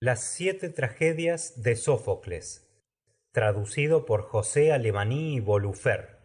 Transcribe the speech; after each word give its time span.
Las 0.00 0.22
siete 0.22 0.68
tragedias 0.68 1.60
de 1.60 1.74
Sófocles, 1.74 2.72
traducido 3.32 4.06
por 4.06 4.22
José 4.22 4.70
Alemaní 4.70 5.34
y 5.34 5.40
Bolufer, 5.40 6.20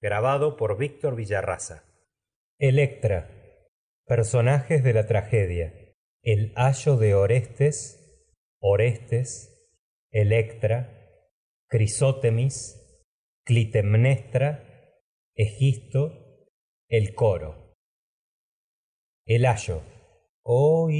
grabado 0.00 0.56
por 0.56 0.76
Víctor 0.76 1.14
Villarraza. 1.14 1.84
Electra, 2.58 3.30
personajes 4.04 4.82
de 4.82 4.94
la 4.94 5.06
tragedia. 5.06 5.94
El 6.24 6.52
ayo 6.56 6.96
de 6.96 7.14
Orestes, 7.14 8.00
Orestes, 8.60 9.70
Electra, 10.10 11.08
Crisótemis, 11.68 12.80
Clitemnestra, 13.44 14.98
Egisto, 15.36 16.48
el 16.88 17.14
coro. 17.14 17.76
El 19.24 19.46
ayo, 19.46 19.84
oh 20.42 20.90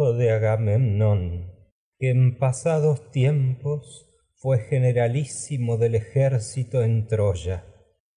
de 0.00 0.30
Agamemnón, 0.30 1.52
que 1.98 2.10
en 2.10 2.38
pasados 2.38 3.10
tiempos 3.10 4.08
fue 4.36 4.58
generalísimo 4.58 5.76
del 5.76 5.94
ejército 5.94 6.82
en 6.82 7.06
Troya. 7.06 7.66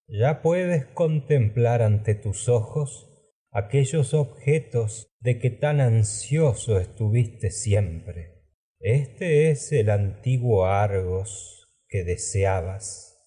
Ya 0.08 0.40
puedes 0.40 0.86
contemplar 0.86 1.82
ante 1.82 2.14
tus 2.14 2.48
ojos 2.48 3.10
aquellos 3.50 4.14
objetos 4.14 5.08
de 5.20 5.38
que 5.38 5.50
tan 5.50 5.80
ansioso 5.80 6.80
estuviste 6.80 7.50
siempre. 7.50 8.46
Este 8.80 9.50
es 9.50 9.70
el 9.72 9.90
antiguo 9.90 10.66
Argos 10.66 11.68
que 11.86 12.02
deseabas, 12.02 13.18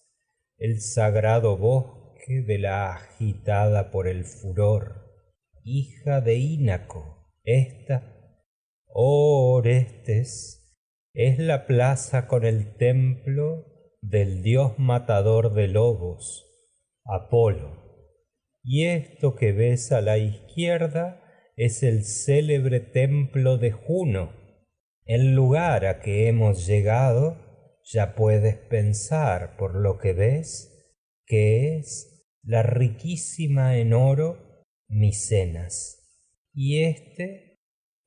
el 0.57 0.81
sagrado 0.81 1.57
bosque 1.57 2.41
de 2.41 2.57
la 2.57 2.93
agitada 2.93 3.91
por 3.91 4.07
el 4.07 4.25
furor, 4.25 5.13
hija 5.63 6.21
de 6.21 6.35
Ínaco, 6.35 7.31
esta 8.97 9.03
Orestes 9.57 10.75
es 11.13 11.37
la 11.37 11.67
plaza 11.67 12.27
con 12.27 12.43
el 12.43 12.77
templo 12.77 13.65
del 14.01 14.41
dios 14.41 14.79
matador 14.79 15.53
de 15.53 15.67
lobos, 15.67 16.45
Apolo. 17.05 18.15
Y 18.63 18.85
esto 18.85 19.35
que 19.35 19.51
ves 19.51 19.91
a 19.91 20.01
la 20.01 20.17
izquierda 20.17 21.21
es 21.55 21.83
el 21.83 22.05
célebre 22.05 22.79
templo 22.79 23.59
de 23.59 23.71
Juno. 23.71 24.33
El 25.05 25.35
lugar 25.35 25.85
a 25.85 25.99
que 25.99 26.27
hemos 26.27 26.65
llegado, 26.65 27.37
ya 27.83 28.15
puedes 28.15 28.55
pensar 28.55 29.57
por 29.57 29.75
lo 29.75 29.99
que 29.99 30.13
ves, 30.13 30.97
que 31.27 31.77
es 31.77 32.25
la 32.41 32.63
riquísima 32.63 33.77
en 33.77 33.93
oro 33.93 34.65
Micenas. 34.87 35.93
Y 36.51 36.81
este 36.81 37.46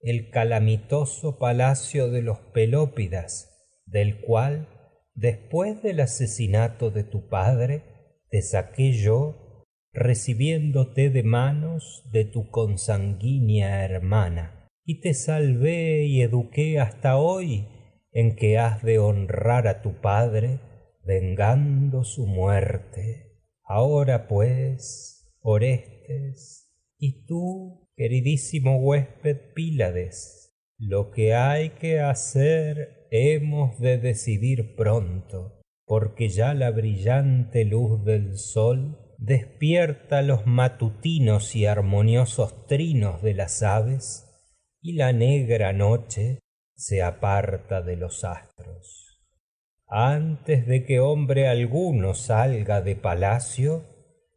el 0.03 0.31
calamitoso 0.31 1.39
palacio 1.39 2.11
de 2.11 2.23
los 2.23 2.39
Pelópidas, 2.53 3.69
del 3.87 4.21
cual, 4.21 4.69
después 5.15 5.83
del 5.83 6.01
asesinato 6.01 6.91
de 6.91 7.05
tu 7.05 7.29
padre, 7.29 7.85
te 8.31 8.43
saqué 8.43 8.93
yo, 8.93 9.67
recibiéndote 9.93 11.11
de 11.11 11.23
manos 11.23 12.09
de 12.13 12.25
tu 12.25 12.51
consanguínea 12.51 13.85
hermana, 13.85 14.69
y 14.85 15.01
te 15.01 15.15
salvé 15.15 16.05
y 16.05 16.23
eduqué 16.23 16.81
hasta 16.81 17.17
hoy 17.17 17.67
en 18.13 18.37
que 18.37 18.59
has 18.59 18.83
de 18.83 18.99
honrar 18.99 19.69
a 19.69 19.83
tu 19.83 20.01
padre, 20.01 20.61
vengando 21.05 22.05
su 22.05 22.27
muerte. 22.27 23.37
Ahora 23.65 24.27
pues, 24.29 25.33
Orestes, 25.41 26.73
y 26.99 27.27
tú 27.27 27.80
queridísimo 28.01 28.79
huésped 28.79 29.53
Pílades, 29.53 30.59
lo 30.79 31.11
que 31.11 31.35
hay 31.35 31.69
que 31.69 32.01
hacer 32.01 33.07
hemos 33.11 33.79
de 33.79 33.99
decidir 33.99 34.75
pronto, 34.75 35.61
porque 35.85 36.31
ya 36.31 36.55
la 36.55 36.71
brillante 36.71 37.67
luz 37.67 38.03
del 38.03 38.39
sol 38.39 38.97
despierta 39.19 40.23
los 40.23 40.47
matutinos 40.47 41.55
y 41.55 41.67
armoniosos 41.67 42.67
trinos 42.67 43.21
de 43.21 43.35
las 43.35 43.63
aves, 43.63 44.25
y 44.81 44.95
la 44.95 45.13
negra 45.13 45.75
noche 45.75 46.39
se 46.75 47.03
aparta 47.03 47.83
de 47.83 47.97
los 47.97 48.25
astros. 48.25 49.21
Antes 49.87 50.67
de 50.67 50.87
que 50.87 51.01
hombre 51.01 51.49
alguno 51.49 52.15
salga 52.15 52.81
de 52.81 52.97
palacio, 52.97 53.85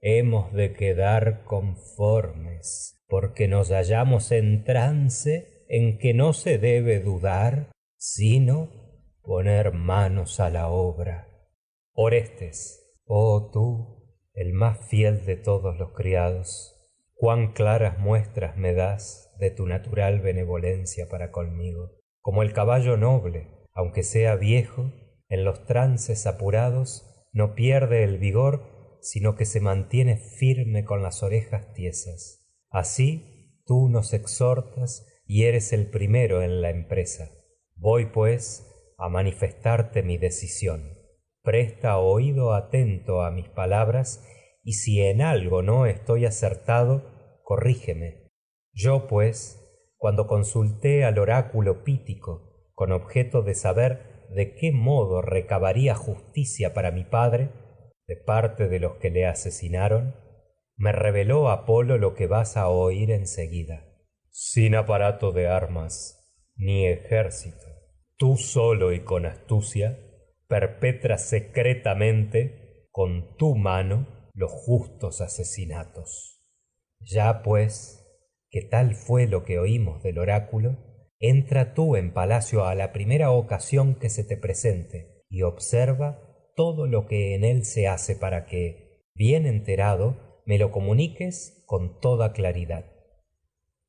hemos 0.02 0.52
de 0.52 0.74
quedar 0.74 1.46
conformes 1.46 2.93
porque 3.14 3.48
nos 3.48 3.70
hallamos 3.70 4.32
en 4.32 4.64
trance 4.64 5.68
en 5.70 6.00
que 6.00 6.16
no 6.16 6.34
se 6.34 6.58
debe 6.58 7.00
dudar, 7.00 7.70
sino 7.96 8.72
poner 9.22 9.72
manos 9.72 10.40
a 10.40 10.50
la 10.50 10.70
obra. 10.70 11.28
Orestes, 11.94 12.92
oh 13.06 13.52
tú, 13.54 14.18
el 14.34 14.54
más 14.54 14.90
fiel 14.90 15.28
de 15.28 15.36
todos 15.36 15.78
los 15.78 15.94
criados, 15.94 16.90
cuán 17.14 17.54
claras 17.54 18.00
muestras 18.00 18.58
me 18.58 18.74
das 18.74 19.32
de 19.38 19.52
tu 19.52 19.68
natural 19.68 20.20
benevolencia 20.20 21.08
para 21.08 21.30
conmigo, 21.30 21.92
como 22.20 22.42
el 22.42 22.52
caballo 22.52 22.98
noble, 22.98 23.48
aunque 23.74 24.02
sea 24.02 24.38
viejo, 24.38 24.92
en 25.30 25.46
los 25.46 25.68
trances 25.68 26.26
apurados 26.26 27.28
no 27.32 27.54
pierde 27.54 28.04
el 28.04 28.18
vigor, 28.18 28.98
sino 29.02 29.36
que 29.36 29.46
se 29.46 29.60
mantiene 29.60 30.18
firme 30.18 30.84
con 30.84 31.04
las 31.04 31.22
orejas 31.22 31.74
tiesas 31.74 32.40
Así 32.74 33.62
tú 33.68 33.88
nos 33.88 34.14
exhortas 34.14 35.06
y 35.28 35.44
eres 35.44 35.74
el 35.74 35.92
primero 35.92 36.42
en 36.42 36.62
la 36.62 36.72
empresa. 36.72 37.30
Voy, 37.76 38.08
pues, 38.08 38.68
a 38.98 39.10
manifestarte 39.10 40.02
mi 40.02 40.18
decisión. 40.18 40.98
Presta 41.44 42.00
oído 42.00 42.54
atento 42.54 43.22
a 43.22 43.30
mis 43.30 43.48
palabras 43.48 44.28
y 44.64 44.74
si 44.74 45.02
en 45.02 45.22
algo 45.22 45.62
no 45.62 45.86
estoy 45.86 46.26
acertado, 46.26 47.40
corrígeme. 47.44 48.32
Yo, 48.74 49.08
pues, 49.08 49.60
cuando 49.98 50.26
consulté 50.26 51.06
al 51.06 51.20
oráculo 51.20 51.84
pítico 51.84 52.72
con 52.74 52.92
objeto 52.92 53.44
de 53.44 53.54
saber 53.54 54.26
de 54.32 54.56
qué 54.56 54.72
modo 54.72 55.22
recabaría 55.22 55.94
justicia 55.94 56.74
para 56.74 56.90
mi 56.90 57.04
padre, 57.04 57.52
de 58.08 58.16
parte 58.16 58.68
de 58.68 58.80
los 58.80 58.96
que 58.96 59.12
le 59.12 59.28
asesinaron, 59.28 60.16
me 60.76 60.92
reveló 60.92 61.50
Apolo 61.50 61.98
lo 61.98 62.16
que 62.16 62.28
vas 62.28 62.58
a 62.58 62.70
oír 62.70 63.12
enseguida. 63.12 63.86
Sin 64.30 64.76
aparato 64.76 65.32
de 65.32 65.48
armas 65.48 66.20
ni 66.56 66.88
ejército, 66.88 67.66
tú 68.18 68.38
solo 68.38 68.94
y 68.94 69.02
con 69.02 69.26
astucia 69.26 70.00
perpetras 70.48 71.28
secretamente 71.28 72.88
con 72.92 73.36
tu 73.38 73.56
mano 73.56 74.30
los 74.34 74.52
justos 74.52 75.22
asesinatos. 75.22 76.42
Ya 77.00 77.44
pues, 77.44 78.04
que 78.50 78.62
tal 78.62 78.96
fue 78.96 79.28
lo 79.28 79.44
que 79.44 79.60
oímos 79.60 80.04
del 80.04 80.20
oráculo, 80.20 80.78
entra 81.20 81.74
tú 81.74 81.96
en 81.96 82.14
palacio 82.14 82.66
a 82.66 82.76
la 82.76 82.92
primera 82.92 83.32
ocasión 83.32 83.96
que 83.96 84.10
se 84.10 84.24
te 84.24 84.38
presente 84.38 85.24
y 85.30 85.42
observa 85.42 86.20
todo 86.56 86.86
lo 86.86 87.08
que 87.08 87.34
en 87.36 87.44
él 87.44 87.66
se 87.66 87.88
hace 87.88 88.16
para 88.16 88.46
que, 88.46 89.08
bien 89.16 89.46
enterado, 89.46 90.33
me 90.46 90.58
lo 90.58 90.72
comuniques 90.72 91.64
con 91.66 92.00
toda 92.00 92.34
claridad. 92.34 92.86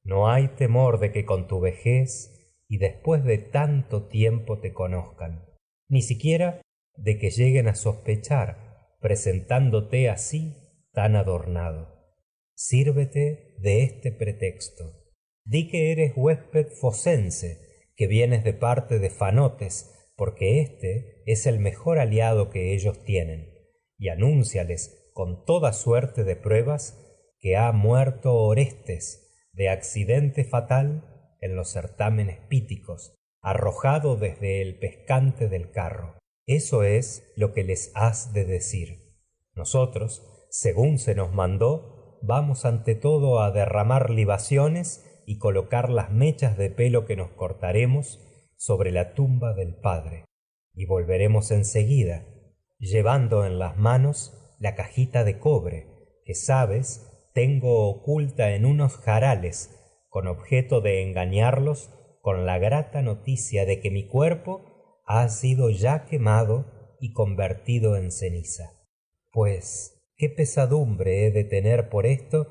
No 0.03 0.29
hay 0.29 0.49
temor 0.49 1.01
de 1.01 1.13
que 1.13 1.25
con 1.25 1.49
tu 1.49 1.61
vejez 1.61 2.63
y 2.69 2.79
después 2.79 3.25
de 3.25 3.39
tanto 3.39 4.07
tiempo 4.07 4.61
te 4.61 4.73
conozcan, 4.73 5.45
ni 5.89 6.03
siquiera 6.03 6.61
de 6.97 7.19
que 7.19 7.31
lleguen 7.31 7.69
a 7.69 7.75
sospechar 7.75 8.89
presentándote 9.01 10.09
así 10.09 10.55
tan 10.93 11.17
adornado. 11.17 11.95
Sírvete 12.55 13.55
de 13.59 13.83
este 13.83 14.13
pretexto. 14.13 15.03
Di 15.45 15.69
que 15.69 15.93
eres 15.93 16.13
huésped 16.17 16.69
fosense, 16.81 17.59
que 17.97 18.07
vienes 18.07 18.45
de 18.45 18.55
parte 18.55 18.99
de 18.99 19.11
Fanotes, 19.11 19.91
porque 20.17 20.61
éste 20.61 21.23
es 21.27 21.47
el 21.47 21.59
mejor 21.59 21.99
aliado 21.99 22.49
que 22.49 22.73
ellos 22.73 23.05
tienen, 23.05 23.53
y 23.99 24.09
anúnciales 24.09 25.04
con 25.15 25.45
toda 25.45 25.73
suerte 25.73 26.25
de 26.25 26.35
pruebas 26.35 27.01
que 27.39 27.57
ha 27.57 27.71
muerto 27.71 28.35
Orestes 28.35 29.49
de 29.53 29.69
accidente 29.69 30.45
fatal 30.45 31.37
en 31.41 31.55
los 31.55 31.71
certámenes 31.71 32.41
píticos, 32.49 33.15
arrojado 33.41 34.17
desde 34.17 34.61
el 34.61 34.79
pescante 34.79 35.49
del 35.49 35.71
carro. 35.71 36.19
Eso 36.47 36.83
es 36.83 37.33
lo 37.37 37.53
que 37.53 37.63
les 37.63 37.93
has 37.95 38.33
de 38.33 38.45
decir. 38.45 39.15
Nosotros, 39.55 40.47
según 40.51 40.99
se 40.99 41.15
nos 41.15 41.33
mandó, 41.33 42.19
vamos 42.23 42.65
ante 42.65 42.97
todo 42.97 43.41
a 43.41 43.53
derramar 43.53 44.11
libaciones 44.11 45.23
y 45.27 45.39
colocar 45.39 45.91
las 45.91 46.11
mechas 46.11 46.59
de 46.59 46.71
pelo 46.71 47.07
que 47.07 47.15
nos 47.15 47.31
cortaremos 47.31 48.21
sobre 48.57 48.91
la 48.91 49.15
tumba 49.15 49.55
del 49.55 49.77
Padre. 49.77 50.25
Y 50.75 50.87
volveremos 50.87 51.53
enseguida, 51.53 52.27
llevando 52.79 53.47
en 53.47 53.61
las 53.61 53.77
manos 53.77 54.34
la 54.59 54.75
cajita 54.75 55.25
de 55.25 55.39
cobre, 55.39 55.87
que 56.25 56.35
sabes, 56.35 57.11
tengo 57.33 57.89
oculta 57.89 58.55
en 58.55 58.65
unos 58.65 58.97
jarales, 58.97 59.71
con 60.09 60.29
objeto 60.29 60.81
de 60.81 61.03
engañarlos 61.03 61.91
con 62.25 62.47
la 62.47 62.59
grata 62.59 63.03
noticia 63.03 63.67
de 63.67 63.81
que 63.81 63.91
mi 63.91 64.07
cuerpo 64.07 65.03
ha 65.05 65.29
sido 65.29 65.69
ya 65.69 66.07
quemado 66.07 66.97
y 66.99 67.13
convertido 67.13 67.97
en 67.97 68.11
ceniza. 68.11 68.71
Pues, 69.31 70.11
¿qué 70.17 70.31
pesadumbre 70.31 71.27
he 71.27 71.33
de 71.33 71.45
tener 71.45 71.91
por 71.91 72.07
esto 72.07 72.47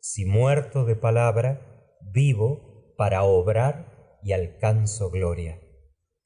si 0.00 0.24
muerto 0.24 0.84
de 0.84 0.96
palabra, 0.96 1.86
vivo 2.00 2.94
para 2.96 3.22
obrar 3.22 4.18
y 4.24 4.32
alcanzo 4.32 5.10
gloria? 5.10 5.60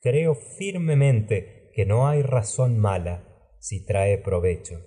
Creo 0.00 0.34
firmemente 0.34 1.70
que 1.74 1.84
no 1.84 2.08
hay 2.08 2.22
razón 2.22 2.78
mala 2.78 3.52
si 3.58 3.84
trae 3.84 4.16
provecho, 4.16 4.80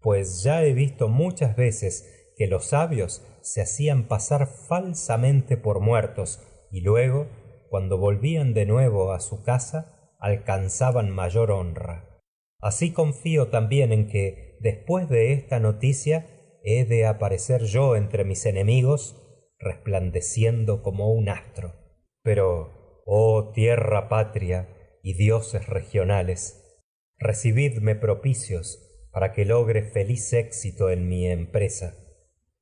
pues 0.00 0.42
ya 0.42 0.62
he 0.62 0.72
visto 0.72 1.08
muchas 1.08 1.56
veces 1.56 2.32
que 2.36 2.46
los 2.46 2.66
sabios 2.66 3.26
se 3.42 3.62
hacían 3.62 4.06
pasar 4.08 4.46
falsamente 4.46 5.56
por 5.56 5.80
muertos 5.80 6.40
y 6.70 6.80
luego 6.82 7.26
cuando 7.68 7.98
volvían 7.98 8.54
de 8.54 8.66
nuevo 8.66 9.12
a 9.12 9.20
su 9.20 9.42
casa, 9.42 10.14
alcanzaban 10.18 11.10
mayor 11.10 11.50
honra. 11.50 12.22
Así 12.60 12.92
confío 12.92 13.48
también 13.48 13.92
en 13.92 14.08
que, 14.08 14.56
después 14.60 15.08
de 15.08 15.32
esta 15.32 15.60
noticia, 15.60 16.26
he 16.64 16.84
de 16.84 17.06
aparecer 17.06 17.64
yo 17.64 17.94
entre 17.94 18.24
mis 18.24 18.46
enemigos, 18.46 19.16
resplandeciendo 19.58 20.82
como 20.82 21.12
un 21.12 21.28
astro. 21.28 21.74
Pero, 22.22 23.02
oh 23.06 23.52
tierra 23.52 24.08
patria 24.08 24.68
y 25.02 25.14
dioses 25.14 25.66
regionales, 25.66 26.82
recibidme 27.18 27.94
propicios 27.94 28.87
para 29.10 29.32
que 29.32 29.44
logre 29.44 29.82
feliz 29.82 30.32
éxito 30.32 30.90
en 30.90 31.08
mi 31.08 31.26
empresa. 31.26 31.94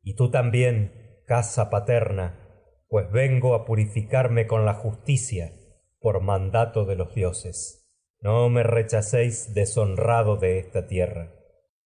Y 0.02 0.14
tú 0.14 0.30
también, 0.30 1.22
casa 1.26 1.70
paterna, 1.70 2.46
pues 2.88 3.10
vengo 3.10 3.54
a 3.54 3.64
purificarme 3.64 4.46
con 4.46 4.64
la 4.64 4.74
justicia 4.74 5.52
por 5.98 6.20
mandato 6.20 6.84
de 6.84 6.96
los 6.96 7.14
dioses. 7.14 7.90
No 8.20 8.48
me 8.48 8.62
rechacéis 8.62 9.54
deshonrado 9.54 10.36
de 10.36 10.58
esta 10.58 10.86
tierra, 10.86 11.32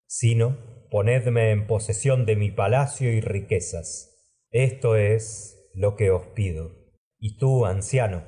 sino 0.07 0.59
ponedme 0.91 1.51
en 1.51 1.67
posesión 1.67 2.27
de 2.27 2.37
mi 2.37 2.51
palacio 2.51 3.13
y 3.13 3.21
riquezas. 3.21 4.11
Esto 4.51 4.97
es 4.97 5.71
lo 5.75 5.97
que 5.97 6.11
os 6.11 6.27
pido. 6.29 6.73
Y 7.19 7.39
tú, 7.39 7.67
anciano, 7.67 8.25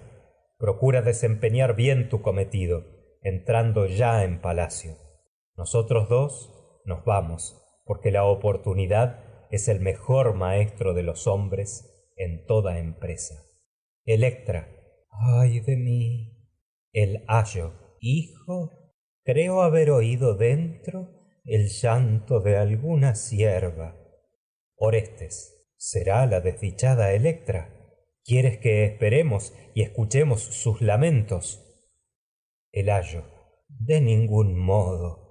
procura 0.59 1.03
desempeñar 1.03 1.75
bien 1.75 2.09
tu 2.09 2.23
cometido, 2.23 2.85
entrando 3.23 3.87
ya 3.87 4.25
en 4.25 4.41
palacio. 4.41 5.02
Nosotros 5.57 6.09
dos 6.09 6.81
nos 6.85 7.05
vamos, 7.05 7.61
porque 7.85 8.11
la 8.11 8.25
oportunidad 8.25 9.49
es 9.51 9.69
el 9.69 9.81
mejor 9.81 10.35
maestro 10.35 10.95
de 10.95 11.03
los 11.03 11.27
hombres 11.27 12.11
en 12.17 12.47
toda 12.47 12.79
empresa. 12.79 13.35
Electra. 14.05 14.69
Ay 15.11 15.61
de 15.61 15.77
mí. 15.77 16.49
El 16.93 17.25
ayo. 17.29 17.73
Hijo, 18.01 18.71
creo 19.25 19.63
haber 19.63 19.91
oído 19.91 20.35
dentro 20.35 21.09
el 21.45 21.69
llanto 21.69 22.41
de 22.41 22.57
alguna 22.57 23.15
sierva. 23.15 23.97
Orestes. 24.77 25.71
¿Será 25.77 26.27
la 26.27 26.41
desdichada 26.41 27.13
Electra? 27.13 27.77
¿Quieres 28.25 28.59
que 28.59 28.85
esperemos 28.85 29.53
y 29.75 29.83
escuchemos 29.83 30.41
sus 30.43 30.81
lamentos? 30.81 31.61
El 32.71 32.89
ayo. 32.89 33.25
De 33.69 34.01
ningún 34.01 34.57
modo. 34.57 35.22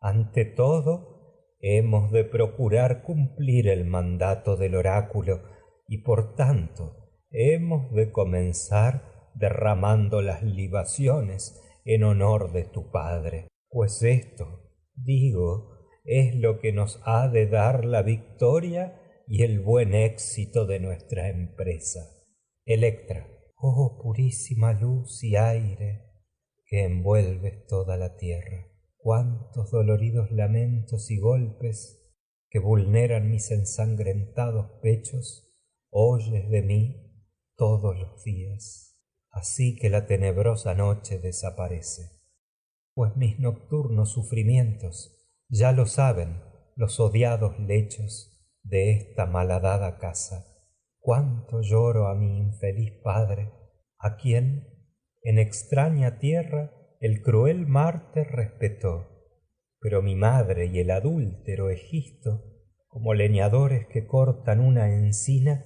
Ante 0.00 0.44
todo, 0.44 1.56
hemos 1.60 2.12
de 2.12 2.24
procurar 2.24 3.02
cumplir 3.02 3.68
el 3.68 3.84
mandato 3.84 4.56
del 4.56 4.74
oráculo 4.74 5.42
y 5.88 5.98
por 5.98 6.34
tanto 6.34 7.10
hemos 7.30 7.92
de 7.92 8.12
comenzar 8.12 9.30
derramando 9.34 10.22
las 10.22 10.42
libaciones 10.42 11.62
en 11.84 12.04
honor 12.04 12.52
de 12.52 12.64
tu 12.64 12.90
Padre, 12.90 13.48
pues 13.68 14.02
esto, 14.02 14.70
digo, 14.94 15.76
es 16.04 16.34
lo 16.34 16.60
que 16.60 16.72
nos 16.72 17.00
ha 17.04 17.28
de 17.28 17.46
dar 17.46 17.84
la 17.84 18.02
victoria 18.02 19.00
y 19.26 19.42
el 19.42 19.60
buen 19.60 19.94
éxito 19.94 20.66
de 20.66 20.80
nuestra 20.80 21.28
empresa. 21.28 22.00
Electra, 22.64 23.26
oh 23.56 24.00
purísima 24.02 24.72
luz 24.72 25.22
y 25.22 25.36
aire 25.36 26.02
que 26.66 26.84
envuelves 26.84 27.66
toda 27.66 27.96
la 27.96 28.16
tierra, 28.16 28.66
cuántos 29.06 29.70
doloridos 29.70 30.32
lamentos 30.32 31.12
y 31.12 31.20
golpes 31.20 32.12
que 32.50 32.58
vulneran 32.58 33.30
mis 33.30 33.52
ensangrentados 33.52 34.80
pechos 34.82 35.48
oyes 35.90 36.50
de 36.50 36.62
mí 36.62 37.24
todos 37.54 37.96
los 37.96 38.24
días, 38.24 38.98
así 39.30 39.76
que 39.76 39.90
la 39.90 40.08
tenebrosa 40.08 40.74
noche 40.74 41.20
desaparece. 41.20 42.18
Pues 42.94 43.14
mis 43.14 43.38
nocturnos 43.38 44.10
sufrimientos 44.10 45.16
ya 45.48 45.70
lo 45.70 45.86
saben 45.86 46.42
los 46.74 46.98
odiados 46.98 47.60
lechos 47.60 48.44
de 48.64 48.90
esta 48.90 49.26
malhadada 49.26 49.98
casa. 49.98 50.52
Cuánto 50.98 51.60
lloro 51.60 52.08
a 52.08 52.16
mi 52.16 52.38
infeliz 52.38 52.90
padre, 53.04 53.52
a 53.98 54.16
quien 54.16 54.66
en 55.22 55.38
extraña 55.38 56.18
tierra 56.18 56.75
el 57.00 57.22
cruel 57.22 57.66
Marte 57.66 58.24
respetó. 58.24 59.08
Pero 59.80 60.02
mi 60.02 60.16
madre 60.16 60.66
y 60.66 60.78
el 60.80 60.90
adúltero 60.90 61.70
Egisto, 61.70 62.44
como 62.88 63.14
leñadores 63.14 63.86
que 63.86 64.06
cortan 64.06 64.60
una 64.60 64.88
encina, 64.88 65.64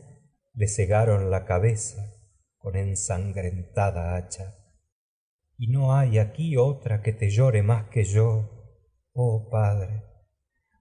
le 0.52 0.66
cegaron 0.68 1.30
la 1.30 1.44
cabeza 1.44 2.16
con 2.58 2.76
ensangrentada 2.76 4.16
hacha. 4.16 4.56
Y 5.56 5.68
no 5.68 5.94
hay 5.94 6.18
aquí 6.18 6.56
otra 6.56 7.02
que 7.02 7.12
te 7.12 7.30
llore 7.30 7.62
más 7.62 7.88
que 7.90 8.04
yo, 8.04 8.50
oh 9.12 9.48
Padre, 9.50 10.04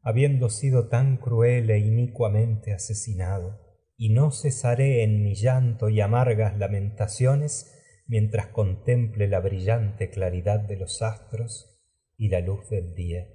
habiendo 0.02 0.50
sido 0.50 0.90
tan 0.90 1.18
cruel 1.18 1.70
e 1.70 1.80
inicuamente 1.80 2.74
asesinado. 2.74 3.60
Y 3.96 4.14
no 4.14 4.32
cesaré 4.32 5.04
en 5.04 5.24
mi 5.24 5.36
llanto 5.36 5.90
y 5.90 6.02
amargas 6.02 6.58
lamentaciones 6.58 7.79
mientras 8.10 8.48
contemple 8.48 9.28
la 9.28 9.40
brillante 9.40 10.10
claridad 10.10 10.60
de 10.60 10.78
los 10.78 11.04
astros 11.04 11.80
y 12.18 12.30
la 12.30 12.42
luz 12.42 12.68
del 12.70 12.96
día, 12.96 13.28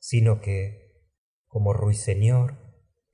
sino 0.00 0.40
que, 0.40 0.98
como 1.46 1.72
ruiseñor 1.72 2.58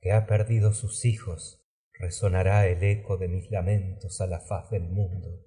que 0.01 0.11
ha 0.11 0.25
perdido 0.25 0.73
sus 0.73 1.05
hijos, 1.05 1.63
resonará 1.93 2.67
el 2.67 2.83
eco 2.83 3.17
de 3.17 3.27
mis 3.27 3.51
lamentos 3.51 4.21
a 4.21 4.27
la 4.27 4.39
faz 4.39 4.71
del 4.71 4.89
mundo 4.89 5.45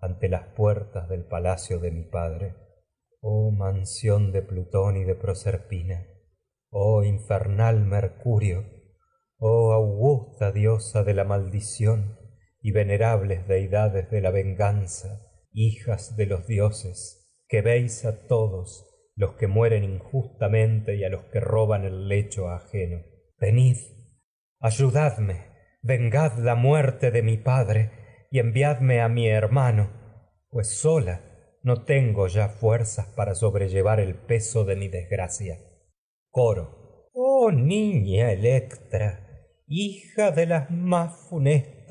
ante 0.00 0.28
las 0.28 0.48
puertas 0.48 1.08
del 1.08 1.26
palacio 1.26 1.78
de 1.78 1.92
mi 1.92 2.02
padre. 2.02 2.56
Oh 3.20 3.52
mansión 3.52 4.32
de 4.32 4.42
Plutón 4.42 4.96
y 4.96 5.04
de 5.04 5.14
Proserpina, 5.14 6.08
oh 6.70 7.04
infernal 7.04 7.84
Mercurio, 7.84 8.64
oh 9.38 9.72
augusta 9.72 10.50
diosa 10.50 11.04
de 11.04 11.14
la 11.14 11.22
maldición 11.22 12.18
y 12.62 12.72
venerables 12.72 13.46
deidades 13.48 14.10
de 14.10 14.20
la 14.20 14.30
venganza, 14.30 15.26
hijas 15.52 16.16
de 16.16 16.26
los 16.26 16.46
dioses, 16.46 17.34
que 17.48 17.60
veis 17.60 18.04
a 18.04 18.26
todos 18.26 18.88
los 19.14 19.34
que 19.34 19.46
mueren 19.46 19.84
injustamente 19.84 20.96
y 20.96 21.04
a 21.04 21.10
los 21.10 21.24
que 21.24 21.40
roban 21.40 21.84
el 21.84 22.08
lecho 22.08 22.48
ajeno. 22.48 23.02
Venid, 23.38 23.76
ayudadme 24.60 25.52
vengad 25.82 26.38
la 26.38 26.54
muerte 26.54 27.10
de 27.10 27.22
mi 27.22 27.36
padre 27.36 27.90
y 28.30 28.38
enviadme 28.38 29.00
a 29.00 29.08
mi 29.08 29.28
hermano, 29.28 29.90
pues 30.48 30.78
sola 30.78 31.20
no 31.62 31.84
tengo 31.84 32.28
ya 32.28 32.48
fuerzas 32.48 33.06
para 33.16 33.34
sobrellevar 33.34 34.00
el 34.00 34.14
peso 34.14 34.64
de 34.64 34.76
mi 34.76 34.88
desgracia. 34.88 35.58
Coro. 36.30 37.10
Oh 37.14 37.50
niña 37.50 38.32
Electra, 38.32 39.48
hija 39.66 40.30
de 40.30 40.46
la 40.46 40.66
más 40.70 41.28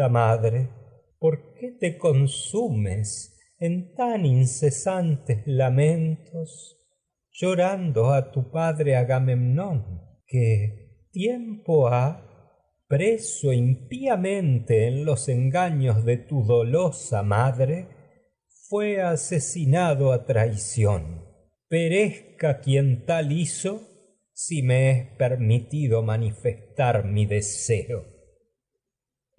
madre, 0.09 0.69
¿por 1.19 1.53
qué 1.53 1.71
te 1.71 1.97
consumes 1.97 3.37
en 3.59 3.93
tan 3.93 4.25
incesantes 4.25 5.43
lamentos, 5.45 6.77
llorando 7.31 8.11
a 8.11 8.31
tu 8.31 8.49
padre 8.51 8.95
Agamemnón, 8.95 10.01
que 10.25 11.07
tiempo 11.11 11.87
ha 11.87 12.27
preso 12.87 13.53
impíamente 13.53 14.87
en 14.87 15.05
los 15.05 15.29
engaños 15.29 16.03
de 16.03 16.17
tu 16.17 16.43
dolosa 16.43 17.23
madre, 17.23 17.87
fue 18.67 19.01
asesinado 19.01 20.11
a 20.11 20.25
traición. 20.25 21.23
Perezca 21.69 22.59
quien 22.59 23.05
tal 23.05 23.31
hizo 23.31 23.87
si 24.33 24.63
me 24.63 24.91
es 24.91 25.07
permitido 25.17 26.03
manifestar 26.03 27.05
mi 27.05 27.25
deseo. 27.25 28.10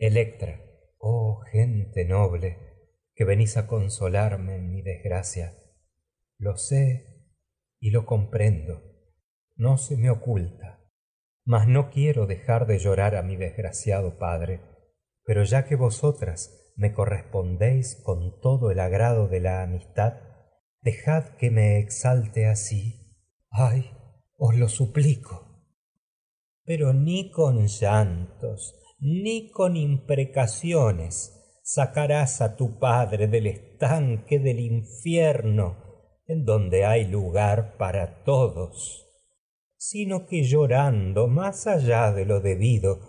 Electra, 0.05 0.61
oh 0.99 1.43
gente 1.53 2.05
noble, 2.05 2.59
que 3.15 3.25
venís 3.25 3.57
a 3.57 3.69
consolarme 3.69 4.57
en 4.57 4.73
mi 4.73 4.83
desgracia, 4.83 5.55
lo 6.39 6.57
sé 6.57 7.31
y 7.79 7.93
lo 7.93 8.05
comprendo, 8.05 8.83
no 9.55 9.79
se 9.79 9.97
me 9.97 10.11
oculta, 10.11 10.81
mas 11.45 11.69
no 11.69 11.89
quiero 11.91 12.27
dejar 12.27 12.67
de 12.67 12.81
llorar 12.81 13.15
a 13.15 13.23
mi 13.23 13.37
desgraciado 13.37 14.19
padre, 14.19 14.61
pero 15.25 15.45
ya 15.45 15.67
que 15.67 15.77
vosotras 15.77 16.73
me 16.75 16.93
correspondéis 16.93 18.03
con 18.03 18.41
todo 18.41 18.73
el 18.73 18.81
agrado 18.81 19.29
de 19.29 19.39
la 19.39 19.63
amistad, 19.63 20.15
dejad 20.81 21.37
que 21.37 21.53
me 21.53 21.79
exalte 21.79 22.47
así. 22.47 23.15
Ay, 23.51 23.93
os 24.37 24.57
lo 24.57 24.69
suplico. 24.69 25.65
Pero 26.65 26.93
ni 26.93 27.31
con 27.31 27.69
llantos, 27.69 28.82
ni 29.05 29.51
con 29.51 29.77
imprecaciones 29.77 31.61
sacarás 31.65 32.41
a 32.41 32.55
tu 32.55 32.79
padre 32.79 33.27
del 33.27 33.49
estanque 33.49 34.39
del 34.39 34.61
infierno, 34.61 35.77
en 36.27 36.45
donde 36.45 36.85
hay 36.85 37.09
lugar 37.09 37.77
para 37.79 38.23
todos, 38.23 39.09
sino 39.77 40.27
que 40.27 40.45
llorando 40.45 41.27
más 41.27 41.67
allá 41.67 42.13
de 42.13 42.27
lo 42.27 42.41
debido, 42.41 43.01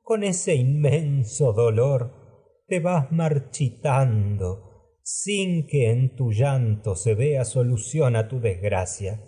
con 0.00 0.24
ese 0.24 0.54
inmenso 0.54 1.52
dolor, 1.52 2.64
te 2.66 2.80
vas 2.80 3.12
marchitando, 3.12 4.96
sin 5.02 5.66
que 5.66 5.90
en 5.90 6.16
tu 6.16 6.32
llanto 6.32 6.96
se 6.96 7.14
vea 7.14 7.44
solución 7.44 8.16
a 8.16 8.26
tu 8.26 8.40
desgracia. 8.40 9.20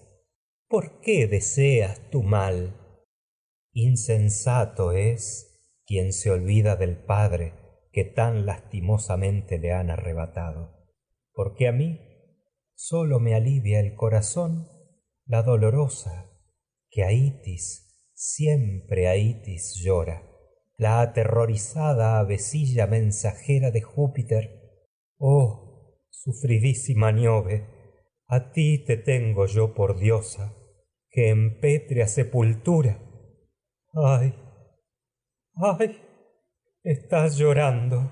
¿Por 0.68 1.00
qué 1.00 1.26
deseas 1.26 2.10
tu 2.10 2.22
mal? 2.22 2.80
Insensato 3.72 4.92
es 4.92 5.53
quien 5.86 6.12
se 6.12 6.30
olvida 6.30 6.76
del 6.76 6.96
Padre 6.96 7.54
que 7.92 8.04
tan 8.04 8.46
lastimosamente 8.46 9.58
le 9.58 9.72
han 9.72 9.90
arrebatado. 9.90 10.88
Porque 11.32 11.68
a 11.68 11.72
mí 11.72 12.00
solo 12.74 13.20
me 13.20 13.34
alivia 13.34 13.80
el 13.80 13.94
corazón 13.94 14.68
la 15.26 15.42
dolorosa 15.42 16.30
que 16.90 17.04
Aitis, 17.04 18.10
siempre 18.12 19.08
Aitis 19.08 19.80
llora, 19.82 20.22
la 20.76 21.00
aterrorizada 21.00 22.18
avecilla 22.18 22.86
mensajera 22.86 23.70
de 23.70 23.80
Júpiter. 23.82 24.60
Oh, 25.18 25.98
sufridísima 26.10 27.12
Niove, 27.12 27.66
a 28.26 28.52
ti 28.52 28.84
te 28.84 28.96
tengo 28.96 29.46
yo 29.46 29.74
por 29.74 29.98
diosa, 29.98 30.56
que 31.10 31.30
en 31.30 31.60
pétrea 31.60 32.06
sepultura. 32.06 33.00
Ay, 33.92 34.34
ay, 35.56 35.98
estás 36.82 37.36
llorando. 37.36 38.10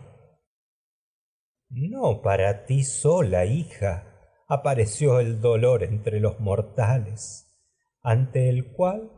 No 1.69 2.21
para 2.23 2.65
ti 2.67 2.85
sola, 2.85 3.47
hija, 3.47 4.07
apareció 4.49 5.21
el 5.21 5.41
dolor 5.41 5.83
entre 5.83 6.21
los 6.21 6.39
mortales, 6.41 7.49
ante 8.03 8.49
el 8.49 8.73
cual 8.73 9.11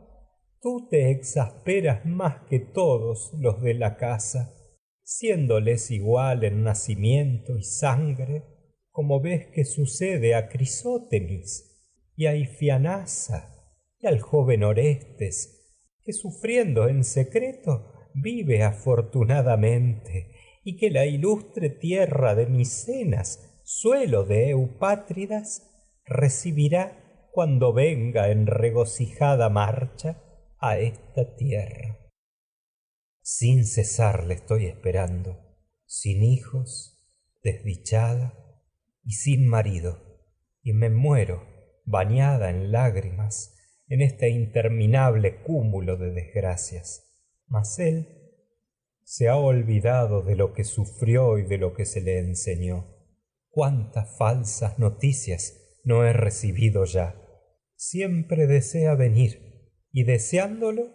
tú 0.61 0.87
te 0.89 1.11
exasperas 1.11 2.05
más 2.05 2.45
que 2.49 2.59
todos 2.59 3.33
los 3.37 3.61
de 3.61 3.73
la 3.73 3.97
casa, 3.97 4.53
siéndoles 5.03 5.91
igual 5.91 6.43
en 6.43 6.63
nacimiento 6.63 7.57
y 7.57 7.63
sangre, 7.63 8.43
como 8.89 9.19
ves 9.19 9.47
que 9.53 9.65
sucede 9.65 10.33
a 10.33 10.47
Crisótemis 10.47 11.91
y 12.15 12.27
a 12.27 12.35
Ifianasa 12.35 13.75
y 13.99 14.07
al 14.07 14.21
joven 14.21 14.63
Orestes, 14.63 15.75
que 16.01 16.13
sufriendo 16.13 16.87
en 16.87 17.03
secreto 17.03 17.94
vive 18.15 18.63
afortunadamente 18.63 20.31
y 20.63 20.77
que 20.77 20.89
la 20.89 21.05
ilustre 21.05 21.69
tierra 21.69 22.33
de 22.33 22.47
Micenas, 22.47 23.61
suelo 23.63 24.23
de 24.23 24.49
Eupátridas, 24.49 25.71
recibirá 26.05 27.29
cuando 27.31 27.73
venga 27.73 28.29
en 28.29 28.47
regocijada 28.47 29.49
marcha 29.49 30.21
a 30.57 30.77
esta 30.77 31.35
tierra. 31.35 31.99
Sin 33.21 33.65
cesar 33.65 34.25
le 34.25 34.35
estoy 34.35 34.65
esperando, 34.65 35.37
sin 35.85 36.23
hijos, 36.23 37.05
desdichada 37.43 38.33
y 39.03 39.13
sin 39.13 39.47
marido, 39.47 39.99
y 40.63 40.73
me 40.73 40.89
muero 40.89 41.43
bañada 41.85 42.49
en 42.49 42.71
lágrimas 42.71 43.55
en 43.87 44.01
este 44.01 44.29
interminable 44.29 45.43
cúmulo 45.43 45.97
de 45.97 46.11
desgracias. 46.11 47.04
Mas 47.47 47.79
él 47.79 48.07
se 49.03 49.27
ha 49.29 49.37
olvidado 49.37 50.23
de 50.23 50.35
lo 50.35 50.53
que 50.53 50.63
sufrió 50.63 51.37
y 51.37 51.43
de 51.43 51.57
lo 51.57 51.73
que 51.73 51.85
se 51.85 52.01
le 52.01 52.19
enseñó. 52.19 52.87
Cuántas 53.49 54.17
falsas 54.17 54.79
noticias 54.79 55.79
no 55.83 56.03
he 56.03 56.13
recibido 56.13 56.85
ya. 56.85 57.15
Siempre 57.75 58.47
desea 58.47 58.95
venir 58.95 59.71
y 59.91 60.03
deseándolo 60.03 60.89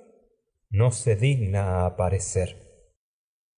no 0.69 0.93
se 0.93 1.17
digna 1.17 1.87
aparecer. 1.87 2.57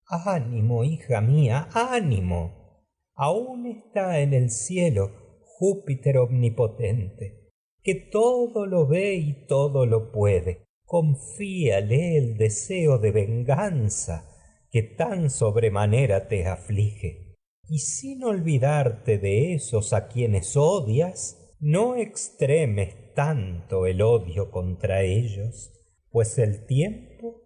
Ánimo, 0.06 0.84
hija 0.84 1.20
mía, 1.20 1.68
ánimo. 1.72 2.86
Aún 3.14 3.66
está 3.66 4.20
en 4.20 4.34
el 4.34 4.50
cielo 4.50 5.40
Júpiter 5.58 6.18
omnipotente 6.18 7.42
que 7.82 7.94
todo 7.94 8.66
lo 8.66 8.86
ve 8.86 9.14
y 9.14 9.46
todo 9.46 9.86
lo 9.86 10.12
puede. 10.12 10.66
Confíale 10.92 12.18
el 12.18 12.36
deseo 12.36 12.98
de 12.98 13.12
venganza 13.12 14.28
que 14.70 14.82
tan 14.82 15.30
sobremanera 15.30 16.28
te 16.28 16.46
aflige. 16.46 17.38
Y 17.66 17.78
sin 17.78 18.22
olvidarte 18.24 19.16
de 19.16 19.54
esos 19.54 19.94
a 19.94 20.08
quienes 20.08 20.54
odias, 20.54 21.56
no 21.60 21.96
extremes 21.96 23.14
tanto 23.14 23.86
el 23.86 24.02
odio 24.02 24.50
contra 24.50 25.00
ellos, 25.00 25.72
pues 26.10 26.36
el 26.36 26.66
tiempo 26.66 27.40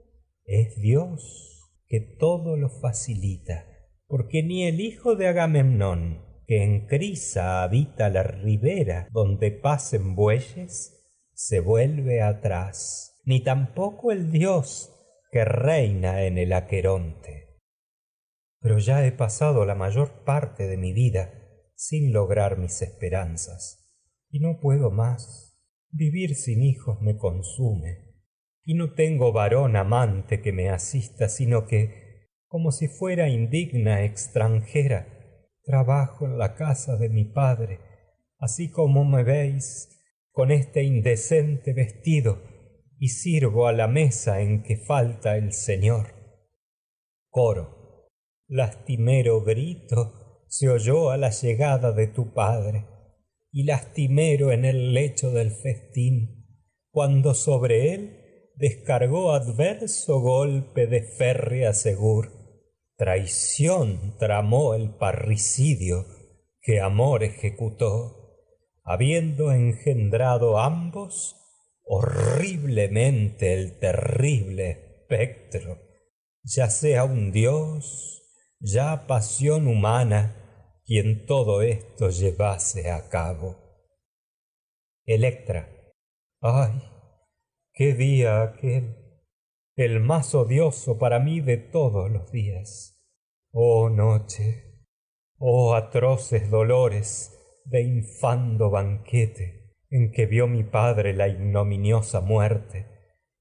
es 0.45 0.75
Dios 0.83 1.71
que 1.87 2.01
todo 2.01 2.57
lo 2.57 2.69
facilita, 2.69 3.65
porque 4.09 4.43
ni 4.43 4.65
el 4.65 4.81
hijo 4.81 5.15
de 5.15 5.29
Agamemnón, 5.29 6.21
que 6.49 6.65
en 6.65 6.89
Crisa 6.89 7.63
habita 7.63 8.09
la 8.09 8.25
ribera 8.25 9.07
donde 9.13 9.53
pasen 9.53 10.17
bueyes, 10.17 11.01
se 11.33 11.61
vuelve 11.61 12.23
atrás, 12.23 13.16
ni 13.27 13.43
tampoco 13.43 14.11
el 14.11 14.33
dios 14.33 14.91
que 15.31 15.45
reina 15.45 16.23
en 16.23 16.39
el 16.39 16.55
Aqueronte. 16.55 17.59
Pero 18.61 18.79
ya 18.79 19.05
he 19.05 19.13
pasado 19.13 19.67
la 19.67 19.75
mayor 19.75 20.25
parte 20.25 20.67
de 20.67 20.79
mi 20.79 20.95
vida 20.95 21.35
sin 21.75 22.15
lograr 22.15 22.57
mis 22.57 22.81
esperanzas, 22.81 23.93
y 24.31 24.41
no 24.41 24.59
puedo 24.61 24.91
más. 24.91 25.43
Vivir 25.91 26.35
sin 26.35 26.63
hijos 26.63 27.03
me 27.03 27.19
consume, 27.19 28.15
y 28.65 28.75
no 28.75 28.95
tengo 28.95 29.33
varón 29.33 29.77
amante 29.77 30.41
que 30.41 30.53
me 30.53 30.71
asista, 30.71 31.29
sino 31.29 31.67
que, 31.67 32.31
como 32.47 32.73
si 32.73 32.89
fuera 32.89 33.29
indigna 33.29 34.05
extranjera, 34.05 35.13
Trabajo 35.67 36.27
en 36.27 36.39
la 36.39 36.55
casa 36.55 36.97
de 36.97 37.09
mi 37.09 37.25
padre, 37.25 37.81
así 38.39 38.71
como 38.71 39.05
me 39.05 39.25
veis 39.25 40.01
con 40.31 40.53
este 40.53 40.85
indecente 40.85 41.73
vestido, 41.73 42.41
y 42.99 43.09
sirvo 43.09 43.67
a 43.67 43.73
la 43.73 43.89
mesa 43.89 44.41
en 44.41 44.63
que 44.63 44.77
falta 44.77 45.37
el 45.37 45.53
Señor. 45.53 46.15
Coro. 47.29 48.09
Lastimero 48.49 49.43
grito 49.43 50.45
se 50.49 50.69
oyó 50.69 51.11
a 51.11 51.17
la 51.17 51.31
llegada 51.31 51.93
de 51.93 52.07
tu 52.07 52.33
padre, 52.33 52.87
y 53.51 53.65
lastimero 53.65 54.53
en 54.53 54.65
el 54.65 54.95
lecho 54.95 55.31
del 55.31 55.51
festín, 55.51 56.47
cuando 56.91 57.35
sobre 57.35 57.95
él 57.95 58.53
descargó 58.55 59.33
adverso 59.33 60.21
golpe 60.21 60.87
de 60.87 61.03
férrea 61.03 61.73
segur 61.73 62.37
traición 62.97 64.17
tramó 64.19 64.75
el 64.75 64.91
parricidio 64.97 66.07
que 66.63 66.81
amor 66.81 67.23
ejecutó, 67.23 68.39
habiendo 68.83 69.53
engendrado 69.53 70.59
ambos 70.59 71.37
horriblemente 71.87 73.55
el 73.55 73.79
terrible 73.79 74.71
espectro, 74.71 75.79
ya 76.43 76.69
sea 76.69 77.05
un 77.05 77.31
dios, 77.31 78.23
ya 78.59 79.07
pasión 79.07 79.69
humana, 79.69 80.83
quien 80.85 81.27
todo 81.27 81.63
esto 81.63 82.11
llevase 82.11 82.91
a 82.91 83.09
cabo. 83.09 83.57
Electra. 85.05 85.73
Ay, 86.41 86.83
qué 87.73 87.95
día 87.95 88.43
aquel 88.43 88.97
el 89.77 90.01
más 90.01 90.35
odioso 90.35 90.99
para 90.99 91.21
mí 91.21 91.41
de 91.41 91.59
todos 91.59 92.11
los 92.11 92.33
días. 92.33 92.99
Oh 93.53 93.91
noche, 93.91 94.85
oh 95.39 95.75
atroces 95.75 96.51
dolores 96.51 97.33
de 97.65 97.83
infando 97.83 98.71
banquete 98.71 99.66
en 99.91 100.13
que 100.13 100.27
vio 100.27 100.47
mi 100.47 100.65
padre 100.65 101.13
la 101.15 101.29
ignominiosa 101.29 102.21
muerte 102.21 102.87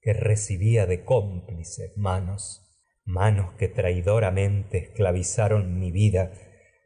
que 0.02 0.14
recibía 0.14 0.86
de 0.86 1.04
cómplices 1.04 1.98
manos, 1.98 2.62
manos 3.04 3.54
que 3.54 3.68
traidoramente 3.68 4.78
esclavizaron 4.78 5.80
mi 5.80 5.92
vida, 5.92 6.32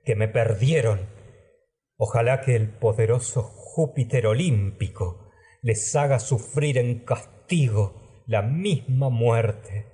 que 0.05 0.15
me 0.15 0.27
perdieron. 0.27 1.09
Ojalá 1.97 2.39
que 2.41 2.55
el 2.55 2.69
poderoso 2.69 3.43
Júpiter 3.43 4.27
olímpico 4.27 5.31
les 5.61 5.95
haga 5.95 6.19
sufrir 6.19 6.77
en 6.77 7.03
castigo 7.03 8.23
la 8.25 8.41
misma 8.41 9.09
muerte, 9.09 9.85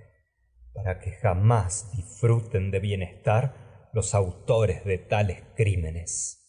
para 0.73 0.99
que 0.99 1.11
jamás 1.13 1.91
disfruten 1.95 2.69
de 2.69 2.79
bienestar 2.79 3.89
los 3.93 4.13
autores 4.13 4.83
de 4.85 4.97
tales 4.97 5.41
crímenes. 5.55 6.41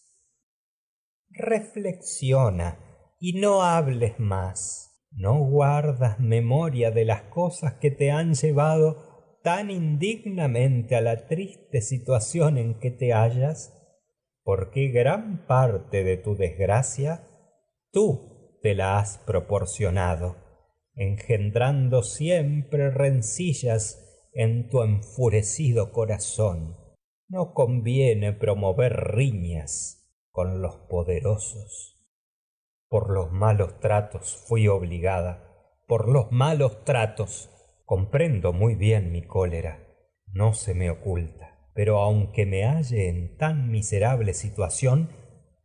Reflexiona 1.30 2.85
y 3.18 3.34
no 3.34 3.62
hables 3.62 4.18
más. 4.18 4.86
¿No 5.10 5.38
guardas 5.38 6.20
memoria 6.20 6.90
de 6.90 7.04
las 7.06 7.22
cosas 7.22 7.74
que 7.74 7.90
te 7.90 8.10
han 8.10 8.34
llevado 8.34 9.38
tan 9.42 9.70
indignamente 9.70 10.94
a 10.94 11.00
la 11.00 11.26
triste 11.26 11.80
situación 11.80 12.58
en 12.58 12.78
que 12.78 12.90
te 12.90 13.12
hallas? 13.12 13.72
Porque 14.42 14.88
gran 14.88 15.46
parte 15.46 16.04
de 16.04 16.18
tu 16.18 16.36
desgracia 16.36 17.26
tú 17.92 18.58
te 18.62 18.74
la 18.74 18.98
has 18.98 19.18
proporcionado, 19.18 20.36
engendrando 20.94 22.02
siempre 22.02 22.90
rencillas 22.90 24.28
en 24.34 24.68
tu 24.68 24.82
enfurecido 24.82 25.92
corazón. 25.92 26.76
No 27.28 27.54
conviene 27.54 28.34
promover 28.34 28.92
riñas 28.92 30.06
con 30.30 30.60
los 30.60 30.76
poderosos. 30.90 31.95
Por 32.88 33.10
los 33.10 33.32
malos 33.32 33.80
tratos 33.80 34.44
fui 34.46 34.68
obligada, 34.68 35.42
por 35.86 36.08
los 36.08 36.30
malos 36.30 36.84
tratos. 36.84 37.50
Comprendo 37.84 38.52
muy 38.52 38.74
bien 38.74 39.12
mi 39.12 39.22
cólera, 39.22 39.86
no 40.32 40.54
se 40.54 40.74
me 40.74 40.90
oculta, 40.90 41.70
pero 41.74 42.00
aunque 42.00 42.46
me 42.46 42.64
halle 42.64 43.08
en 43.08 43.36
tan 43.36 43.70
miserable 43.70 44.34
situación, 44.34 45.10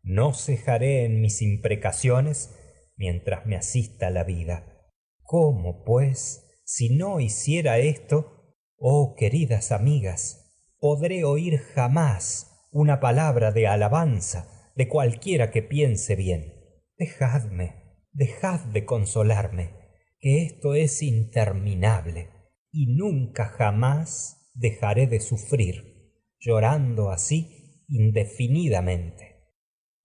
no 0.04 0.34
cejaré 0.34 1.06
en 1.06 1.22
mis 1.22 1.42
imprecaciones 1.42 2.56
mientras 2.96 3.46
me 3.46 3.56
asista 3.56 4.10
la 4.12 4.24
vida. 4.24 4.90
¿Cómo, 5.24 5.84
pues, 5.84 6.62
si 6.64 6.96
no 6.96 7.20
hiciera 7.20 7.80
esto, 7.80 8.56
oh 8.78 9.16
queridas 9.16 9.72
amigas, 9.72 10.42
podré 10.80 11.24
oír 11.24 11.60
jamás 11.60 12.68
una 12.72 13.00
palabra 13.00 13.52
de 13.52 13.68
alabanza 13.68 14.72
de 14.76 14.88
cualquiera 14.88 15.52
que 15.52 15.62
piense 15.62 16.16
bien. 16.16 16.61
Dejadme, 17.02 17.98
dejad 18.14 18.60
de 18.60 18.86
consolarme, 18.86 19.72
que 20.20 20.44
esto 20.44 20.76
es 20.76 21.02
interminable, 21.02 22.30
y 22.72 22.94
nunca 22.96 23.46
jamás 23.46 24.52
dejaré 24.54 25.08
de 25.08 25.20
sufrir, 25.20 26.14
llorando 26.38 27.10
así 27.10 27.84
indefinidamente. 27.88 29.48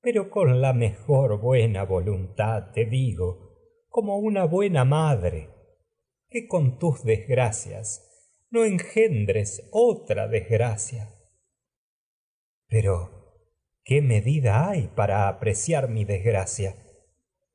Pero 0.00 0.30
con 0.30 0.62
la 0.62 0.72
mejor 0.72 1.38
buena 1.38 1.84
voluntad 1.84 2.70
te 2.72 2.86
digo, 2.86 3.58
como 3.90 4.16
una 4.16 4.46
buena 4.46 4.86
madre, 4.86 5.50
que 6.30 6.48
con 6.48 6.78
tus 6.78 7.04
desgracias 7.04 8.08
no 8.48 8.64
engendres 8.64 9.68
otra 9.70 10.28
desgracia. 10.28 11.14
Pero 12.68 13.16
¿Qué 13.88 14.02
medida 14.02 14.68
hay 14.68 14.88
para 14.96 15.28
apreciar 15.28 15.88
mi 15.88 16.04
desgracia? 16.04 16.74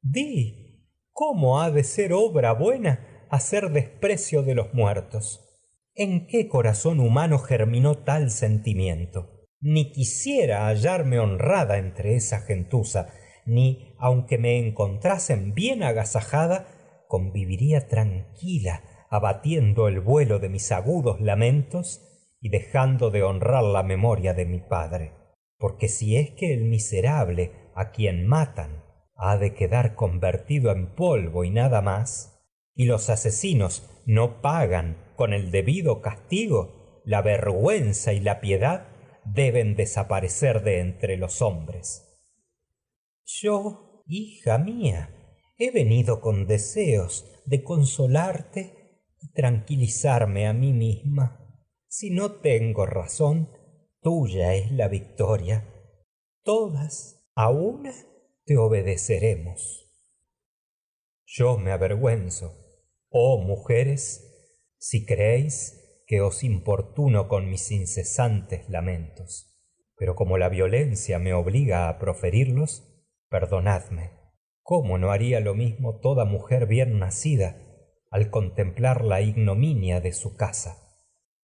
Di, 0.04 0.88
¿cómo 1.12 1.62
ha 1.62 1.70
de 1.70 1.84
ser 1.84 2.12
obra 2.12 2.54
buena 2.54 3.28
hacer 3.30 3.70
desprecio 3.72 4.42
de 4.42 4.56
los 4.56 4.74
muertos? 4.74 5.48
¿En 5.94 6.26
qué 6.26 6.48
corazón 6.48 7.00
humano 7.00 7.38
germinó 7.38 8.00
tal 8.00 8.32
sentimiento? 8.32 9.46
Ni 9.60 9.92
quisiera 9.92 10.66
hallarme 10.66 11.20
honrada 11.20 11.78
entre 11.78 12.16
esa 12.16 12.40
gentuza, 12.40 13.10
ni, 13.46 13.96
aunque 14.00 14.40
me 14.40 14.58
encontrasen 14.58 15.54
bien 15.54 15.84
agasajada, 15.84 17.06
conviviría 17.08 17.88
tranquila, 17.88 18.84
abatiendo 19.12 19.88
el 19.88 20.00
vuelo 20.00 20.40
de 20.40 20.50
mis 20.50 20.72
agudos 20.72 21.22
lamentos 21.22 22.02
y 22.40 22.50
dejando 22.50 23.12
de 23.12 23.22
honrar 23.22 23.66
la 23.66 23.84
memoria 23.84 24.34
de 24.34 24.46
mi 24.46 24.62
padre. 24.62 25.12
Porque 25.60 25.90
si 25.90 26.18
es 26.18 26.32
que 26.32 26.56
el 26.56 26.64
miserable 26.64 27.52
a 27.76 27.92
quien 27.92 28.26
matan 28.26 28.81
ha 29.24 29.38
de 29.38 29.54
quedar 29.54 29.94
convertido 29.94 30.72
en 30.72 30.96
polvo 30.96 31.44
y 31.44 31.52
nada 31.52 31.84
más, 31.84 32.44
y 32.74 32.86
los 32.86 33.12
asesinos 33.12 33.88
no 34.08 34.42
pagan 34.42 34.98
con 35.16 35.32
el 35.32 35.52
debido 35.52 36.02
castigo, 36.02 37.04
la 37.06 37.22
vergüenza 37.22 38.14
y 38.14 38.20
la 38.20 38.42
piedad 38.42 38.88
deben 39.24 39.76
desaparecer 39.76 40.64
de 40.64 40.80
entre 40.80 41.18
los 41.18 41.44
hombres. 41.44 42.20
Yo, 43.24 44.04
hija 44.08 44.58
mía, 44.58 45.12
he 45.60 45.70
venido 45.70 46.20
con 46.20 46.48
deseos 46.48 47.32
de 47.46 47.62
consolarte 47.62 49.04
y 49.22 49.32
tranquilizarme 49.34 50.48
a 50.48 50.54
mí 50.54 50.74
misma. 50.74 51.48
Si 51.88 52.10
no 52.10 52.40
tengo 52.40 52.88
razón, 52.88 53.52
tuya 54.02 54.56
es 54.56 54.72
la 54.72 54.88
victoria. 54.88 55.68
Todas 56.44 57.24
a 57.36 57.52
una 57.52 57.94
te 58.46 58.58
obedeceremos. 58.58 59.90
Yo 61.26 61.58
me 61.58 61.72
avergüenzo, 61.72 62.58
oh 63.10 63.42
mujeres, 63.42 64.28
si 64.78 65.06
creéis 65.06 66.04
que 66.08 66.22
os 66.22 66.44
importuno 66.44 67.28
con 67.28 67.50
mis 67.50 67.72
incesantes 67.72 68.68
lamentos. 68.70 69.48
Pero 69.96 70.16
como 70.16 70.38
la 70.38 70.50
violencia 70.50 71.20
me 71.20 71.34
obliga 71.34 71.88
a 71.88 72.00
proferirlos, 72.00 73.06
perdonadme. 73.30 74.12
¿Cómo 74.62 74.98
no 74.98 75.12
haría 75.12 75.40
lo 75.40 75.54
mismo 75.54 76.00
toda 76.00 76.26
mujer 76.26 76.66
bien 76.66 77.00
nacida 77.00 77.56
al 78.10 78.30
contemplar 78.30 79.06
la 79.06 79.22
ignominia 79.22 80.02
de 80.02 80.12
su 80.12 80.36
casa? 80.36 80.78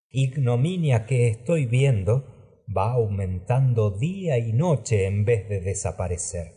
Ignominia 0.09 1.05
que 1.05 1.27
estoy 1.27 1.65
viendo 1.65 2.63
va 2.75 2.93
aumentando 2.93 3.91
día 3.91 4.37
y 4.37 4.53
noche 4.53 5.05
en 5.05 5.23
vez 5.23 5.47
de 5.47 5.61
desaparecer, 5.61 6.53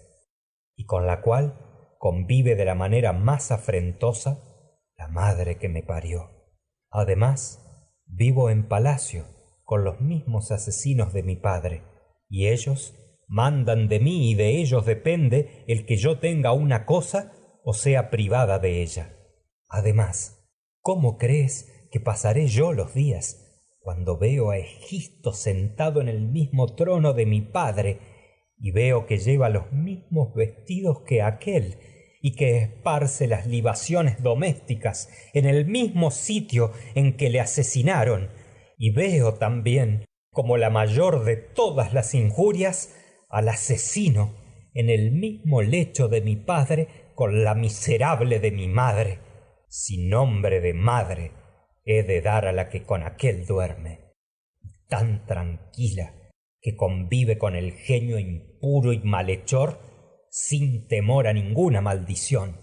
y 0.81 0.87
con 0.87 1.07
la 1.07 1.21
cual 1.21 1.59
convive 1.99 2.57
de 2.57 2.65
la 2.65 2.75
manera 2.75 3.13
más 3.13 3.51
afrentosa 3.51 4.43
la 4.97 5.09
madre 5.09 5.59
que 5.59 5.69
me 5.69 5.83
parió. 5.83 6.31
Además, 6.91 7.63
vivo 8.07 8.49
en 8.49 8.67
palacio 8.67 9.27
con 9.63 9.85
los 9.85 10.01
mismos 10.01 10.51
asesinos 10.51 11.13
de 11.13 11.23
mi 11.23 11.37
padre, 11.37 11.83
y 12.31 12.49
ellos 12.49 12.95
mandan 13.29 13.89
de 13.89 14.01
mí 14.01 14.31
y 14.31 14.35
de 14.35 14.59
ellos 14.59 14.87
depende 14.87 15.67
el 15.69 15.85
que 15.85 15.99
yo 15.99 16.19
tenga 16.19 16.53
una 16.53 16.87
cosa 16.87 17.35
o 17.63 17.75
sea 17.75 18.09
privada 18.09 18.59
de 18.59 18.81
ella. 18.81 19.19
Además, 19.69 20.49
¿cómo 20.81 21.19
crees 21.19 21.89
que 21.93 22.01
pasaré 22.01 22.47
yo 22.47 22.73
los 22.73 22.95
días 22.95 23.69
cuando 23.81 24.17
veo 24.17 24.51
a 24.51 24.57
Egisto 24.57 25.35
sentado 25.35 26.01
en 26.01 26.09
el 26.09 26.23
mismo 26.23 26.75
trono 26.75 27.13
de 27.13 27.27
mi 27.27 27.43
padre 27.43 28.10
y 28.61 28.73
veo 28.73 29.07
que 29.07 29.19
lleva 29.19 29.49
los 29.49 29.73
mismos 29.73 30.35
vestidos 30.35 31.01
que 31.07 31.23
aquel 31.23 31.79
y 32.21 32.35
que 32.35 32.59
esparce 32.59 33.27
las 33.27 33.47
libaciones 33.47 34.23
domésticas 34.23 35.09
en 35.33 35.47
el 35.47 35.65
mismo 35.65 36.11
sitio 36.11 36.73
en 36.95 37.17
que 37.17 37.31
le 37.31 37.41
asesinaron, 37.41 38.29
y 38.77 38.93
veo 38.93 39.35
también 39.35 40.05
como 40.31 40.59
la 40.59 40.69
mayor 40.71 41.25
de 41.25 41.37
todas 41.37 41.95
las 41.95 42.15
injurias 42.15 42.95
al 43.31 43.49
asesino 43.49 44.37
en 44.75 44.91
el 44.91 45.13
mismo 45.13 45.63
lecho 45.63 46.09
de 46.09 46.21
mi 46.21 46.37
padre 46.37 46.89
con 47.15 47.43
la 47.43 47.55
miserable 47.55 48.39
de 48.39 48.53
mi 48.53 48.69
madre, 48.69 49.19
sin 49.69 50.11
nombre 50.11 50.61
de 50.61 50.75
madre 50.75 51.33
he 51.85 52.03
de 52.03 52.21
dar 52.21 52.47
a 52.47 52.53
la 52.53 52.69
que 52.69 52.85
con 52.85 53.03
aquel 53.03 53.47
duerme, 53.47 54.13
tan 54.89 55.27
tranquila 55.27 56.20
que 56.61 56.77
convive 56.77 57.39
con 57.39 57.57
el 57.57 57.73
genio 57.73 58.19
impuro 58.19 58.93
y 58.93 59.01
malhechor 59.01 59.81
sin 60.31 60.87
temor 60.87 61.27
a 61.27 61.33
ninguna 61.33 61.81
maldición, 61.81 62.61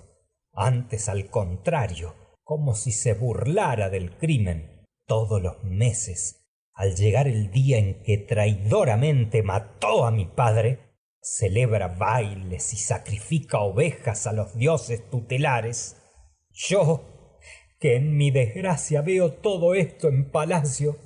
antes 0.53 1.09
al 1.09 1.29
contrario, 1.29 2.15
como 2.43 2.75
si 2.75 2.91
se 2.91 3.13
burlara 3.13 3.89
del 3.89 4.17
crimen 4.17 4.85
todos 5.05 5.41
los 5.41 5.63
meses, 5.63 6.45
al 6.73 6.95
llegar 6.95 7.27
el 7.27 7.51
día 7.51 7.77
en 7.77 8.03
que 8.03 8.17
traidoramente 8.17 9.43
mató 9.43 10.05
a 10.05 10.11
mi 10.11 10.25
padre, 10.25 10.79
celebra 11.21 11.87
bailes 11.87 12.73
y 12.73 12.77
sacrifica 12.77 13.59
ovejas 13.59 14.27
a 14.27 14.33
los 14.33 14.55
dioses 14.55 15.09
tutelares. 15.09 15.97
Yo, 16.51 17.37
que 17.79 17.95
en 17.95 18.15
mi 18.15 18.31
desgracia 18.31 19.01
veo 19.01 19.33
todo 19.33 19.75
esto 19.75 20.07
en 20.07 20.31
palacio, 20.31 20.97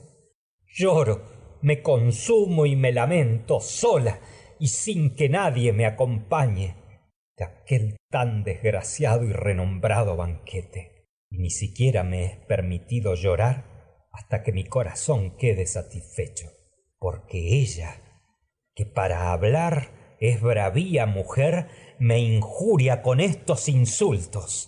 lloro 0.67 1.30
me 1.61 1.81
consumo 1.81 2.65
y 2.65 2.75
me 2.75 2.91
lamento 2.91 3.59
sola 3.59 4.19
y 4.59 4.67
sin 4.67 5.15
que 5.15 5.29
nadie 5.29 5.73
me 5.73 5.85
acompañe 5.85 6.75
de 7.37 7.45
aquel 7.45 7.97
tan 8.09 8.43
desgraciado 8.43 9.23
y 9.25 9.33
renombrado 9.33 10.15
banquete. 10.15 11.07
Y 11.29 11.39
ni 11.39 11.49
siquiera 11.49 12.03
me 12.03 12.25
es 12.25 12.37
permitido 12.45 13.15
llorar 13.15 14.07
hasta 14.11 14.43
que 14.43 14.51
mi 14.51 14.65
corazón 14.65 15.37
quede 15.37 15.65
satisfecho, 15.65 16.51
porque 16.99 17.59
ella, 17.59 18.01
que 18.75 18.85
para 18.85 19.31
hablar 19.31 20.17
es 20.19 20.41
bravía 20.41 21.05
mujer, 21.05 21.69
me 21.99 22.19
injuria 22.19 23.01
con 23.01 23.19
estos 23.19 23.69
insultos. 23.69 24.67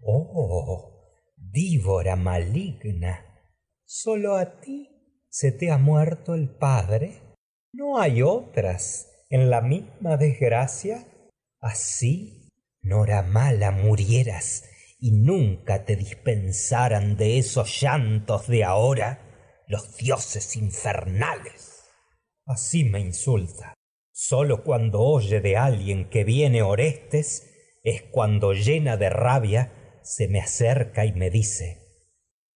Oh, 0.00 0.92
víbora 1.36 2.16
maligna, 2.16 3.24
solo 3.84 4.36
a 4.36 4.60
ti 4.60 4.93
se 5.34 5.50
te 5.50 5.72
ha 5.72 5.78
muerto 5.78 6.34
el 6.34 6.48
padre. 6.48 7.20
¿No 7.72 7.98
hay 7.98 8.22
otras 8.22 9.10
en 9.30 9.50
la 9.50 9.62
misma 9.62 10.16
desgracia? 10.16 11.08
Así, 11.60 12.52
mala 12.82 13.72
murieras 13.72 14.62
y 15.00 15.10
nunca 15.10 15.84
te 15.84 15.96
dispensaran 15.96 17.16
de 17.16 17.38
esos 17.38 17.80
llantos 17.80 18.46
de 18.46 18.62
ahora 18.62 19.64
los 19.66 19.96
dioses 19.96 20.54
infernales. 20.54 21.82
Así 22.46 22.84
me 22.84 23.00
insulta. 23.00 23.74
Solo 24.12 24.62
cuando 24.62 25.00
oye 25.00 25.40
de 25.40 25.56
alguien 25.56 26.10
que 26.10 26.22
viene 26.22 26.62
Orestes 26.62 27.50
es 27.82 28.02
cuando 28.02 28.52
llena 28.52 28.96
de 28.96 29.10
rabia 29.10 29.98
se 30.04 30.28
me 30.28 30.38
acerca 30.38 31.04
y 31.04 31.12
me 31.12 31.28
dice, 31.28 32.04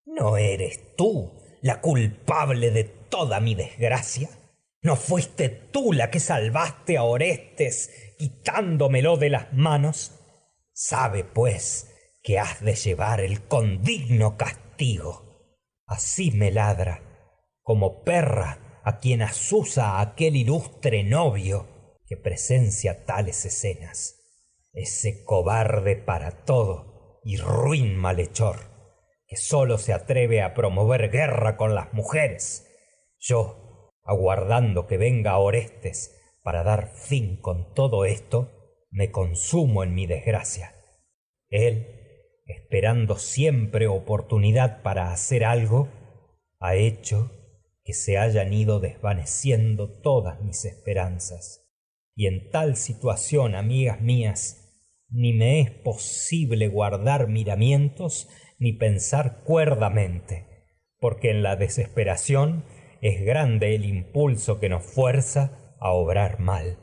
¿no 0.06 0.36
eres 0.36 0.94
tú 0.94 1.37
la 1.62 1.80
culpable 1.80 2.70
de 2.70 2.84
toda 2.84 3.40
mi 3.40 3.54
desgracia? 3.54 4.30
¿No 4.80 4.96
fuiste 4.96 5.48
tú 5.48 5.92
la 5.92 6.10
que 6.10 6.20
salvaste 6.20 6.96
a 6.96 7.02
Orestes 7.02 8.14
quitándomelo 8.18 9.16
de 9.16 9.30
las 9.30 9.52
manos? 9.52 10.12
Sabe, 10.72 11.24
pues, 11.24 11.94
que 12.22 12.38
has 12.38 12.60
de 12.60 12.74
llevar 12.74 13.20
el 13.20 13.42
condigno 13.42 14.36
castigo. 14.36 15.28
Así 15.86 16.30
me 16.30 16.50
ladra, 16.52 17.02
como 17.62 18.04
perra 18.04 18.80
a 18.84 19.00
quien 19.00 19.22
asusa 19.22 20.00
aquel 20.00 20.36
ilustre 20.36 21.02
novio 21.02 21.96
que 22.06 22.16
presencia 22.16 23.04
tales 23.04 23.44
escenas. 23.44 24.14
Ese 24.72 25.24
cobarde 25.24 25.96
para 25.96 26.44
todo 26.44 27.20
y 27.24 27.36
ruin 27.36 27.96
malhechor, 27.96 28.77
que 29.28 29.36
solo 29.36 29.76
se 29.76 29.92
atreve 29.92 30.42
a 30.42 30.54
promover 30.54 31.10
guerra 31.10 31.56
con 31.56 31.74
las 31.74 31.92
mujeres. 31.92 32.66
Yo, 33.18 33.92
aguardando 34.02 34.86
que 34.86 34.96
venga 34.96 35.36
Orestes 35.36 36.18
para 36.42 36.62
dar 36.62 36.88
fin 36.88 37.36
con 37.36 37.74
todo 37.74 38.06
esto, 38.06 38.50
me 38.90 39.10
consumo 39.10 39.84
en 39.84 39.94
mi 39.94 40.06
desgracia. 40.06 40.74
Él, 41.50 42.42
esperando 42.46 43.18
siempre 43.18 43.86
oportunidad 43.86 44.82
para 44.82 45.12
hacer 45.12 45.44
algo, 45.44 45.88
ha 46.58 46.74
hecho 46.74 47.30
que 47.84 47.92
se 47.92 48.16
hayan 48.16 48.52
ido 48.54 48.80
desvaneciendo 48.80 50.00
todas 50.00 50.40
mis 50.40 50.64
esperanzas. 50.64 51.66
Y 52.14 52.26
en 52.26 52.50
tal 52.50 52.76
situación, 52.76 53.54
amigas 53.54 54.00
mías, 54.00 54.64
ni 55.10 55.32
me 55.32 55.60
es 55.60 55.70
posible 55.70 56.68
guardar 56.68 57.28
miramientos 57.28 58.28
ni 58.58 58.72
pensar 58.72 59.42
cuerdamente, 59.44 60.46
porque 60.98 61.30
en 61.30 61.42
la 61.42 61.56
desesperación 61.56 62.64
es 63.00 63.24
grande 63.24 63.74
el 63.74 63.84
impulso 63.84 64.58
que 64.58 64.68
nos 64.68 64.84
fuerza 64.84 65.76
a 65.80 65.92
obrar 65.92 66.40
mal. 66.40 66.78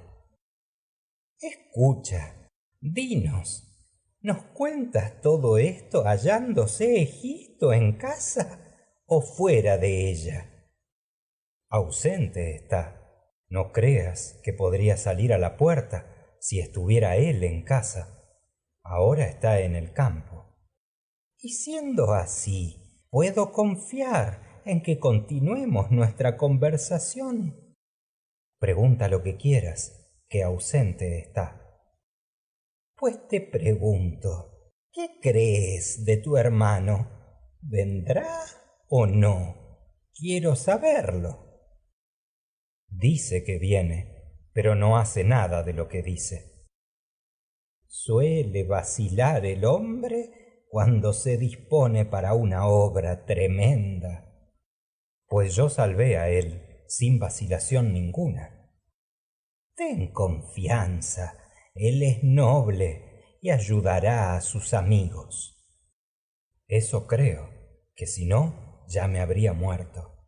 Escucha, 1.40 2.50
dinos, 2.80 3.88
¿nos 4.22 4.44
cuentas 4.54 5.22
todo 5.22 5.58
esto 5.58 6.04
hallándose 6.06 7.02
Egipto 7.02 7.74
en 7.74 7.98
casa 7.98 8.76
o 9.06 9.22
fuera 9.22 9.78
de 9.78 10.10
ella? 10.10 10.56
Ausente 11.70 12.56
está. 12.56 13.02
No 13.50 13.72
creas 13.72 14.40
que 14.44 14.54
podría 14.54 14.98
salir 14.98 15.34
a 15.34 15.38
la 15.38 15.58
puerta 15.58 16.36
si 16.40 16.60
estuviera 16.60 17.18
él 17.18 17.44
en 17.44 17.64
casa. 17.64 18.24
Ahora 18.82 19.26
está 19.26 19.60
en 19.60 19.76
el 19.76 19.92
campo. 19.92 20.45
Y 21.40 21.50
siendo 21.50 22.14
así, 22.14 23.04
puedo 23.10 23.52
confiar 23.52 24.62
en 24.66 24.82
que 24.82 25.00
continuemos 25.00 25.92
nuestra 25.92 26.38
conversación. 26.38 27.76
Pregunta 28.60 29.08
lo 29.08 29.22
que 29.22 29.38
quieras, 29.38 30.12
que 30.28 30.44
ausente 30.44 31.20
está. 31.20 31.62
Pues 32.96 33.28
te 33.28 33.42
pregunto, 33.42 34.72
¿qué 34.92 35.20
crees 35.22 36.04
de 36.06 36.18
tu 36.18 36.38
hermano? 36.38 37.12
¿Vendrá 37.62 38.28
o 38.88 39.06
no? 39.06 39.66
Quiero 40.14 40.56
saberlo. 40.56 41.46
Dice 42.88 43.44
que 43.44 43.60
viene, 43.60 44.40
pero 44.54 44.76
no 44.76 44.98
hace 44.98 45.24
nada 45.24 45.64
de 45.64 45.74
lo 45.74 45.90
que 45.90 46.02
dice. 46.02 46.66
Suele 47.86 48.64
vacilar 48.64 49.46
el 49.46 49.66
hombre 49.66 50.45
cuando 50.76 51.14
se 51.14 51.38
dispone 51.38 52.04
para 52.04 52.34
una 52.34 52.68
obra 52.68 53.24
tremenda 53.24 54.26
pues 55.26 55.56
yo 55.56 55.70
salvé 55.70 56.18
a 56.18 56.28
él 56.28 56.84
sin 56.90 57.18
vacilación 57.18 57.94
ninguna. 57.94 58.74
Ten 59.74 60.12
confianza, 60.12 61.38
él 61.76 62.04
es 62.04 62.24
noble 62.24 63.38
y 63.42 63.52
ayudará 63.52 64.36
a 64.36 64.42
sus 64.42 64.74
amigos. 64.74 65.66
Eso 66.68 67.08
creo, 67.08 67.50
que 67.96 68.06
si 68.06 68.26
no, 68.26 68.86
ya 68.90 69.08
me 69.08 69.22
habría 69.22 69.54
muerto. 69.54 70.26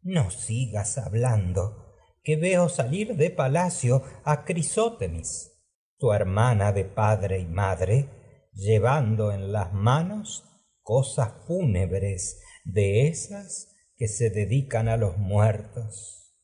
No 0.00 0.30
sigas 0.30 0.96
hablando, 0.96 1.98
que 2.22 2.36
veo 2.36 2.70
salir 2.70 3.16
de 3.16 3.28
palacio 3.28 4.02
a 4.24 4.46
Crisótemis, 4.46 5.62
tu 5.98 6.14
hermana 6.14 6.72
de 6.72 6.86
padre 6.86 7.38
y 7.40 7.44
madre, 7.44 8.21
llevando 8.52 9.32
en 9.32 9.52
las 9.52 9.72
manos 9.72 10.44
cosas 10.82 11.32
fúnebres 11.46 12.40
de 12.64 13.08
esas 13.08 13.74
que 13.96 14.08
se 14.08 14.30
dedican 14.30 14.88
a 14.88 14.96
los 14.96 15.16
muertos. 15.16 16.34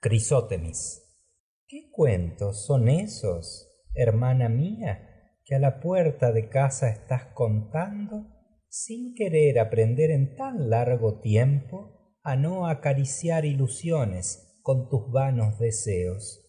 Crisótemis. 0.00 1.02
¿Qué 1.66 1.90
cuentos 1.90 2.66
son 2.66 2.88
esos, 2.88 3.70
hermana 3.94 4.48
mía, 4.48 5.32
que 5.44 5.54
a 5.54 5.58
la 5.58 5.80
puerta 5.80 6.32
de 6.32 6.48
casa 6.48 6.88
estás 6.90 7.26
contando 7.34 8.26
sin 8.68 9.14
querer 9.14 9.58
aprender 9.58 10.10
en 10.10 10.36
tan 10.36 10.68
largo 10.68 11.20
tiempo 11.20 12.18
a 12.22 12.36
no 12.36 12.66
acariciar 12.66 13.44
ilusiones 13.44 14.58
con 14.62 14.88
tus 14.88 15.10
vanos 15.10 15.58
deseos? 15.58 16.40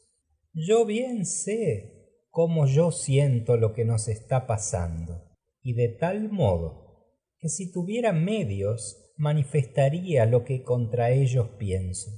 Yo 0.53 0.85
bien 0.85 1.25
sé 1.25 1.94
cómo 2.35 2.65
yo 2.67 2.91
siento 2.91 3.55
lo 3.55 3.71
que 3.71 3.85
nos 3.85 4.09
está 4.09 4.45
pasando, 4.45 5.23
y 5.61 5.71
de 5.71 5.87
tal 5.87 6.29
modo 6.29 7.05
que 7.39 7.47
si 7.47 7.71
tuviera 7.71 8.11
medios 8.11 9.13
manifestaría 9.15 10.25
lo 10.25 10.43
que 10.43 10.61
contra 10.61 11.11
ellos 11.11 11.47
pienso. 11.57 12.11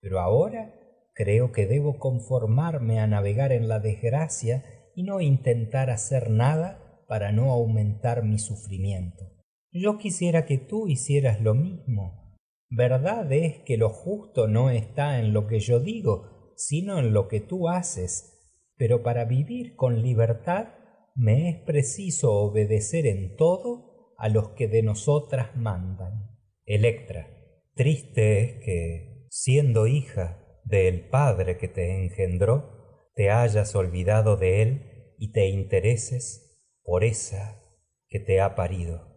Pero 0.00 0.20
ahora 0.20 0.76
creo 1.12 1.50
que 1.50 1.66
debo 1.66 1.98
conformarme 1.98 3.00
a 3.00 3.08
navegar 3.08 3.50
en 3.50 3.66
la 3.66 3.80
desgracia 3.80 4.64
y 4.94 5.02
no 5.02 5.20
intentar 5.20 5.90
hacer 5.90 6.30
nada 6.30 7.02
para 7.08 7.32
no 7.32 7.50
aumentar 7.50 8.22
mi 8.22 8.38
sufrimiento. 8.38 9.24
Yo 9.72 9.98
quisiera 9.98 10.46
que 10.46 10.58
tú 10.58 10.86
hicieras 10.86 11.40
lo 11.40 11.54
mismo. 11.54 12.38
Verdad 12.70 13.32
es 13.32 13.58
que 13.64 13.76
lo 13.76 13.88
justo 13.88 14.46
no 14.46 14.70
está 14.70 15.18
en 15.18 15.32
lo 15.32 15.48
que 15.48 15.58
yo 15.58 15.80
digo, 15.80 16.52
sino 16.54 17.00
en 17.00 17.12
lo 17.12 17.26
que 17.26 17.40
tú 17.40 17.68
haces, 17.68 18.33
pero 18.76 19.02
para 19.02 19.24
vivir 19.24 19.76
con 19.76 20.02
libertad 20.02 20.68
me 21.14 21.48
es 21.48 21.56
preciso 21.62 22.32
obedecer 22.32 23.06
en 23.06 23.36
todo 23.36 24.14
a 24.18 24.28
los 24.28 24.50
que 24.50 24.68
de 24.68 24.82
nosotras 24.82 25.56
mandan. 25.56 26.38
Electra, 26.64 27.28
triste 27.74 28.40
es 28.40 28.64
que, 28.64 29.26
siendo 29.30 29.86
hija 29.86 30.40
del 30.64 31.08
padre 31.08 31.58
que 31.58 31.68
te 31.68 32.02
engendró, 32.02 33.10
te 33.14 33.30
hayas 33.30 33.74
olvidado 33.76 34.36
de 34.36 34.62
él 34.62 35.14
y 35.18 35.32
te 35.32 35.48
intereses 35.48 36.60
por 36.82 37.04
esa 37.04 37.62
que 38.08 38.18
te 38.18 38.40
ha 38.40 38.54
parido. 38.54 39.14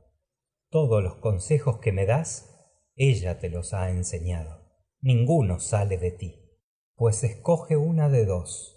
Todos 0.70 1.02
los 1.04 1.15
consejos 1.15 1.80
que 1.80 1.91
me 1.91 2.06
das, 2.06 2.54
ella 2.96 3.39
te 3.39 3.50
los 3.50 3.74
ha 3.74 3.89
enseñado. 3.89 4.67
Ninguno 5.02 5.60
sale 5.60 5.98
de 5.98 6.12
ti, 6.12 6.36
pues 6.96 7.24
escoge 7.24 7.78
una 7.78 8.10
de 8.10 8.26
dos. 8.26 8.77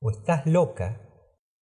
O 0.00 0.10
estás 0.10 0.46
loca, 0.46 1.02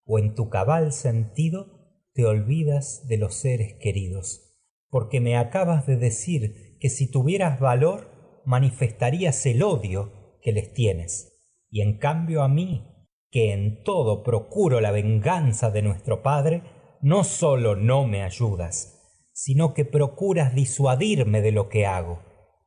o 0.04 0.18
en 0.18 0.34
tu 0.34 0.48
cabal 0.48 0.92
sentido 0.92 1.66
te 2.12 2.24
olvidas 2.24 3.06
de 3.08 3.18
los 3.18 3.34
seres 3.34 3.74
queridos 3.80 4.44
porque 4.94 5.20
me 5.20 5.36
acabas 5.36 5.88
de 5.88 5.96
decir 5.96 6.78
que 6.78 6.88
si 6.88 7.10
tuvieras 7.10 7.58
valor, 7.58 8.12
manifestarías 8.44 9.44
el 9.44 9.64
odio 9.64 10.38
que 10.40 10.52
les 10.52 10.72
tienes. 10.72 11.36
Y 11.68 11.80
en 11.80 11.98
cambio 11.98 12.44
a 12.44 12.48
mí, 12.48 13.08
que 13.28 13.52
en 13.52 13.82
todo 13.82 14.22
procuro 14.22 14.80
la 14.80 14.92
venganza 14.92 15.72
de 15.72 15.82
nuestro 15.82 16.22
padre, 16.22 16.62
no 17.02 17.24
solo 17.24 17.74
no 17.74 18.06
me 18.06 18.22
ayudas, 18.22 19.28
sino 19.32 19.74
que 19.74 19.84
procuras 19.84 20.54
disuadirme 20.54 21.42
de 21.42 21.50
lo 21.50 21.68
que 21.68 21.86
hago. 21.86 22.22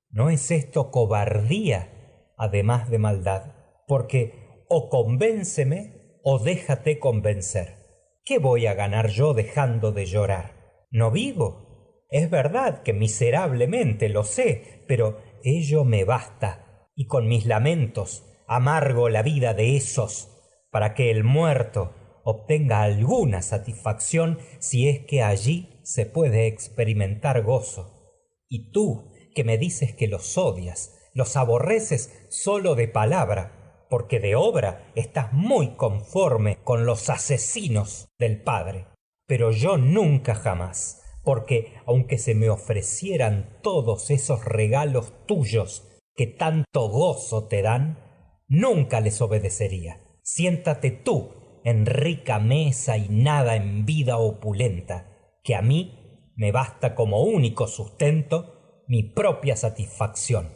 ¿No 0.10 0.30
es 0.30 0.51
esto 0.51 0.91
cobardía, 0.91 2.34
además 2.38 2.89
de 2.89 2.99
maldad? 2.99 3.53
Porque 3.88 4.46
o 4.69 4.89
convénceme 4.89 6.19
o 6.23 6.39
déjate 6.39 6.99
convencer. 6.99 7.77
¿Qué 8.23 8.39
voy 8.39 8.67
a 8.67 8.73
ganar 8.73 9.08
yo 9.08 9.34
dejando 9.34 9.91
de 9.91 10.06
llorar? 10.06 10.86
¿No 10.91 11.12
vivo? 11.12 12.06
Es 12.10 12.30
verdad 12.30 12.84
que 12.84 12.93
miserablemente 12.93 14.10
lo 14.10 14.23
sé, 14.23 14.84
pero 14.88 15.21
ello 15.43 15.84
me 15.84 16.03
basta, 16.03 16.89
y 16.95 17.08
con 17.08 17.27
mis 17.27 17.45
lamentos 17.45 18.25
amargo 18.47 19.10
la 19.10 19.23
vida 19.23 19.53
de 19.53 19.75
esos, 19.75 20.30
para 20.71 20.93
que 20.93 21.12
el 21.12 21.23
muerto 21.23 21.93
obtenga 22.23 22.82
alguna 22.82 23.41
satisfacción 23.41 24.39
si 24.60 24.89
es 24.89 25.06
que 25.06 25.21
allí 25.21 25.80
se 25.84 26.06
puede 26.06 26.47
experimentar 26.47 27.43
gozo. 27.43 28.21
Y 28.49 28.71
tú, 28.71 29.13
que 29.34 29.43
me 29.43 29.58
dices 29.58 29.93
que 29.93 30.08
los 30.08 30.38
odias, 30.38 31.10
los 31.13 31.38
aborreces 31.38 32.27
solo 32.30 32.75
de 32.75 32.88
palabra, 32.88 33.56
porque 33.89 34.19
de 34.19 34.36
obra 34.36 34.91
estás 34.95 35.34
muy 35.34 35.76
conforme 35.76 36.58
con 36.63 36.86
los 36.86 37.10
asesinos 37.10 38.08
del 38.19 38.41
Padre. 38.41 38.88
Pero 39.26 39.52
yo 39.52 39.78
nunca 39.78 40.36
jamás 40.36 41.04
porque 41.28 41.73
aunque 41.86 42.17
se 42.19 42.36
me 42.36 42.50
ofrecieran 42.50 43.60
todos 43.62 44.12
esos 44.12 44.45
regalos 44.45 45.12
tuyos 45.26 45.86
que 46.15 46.26
tanto 46.26 46.88
gozo 46.88 47.50
te 47.50 47.62
dan, 47.62 48.00
nunca 48.47 49.02
les 49.02 49.21
obedecería. 49.21 50.00
Siéntate 50.23 50.89
tú 50.89 51.60
en 51.65 51.86
rica 51.86 52.39
mesa 52.39 52.95
y 52.97 53.10
nada 53.10 53.58
en 53.58 53.86
vida 53.86 54.17
opulenta, 54.17 55.34
que 55.43 55.56
a 55.56 55.62
mí 55.62 56.32
me 56.38 56.54
basta 56.54 56.95
como 56.95 57.21
único 57.21 57.67
sustento 57.67 58.86
mi 58.88 59.04
propia 59.04 59.58
satisfacción. 59.58 60.54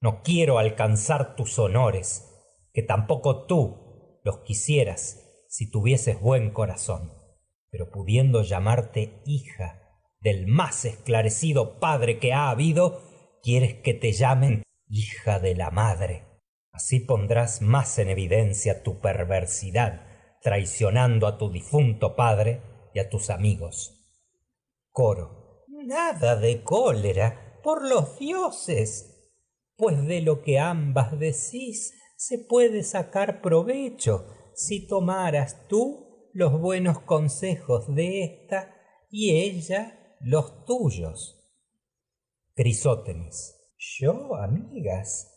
No 0.00 0.22
quiero 0.22 0.58
alcanzar 0.58 1.36
tus 1.36 1.58
honores, 1.58 2.33
que 2.74 2.82
tampoco 2.82 3.46
tú 3.46 4.20
los 4.24 4.40
quisieras 4.40 5.46
si 5.48 5.70
tuvieses 5.70 6.20
buen 6.20 6.50
corazón, 6.50 7.12
pero 7.70 7.90
pudiendo 7.90 8.42
llamarte 8.42 9.22
hija, 9.24 9.80
del 10.20 10.46
más 10.48 10.84
esclarecido 10.84 11.78
padre 11.78 12.18
que 12.18 12.32
ha 12.32 12.50
habido, 12.50 13.00
quieres 13.42 13.74
que 13.74 13.94
te 13.94 14.12
llamen 14.12 14.64
hija 14.88 15.38
de 15.38 15.54
la 15.54 15.70
madre. 15.70 16.24
Así 16.72 16.98
pondrás 16.98 17.62
más 17.62 17.98
en 17.98 18.08
evidencia 18.08 18.82
tu 18.82 19.00
perversidad, 19.00 20.06
traicionando 20.42 21.28
a 21.28 21.38
tu 21.38 21.50
difunto 21.50 22.16
padre 22.16 22.62
y 22.92 22.98
a 22.98 23.08
tus 23.08 23.30
amigos. 23.30 24.00
Coro. 24.90 25.64
Nada 25.68 26.36
de 26.36 26.62
cólera, 26.62 27.60
por 27.62 27.86
los 27.86 28.18
dioses, 28.18 29.30
pues 29.76 30.04
de 30.06 30.22
lo 30.22 30.42
que 30.42 30.58
ambas 30.58 31.16
decís 31.18 31.92
se 32.16 32.38
puede 32.38 32.82
sacar 32.82 33.40
provecho 33.40 34.26
si 34.54 34.86
tomaras 34.86 35.66
tú 35.68 36.30
los 36.32 36.60
buenos 36.60 37.00
consejos 37.00 37.94
de 37.94 38.24
ésta 38.24 38.74
y 39.10 39.36
ella 39.36 40.16
los 40.20 40.64
tuyos. 40.64 41.40
Crisótemis. 42.54 43.60
Yo, 43.78 44.36
amigas, 44.36 45.30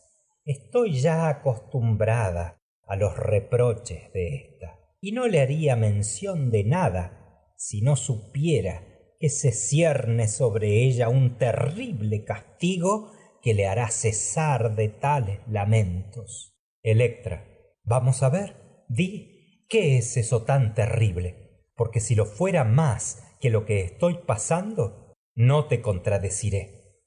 estoy 0.44 1.00
ya 1.00 1.28
acostumbrada 1.28 2.62
a 2.86 2.96
los 2.96 3.16
reproches 3.16 4.10
de 4.12 4.34
ésta, 4.34 4.80
y 5.00 5.12
no 5.12 5.28
le 5.28 5.40
haría 5.40 5.76
mención 5.76 6.50
de 6.50 6.64
nada 6.64 7.52
si 7.56 7.82
no 7.82 7.96
supiera 7.96 8.82
que 9.20 9.28
se 9.28 9.52
cierne 9.52 10.26
sobre 10.28 10.84
ella 10.84 11.08
un 11.08 11.38
terrible 11.38 12.24
castigo 12.24 13.12
que 13.42 13.52
le 13.52 13.66
hará 13.66 13.90
cesar 13.90 14.74
de 14.74 14.88
tales 14.88 15.40
lamentos. 15.48 16.57
Electra. 16.90 17.46
Vamos 17.84 18.22
a 18.22 18.30
ver, 18.30 18.56
di, 18.88 19.66
¿qué 19.68 19.98
es 19.98 20.16
eso 20.16 20.44
tan 20.44 20.72
terrible? 20.72 21.66
Porque 21.76 22.00
si 22.00 22.14
lo 22.14 22.24
fuera 22.24 22.64
más 22.64 23.22
que 23.42 23.50
lo 23.50 23.66
que 23.66 23.82
estoy 23.82 24.20
pasando, 24.26 25.12
no 25.34 25.66
te 25.66 25.82
contradeciré. 25.82 27.02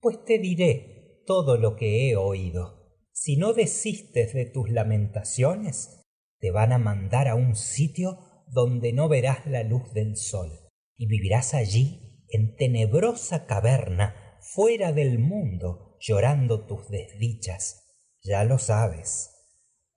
Pues 0.00 0.24
te 0.24 0.38
diré 0.38 1.22
todo 1.26 1.58
lo 1.58 1.76
que 1.76 2.08
he 2.08 2.16
oído. 2.16 2.94
Si 3.12 3.36
no 3.36 3.52
desistes 3.52 4.32
de 4.32 4.46
tus 4.46 4.70
lamentaciones, 4.70 6.06
te 6.38 6.50
van 6.50 6.72
a 6.72 6.78
mandar 6.78 7.28
a 7.28 7.34
un 7.34 7.56
sitio 7.56 8.18
donde 8.48 8.94
no 8.94 9.06
verás 9.06 9.46
la 9.46 9.64
luz 9.64 9.92
del 9.92 10.16
sol, 10.16 10.50
y 10.96 11.08
vivirás 11.08 11.52
allí 11.52 12.24
en 12.30 12.56
tenebrosa 12.56 13.44
caverna, 13.44 14.38
fuera 14.40 14.92
del 14.92 15.18
mundo, 15.18 15.98
llorando 16.00 16.64
tus 16.64 16.88
desdichas. 16.88 17.85
Ya 18.26 18.44
lo 18.44 18.58
sabes. 18.58 19.30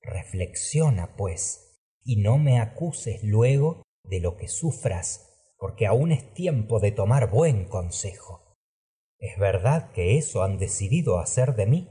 Reflexiona, 0.01 1.15
pues, 1.15 1.81
y 2.03 2.21
no 2.21 2.37
me 2.37 2.59
acuses 2.59 3.23
luego 3.23 3.83
de 4.03 4.19
lo 4.19 4.37
que 4.37 4.47
sufras 4.47 5.29
porque 5.59 5.85
aún 5.85 6.13
es 6.13 6.33
tiempo 6.33 6.79
de 6.79 6.91
tomar 6.91 7.29
buen 7.29 7.65
consejo. 7.65 8.57
¿Es 9.19 9.37
verdad 9.37 9.91
que 9.91 10.17
eso 10.17 10.41
han 10.41 10.57
decidido 10.57 11.19
hacer 11.19 11.55
de 11.55 11.65
mí? 11.65 11.89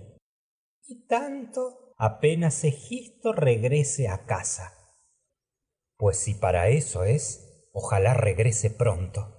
Y 0.86 1.06
tanto 1.06 1.94
apenas 1.98 2.64
Egisto 2.64 3.32
regrese 3.34 4.08
a 4.08 4.24
casa. 4.24 4.72
Pues 5.98 6.16
si 6.18 6.32
para 6.32 6.70
eso 6.70 7.04
es, 7.04 7.68
ojalá 7.72 8.14
regrese 8.14 8.70
pronto. 8.70 9.36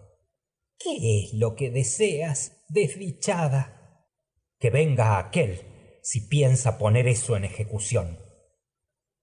¿Qué 0.78 1.24
es 1.24 1.34
lo 1.34 1.56
que 1.56 1.72
deseas, 1.72 2.64
desdichada? 2.70 4.06
Que 4.60 4.70
venga 4.70 5.18
aquel, 5.18 5.69
si 6.02 6.28
piensa 6.28 6.78
poner 6.78 7.08
eso 7.08 7.36
en 7.36 7.46
ejecución. 7.46 8.20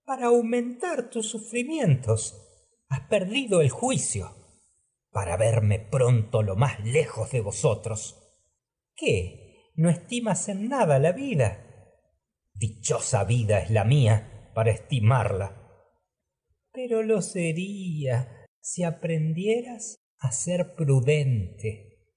Para 0.05 0.27
aumentar 0.27 1.11
tus 1.11 1.29
sufrimientos. 1.29 2.43
Has 2.89 3.01
perdido 3.09 3.61
el 3.61 3.71
juicio 3.71 4.33
para 5.11 5.37
verme 5.37 5.81
pronto 5.81 6.43
lo 6.43 6.57
más 6.57 6.79
lejos 6.85 7.33
de 7.33 7.41
vosotros. 7.41 8.23
¿Qué? 8.95 9.73
¿No 9.75 9.91
estimas 9.91 10.49
en 10.49 10.69
nada 10.69 10.99
la 10.99 11.13
vida? 11.13 11.65
Dichosa 12.55 13.25
vida 13.25 13.61
es 13.61 13.71
la 13.71 13.85
mía 13.85 14.51
para 14.55 14.71
estimarla. 14.71 15.63
Pero 16.71 17.03
lo 17.03 17.23
sería 17.23 18.47
si 18.61 18.85
aprendieras 18.85 19.99
a 20.19 20.31
ser 20.33 20.75
prudente. 20.75 22.13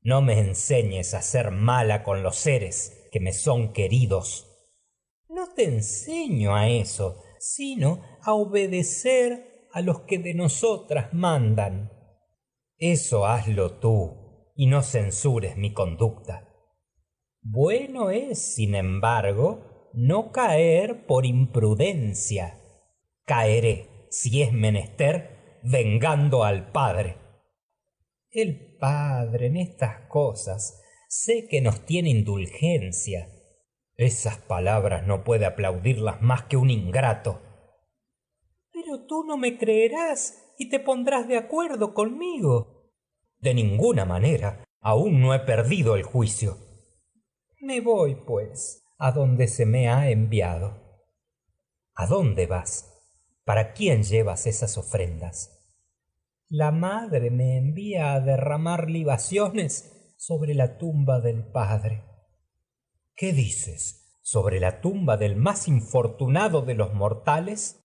No 0.00 0.22
me 0.22 0.40
enseñes 0.40 1.14
a 1.14 1.22
ser 1.22 1.50
mala 1.50 2.02
con 2.02 2.22
los 2.22 2.36
seres 2.36 2.97
que 3.10 3.20
me 3.20 3.32
son 3.32 3.72
queridos. 3.72 4.46
No 5.28 5.52
te 5.54 5.64
enseño 5.64 6.54
a 6.54 6.68
eso, 6.68 7.22
sino 7.38 8.02
a 8.22 8.34
obedecer 8.34 9.68
a 9.72 9.80
los 9.80 10.00
que 10.00 10.18
de 10.18 10.34
nosotras 10.34 11.12
mandan. 11.12 11.92
Eso 12.76 13.26
hazlo 13.26 13.78
tú 13.78 14.52
y 14.54 14.66
no 14.66 14.82
censures 14.82 15.56
mi 15.56 15.72
conducta. 15.72 16.48
Bueno 17.40 18.10
es, 18.10 18.54
sin 18.54 18.74
embargo, 18.74 19.90
no 19.92 20.32
caer 20.32 21.06
por 21.06 21.26
imprudencia. 21.26 22.60
Caeré, 23.24 24.06
si 24.10 24.42
es 24.42 24.52
menester, 24.52 25.60
vengando 25.62 26.44
al 26.44 26.72
Padre. 26.72 27.16
El 28.30 28.76
Padre 28.78 29.46
en 29.46 29.56
estas 29.56 30.08
cosas 30.08 30.82
sé 31.08 31.48
que 31.48 31.60
nos 31.60 31.84
tiene 31.84 32.10
indulgencia. 32.10 33.28
Esas 33.96 34.36
palabras 34.36 35.06
no 35.06 35.24
puede 35.24 35.46
aplaudirlas 35.46 36.22
más 36.22 36.44
que 36.44 36.56
un 36.56 36.70
ingrato. 36.70 37.40
Pero 38.70 39.06
tú 39.06 39.24
no 39.24 39.36
me 39.36 39.58
creerás 39.58 40.54
y 40.58 40.68
te 40.68 40.78
pondrás 40.78 41.26
de 41.26 41.36
acuerdo 41.36 41.94
conmigo. 41.94 42.92
De 43.38 43.54
ninguna 43.54 44.04
manera. 44.04 44.64
Aún 44.80 45.20
no 45.20 45.34
he 45.34 45.40
perdido 45.40 45.96
el 45.96 46.04
juicio. 46.04 46.56
Me 47.60 47.80
voy, 47.80 48.14
pues, 48.14 48.84
a 48.96 49.10
donde 49.10 49.48
se 49.48 49.66
me 49.66 49.88
ha 49.88 50.08
enviado. 50.10 51.02
¿A 51.94 52.06
dónde 52.06 52.46
vas? 52.46 52.94
¿Para 53.44 53.72
quién 53.72 54.04
llevas 54.04 54.46
esas 54.46 54.78
ofrendas? 54.78 55.58
La 56.48 56.70
madre 56.70 57.30
me 57.30 57.58
envía 57.58 58.14
a 58.14 58.20
derramar 58.20 58.88
libaciones 58.88 59.97
sobre 60.18 60.52
la 60.52 60.76
tumba 60.76 61.20
del 61.20 61.50
padre. 61.50 62.04
¿Qué 63.14 63.32
dices? 63.32 64.18
¿Sobre 64.20 64.60
la 64.60 64.82
tumba 64.82 65.16
del 65.16 65.36
más 65.36 65.66
infortunado 65.68 66.60
de 66.60 66.74
los 66.74 66.92
mortales? 66.92 67.82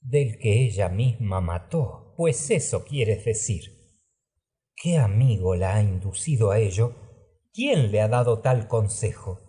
del 0.00 0.38
que 0.38 0.64
ella 0.64 0.88
misma 0.88 1.40
mató, 1.40 2.14
pues 2.16 2.50
eso 2.50 2.84
quieres 2.84 3.24
decir. 3.24 3.64
¿Qué 4.76 4.98
amigo 4.98 5.56
la 5.56 5.74
ha 5.74 5.82
inducido 5.82 6.52
a 6.52 6.60
ello? 6.60 6.94
¿Quién 7.52 7.90
le 7.90 8.00
ha 8.00 8.06
dado 8.06 8.40
tal 8.40 8.68
consejo? 8.68 9.46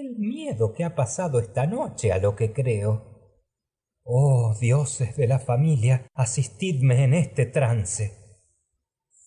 el 0.00 0.16
miedo 0.16 0.72
que 0.72 0.84
ha 0.84 0.94
pasado 0.94 1.40
esta 1.40 1.66
noche 1.66 2.12
a 2.12 2.18
lo 2.18 2.36
que 2.36 2.52
creo. 2.52 3.36
Oh 4.02 4.54
dioses 4.58 5.16
de 5.16 5.26
la 5.26 5.38
familia, 5.38 6.06
asistidme 6.14 7.04
en 7.04 7.14
este 7.14 7.44
trance. 7.44 8.19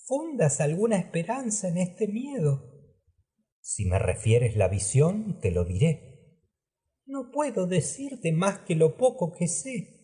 ¿Fundas 0.05 0.59
alguna 0.59 0.97
esperanza 0.97 1.69
en 1.69 1.77
este 1.77 2.09
miedo? 2.09 2.73
Si 3.61 3.85
me 3.85 3.99
refieres 3.99 4.57
la 4.57 4.67
visión, 4.67 5.39
te 5.39 5.49
lo 5.49 5.63
diré. 5.63 6.41
No 7.05 7.31
puedo 7.31 7.67
decirte 7.67 8.33
más 8.33 8.59
que 8.59 8.75
lo 8.75 8.97
poco 8.97 9.31
que 9.31 9.47
sé. 9.47 10.01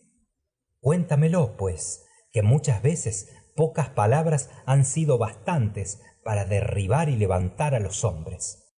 Cuéntamelo, 0.80 1.54
pues, 1.58 2.06
que 2.32 2.40
muchas 2.42 2.80
veces 2.82 3.28
pocas 3.54 3.90
palabras 3.90 4.48
han 4.64 4.86
sido 4.86 5.18
bastantes 5.18 6.00
para 6.24 6.46
derribar 6.46 7.10
y 7.10 7.16
levantar 7.16 7.74
a 7.74 7.80
los 7.80 8.02
hombres. 8.02 8.72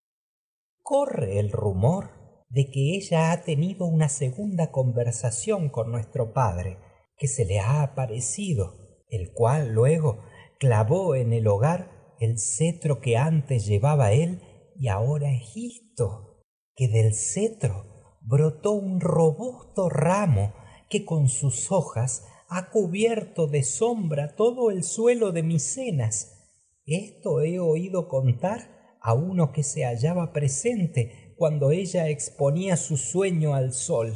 Corre 0.81 1.39
el 1.39 1.53
rumor 1.53 2.45
de 2.49 2.69
que 2.69 2.97
ella 2.97 3.31
ha 3.31 3.45
tenido 3.45 3.87
una 3.87 4.09
segunda 4.09 4.73
conversación 4.73 5.71
con 5.71 5.93
nuestro 5.93 6.33
padre, 6.33 6.79
que 7.17 7.29
se 7.29 7.45
le 7.45 7.61
ha 7.61 7.85
aparecido, 7.85 9.05
el 9.09 9.33
cual 9.33 9.73
luego 9.73 10.25
clavó 10.63 11.17
en 11.17 11.33
el 11.33 11.49
hogar 11.49 12.15
el 12.21 12.39
cetro 12.39 13.01
que 13.01 13.17
antes 13.17 13.67
llevaba 13.67 14.13
él 14.13 14.41
y 14.77 14.87
ahora 14.87 15.33
es 15.33 15.53
visto 15.57 16.45
que 16.77 16.87
del 16.87 17.15
cetro 17.15 18.19
brotó 18.21 18.71
un 18.71 19.01
robusto 19.01 19.89
ramo 19.89 20.55
que 20.89 21.05
con 21.05 21.29
sus 21.29 21.73
hojas 21.73 22.25
ha 22.49 22.71
cubierto 22.71 23.49
de 23.49 23.65
sombra 23.65 24.37
todo 24.37 24.71
el 24.71 24.85
suelo 24.85 25.33
de 25.33 25.43
Micenas. 25.43 26.55
Esto 26.87 27.41
he 27.41 27.59
oído 27.59 28.07
contar 28.07 28.97
a 29.01 29.15
uno 29.15 29.51
que 29.51 29.65
se 29.65 29.83
hallaba 29.85 30.33
presente 30.33 31.35
cuando 31.37 31.73
ella 31.73 32.09
exponía 32.09 32.77
su 32.77 32.99
sueño 32.99 33.57
al 33.57 33.73
sol. 33.73 34.15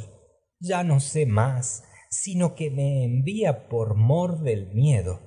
Ya 0.61 0.85
no 0.85 1.01
sé 1.01 1.25
más, 1.25 1.83
sino 2.09 2.55
que 2.55 2.71
me 2.71 3.03
envía 3.03 3.67
por 3.67 3.95
mor 3.95 4.43
del 4.43 4.73
miedo. 4.73 5.19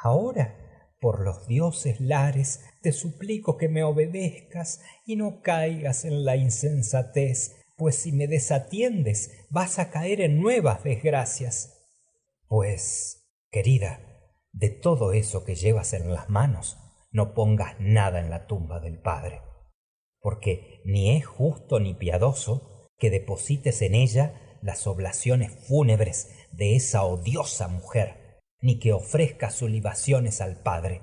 Ahora, 0.00 0.59
por 1.00 1.20
los 1.20 1.46
dioses 1.46 2.00
lares, 2.00 2.60
te 2.82 2.92
suplico 2.92 3.56
que 3.56 3.68
me 3.68 3.82
obedezcas 3.82 4.80
y 5.06 5.16
no 5.16 5.40
caigas 5.40 6.04
en 6.04 6.24
la 6.24 6.36
insensatez, 6.36 7.56
pues 7.76 7.96
si 7.96 8.12
me 8.12 8.26
desatiendes 8.26 9.46
vas 9.48 9.78
a 9.78 9.90
caer 9.90 10.20
en 10.20 10.40
nuevas 10.40 10.84
desgracias. 10.84 11.86
Pues, 12.46 13.26
querida, 13.50 14.00
de 14.52 14.68
todo 14.68 15.12
eso 15.12 15.44
que 15.44 15.54
llevas 15.54 15.94
en 15.94 16.12
las 16.12 16.28
manos, 16.28 16.76
no 17.10 17.32
pongas 17.34 17.80
nada 17.80 18.20
en 18.20 18.30
la 18.30 18.46
tumba 18.46 18.80
del 18.80 19.00
Padre, 19.00 19.40
porque 20.20 20.82
ni 20.84 21.16
es 21.16 21.24
justo 21.24 21.80
ni 21.80 21.94
piadoso 21.94 22.88
que 22.98 23.10
deposites 23.10 23.80
en 23.82 23.94
ella 23.94 24.58
las 24.62 24.86
oblaciones 24.86 25.52
fúnebres 25.66 26.30
de 26.52 26.76
esa 26.76 27.04
odiosa 27.04 27.68
mujer, 27.68 28.19
ni 28.62 28.78
que 28.78 28.92
ofrezcas 28.92 29.62
libaciones 29.62 30.40
al 30.40 30.62
Padre. 30.62 31.02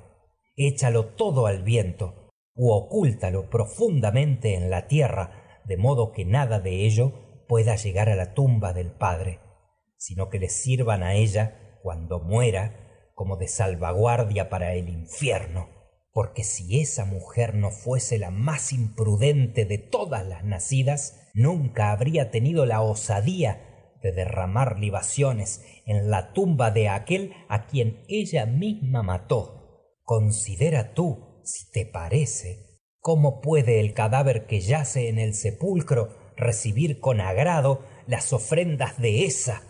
Échalo 0.56 1.16
todo 1.16 1.48
al 1.48 1.64
viento, 1.64 2.30
u 2.56 2.72
ocúltalo 2.72 3.50
profundamente 3.50 4.56
en 4.56 4.70
la 4.70 4.88
tierra, 4.88 5.62
de 5.66 5.78
modo 5.78 6.12
que 6.12 6.26
nada 6.26 6.60
de 6.60 6.86
ello 6.86 7.46
pueda 7.48 7.76
llegar 7.76 8.10
a 8.10 8.16
la 8.16 8.34
tumba 8.34 8.74
del 8.74 8.92
Padre 8.92 9.40
sino 9.98 10.30
que 10.30 10.40
le 10.40 10.50
sirvan 10.50 11.04
a 11.04 11.16
ella 11.16 11.80
cuando 11.82 12.20
muera 12.20 13.12
como 13.14 13.36
de 13.36 13.48
salvaguardia 13.48 14.50
para 14.50 14.74
el 14.74 14.90
infierno. 14.90 15.70
Porque 16.12 16.44
si 16.44 16.80
esa 16.80 17.06
mujer 17.06 17.56
no 17.56 17.72
fuese 17.72 18.18
la 18.18 18.32
más 18.32 18.74
imprudente 18.74 19.66
de 19.66 19.78
todas 19.78 20.26
las 20.26 20.44
nacidas, 20.44 21.30
nunca 21.34 21.92
habría 21.92 22.32
tenido 22.32 22.66
la 22.66 22.82
osadía 22.82 23.67
de 24.08 24.14
derramar 24.14 24.80
libaciones 24.80 25.66
en 25.86 26.10
la 26.10 26.32
tumba 26.32 26.72
de 26.72 26.88
aquel 26.88 27.34
a 27.50 27.68
quien 27.68 28.04
ella 28.08 28.46
misma 28.46 29.04
mató. 29.04 29.84
Considera 30.04 30.94
tú, 30.94 31.42
si 31.44 31.70
te 31.72 31.86
parece, 31.86 32.80
cómo 33.00 33.42
puede 33.42 33.82
el 33.82 33.94
cadáver 33.94 34.46
que 34.48 34.62
yace 34.62 35.10
en 35.10 35.20
el 35.20 35.34
sepulcro 35.34 36.10
recibir 36.38 37.00
con 37.02 37.20
agrado 37.20 37.84
las 38.06 38.32
ofrendas 38.32 38.98
de 38.98 39.26
esa 39.26 39.64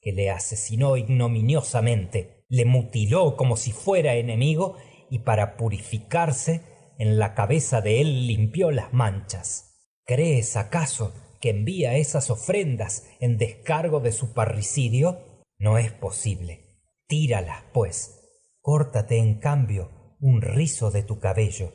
que 0.00 0.12
le 0.12 0.30
asesinó 0.30 0.96
ignominiosamente, 0.96 2.44
le 2.48 2.66
mutiló 2.66 3.36
como 3.36 3.56
si 3.56 3.72
fuera 3.72 4.16
enemigo 4.16 4.76
y 5.10 5.20
para 5.20 5.56
purificarse 5.56 6.62
en 6.98 7.18
la 7.18 7.34
cabeza 7.34 7.80
de 7.80 8.02
él 8.02 8.26
limpió 8.26 8.70
las 8.70 8.92
manchas. 8.92 9.78
¿Crees 10.04 10.56
acaso 10.56 11.14
que 11.40 11.50
envía 11.50 11.96
esas 11.96 12.30
ofrendas 12.30 13.06
en 13.20 13.38
descargo 13.38 14.00
de 14.00 14.12
su 14.12 14.32
parricidio? 14.32 15.18
No 15.58 15.78
es 15.78 15.92
posible. 15.92 16.82
Tíralas, 17.06 17.64
pues. 17.72 18.14
Córtate 18.60 19.18
en 19.18 19.38
cambio 19.38 20.16
un 20.20 20.42
rizo 20.42 20.90
de 20.90 21.02
tu 21.02 21.20
cabello 21.20 21.72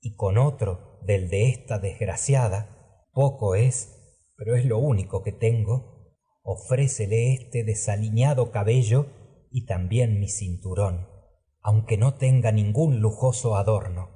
y 0.00 0.16
con 0.16 0.36
otro 0.36 0.98
del 1.02 1.28
de 1.28 1.48
esta 1.48 1.78
desgraciada, 1.78 3.06
poco 3.12 3.54
es, 3.54 4.20
pero 4.36 4.56
es 4.56 4.64
lo 4.64 4.78
único 4.78 5.22
que 5.22 5.32
tengo, 5.32 6.14
ofrécele 6.42 7.32
este 7.32 7.64
desaliñado 7.64 8.50
cabello 8.50 9.06
y 9.50 9.66
también 9.66 10.20
mi 10.20 10.28
cinturón, 10.28 11.08
aunque 11.62 11.96
no 11.96 12.14
tenga 12.14 12.52
ningún 12.52 13.00
lujoso 13.00 13.56
adorno, 13.56 14.10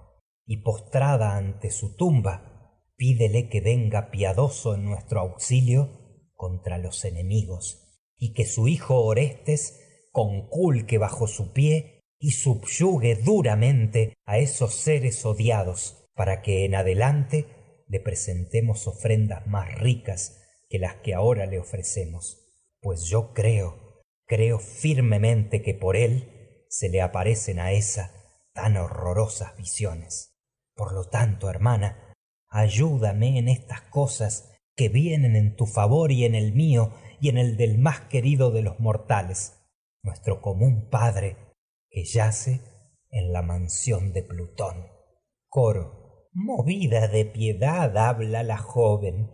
y 0.45 0.59
postrada 0.59 1.37
ante 1.37 1.71
su 1.71 1.95
tumba, 1.97 2.58
pídele 2.99 3.49
que 3.49 3.61
venga 3.61 4.11
piadoso 4.11 4.75
en 4.75 4.85
nuestro 4.85 5.21
auxilio 5.21 6.27
contra 6.35 6.79
los 6.79 7.05
enemigos, 7.05 8.03
y 8.17 8.35
que 8.35 8.45
su 8.45 8.67
hijo 8.67 9.03
Orestes 9.05 9.81
conculque 10.11 10.99
bajo 10.99 11.29
su 11.29 11.53
pie 11.53 12.03
y 12.19 12.33
subyugue 12.33 13.15
duramente 13.15 14.15
a 14.27 14.39
esos 14.39 14.75
seres 14.75 15.25
odiados, 15.25 16.09
para 16.15 16.43
que 16.43 16.65
en 16.65 16.75
adelante 16.75 17.47
le 17.87 18.01
presentemos 18.01 18.89
ofrendas 18.89 19.47
más 19.47 19.73
ricas 19.79 20.37
que 20.69 20.81
las 20.81 20.97
que 20.97 21.15
ahora 21.15 21.47
le 21.47 21.61
ofrecemos, 21.61 22.53
pues 22.81 23.05
yo 23.05 23.33
creo, 23.33 24.03
creo 24.27 24.59
firmemente 24.59 25.63
que 25.63 25.75
por 25.75 25.97
él 25.97 26.65
se 26.69 26.89
le 26.89 27.01
aparecen 27.01 27.61
a 27.61 27.71
esa 27.73 28.13
tan 28.53 28.77
horrorosas 28.77 29.57
visiones. 29.57 30.35
Por 30.75 30.93
lo 30.93 31.09
tanto, 31.09 31.49
hermana, 31.49 32.08
ayúdame 32.49 33.39
en 33.39 33.49
estas 33.49 33.83
cosas 33.83 34.53
que 34.75 34.89
vienen 34.89 35.37
en 35.37 35.57
tu 35.57 35.67
favor 35.67 36.13
y 36.13 36.25
en 36.25 36.35
el 36.35 36.53
mío 36.53 36.93
y 37.21 37.29
en 37.29 37.39
el 37.39 37.57
del 37.57 37.79
más 37.79 38.03
querido 38.03 38.51
de 38.51 38.63
los 38.63 38.79
mortales, 38.81 39.61
nuestro 40.03 40.41
común 40.41 40.89
Padre, 40.89 41.37
que 41.91 42.05
yace 42.05 42.61
en 43.11 43.33
la 43.33 43.43
mansión 43.43 44.13
de 44.13 44.23
Plutón. 44.23 44.87
Coro. 45.49 46.29
Movida 46.33 47.09
de 47.09 47.25
piedad 47.25 47.97
habla 47.97 48.43
la 48.43 48.59
joven 48.59 49.31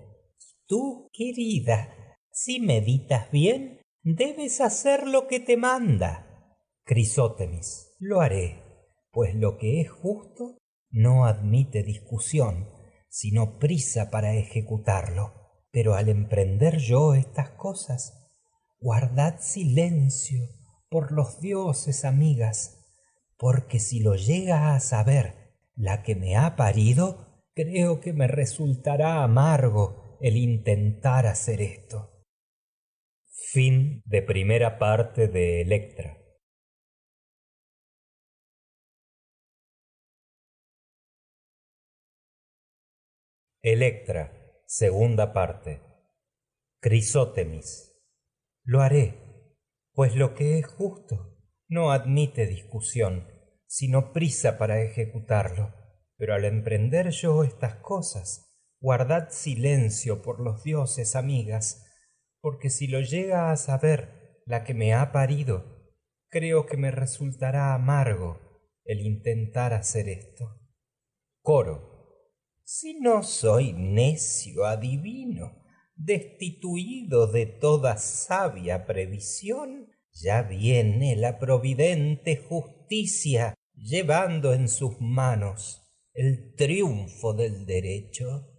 Tú, 0.66 1.10
querida, 1.12 1.94
si 2.32 2.60
meditas 2.60 3.30
bien, 3.30 3.82
debes 4.02 4.62
hacer 4.62 5.06
lo 5.06 5.26
que 5.26 5.38
te 5.38 5.58
manda. 5.58 6.56
Crisótemis, 6.84 7.94
lo 7.98 8.20
haré, 8.20 8.62
pues 9.10 9.34
lo 9.34 9.58
que 9.58 9.82
es 9.82 9.90
justo 9.90 10.56
no 10.90 11.26
admite 11.26 11.82
discusión, 11.82 12.70
sino 13.14 13.60
prisa 13.60 14.10
para 14.10 14.34
ejecutarlo. 14.34 15.34
Pero 15.70 15.94
al 15.94 16.08
emprender 16.08 16.78
yo 16.78 17.14
estas 17.14 17.50
cosas, 17.50 18.28
guardad 18.80 19.36
silencio 19.38 20.48
por 20.90 21.12
los 21.12 21.40
dioses, 21.40 22.04
amigas, 22.04 22.84
porque 23.38 23.78
si 23.78 24.00
lo 24.00 24.16
llega 24.16 24.74
a 24.74 24.80
saber 24.80 25.54
la 25.76 26.02
que 26.02 26.16
me 26.16 26.36
ha 26.36 26.56
parido, 26.56 27.44
creo 27.54 28.00
que 28.00 28.12
me 28.12 28.26
resultará 28.26 29.22
amargo 29.22 30.18
el 30.20 30.36
intentar 30.36 31.26
hacer 31.26 31.60
esto. 31.62 32.10
Parte 34.80 35.28
de 35.28 35.60
Electra. 35.60 36.18
Electra, 43.66 44.30
segunda 44.66 45.32
parte. 45.32 45.80
Crisótemis. 46.82 47.98
Lo 48.62 48.82
haré, 48.82 49.14
pues 49.94 50.14
lo 50.14 50.34
que 50.34 50.58
es 50.58 50.66
justo 50.66 51.38
no 51.66 51.90
admite 51.90 52.46
discusión, 52.46 53.26
sino 53.66 54.12
prisa 54.12 54.58
para 54.58 54.82
ejecutarlo. 54.82 55.72
Pero 56.18 56.34
al 56.34 56.44
emprender 56.44 57.08
yo 57.08 57.42
estas 57.42 57.76
cosas, 57.76 58.54
guardad 58.80 59.30
silencio 59.30 60.20
por 60.20 60.40
los 60.40 60.62
dioses, 60.62 61.16
amigas, 61.16 61.86
porque 62.42 62.68
si 62.68 62.86
lo 62.86 63.00
llega 63.00 63.50
a 63.50 63.56
saber 63.56 64.42
la 64.44 64.62
que 64.64 64.74
me 64.74 64.92
ha 64.92 65.10
parido, 65.10 65.90
creo 66.28 66.66
que 66.66 66.76
me 66.76 66.90
resultará 66.90 67.72
amargo 67.72 68.60
el 68.84 69.00
intentar 69.00 69.72
hacer 69.72 70.10
esto. 70.10 70.60
Coro. 71.40 71.93
Si 72.64 72.94
no 73.00 73.22
soy 73.22 73.72
necio 73.72 74.64
adivino, 74.64 75.62
destituido 75.94 77.26
de 77.26 77.46
toda 77.46 77.98
sabia 77.98 78.86
previsión, 78.86 79.88
ya 80.12 80.42
viene 80.42 81.16
la 81.16 81.38
providente 81.38 82.36
justicia 82.36 83.54
llevando 83.74 84.54
en 84.54 84.68
sus 84.68 85.00
manos 85.00 85.82
el 86.14 86.54
triunfo 86.54 87.34
del 87.34 87.66
derecho. 87.66 88.50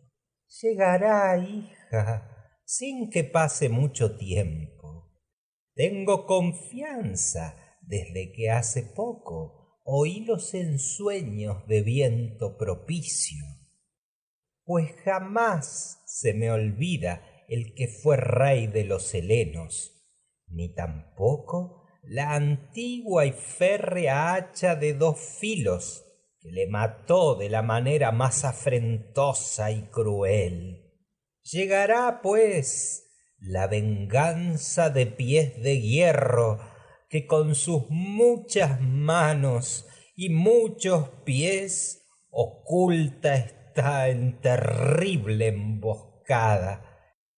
Llegará, 0.61 1.37
hija, 1.37 2.29
sin 2.65 3.09
que 3.09 3.23
pase 3.23 3.69
mucho 3.69 4.17
tiempo. 4.17 5.11
Tengo 5.73 6.25
confianza 6.25 7.55
desde 7.81 8.31
que 8.31 8.49
hace 8.49 8.83
poco 8.83 9.79
oí 9.83 10.25
los 10.25 10.53
ensueños 10.53 11.67
de 11.67 11.81
viento 11.81 12.57
propicio, 12.57 13.43
pues 14.65 14.91
jamás 15.03 16.01
se 16.05 16.33
me 16.33 16.51
olvida 16.51 17.21
el 17.47 17.75
que 17.75 17.87
fue 17.87 18.17
rey 18.17 18.67
de 18.67 18.83
los 18.83 19.13
helenos, 19.13 19.91
ni 20.47 20.73
tampoco 20.73 21.83
la 22.03 22.33
antigua 22.33 23.25
y 23.25 23.31
férrea 23.31 24.33
hacha 24.33 24.75
de 24.75 24.93
dos 24.93 25.19
filos 25.19 26.05
que 26.39 26.51
le 26.51 26.67
mató 26.67 27.35
de 27.35 27.49
la 27.49 27.61
manera 27.61 28.11
más 28.11 28.45
afrentosa 28.45 29.71
y 29.71 29.83
cruel. 29.89 30.93
Llegará, 31.43 32.21
pues, 32.21 33.07
la 33.39 33.67
venganza 33.67 34.89
de 34.89 35.05
pies 35.05 35.61
de 35.61 35.81
hierro, 35.81 36.59
que 37.09 37.27
con 37.27 37.55
sus 37.55 37.83
muchas 37.89 38.81
manos 38.81 39.87
y 40.15 40.29
muchos 40.29 41.09
pies 41.23 42.03
oculta 42.29 43.35
en 43.77 44.39
terrible 44.39 45.47
emboscada. 45.47 46.81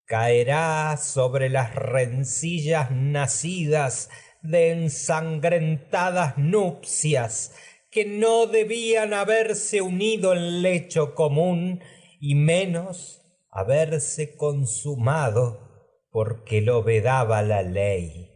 Caerá 0.06 0.96
sobre 0.98 1.50
las 1.50 1.74
rencillas 1.76 2.92
nacidas 2.92 4.10
de 4.42 4.72
ensangrentadas 4.72 6.38
nupcias 6.38 7.56
que 7.90 8.06
no 8.06 8.46
debían 8.46 9.14
haberse 9.14 9.82
unido 9.82 10.34
en 10.34 10.62
lecho 10.62 11.16
común 11.16 11.82
y 12.20 12.36
menos 12.36 13.22
haberse 13.50 14.36
consumado 14.36 15.68
porque 16.12 16.62
lo 16.62 16.84
vedaba 16.84 17.42
la 17.42 17.64
ley. 17.64 18.30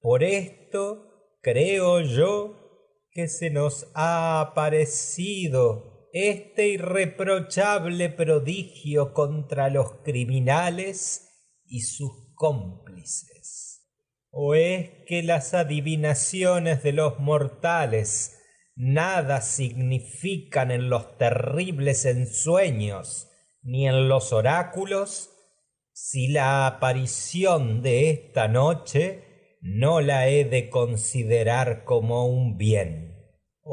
Por 0.00 0.24
esto 0.24 1.38
creo 1.42 2.00
yo 2.00 2.58
que 3.10 3.28
se 3.28 3.50
nos 3.50 3.90
ha 3.94 4.40
aparecido 4.40 5.91
este 6.12 6.68
irreprochable 6.68 8.10
prodigio 8.10 9.14
contra 9.14 9.70
los 9.70 10.02
criminales 10.04 11.30
y 11.64 11.80
sus 11.80 12.12
cómplices. 12.34 13.88
¿O 14.30 14.54
es 14.54 14.90
que 15.06 15.22
las 15.22 15.54
adivinaciones 15.54 16.82
de 16.82 16.92
los 16.92 17.18
mortales 17.18 18.38
nada 18.74 19.40
significan 19.40 20.70
en 20.70 20.90
los 20.90 21.16
terribles 21.16 22.04
ensueños 22.04 23.28
ni 23.62 23.86
en 23.86 24.08
los 24.08 24.32
oráculos, 24.32 25.30
si 25.92 26.28
la 26.28 26.66
aparición 26.66 27.82
de 27.82 28.10
esta 28.10 28.48
noche 28.48 29.56
no 29.60 30.00
la 30.00 30.28
he 30.28 30.44
de 30.44 30.68
considerar 30.68 31.84
como 31.84 32.26
un 32.26 32.56
bien. 32.56 33.01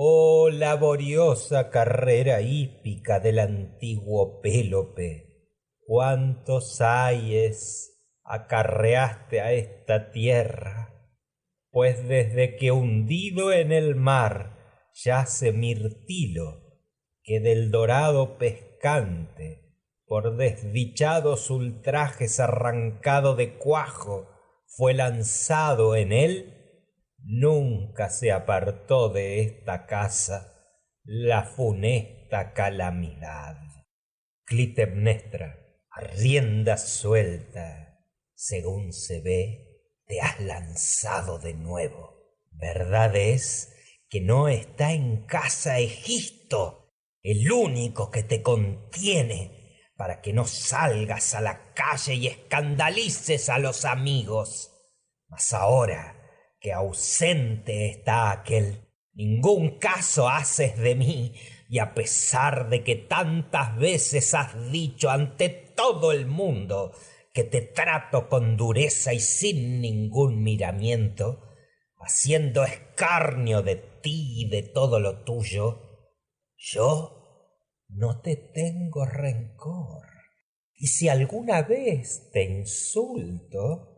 Oh 0.02 0.50
laboriosa 0.50 1.70
carrera 1.70 2.40
hípica 2.40 3.20
del 3.20 3.38
antiguo 3.38 4.40
Pélope, 4.40 5.50
cuántos 5.86 6.80
ayes 6.80 8.00
acarreaste 8.24 9.42
a 9.42 9.52
esta 9.52 10.12
tierra, 10.12 10.94
pues 11.70 12.08
desde 12.08 12.56
que 12.56 12.72
hundido 12.72 13.52
en 13.52 13.74
el 13.74 13.96
mar 13.96 14.58
yace 15.04 15.52
Mirtilo, 15.52 16.62
que 17.22 17.42
del 17.42 17.70
dorado 17.70 18.38
pescante 18.38 19.76
por 20.06 20.38
desdichados 20.38 21.50
ultrajes 21.50 22.40
arrancado 22.40 23.36
de 23.36 23.58
cuajo, 23.58 24.30
fue 24.66 24.94
lanzado 24.94 25.98
en 25.98 26.14
él, 26.14 26.59
nunca 27.24 28.10
se 28.10 28.32
apartó 28.32 29.10
de 29.10 29.42
esta 29.42 29.86
casa 29.86 30.54
la 31.04 31.44
funesta 31.44 32.54
calamidad. 32.54 33.58
Clitemnestra, 34.46 35.60
rienda 36.16 36.78
suelta, 36.78 38.00
según 38.34 38.94
se 38.94 39.22
ve, 39.22 39.70
te 40.06 40.22
has 40.22 40.40
lanzado 40.40 41.40
de 41.40 41.54
nuevo. 41.54 42.38
Verdad 42.52 43.16
es 43.16 43.74
que 44.10 44.22
no 44.22 44.48
está 44.48 44.92
en 44.92 45.26
casa 45.26 45.80
Egisto, 45.80 46.96
el 47.22 47.52
único 47.52 48.10
que 48.10 48.24
te 48.24 48.42
contiene 48.42 49.60
para 49.96 50.22
que 50.22 50.34
no 50.34 50.46
salgas 50.46 51.36
a 51.36 51.42
la 51.42 51.74
calle 51.74 52.16
y 52.16 52.28
escandalices 52.28 53.50
a 53.50 53.60
los 53.60 53.86
amigos. 53.86 54.72
Mas 55.28 55.54
ahora 55.54 56.19
que 56.60 56.74
ausente 56.74 57.90
está 57.90 58.32
aquel, 58.32 58.88
ningún 59.14 59.80
caso 59.80 60.28
haces 60.30 60.78
de 60.78 60.96
mí, 60.96 61.34
y 61.70 61.80
a 61.80 61.94
pesar 61.94 62.70
de 62.70 62.84
que 62.84 62.96
tantas 62.96 63.78
veces 63.78 64.34
has 64.34 64.72
dicho 64.72 65.10
ante 65.10 65.50
todo 65.50 66.12
el 66.12 66.26
mundo 66.26 66.94
que 67.34 67.44
te 67.44 67.62
trato 67.62 68.28
con 68.28 68.58
dureza 68.58 69.14
y 69.14 69.20
sin 69.20 69.82
ningún 69.82 70.42
miramiento, 70.42 71.48
haciendo 72.00 72.64
escarnio 72.64 73.62
de 73.62 73.76
ti 73.76 74.42
y 74.42 74.50
de 74.50 74.64
todo 74.64 75.00
lo 75.00 75.24
tuyo, 75.24 76.10
yo 76.58 77.20
no 77.88 78.20
te 78.22 78.36
tengo 78.36 79.06
rencor. 79.06 80.08
Y 80.76 80.88
si 80.88 81.10
alguna 81.10 81.62
vez 81.62 82.30
te 82.32 82.44
insulto, 82.44 83.89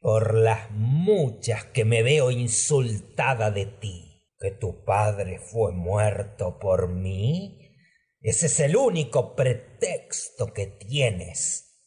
por 0.00 0.34
las 0.34 0.70
muchas 0.70 1.64
que 1.66 1.84
me 1.84 2.02
veo 2.02 2.30
insultada 2.30 3.50
de 3.50 3.66
ti. 3.66 4.06
Que 4.38 4.50
tu 4.50 4.84
padre 4.84 5.38
fue 5.38 5.72
muerto 5.72 6.58
por 6.58 6.88
mí. 6.88 7.76
Ese 8.20 8.46
es 8.46 8.60
el 8.60 8.76
único 8.76 9.36
pretexto 9.36 10.52
que 10.52 10.66
tienes. 10.66 11.80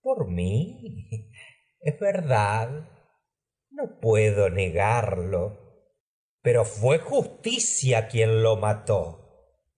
Por 0.00 0.28
mí. 0.30 1.30
Es 1.84 1.98
verdad. 1.98 2.88
No 3.70 3.98
puedo 4.00 4.48
negarlo. 4.50 5.58
Pero 6.40 6.64
fue 6.64 6.98
justicia 6.98 8.06
quien 8.06 8.44
lo 8.44 8.56
mató 8.56 9.22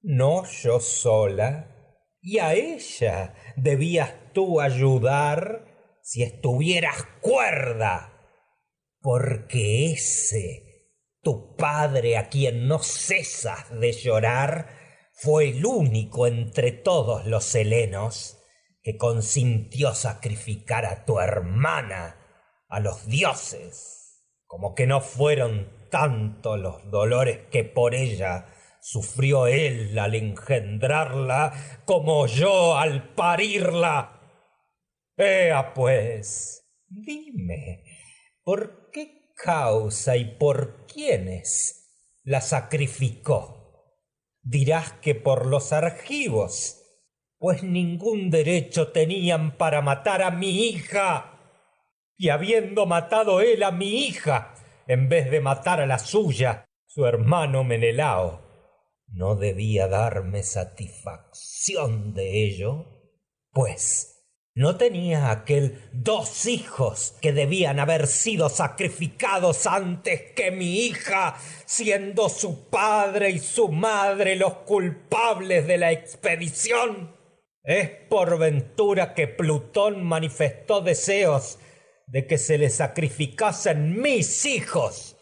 no 0.04 0.44
yo 0.44 0.80
sola, 0.80 1.70
y 2.20 2.38
a 2.38 2.52
ella 2.52 3.34
debías 3.56 4.12
tú 4.34 4.60
ayudar 4.60 5.63
si 6.04 6.22
estuvieras 6.22 7.02
cuerda, 7.22 8.12
porque 9.00 9.90
ese, 9.92 10.90
tu 11.22 11.56
padre 11.56 12.18
a 12.18 12.28
quien 12.28 12.68
no 12.68 12.78
cesas 12.78 13.70
de 13.80 13.90
llorar, 13.92 14.68
fue 15.14 15.48
el 15.48 15.64
único 15.64 16.26
entre 16.26 16.72
todos 16.72 17.24
los 17.24 17.54
helenos 17.54 18.38
que 18.82 18.98
consintió 18.98 19.94
sacrificar 19.94 20.84
a 20.84 21.06
tu 21.06 21.20
hermana 21.20 22.18
a 22.68 22.80
los 22.80 23.06
dioses, 23.06 24.26
como 24.46 24.74
que 24.74 24.86
no 24.86 25.00
fueron 25.00 25.88
tanto 25.90 26.58
los 26.58 26.90
dolores 26.90 27.48
que 27.50 27.64
por 27.64 27.94
ella 27.94 28.46
sufrió 28.82 29.46
él 29.46 29.98
al 29.98 30.14
engendrarla 30.14 31.80
como 31.86 32.26
yo 32.26 32.76
al 32.76 33.14
parirla. 33.14 34.13
Pues, 35.16 36.66
dime, 36.88 37.84
¿por 38.42 38.90
qué 38.90 39.32
causa 39.36 40.16
y 40.16 40.36
por 40.36 40.86
quiénes 40.86 42.18
la 42.24 42.40
sacrificó? 42.40 43.92
Dirás 44.42 44.92
que 44.94 45.14
por 45.14 45.46
los 45.46 45.72
argivos, 45.72 46.80
pues 47.38 47.62
ningún 47.62 48.30
derecho 48.30 48.90
tenían 48.90 49.56
para 49.56 49.82
matar 49.82 50.22
a 50.22 50.30
mi 50.30 50.66
hija. 50.66 51.30
Y 52.16 52.30
habiendo 52.30 52.86
matado 52.86 53.40
él 53.40 53.62
a 53.62 53.70
mi 53.70 54.06
hija, 54.06 54.54
en 54.86 55.08
vez 55.08 55.30
de 55.30 55.40
matar 55.40 55.80
a 55.80 55.86
la 55.86 55.98
suya, 55.98 56.64
su 56.86 57.06
hermano 57.06 57.64
Menelao, 57.64 58.42
no 59.06 59.36
debía 59.36 59.86
darme 59.86 60.42
satisfacción 60.42 62.14
de 62.14 62.44
ello, 62.44 62.86
pues 63.50 64.13
¿No 64.56 64.76
tenía 64.76 65.32
aquel 65.32 65.80
dos 65.92 66.46
hijos 66.46 67.16
que 67.20 67.32
debían 67.32 67.80
haber 67.80 68.06
sido 68.06 68.48
sacrificados 68.48 69.66
antes 69.66 70.30
que 70.30 70.52
mi 70.52 70.86
hija, 70.86 71.36
siendo 71.66 72.28
su 72.28 72.70
padre 72.70 73.30
y 73.30 73.40
su 73.40 73.70
madre 73.70 74.36
los 74.36 74.58
culpables 74.58 75.66
de 75.66 75.78
la 75.78 75.90
expedición? 75.90 77.16
Es 77.64 77.90
por 78.08 78.38
ventura 78.38 79.12
que 79.14 79.26
Plutón 79.26 80.04
manifestó 80.04 80.82
deseos 80.82 81.58
de 82.06 82.28
que 82.28 82.38
se 82.38 82.56
le 82.56 82.70
sacrificasen 82.70 84.00
mis 84.00 84.46
hijos 84.46 85.16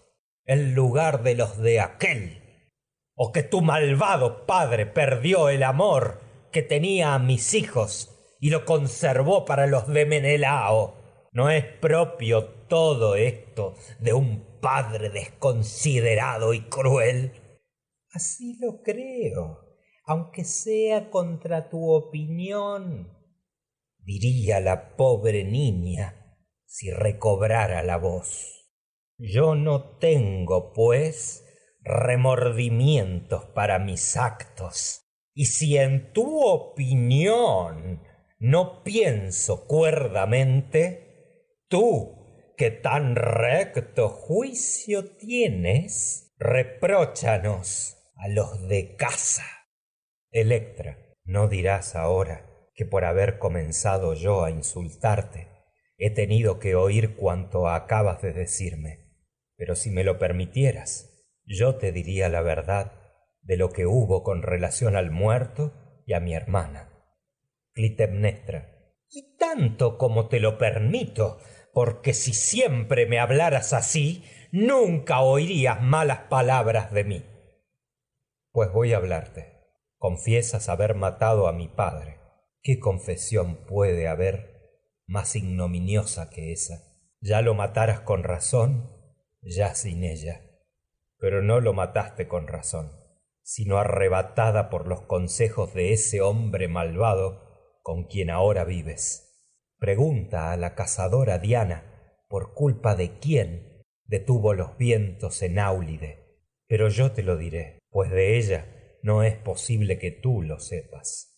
en 0.44 0.74
lugar 0.74 1.22
de 1.22 1.36
los 1.36 1.56
de 1.56 1.80
aquel, 1.80 2.66
o 3.14 3.32
que 3.32 3.42
tu 3.42 3.62
malvado 3.62 4.44
padre 4.44 4.84
perdió 4.84 5.48
el 5.48 5.62
amor 5.62 6.20
que 6.50 6.60
tenía 6.60 7.14
a 7.14 7.18
mis 7.18 7.54
hijos 7.54 8.12
y 8.42 8.50
lo 8.50 8.64
conservó 8.64 9.44
para 9.44 9.68
los 9.68 9.86
de 9.86 10.04
Menelao. 10.04 10.96
No 11.30 11.48
es 11.48 11.64
propio 11.64 12.44
todo 12.66 13.14
esto 13.14 13.76
de 14.00 14.14
un 14.14 14.58
padre 14.60 15.10
desconsiderado 15.10 16.52
y 16.52 16.62
cruel. 16.62 17.34
Así 18.10 18.58
lo 18.60 18.82
creo, 18.82 19.60
aunque 20.06 20.42
sea 20.42 21.08
contra 21.08 21.70
tu 21.70 21.88
opinión, 21.88 23.16
diría 23.98 24.58
la 24.58 24.96
pobre 24.96 25.44
niña 25.44 26.36
si 26.66 26.90
recobrara 26.90 27.84
la 27.84 27.96
voz. 27.96 28.72
Yo 29.18 29.54
no 29.54 29.98
tengo, 29.98 30.72
pues, 30.72 31.44
remordimientos 31.80 33.44
para 33.54 33.78
mis 33.78 34.16
actos. 34.16 35.04
Y 35.32 35.44
si 35.44 35.78
en 35.78 36.12
tu 36.12 36.44
opinión 36.44 38.02
no 38.42 38.82
pienso 38.82 39.68
cuerdamente, 39.68 41.60
tú 41.68 42.52
que 42.56 42.72
tan 42.72 43.14
recto 43.14 44.08
juicio 44.08 45.14
tienes, 45.16 46.34
repróchanos 46.40 47.98
a 48.16 48.26
los 48.26 48.66
de 48.66 48.96
casa. 48.96 49.44
Electra, 50.32 50.98
no 51.22 51.46
dirás 51.46 51.94
ahora 51.94 52.50
que 52.74 52.84
por 52.84 53.04
haber 53.04 53.38
comenzado 53.38 54.14
yo 54.14 54.42
a 54.42 54.50
insultarte, 54.50 55.46
he 55.96 56.10
tenido 56.10 56.58
que 56.58 56.74
oír 56.74 57.14
cuanto 57.14 57.68
acabas 57.68 58.22
de 58.22 58.32
decirme. 58.32 59.20
Pero 59.54 59.76
si 59.76 59.92
me 59.92 60.02
lo 60.02 60.18
permitieras, 60.18 61.28
yo 61.44 61.76
te 61.76 61.92
diría 61.92 62.28
la 62.28 62.42
verdad 62.42 62.90
de 63.40 63.56
lo 63.56 63.70
que 63.70 63.86
hubo 63.86 64.24
con 64.24 64.42
relación 64.42 64.96
al 64.96 65.12
muerto 65.12 66.02
y 66.06 66.14
a 66.14 66.18
mi 66.18 66.34
hermana. 66.34 66.91
Clitemnestra. 67.72 68.72
Y 69.10 69.36
tanto 69.36 69.98
como 69.98 70.28
te 70.28 70.40
lo 70.40 70.58
permito, 70.58 71.38
porque 71.72 72.14
si 72.14 72.32
siempre 72.32 73.06
me 73.06 73.18
hablaras 73.18 73.72
así, 73.72 74.24
nunca 74.52 75.20
oirías 75.20 75.82
malas 75.82 76.20
palabras 76.28 76.92
de 76.92 77.04
mí. 77.04 77.24
Pues 78.50 78.72
voy 78.72 78.92
a 78.92 78.98
hablarte. 78.98 79.52
Confiesas 79.96 80.68
haber 80.68 80.94
matado 80.94 81.48
a 81.48 81.52
mi 81.52 81.68
padre. 81.68 82.20
¿Qué 82.62 82.78
confesión 82.78 83.64
puede 83.66 84.08
haber 84.08 84.52
más 85.06 85.36
ignominiosa 85.36 86.30
que 86.30 86.52
esa? 86.52 86.82
Ya 87.20 87.40
lo 87.40 87.54
mataras 87.54 88.00
con 88.00 88.24
razón, 88.24 88.90
ya 89.40 89.74
sin 89.74 90.04
ella. 90.04 90.42
Pero 91.18 91.42
no 91.42 91.60
lo 91.60 91.72
mataste 91.72 92.28
con 92.28 92.48
razón, 92.48 92.92
sino 93.42 93.78
arrebatada 93.78 94.70
por 94.70 94.86
los 94.86 95.02
consejos 95.02 95.72
de 95.72 95.92
ese 95.92 96.20
hombre 96.20 96.68
malvado 96.68 97.51
con 97.82 98.04
quien 98.04 98.30
ahora 98.30 98.64
vives. 98.64 99.28
Pregunta 99.78 100.52
a 100.52 100.56
la 100.56 100.74
cazadora 100.74 101.38
Diana 101.38 102.16
por 102.28 102.54
culpa 102.54 102.94
de 102.94 103.18
quién 103.18 103.82
detuvo 104.04 104.54
los 104.54 104.78
vientos 104.78 105.42
en 105.42 105.58
Áulide. 105.58 106.38
Pero 106.66 106.88
yo 106.88 107.12
te 107.12 107.22
lo 107.22 107.36
diré, 107.36 107.80
pues 107.90 108.10
de 108.10 108.38
ella 108.38 108.66
no 109.02 109.22
es 109.22 109.36
posible 109.36 109.98
que 109.98 110.10
tú 110.10 110.42
lo 110.42 110.60
sepas. 110.60 111.32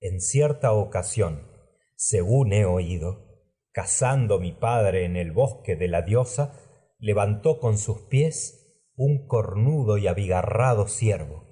En 0.00 0.20
cierta 0.20 0.72
ocasión, 0.72 1.50
según 1.94 2.52
he 2.52 2.66
oído, 2.66 3.26
cazando 3.72 4.38
mi 4.38 4.52
padre 4.52 5.04
en 5.04 5.16
el 5.16 5.32
bosque 5.32 5.76
de 5.76 5.88
la 5.88 6.02
diosa, 6.02 6.60
levantó 6.98 7.60
con 7.60 7.78
sus 7.78 8.02
pies 8.02 8.90
un 8.96 9.26
cornudo 9.26 9.98
y 9.98 10.06
abigarrado 10.06 10.88
ciervo, 10.88 11.44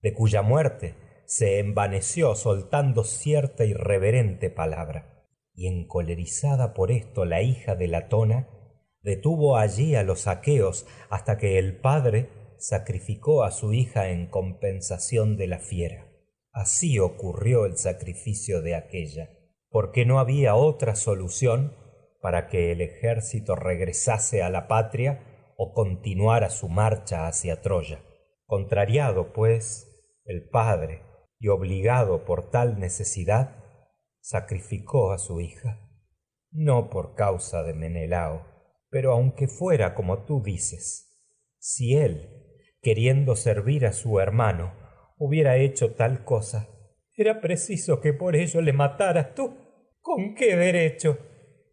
de 0.00 0.12
cuya 0.12 0.42
muerte 0.42 0.94
se 1.34 1.60
envaneció 1.60 2.34
soltando 2.34 3.04
cierta 3.04 3.64
irreverente 3.64 4.50
palabra. 4.50 5.24
Y 5.54 5.66
encolerizada 5.66 6.74
por 6.74 6.90
esto 6.90 7.24
la 7.24 7.40
hija 7.40 7.74
de 7.74 7.88
Latona, 7.88 8.50
detuvo 9.00 9.56
allí 9.56 9.94
a 9.94 10.02
los 10.02 10.26
aqueos 10.26 10.86
hasta 11.08 11.38
que 11.38 11.58
el 11.58 11.80
padre 11.80 12.28
sacrificó 12.58 13.44
a 13.44 13.50
su 13.50 13.72
hija 13.72 14.10
en 14.10 14.26
compensación 14.26 15.38
de 15.38 15.46
la 15.46 15.58
fiera. 15.58 16.06
Así 16.52 16.98
ocurrió 16.98 17.64
el 17.64 17.78
sacrificio 17.78 18.60
de 18.60 18.74
aquella, 18.74 19.30
porque 19.70 20.04
no 20.04 20.18
había 20.18 20.54
otra 20.54 20.96
solución 20.96 21.74
para 22.20 22.46
que 22.48 22.72
el 22.72 22.82
ejército 22.82 23.56
regresase 23.56 24.42
a 24.42 24.50
la 24.50 24.68
patria 24.68 25.54
o 25.56 25.72
continuara 25.72 26.50
su 26.50 26.68
marcha 26.68 27.26
hacia 27.26 27.62
Troya. 27.62 28.02
Contrariado, 28.44 29.32
pues, 29.32 29.88
el 30.26 30.46
padre 30.50 31.10
y 31.42 31.48
obligado 31.48 32.24
por 32.24 32.50
tal 32.50 32.78
necesidad, 32.78 33.56
sacrificó 34.20 35.10
a 35.10 35.18
su 35.18 35.40
hija, 35.40 35.90
no 36.52 36.88
por 36.88 37.16
causa 37.16 37.64
de 37.64 37.74
Menelao, 37.74 38.46
pero 38.90 39.10
aunque 39.10 39.48
fuera 39.48 39.92
como 39.96 40.24
tú 40.24 40.40
dices, 40.40 41.18
si 41.58 41.96
él, 41.96 42.28
queriendo 42.80 43.34
servir 43.34 43.86
a 43.86 43.92
su 43.92 44.20
hermano, 44.20 44.72
hubiera 45.18 45.56
hecho 45.56 45.94
tal 45.94 46.22
cosa, 46.22 46.68
era 47.16 47.40
preciso 47.40 48.00
que 48.00 48.12
por 48.12 48.36
ello 48.36 48.60
le 48.62 48.72
mataras 48.72 49.34
tú. 49.34 49.56
¿Con 50.00 50.36
qué 50.36 50.54
derecho? 50.54 51.18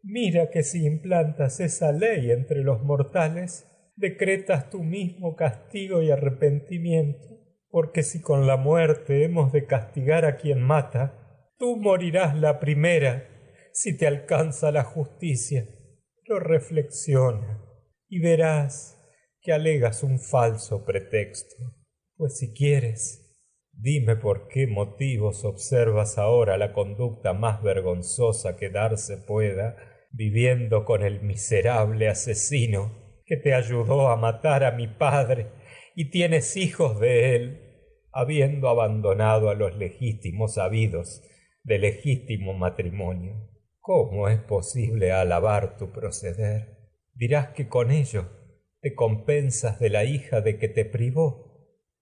Mira 0.02 0.50
que 0.50 0.64
si 0.64 0.84
implantas 0.84 1.60
esa 1.60 1.92
ley 1.92 2.32
entre 2.32 2.64
los 2.64 2.82
mortales, 2.82 3.68
decretas 3.96 4.72
tú 4.72 4.84
mismo 4.84 5.36
castigo 5.36 6.02
y 6.02 6.10
arrepentimiento 6.10 7.39
porque 7.70 8.04
si 8.04 8.22
con 8.22 8.48
la 8.48 8.58
muerte 8.58 9.24
hemos 9.24 9.52
de 9.52 9.66
castigar 9.66 10.26
a 10.26 10.38
quien 10.38 10.62
mata, 10.62 11.50
tú 11.58 11.78
morirás 11.78 12.36
la 12.36 12.60
primera 12.60 13.28
si 13.74 13.98
te 13.98 14.08
alcanza 14.08 14.72
la 14.72 14.84
justicia. 14.84 15.68
Pero 16.24 16.40
reflexiona 16.40 17.64
y 18.08 18.20
verás 18.20 19.00
que 19.42 19.54
alegas 19.54 20.04
un 20.04 20.20
falso 20.20 20.84
pretexto. 20.84 21.56
Pues 22.18 22.38
si 22.38 22.54
quieres, 22.54 23.38
dime 23.72 24.16
por 24.16 24.48
qué 24.48 24.68
motivos 24.68 25.46
observas 25.46 26.18
ahora 26.18 26.58
la 26.58 26.74
conducta 26.74 27.34
más 27.34 27.62
vergonzosa 27.62 28.58
que 28.58 28.70
darse 28.70 29.18
pueda, 29.18 29.78
viviendo 30.12 30.86
con 30.86 31.04
el 31.04 31.22
miserable 31.22 32.10
asesino 32.10 33.22
que 33.26 33.38
te 33.38 33.54
ayudó 33.54 34.10
a 34.10 34.18
matar 34.18 34.64
a 34.64 34.72
mi 34.72 34.88
padre 34.88 35.59
y 35.96 36.12
tienes 36.12 36.56
hijos 36.58 37.00
de 37.00 37.36
él, 37.36 37.70
habiendo 38.12 38.70
abandonado 38.70 39.50
a 39.50 39.56
los 39.56 39.76
legítimos 39.78 40.58
habidos 40.58 41.22
de 41.64 41.80
legítimo 41.80 42.54
matrimonio. 42.54 43.50
¿Cómo 43.80 44.30
es 44.30 44.40
posible 44.40 45.12
alabar 45.12 45.78
tu 45.78 45.92
proceder? 45.92 46.78
Dirás 47.14 47.50
que 47.50 47.68
con 47.68 47.92
ello 47.92 48.30
te 48.82 48.96
compensas 48.96 49.80
de 49.80 49.90
la 49.90 50.06
hija 50.06 50.42
de 50.42 50.58
que 50.58 50.68
te 50.70 50.86
privó. 50.86 51.50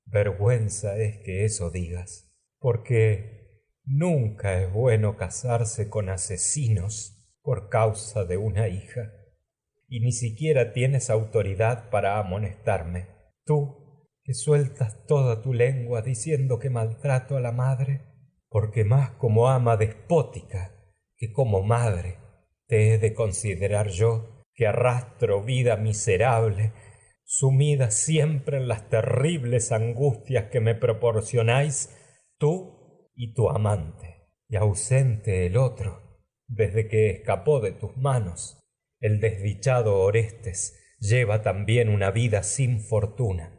Vergüenza 0.05 0.97
es 0.97 1.17
que 1.17 1.43
eso 1.43 1.69
digas, 1.69 2.31
porque 2.59 3.63
nunca 3.83 4.61
es 4.61 4.71
bueno 4.71 5.17
casarse 5.17 5.89
con 5.89 6.09
asesinos 6.09 7.13
por 7.41 7.69
causa 7.69 8.25
de 8.25 8.37
una 8.37 8.67
hija, 8.67 9.11
y 9.87 10.01
ni 10.01 10.11
siquiera 10.11 10.73
tienes 10.73 11.09
autoridad 11.09 11.89
para 11.89 12.19
amonestarme. 12.19 13.16
Tú 13.47 14.11
que 14.23 14.33
sueltas 14.33 15.05
toda 15.07 15.41
tu 15.41 15.53
lengua 15.53 16.01
diciendo 16.01 16.59
que 16.59 16.69
maltrato 16.69 17.37
a 17.37 17.39
la 17.39 17.53
madre, 17.53 18.01
porque 18.49 18.83
más 18.83 19.11
como 19.11 19.47
ama 19.47 19.77
despótica 19.77 20.73
que 21.15 21.31
como 21.31 21.63
madre 21.63 22.19
te 22.67 22.93
he 22.93 22.97
de 22.97 23.13
considerar 23.13 23.87
yo, 23.87 24.43
que 24.53 24.67
arrastro 24.67 25.43
vida 25.43 25.77
miserable, 25.77 26.73
sumida 27.23 27.89
siempre 27.89 28.57
en 28.57 28.67
las 28.67 28.89
terribles 28.89 29.71
angustias 29.71 30.49
que 30.51 30.59
me 30.59 30.75
proporcionáis 30.75 31.95
tú 32.37 33.09
y 33.15 33.33
tu 33.33 33.49
amante, 33.49 34.27
y 34.49 34.57
ausente 34.57 35.45
el 35.45 35.55
otro, 35.55 36.19
desde 36.47 36.89
que 36.89 37.11
escapó 37.11 37.61
de 37.61 37.71
tus 37.71 37.95
manos. 37.95 38.59
El 38.99 39.21
desdichado 39.21 40.01
Orestes 40.01 40.77
lleva 40.99 41.41
también 41.41 41.89
una 41.89 42.11
vida 42.11 42.43
sin 42.43 42.79
fortuna 42.79 43.57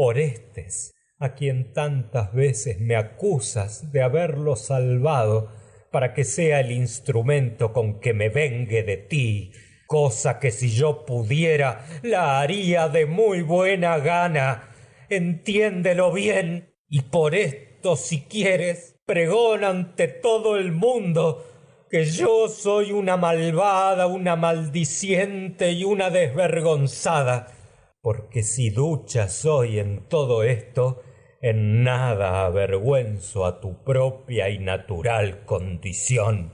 Orestes, 0.00 0.94
a 1.18 1.34
quien 1.34 1.72
tantas 1.72 2.32
veces 2.32 2.78
me 2.78 2.94
acusas 2.94 3.90
de 3.90 4.00
haberlo 4.00 4.54
salvado 4.54 5.50
para 5.90 6.14
que 6.14 6.22
sea 6.22 6.60
el 6.60 6.70
instrumento 6.70 7.72
con 7.72 7.98
que 7.98 8.14
me 8.14 8.28
vengue 8.28 8.84
de 8.84 8.96
ti, 8.96 9.50
cosa 9.88 10.38
que 10.38 10.52
si 10.52 10.70
yo 10.70 11.04
pudiera 11.04 11.84
la 12.02 12.38
haría 12.40 12.88
de 12.88 13.06
muy 13.06 13.42
buena 13.42 13.98
gana. 13.98 14.68
Entiéndelo 15.08 16.12
bien, 16.12 16.74
y 16.88 17.02
por 17.02 17.34
esto, 17.34 17.96
si 17.96 18.20
quieres, 18.20 19.00
pregona 19.04 19.70
ante 19.70 20.06
todo 20.06 20.56
el 20.56 20.70
mundo 20.70 21.44
que 21.90 22.04
yo 22.04 22.48
soy 22.48 22.92
una 22.92 23.16
malvada, 23.16 24.06
una 24.06 24.36
maldiciente 24.36 25.72
y 25.72 25.84
una 25.84 26.10
desvergonzada, 26.10 27.54
porque 28.00 28.42
si 28.42 28.70
ducha 28.70 29.28
soy 29.28 29.78
en 29.78 30.08
todo 30.08 30.42
esto, 30.42 31.02
en 31.40 31.84
nada 31.84 32.46
avergüenzo 32.46 33.46
a 33.46 33.60
tu 33.60 33.84
propia 33.84 34.50
y 34.50 34.58
natural 34.58 35.44
condición. 35.44 36.52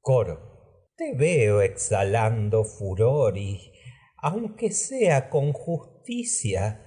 Coro, 0.00 0.86
te 0.96 1.14
veo 1.14 1.60
exhalando 1.60 2.64
furor 2.64 3.36
y, 3.36 3.72
aunque 4.16 4.70
sea 4.70 5.28
con 5.28 5.52
justicia, 5.52 6.86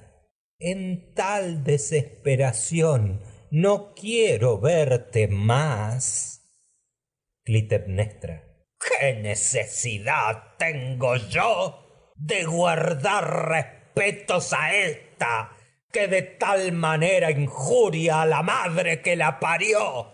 en 0.59 1.13
tal 1.13 1.63
desesperación 1.63 3.21
no 3.51 3.93
quiero 3.93 4.59
verte 4.59 5.27
más. 5.27 6.32
Clitemnestra. 7.43 8.41
¿Qué 8.79 9.15
necesidad 9.15 10.55
tengo 10.57 11.17
yo 11.17 12.11
de 12.15 12.45
guardar 12.45 13.49
respetos 13.49 14.53
a 14.53 14.73
esta 14.73 15.51
que 15.91 16.07
de 16.07 16.21
tal 16.21 16.71
manera 16.71 17.31
injuria 17.31 18.21
a 18.21 18.25
la 18.25 18.43
madre 18.43 19.01
que 19.01 19.17
la 19.17 19.39
parió, 19.39 20.13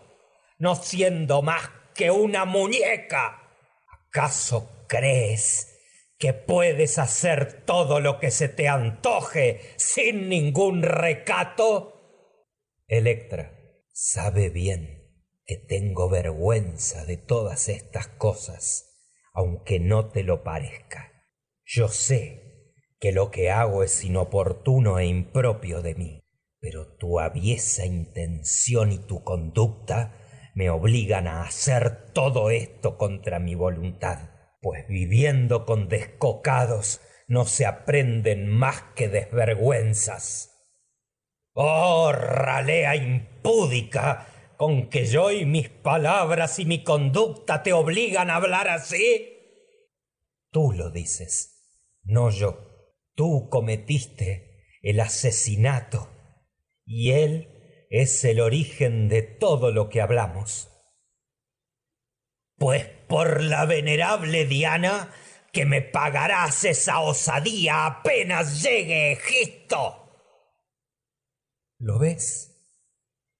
no 0.58 0.76
siendo 0.76 1.44
más 1.44 1.70
que 1.94 2.10
una 2.10 2.46
muñeca? 2.46 3.56
¿Acaso 4.08 4.86
crees 4.88 5.78
que 6.18 6.34
puedes 6.34 6.98
hacer 6.98 7.64
todo 7.64 8.00
lo 8.00 8.20
que 8.20 8.32
se 8.32 8.50
te 8.50 8.68
antoje 8.68 9.62
sin 9.78 10.30
ningún 10.30 10.82
recato? 10.82 11.94
Electra, 12.88 13.54
sabe 13.94 14.50
bien 14.50 14.99
que 15.50 15.58
tengo 15.58 16.10
vergüenza 16.10 17.06
de 17.06 17.18
todas 17.18 17.70
estas 17.70 18.08
cosas, 18.08 19.00
aunque 19.34 19.80
no 19.80 20.10
te 20.10 20.22
lo 20.22 20.44
parezca. 20.44 21.26
Yo 21.66 21.88
sé 21.88 22.76
que 23.00 23.12
lo 23.12 23.32
que 23.32 23.50
hago 23.50 23.82
es 23.82 24.04
inoportuno 24.04 25.00
e 25.00 25.08
impropio 25.08 25.82
de 25.82 25.96
mí, 25.96 26.22
pero 26.60 26.96
tu 26.98 27.20
aviesa 27.20 27.88
intención 27.88 28.92
y 28.92 29.00
tu 29.00 29.24
conducta 29.24 30.14
me 30.54 30.70
obligan 30.70 31.26
a 31.26 31.42
hacer 31.42 32.12
todo 32.14 32.52
esto 32.52 33.00
contra 33.00 33.40
mi 33.40 33.56
voluntad, 33.56 34.30
pues 34.62 34.88
viviendo 34.88 35.66
con 35.66 35.90
descocados 35.90 37.02
no 37.28 37.46
se 37.46 37.66
aprenden 37.66 38.48
más 38.48 38.84
que 38.96 39.10
desvergüenzas. 39.10 40.60
Oh, 41.54 42.12
ralea 42.12 42.96
impúdica, 42.96 44.28
con 44.60 44.90
que 44.90 45.06
yo 45.06 45.32
y 45.32 45.46
mis 45.46 45.70
palabras 45.70 46.60
y 46.60 46.66
mi 46.66 46.84
conducta 46.84 47.64
te 47.64 47.72
obligan 47.72 48.30
a 48.30 48.36
hablar 48.36 48.68
así? 48.68 49.38
Tú 50.52 50.74
lo 50.74 50.92
dices, 50.92 51.96
no 52.04 52.30
yo. 52.30 52.68
Tú 53.16 53.48
cometiste 53.50 54.66
el 54.82 55.00
asesinato 55.00 56.10
y 56.86 57.12
él 57.12 57.88
es 57.90 58.26
el 58.26 58.42
origen 58.42 59.08
de 59.08 59.22
todo 59.22 59.72
lo 59.72 59.88
que 59.88 60.02
hablamos. 60.02 60.68
Pues 62.58 62.86
por 63.08 63.42
la 63.42 63.64
venerable 63.64 64.46
Diana 64.46 65.14
que 65.54 65.66
me 65.66 65.82
pagarás 65.82 66.66
esa 66.66 67.00
osadía 67.00 67.86
apenas 67.86 68.62
llegue 68.62 69.14
Egipto. 69.14 70.36
¿Lo 71.78 71.98
ves? 71.98 72.49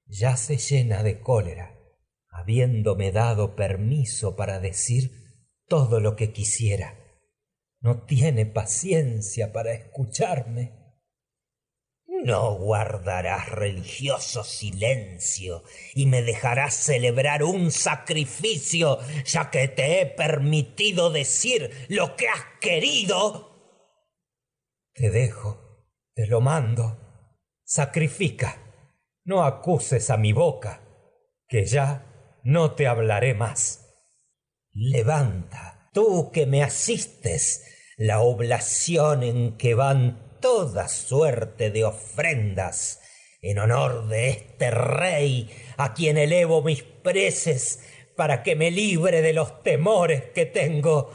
Ya 0.10 0.36
se 0.38 0.58
llena 0.58 1.04
de 1.04 1.22
cólera, 1.22 1.78
habiéndome 2.30 3.12
dado 3.12 3.56
permiso 3.56 4.36
para 4.36 4.60
decir 4.60 5.12
todo 5.68 6.00
lo 6.00 6.16
que 6.16 6.34
quisiera. 6.34 6.98
No 7.80 8.04
tiene 8.04 8.46
paciencia 8.46 9.54
para 9.54 9.72
escucharme. 9.74 10.78
No 12.06 12.56
guardarás 12.56 13.50
religioso 13.50 14.44
silencio 14.44 15.64
y 15.94 16.08
me 16.08 16.22
dejarás 16.22 16.74
celebrar 16.74 17.44
un 17.44 17.72
sacrificio, 17.72 19.00
ya 19.24 19.50
que 19.52 19.70
te 19.70 20.02
he 20.02 20.06
permitido 20.08 21.12
decir 21.12 21.72
lo 21.88 22.18
que 22.18 22.28
has 22.28 22.44
querido. 22.60 23.48
Te 24.94 25.12
dejo, 25.12 25.86
te 26.14 26.28
lo 26.28 26.42
mando, 26.42 27.00
sacrifica 27.64 28.69
no 29.30 29.44
acuses 29.44 30.10
a 30.10 30.18
mi 30.18 30.34
boca, 30.34 30.82
que 31.48 31.64
ya 31.64 32.40
no 32.44 32.72
te 32.72 32.88
hablaré 32.88 33.36
más. 33.36 33.86
Levanta, 34.74 35.92
tú 35.94 36.32
que 36.32 36.48
me 36.48 36.64
asistes, 36.64 37.64
la 37.96 38.22
oblación 38.22 39.22
en 39.22 39.56
que 39.56 39.76
van 39.76 40.40
toda 40.42 40.88
suerte 40.88 41.70
de 41.70 41.86
ofrendas 41.86 43.02
en 43.44 43.60
honor 43.60 44.08
de 44.08 44.30
este 44.30 44.72
rey 44.72 45.48
a 45.78 45.94
quien 45.94 46.18
elevo 46.18 46.64
mis 46.64 46.82
preces 46.82 47.82
para 48.16 48.42
que 48.42 48.56
me 48.56 48.72
libre 48.72 49.22
de 49.22 49.34
los 49.34 49.62
temores 49.62 50.24
que 50.34 50.48
tengo. 50.48 51.12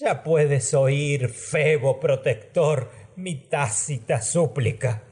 Ya 0.00 0.22
puedes 0.22 0.72
oír, 0.72 1.28
Febo 1.28 2.00
protector, 2.00 2.90
mi 3.16 3.46
tácita 3.46 4.22
súplica. 4.22 5.11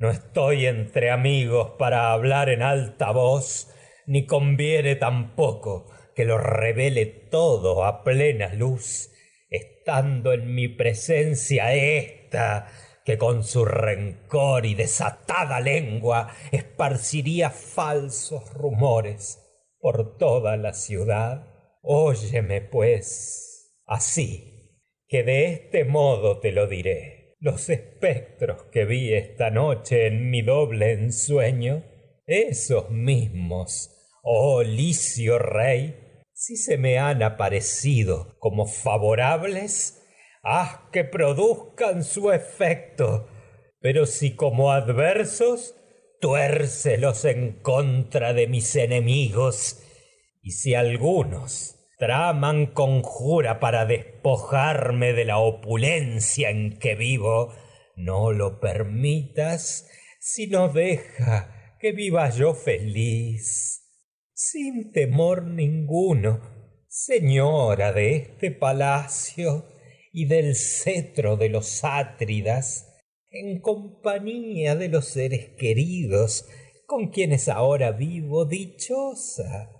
No 0.00 0.08
estoy 0.08 0.64
entre 0.64 1.10
amigos 1.10 1.72
para 1.78 2.12
hablar 2.12 2.48
en 2.48 2.62
alta 2.62 3.10
voz, 3.10 3.70
ni 4.06 4.24
conviene 4.24 4.96
tampoco 4.96 5.92
que 6.14 6.24
lo 6.24 6.38
revele 6.38 7.04
todo 7.04 7.84
a 7.84 8.02
plena 8.02 8.54
luz, 8.54 9.10
estando 9.50 10.32
en 10.32 10.54
mi 10.54 10.68
presencia 10.68 11.74
esta 11.74 12.68
que 13.04 13.18
con 13.18 13.44
su 13.44 13.66
rencor 13.66 14.64
y 14.64 14.74
desatada 14.74 15.60
lengua 15.60 16.34
esparciría 16.50 17.50
falsos 17.50 18.54
rumores 18.54 19.38
por 19.80 20.16
toda 20.16 20.56
la 20.56 20.72
ciudad. 20.72 21.46
Óyeme, 21.82 22.62
pues, 22.62 23.76
así, 23.84 24.80
que 25.08 25.24
de 25.24 25.52
este 25.52 25.84
modo 25.84 26.40
te 26.40 26.52
lo 26.52 26.66
diré 26.68 27.19
los 27.40 27.70
espectros 27.70 28.64
que 28.70 28.84
vi 28.84 29.14
esta 29.14 29.50
noche 29.50 30.06
en 30.06 30.30
mi 30.30 30.42
doble 30.42 30.92
ensueño, 30.92 31.84
esos 32.26 32.90
mismos, 32.90 33.90
oh 34.22 34.62
licio 34.62 35.38
rey, 35.38 35.96
si 36.34 36.56
se 36.56 36.76
me 36.76 36.98
han 36.98 37.22
aparecido 37.22 38.36
como 38.38 38.66
favorables, 38.66 40.02
haz 40.42 40.80
que 40.92 41.04
produzcan 41.04 42.04
su 42.04 42.30
efecto, 42.30 43.26
pero 43.80 44.04
si 44.04 44.36
como 44.36 44.70
adversos, 44.70 45.74
tuércelos 46.20 47.24
en 47.24 47.62
contra 47.62 48.34
de 48.34 48.48
mis 48.48 48.76
enemigos, 48.76 49.82
y 50.42 50.52
si 50.52 50.74
algunos 50.74 51.79
traman 52.00 52.66
conjura 52.72 53.60
para 53.60 53.84
despojarme 53.84 55.12
de 55.12 55.26
la 55.26 55.38
opulencia 55.38 56.48
en 56.48 56.78
que 56.78 56.94
vivo, 56.94 57.52
no 57.94 58.32
lo 58.32 58.58
permitas, 58.58 59.86
sino 60.18 60.70
deja 60.70 61.76
que 61.78 61.92
viva 61.92 62.30
yo 62.30 62.54
feliz, 62.54 63.86
sin 64.32 64.92
temor 64.92 65.44
ninguno, 65.44 66.40
señora 66.88 67.92
de 67.92 68.16
este 68.16 68.50
palacio 68.50 69.68
y 70.10 70.24
del 70.24 70.56
cetro 70.56 71.36
de 71.36 71.50
los 71.50 71.84
átridas, 71.84 72.96
en 73.28 73.60
compañía 73.60 74.74
de 74.74 74.88
los 74.88 75.04
seres 75.04 75.50
queridos 75.58 76.48
con 76.86 77.10
quienes 77.10 77.50
ahora 77.50 77.92
vivo 77.92 78.46
dichosa 78.46 79.79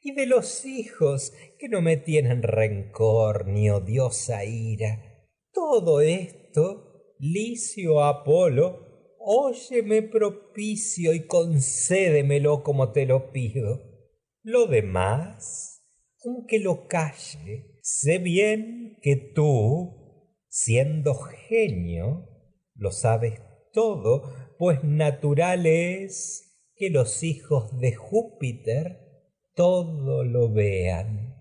y 0.00 0.14
de 0.14 0.26
los 0.26 0.64
hijos 0.64 1.32
que 1.58 1.68
no 1.68 1.80
me 1.80 1.96
tienen 1.96 2.42
rencor 2.42 3.46
ni 3.46 3.70
odiosa 3.70 4.44
ira. 4.44 5.02
Todo 5.52 6.00
esto, 6.00 7.14
Licio 7.18 8.04
Apolo, 8.04 9.16
óyeme 9.18 10.02
propicio 10.02 11.12
y 11.12 11.26
concédemelo 11.26 12.62
como 12.62 12.92
te 12.92 13.06
lo 13.06 13.32
pido. 13.32 13.82
Lo 14.42 14.66
demás, 14.66 15.84
aunque 16.24 16.58
lo 16.60 16.86
calle, 16.86 17.78
sé 17.82 18.18
bien 18.18 18.98
que 19.02 19.16
tú, 19.16 20.34
siendo 20.48 21.14
genio, 21.14 22.28
lo 22.74 22.92
sabes 22.92 23.40
todo, 23.72 24.32
pues 24.58 24.82
natural 24.84 25.66
es 25.66 26.72
que 26.76 26.90
los 26.90 27.22
hijos 27.22 27.78
de 27.78 27.94
Júpiter 27.94 29.07
todo 29.58 30.22
lo 30.22 30.52
vean. 30.52 31.34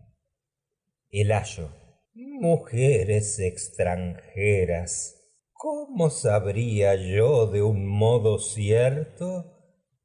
El 1.12 1.32
ayo. 1.32 1.70
Mujeres 2.16 3.38
extranjeras, 3.38 5.22
¿cómo 5.54 6.10
sabría 6.10 6.96
yo 6.96 7.46
de 7.46 7.62
un 7.62 7.86
modo 7.86 8.40
cierto 8.40 9.54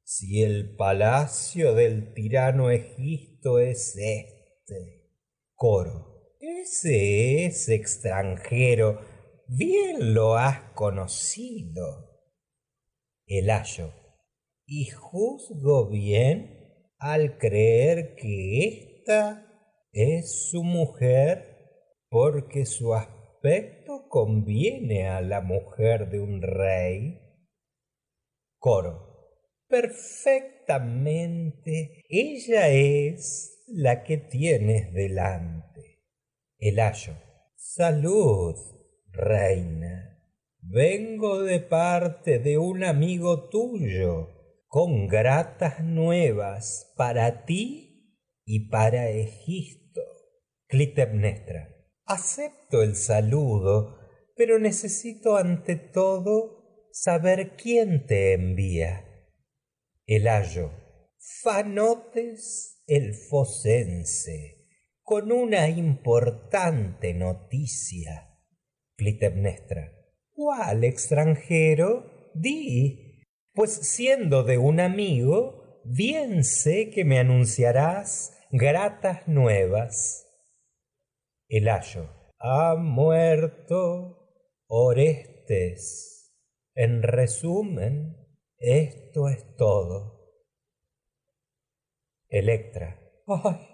si 0.03 0.43
el 0.43 0.75
palacio 0.75 1.73
del 1.73 2.13
tirano 2.13 2.69
Egisto 2.69 3.57
es 3.57 3.97
este? 3.97 5.09
Coro. 5.55 6.35
Ese 6.39 7.45
es 7.45 7.67
extranjero, 7.67 9.01
bien 9.47 10.13
lo 10.13 10.35
has 10.35 10.59
conocido. 10.75 12.11
El 13.25 13.49
ayo. 13.49 13.91
Y 14.67 14.91
juzgo 14.91 15.89
bien 15.89 16.52
al 17.03 17.37
creer 17.37 18.15
que 18.15 18.65
esta 18.65 19.45
es 19.91 20.49
su 20.49 20.63
mujer 20.63 21.59
porque 22.09 22.65
su 22.65 22.93
aspecto 22.93 24.07
conviene 24.07 25.09
a 25.09 25.19
la 25.19 25.41
mujer 25.41 26.09
de 26.09 26.21
un 26.21 26.41
rey. 26.41 27.19
Coro 28.57 29.11
perfectamente. 29.67 32.03
Ella 32.07 32.69
es 32.69 33.65
la 33.67 34.03
que 34.03 34.15
tienes 34.17 34.93
delante. 34.93 36.05
El 36.57 36.79
ayo. 36.79 37.17
Salud, 37.55 38.55
reina. 39.11 40.23
Vengo 40.61 41.41
de 41.41 41.59
parte 41.59 42.39
de 42.39 42.57
un 42.57 42.85
amigo 42.85 43.49
tuyo 43.49 44.42
con 44.73 45.07
gratas 45.07 45.83
nuevas 45.83 46.91
para 46.97 47.45
ti 47.45 48.17
y 48.43 48.71
para 48.71 49.07
Egisto. 49.07 50.01
Clitemnestra. 50.65 51.69
Acepto 52.05 52.81
el 52.81 52.95
saludo, 52.95 53.99
pero 54.35 54.57
necesito 54.57 55.37
ante 55.37 55.75
todo 55.75 56.87
saber 56.91 57.55
quién 57.55 58.07
te 58.07 58.33
envía 58.33 59.05
el 60.07 60.27
ayo, 60.27 60.71
Fanotes 61.19 62.81
el 62.87 63.13
fosense, 63.13 64.69
con 65.03 65.31
una 65.31 65.69
importante 65.69 67.13
noticia. 67.13 68.39
Clitemnestra. 68.95 69.93
¿Cuál 70.33 70.83
extranjero? 70.83 72.31
Di, 72.33 73.12
pues 73.53 73.71
siendo 73.71 74.43
de 74.43 74.57
un 74.57 74.79
amigo, 74.79 75.81
bien 75.85 76.43
sé 76.43 76.89
que 76.89 77.05
me 77.05 77.19
anunciarás 77.19 78.37
gratas 78.51 79.27
nuevas. 79.27 80.27
El 81.47 81.69
ayo. 81.69 82.09
Ha 82.39 82.75
muerto 82.75 84.23
Orestes. 84.67 86.33
En 86.75 87.03
resumen, 87.03 88.17
esto 88.57 89.29
es 89.29 89.55
todo. 89.55 90.41
Electra. 92.27 92.99
Ay, 93.27 93.67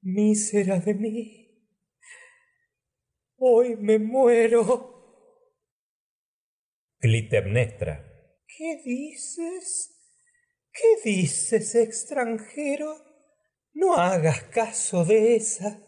mísera 0.00 0.78
de 0.78 0.94
mí. 0.94 1.74
Hoy 3.36 3.76
me 3.76 3.98
muero. 3.98 4.94
Clitemnestra. 7.00 8.07
¿Qué 8.56 8.80
dices? 8.84 9.94
¿Qué 10.72 11.10
dices, 11.10 11.74
extranjero? 11.74 12.94
No 13.74 13.94
hagas 13.94 14.42
caso 14.44 15.04
de 15.04 15.36
esa. 15.36 15.80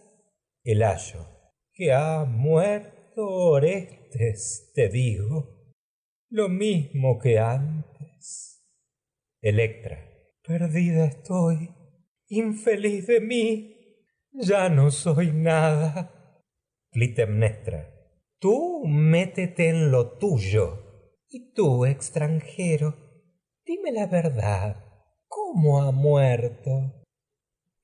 El 0.63 0.83
ayo. 0.83 1.27
Que 1.73 1.93
ha 1.93 2.25
muerto 2.25 3.27
Orestes, 3.27 4.71
te 4.75 4.89
digo. 4.89 5.75
Lo 6.29 6.49
mismo 6.49 7.19
que 7.19 7.39
antes 7.39 7.91
Electra. 9.43 10.07
Perdida 10.47 11.07
estoy, 11.07 11.71
infeliz 12.29 13.07
de 13.07 13.21
mí, 13.21 13.75
ya 14.33 14.69
no 14.69 14.91
soy 14.91 15.33
nada. 15.33 16.43
Clitemnestra. 16.91 17.91
Tú 18.39 18.85
métete 18.87 19.71
en 19.71 19.91
lo 19.91 20.19
tuyo. 20.19 20.80
Y 21.33 21.53
tú, 21.53 21.87
extranjero, 21.87 22.97
dime 23.65 23.93
la 23.93 24.07
verdad. 24.07 24.85
¿Cómo 25.29 25.81
ha 25.81 25.93
muerto? 25.93 27.05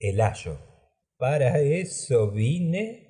El 0.01 0.20
ayo. 0.20 0.59
Para 1.16 1.61
eso 1.61 2.32
vine 2.32 3.07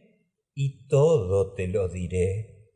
y 0.54 0.86
todo 0.88 1.54
te 1.54 1.68
lo 1.68 1.88
diré. 1.88 2.70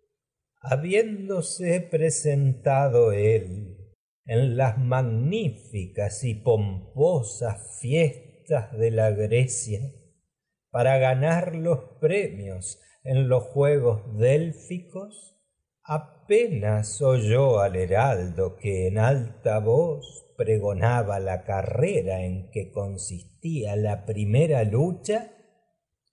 Habiéndose 0.63 1.83
presentado 1.83 3.13
él 3.13 3.77
en 4.25 4.57
las 4.57 4.79
magníficas 4.79 6.25
y 6.25 6.37
pomposas 6.37 7.79
fiestas 7.79 8.73
de 8.79 8.91
la 8.91 9.11
Grecia 9.11 9.81
para 10.71 10.97
ganar 10.97 11.55
los 11.55 11.99
premios 12.01 12.81
en 13.05 13.29
los 13.29 13.45
Juegos 13.45 14.17
Délficos, 14.19 15.40
apenas 15.85 17.01
oyó 17.03 17.61
al 17.61 17.77
heraldo 17.77 18.57
que 18.57 18.87
en 18.89 18.99
alta 18.99 19.59
voz 19.59 20.35
pregonaba 20.37 21.21
la 21.21 21.45
carrera 21.45 22.25
en 22.25 22.51
que 22.51 22.71
consistía 22.71 23.77
la 23.77 24.05
primera 24.07 24.65
lucha, 24.65 25.33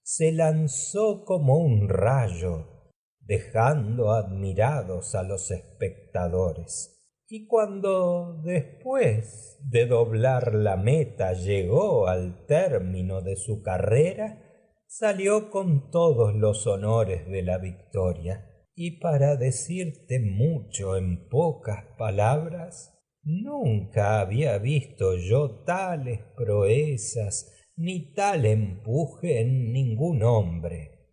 se 0.03 0.31
lanzó 0.31 1.25
como 1.25 1.57
un 1.57 1.89
rayo, 1.89 2.93
dejando 3.19 4.11
admirados 4.11 5.15
a 5.15 5.23
los 5.23 5.51
espectadores 5.51 6.97
y 7.29 7.45
cuando 7.45 8.39
después 8.43 9.59
de 9.61 9.85
doblar 9.85 10.53
la 10.53 10.77
meta 10.77 11.33
llegó 11.33 12.07
al 12.07 12.45
término 12.45 13.21
de 13.21 13.35
su 13.35 13.61
carrera, 13.61 14.41
salió 14.87 15.49
con 15.49 15.91
todos 15.91 16.33
los 16.35 16.65
honores 16.67 17.27
de 17.27 17.41
la 17.41 17.57
victoria. 17.57 18.46
Y 18.79 18.99
para 18.99 19.37
decirte 19.37 20.19
mucho 20.19 20.97
en 20.97 21.27
pocas 21.29 21.83
palabras, 21.97 22.93
nunca 23.23 24.19
había 24.19 24.59
visto 24.59 25.17
yo 25.17 25.63
tales 25.65 26.19
proezas 26.35 27.51
ni 27.75 28.13
tal 28.13 28.45
empuje 28.45 29.41
en 29.41 29.71
ningún 29.73 30.21
hombre. 30.21 31.07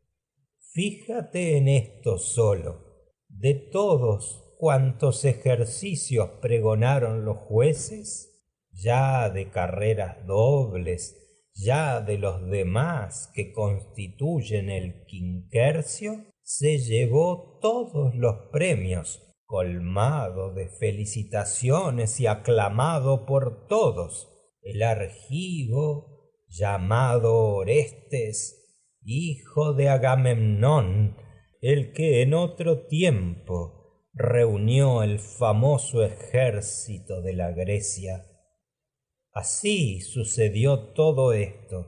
Fíjate 0.75 1.57
en 1.57 1.69
esto 1.69 2.19
solo, 2.19 2.85
de 3.29 3.55
todos 3.55 4.55
cuantos 4.59 5.25
ejercicios 5.25 6.33
pregonaron 6.43 7.25
los 7.25 7.39
jueces, 7.39 8.45
ya 8.73 9.31
de 9.31 9.49
carreras 9.49 10.27
dobles, 10.27 11.49
ya 11.55 12.03
de 12.03 12.19
los 12.19 12.47
demás 12.47 13.31
que 13.33 13.53
constituyen 13.53 14.69
el 14.69 15.07
quinquercio, 15.07 16.27
se 16.45 16.77
llevó 16.77 17.59
todos 17.63 18.15
los 18.15 18.51
premios, 18.53 19.35
colmado 19.47 20.53
de 20.53 20.69
felicitaciones 20.69 22.21
y 22.21 22.27
aclamado 22.27 23.25
por 23.25 23.67
todos. 23.67 24.31
El 24.61 24.83
argivo, 24.83 26.33
llamado 26.47 27.35
Orestes, 27.35 28.77
hijo 29.03 29.73
de 29.73 29.89
Agamemnón, 29.89 31.17
el 31.63 31.95
que 31.95 32.21
en 32.21 32.35
otro 32.35 32.87
tiempo 32.87 34.05
reunió 34.13 35.03
el 35.03 35.21
famoso 35.21 36.05
ejército 36.05 37.23
de 37.23 37.33
la 37.33 37.53
Grecia. 37.53 38.27
Así 39.33 40.01
sucedió 40.01 40.93
todo 40.93 41.33
esto, 41.33 41.87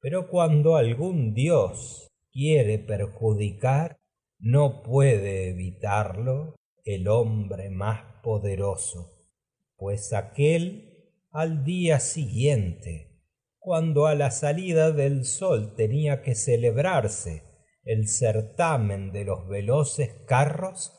pero 0.00 0.28
cuando 0.28 0.74
algún 0.74 1.34
dios 1.34 2.08
quiere 2.32 2.78
perjudicar, 2.78 3.98
no 4.38 4.82
puede 4.82 5.50
evitarlo 5.50 6.56
el 6.84 7.08
hombre 7.08 7.70
más 7.70 8.22
poderoso, 8.22 9.28
pues 9.76 10.12
aquel 10.12 10.92
al 11.30 11.64
día 11.64 12.00
siguiente, 12.00 13.20
cuando 13.58 14.06
a 14.06 14.14
la 14.14 14.30
salida 14.30 14.90
del 14.90 15.24
sol 15.24 15.74
tenía 15.76 16.22
que 16.22 16.34
celebrarse 16.34 17.44
el 17.84 18.08
certamen 18.08 19.12
de 19.12 19.24
los 19.24 19.48
veloces 19.48 20.12
carros, 20.26 20.92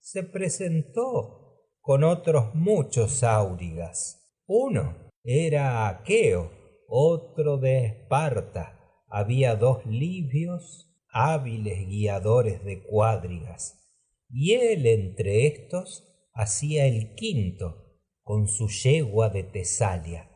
se 0.00 0.22
presentó 0.22 1.46
con 1.80 2.04
otros 2.04 2.54
muchos 2.54 3.22
áurigas. 3.22 4.40
Uno 4.46 5.10
era 5.22 5.88
Aqueo, 5.88 6.52
otro 6.88 7.58
de 7.58 7.86
Esparta. 7.86 8.85
Había 9.06 9.56
dos 9.56 9.84
libios, 9.86 10.92
hábiles 11.08 11.86
guiadores 11.86 12.64
de 12.64 12.82
cuadrigas. 12.82 13.82
Y 14.28 14.54
él 14.54 14.86
entre 14.86 15.46
estos 15.46 16.04
hacía 16.32 16.86
el 16.86 17.14
quinto, 17.14 18.00
con 18.22 18.48
su 18.48 18.68
yegua 18.68 19.30
de 19.30 19.44
Tesalia. 19.44 20.30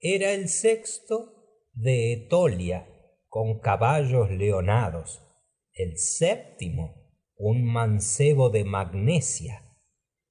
Era 0.00 0.32
el 0.32 0.48
sexto 0.48 1.64
de 1.72 2.12
Etolia 2.12 2.86
con 3.28 3.58
caballos 3.58 4.30
leonados, 4.30 5.22
el 5.74 5.98
séptimo 5.98 6.98
un 7.38 7.64
mancebo 7.64 8.50
de 8.50 8.64
magnesia, 8.64 9.62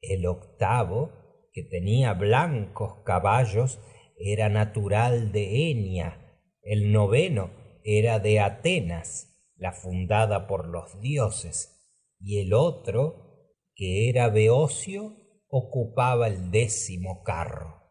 el 0.01 0.25
octavo, 0.25 1.49
que 1.53 1.63
tenía 1.63 2.13
blancos 2.13 3.01
caballos, 3.05 3.79
era 4.17 4.49
natural 4.49 5.31
de 5.31 5.71
Enia, 5.71 6.26
el 6.69 6.91
noveno 6.91 7.51
era 7.83 8.19
de 8.19 8.41
Atenas, 8.41 9.33
la 9.55 9.71
fundada 9.71 10.47
por 10.47 10.67
los 10.67 10.99
dioses, 10.99 11.77
y 12.19 12.39
el 12.39 12.53
otro, 12.53 13.53
que 13.73 14.09
era 14.09 14.27
Beocio, 14.27 15.15
ocupaba 15.47 16.27
el 16.27 16.51
décimo 16.51 17.23
carro. 17.23 17.83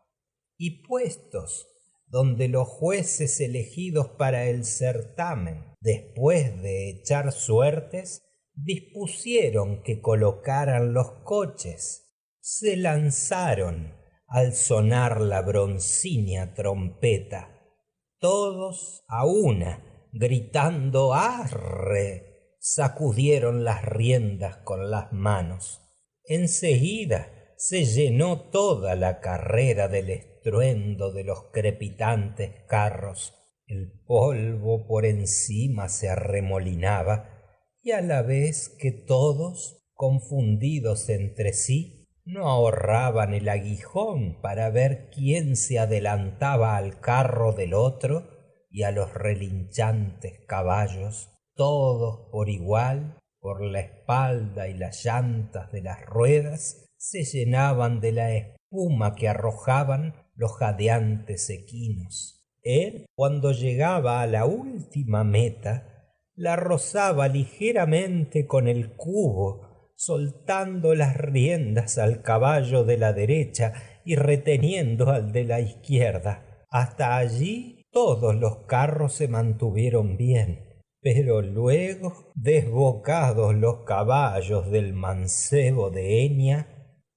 Y 0.58 0.82
puestos 0.82 1.66
donde 2.06 2.48
los 2.48 2.68
jueces 2.68 3.40
elegidos 3.40 4.08
para 4.10 4.44
el 4.44 4.64
certamen, 4.66 5.72
después 5.80 6.60
de 6.60 6.90
echar 6.90 7.32
suertes, 7.32 8.22
dispusieron 8.52 9.82
que 9.82 10.02
colocaran 10.02 10.92
los 10.92 11.10
coches, 11.24 12.14
se 12.40 12.76
lanzaron 12.76 13.94
al 14.28 14.52
sonar 14.52 15.20
la 15.20 15.40
broncínea 15.40 16.52
trompeta, 16.52 17.55
todos 18.18 19.04
a 19.08 19.26
una, 19.26 20.08
gritando 20.12 21.14
arre, 21.14 22.56
sacudieron 22.58 23.64
las 23.64 23.84
riendas 23.84 24.58
con 24.58 24.90
las 24.90 25.12
manos. 25.12 25.82
Enseguida 26.24 27.32
se 27.56 27.84
llenó 27.84 28.50
toda 28.50 28.96
la 28.96 29.20
carrera 29.20 29.88
del 29.88 30.10
estruendo 30.10 31.12
de 31.12 31.24
los 31.24 31.50
crepitantes 31.52 32.64
carros. 32.66 33.34
El 33.66 33.92
polvo 34.06 34.86
por 34.86 35.06
encima 35.06 35.88
se 35.88 36.08
arremolinaba 36.08 37.30
y 37.82 37.92
a 37.92 38.00
la 38.00 38.22
vez 38.22 38.76
que 38.80 38.92
todos, 38.92 39.84
confundidos 39.94 41.08
entre 41.08 41.52
sí, 41.52 42.05
no 42.26 42.48
ahorraban 42.48 43.34
el 43.34 43.48
aguijón 43.48 44.40
para 44.42 44.68
ver 44.70 45.08
quién 45.14 45.56
se 45.56 45.78
adelantaba 45.78 46.76
al 46.76 47.00
carro 47.00 47.52
del 47.52 47.72
otro 47.72 48.28
y 48.68 48.82
a 48.82 48.90
los 48.90 49.14
relinchantes 49.14 50.40
caballos, 50.46 51.30
todos 51.54 52.28
por 52.32 52.50
igual, 52.50 53.18
por 53.40 53.62
la 53.64 53.80
espalda 53.80 54.68
y 54.68 54.74
las 54.74 55.04
llantas 55.04 55.70
de 55.70 55.82
las 55.82 56.04
ruedas, 56.04 56.90
se 56.98 57.22
llenaban 57.22 58.00
de 58.00 58.12
la 58.12 58.34
espuma 58.34 59.14
que 59.14 59.28
arrojaban 59.28 60.14
los 60.34 60.52
jadeantes 60.56 61.48
equinos. 61.48 62.44
Él, 62.62 63.06
cuando 63.14 63.52
llegaba 63.52 64.20
a 64.20 64.26
la 64.26 64.46
última 64.46 65.22
meta, 65.22 66.12
la 66.34 66.56
rozaba 66.56 67.28
ligeramente 67.28 68.46
con 68.46 68.66
el 68.66 68.96
cubo, 68.96 69.65
soltando 69.96 70.94
las 70.94 71.16
riendas 71.16 71.96
al 71.96 72.22
caballo 72.22 72.84
de 72.84 72.98
la 72.98 73.12
derecha 73.14 73.72
y 74.04 74.14
reteniendo 74.14 75.10
al 75.10 75.32
de 75.32 75.44
la 75.44 75.60
izquierda. 75.60 76.64
Hasta 76.68 77.16
allí 77.16 77.86
todos 77.90 78.36
los 78.36 78.66
carros 78.66 79.14
se 79.14 79.26
mantuvieron 79.26 80.18
bien, 80.18 80.84
pero 81.00 81.40
luego, 81.40 82.30
desbocados 82.34 83.54
los 83.54 83.84
caballos 83.84 84.70
del 84.70 84.92
mancebo 84.92 85.90
de 85.90 86.26
Enia, 86.26 86.68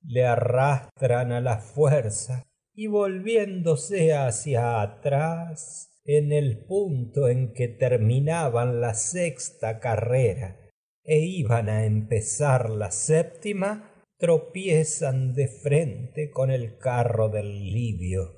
le 0.02 0.26
arrastran 0.26 1.34
a 1.34 1.42
la 1.42 1.58
fuerza 1.58 2.46
y 2.74 2.88
volviéndose 2.88 4.14
hacia 4.14 4.82
atrás, 4.82 5.88
en 6.06 6.32
el 6.32 6.66
punto 6.66 7.28
en 7.28 7.54
que 7.54 7.68
terminaban 7.68 8.80
la 8.80 8.94
sexta 8.94 9.80
carrera 9.80 10.69
e 11.04 11.20
iban 11.20 11.70
a 11.70 11.86
empezar 11.86 12.70
la 12.70 12.92
séptima, 12.92 14.06
tropiezan 14.18 15.34
de 15.34 15.48
frente 15.48 16.30
con 16.30 16.52
el 16.52 16.78
carro 16.78 17.30
del 17.30 17.72
libio, 17.72 18.36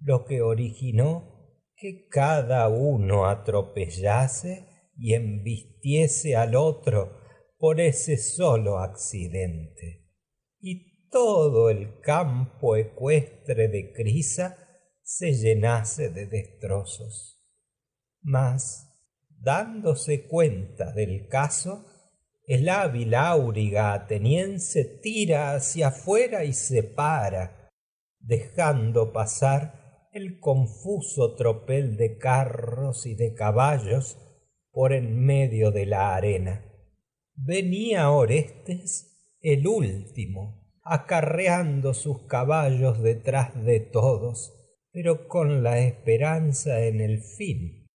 lo 0.00 0.24
que 0.24 0.42
originó 0.42 1.30
que 1.76 2.08
cada 2.08 2.68
uno 2.68 3.26
atropellase 3.26 4.66
y 4.96 5.14
embistiese 5.14 6.36
al 6.36 6.54
otro 6.56 7.18
por 7.58 7.80
ese 7.80 8.16
solo 8.16 8.78
accidente. 8.78 10.08
Y 10.58 11.08
todo 11.08 11.70
el 11.70 12.00
campo 12.00 12.76
ecuestre 12.76 13.68
de 13.68 13.92
Crisa 13.92 14.58
se 15.02 15.32
llenase 15.32 16.10
de 16.10 16.26
destrozos. 16.26 17.42
Mas, 18.20 18.86
dándose 19.28 20.26
cuenta 20.26 20.92
del 20.92 21.28
caso, 21.28 21.86
el 22.50 22.68
hábil 22.68 23.14
áuriga 23.14 23.92
ateniense 23.92 24.84
tira 24.84 25.54
hacia 25.54 25.86
afuera 25.86 26.42
y 26.42 26.52
se 26.52 26.82
para, 26.82 27.70
dejando 28.18 29.12
pasar 29.12 30.08
el 30.12 30.40
confuso 30.40 31.36
tropel 31.36 31.96
de 31.96 32.18
carros 32.18 33.06
y 33.06 33.14
de 33.14 33.34
caballos 33.34 34.18
por 34.72 34.92
en 34.92 35.24
medio 35.24 35.70
de 35.70 35.86
la 35.86 36.16
arena. 36.16 36.64
Venía 37.36 38.10
Orestes 38.10 39.36
el 39.40 39.68
último, 39.68 40.74
acarreando 40.82 41.94
sus 41.94 42.26
caballos 42.26 43.00
detrás 43.00 43.64
de 43.64 43.78
todos, 43.78 44.76
pero 44.90 45.28
con 45.28 45.62
la 45.62 45.78
esperanza 45.78 46.84
en 46.84 47.00
el 47.00 47.22
fin. 47.22 47.86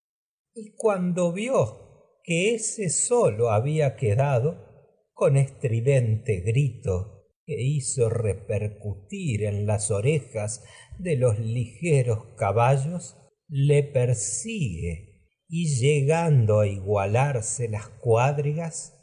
Y 0.53 0.77
cuando 0.77 1.33
vio 1.33 1.84
que 2.25 2.55
ese 2.55 2.89
solo 2.89 3.51
había 3.51 3.95
quedado, 3.95 4.65
con 5.13 5.37
estridente 5.37 6.41
grito 6.41 7.29
que 7.45 7.61
hizo 7.61 8.09
repercutir 8.09 9.43
en 9.43 9.67
las 9.67 9.91
orejas 9.91 10.63
de 10.97 11.15
los 11.15 11.39
ligeros 11.39 12.25
caballos, 12.35 13.15
le 13.47 13.83
persigue 13.83 15.29
y 15.47 15.67
llegando 15.75 16.61
a 16.61 16.67
igualarse 16.67 17.69
las 17.69 17.87
cuadrigas, 17.87 18.93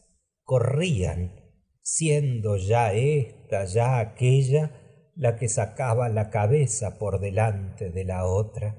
corrían, 0.42 1.40
siendo 1.80 2.56
ya 2.56 2.92
esta, 2.92 3.64
ya 3.64 4.00
aquella, 4.00 4.80
la 5.14 5.36
que 5.36 5.48
sacaba 5.48 6.08
la 6.08 6.30
cabeza 6.30 6.98
por 6.98 7.20
delante 7.20 7.90
de 7.90 8.04
la 8.04 8.26
otra. 8.26 8.76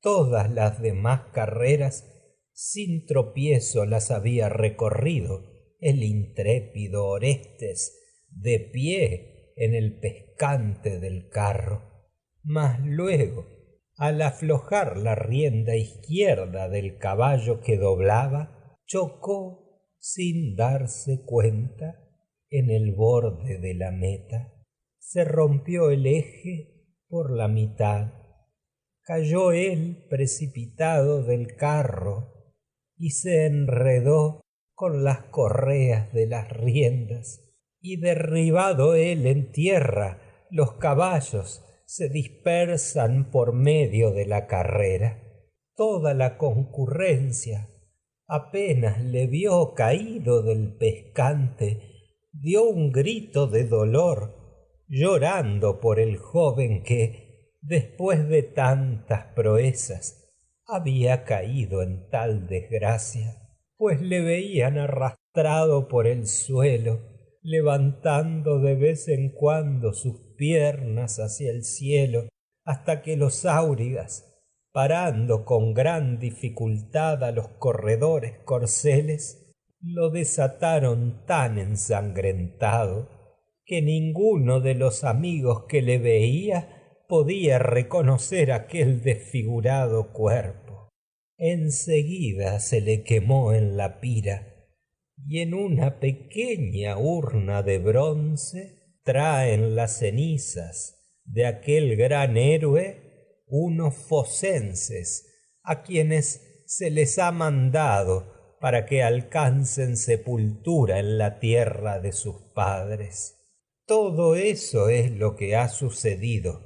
Todas 0.00 0.50
las 0.50 0.80
demás 0.80 1.22
carreras 1.32 2.15
sin 2.56 3.04
tropiezo 3.04 3.84
las 3.84 4.10
había 4.10 4.48
recorrido 4.48 5.42
el 5.78 6.02
intrépido 6.02 7.04
Orestes 7.04 8.24
de 8.30 8.58
pie 8.58 9.52
en 9.56 9.74
el 9.74 10.00
pescante 10.00 10.98
del 10.98 11.28
carro. 11.28 12.08
Mas 12.42 12.80
luego, 12.82 13.46
al 13.96 14.22
aflojar 14.22 14.96
la 14.96 15.14
rienda 15.14 15.76
izquierda 15.76 16.70
del 16.70 16.96
caballo 16.96 17.60
que 17.60 17.76
doblaba, 17.76 18.78
chocó 18.86 19.82
sin 19.98 20.56
darse 20.56 21.24
cuenta 21.26 22.02
en 22.48 22.70
el 22.70 22.94
borde 22.94 23.58
de 23.58 23.74
la 23.74 23.90
meta 23.90 24.54
se 24.98 25.24
rompió 25.24 25.90
el 25.90 26.06
eje 26.06 26.86
por 27.06 27.30
la 27.30 27.48
mitad. 27.48 28.12
Cayó 29.02 29.52
él 29.52 30.06
precipitado 30.08 31.22
del 31.22 31.54
carro 31.54 32.35
y 32.96 33.10
se 33.10 33.46
enredó 33.46 34.40
con 34.74 35.04
las 35.04 35.24
correas 35.24 36.12
de 36.12 36.26
las 36.26 36.48
riendas. 36.50 37.42
Y 37.80 37.96
derribado 37.98 38.94
él 38.94 39.26
en 39.26 39.52
tierra, 39.52 40.20
los 40.50 40.74
caballos 40.74 41.64
se 41.86 42.08
dispersan 42.08 43.30
por 43.30 43.52
medio 43.52 44.10
de 44.12 44.26
la 44.26 44.46
carrera. 44.46 45.22
Toda 45.74 46.14
la 46.14 46.36
concurrencia 46.36 47.68
apenas 48.26 49.00
le 49.02 49.26
vio 49.26 49.74
caído 49.74 50.42
del 50.42 50.76
pescante, 50.76 51.80
dio 52.32 52.64
un 52.64 52.90
grito 52.90 53.46
de 53.46 53.64
dolor 53.64 54.34
llorando 54.88 55.80
por 55.80 56.00
el 56.00 56.16
joven 56.16 56.82
que, 56.82 57.54
después 57.60 58.28
de 58.28 58.42
tantas 58.42 59.26
proezas, 59.34 60.25
había 60.66 61.24
caído 61.24 61.82
en 61.82 62.08
tal 62.10 62.46
desgracia, 62.46 63.42
pues 63.76 64.00
le 64.00 64.20
veían 64.20 64.78
arrastrado 64.78 65.88
por 65.88 66.06
el 66.06 66.26
suelo, 66.26 67.00
levantando 67.42 68.58
de 68.58 68.74
vez 68.74 69.08
en 69.08 69.30
cuando 69.30 69.92
sus 69.92 70.34
piernas 70.36 71.18
hacia 71.18 71.50
el 71.50 71.62
cielo, 71.64 72.28
hasta 72.64 73.02
que 73.02 73.16
los 73.16 73.44
áurigas, 73.44 74.34
parando 74.72 75.44
con 75.44 75.72
gran 75.72 76.18
dificultad 76.18 77.22
a 77.22 77.30
los 77.30 77.48
corredores 77.58 78.38
corceles, 78.44 79.54
lo 79.80 80.10
desataron 80.10 81.24
tan 81.26 81.58
ensangrentado 81.58 83.08
que 83.64 83.82
ninguno 83.82 84.60
de 84.60 84.74
los 84.74 85.04
amigos 85.04 85.64
que 85.68 85.82
le 85.82 85.98
veía 85.98 86.75
podía 87.08 87.58
reconocer 87.58 88.52
aquel 88.52 89.02
desfigurado 89.02 90.12
cuerpo. 90.12 90.90
enseguida 91.38 92.60
se 92.60 92.80
le 92.80 93.02
quemó 93.02 93.52
en 93.52 93.76
la 93.76 94.00
pira 94.00 94.56
y 95.26 95.40
en 95.40 95.52
una 95.52 96.00
pequeña 96.00 96.96
urna 96.98 97.62
de 97.62 97.78
bronce 97.78 98.98
traen 99.02 99.76
las 99.76 99.98
cenizas 99.98 100.96
de 101.24 101.46
aquel 101.46 101.96
gran 101.96 102.36
héroe 102.36 103.42
unos 103.46 103.94
focenses 103.94 105.26
a 105.62 105.82
quienes 105.82 106.62
se 106.66 106.90
les 106.90 107.18
ha 107.18 107.32
mandado 107.32 108.56
para 108.60 108.86
que 108.86 109.02
alcancen 109.02 109.96
sepultura 109.96 110.98
en 110.98 111.18
la 111.18 111.38
tierra 111.38 112.00
de 112.00 112.12
sus 112.12 112.36
padres. 112.54 113.36
Todo 113.86 114.34
eso 114.34 114.88
es 114.88 115.12
lo 115.12 115.36
que 115.36 115.54
ha 115.54 115.68
sucedido. 115.68 116.65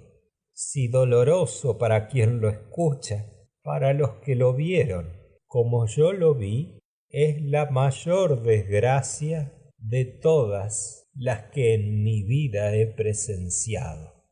Si 0.62 0.88
doloroso 0.88 1.78
para 1.78 2.06
quien 2.06 2.42
lo 2.42 2.50
escucha, 2.50 3.32
para 3.62 3.94
los 3.94 4.16
que 4.16 4.34
lo 4.34 4.52
vieron, 4.52 5.10
como 5.46 5.86
yo 5.86 6.12
lo 6.12 6.34
vi, 6.34 6.78
es 7.08 7.40
la 7.40 7.70
mayor 7.70 8.42
desgracia 8.42 9.54
de 9.78 10.04
todas 10.04 11.08
las 11.14 11.50
que 11.50 11.72
en 11.72 12.04
mi 12.04 12.24
vida 12.24 12.76
he 12.76 12.86
presenciado. 12.86 14.22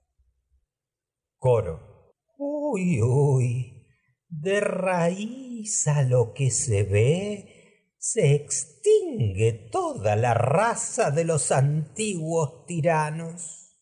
Coro. 1.38 2.12
Uy, 2.36 3.00
uy, 3.00 3.86
de 4.28 4.60
raíz 4.60 5.88
a 5.88 6.02
lo 6.02 6.34
que 6.34 6.50
se 6.50 6.82
ve, 6.82 7.94
se 7.96 8.34
extingue 8.34 9.70
toda 9.72 10.14
la 10.14 10.34
raza 10.34 11.10
de 11.10 11.24
los 11.24 11.50
antiguos 11.52 12.66
tiranos. 12.66 13.78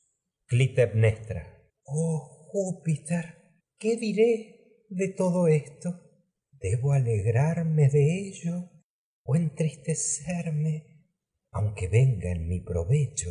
Clitemnestra. 0.47 1.55
Oh 2.59 2.73
Júpiter, 2.73 3.37
¿qué 3.79 3.97
diré 3.97 4.87
de 4.89 5.09
todo 5.09 5.47
esto? 5.47 6.01
¿Debo 6.53 6.95
alegrarme 6.95 7.91
de 7.91 8.29
ello 8.29 8.71
o 9.25 9.37
entristecerme, 9.37 11.05
aunque 11.51 11.87
venga 11.89 12.31
en 12.31 12.49
mi 12.49 12.63
provecho? 12.63 13.29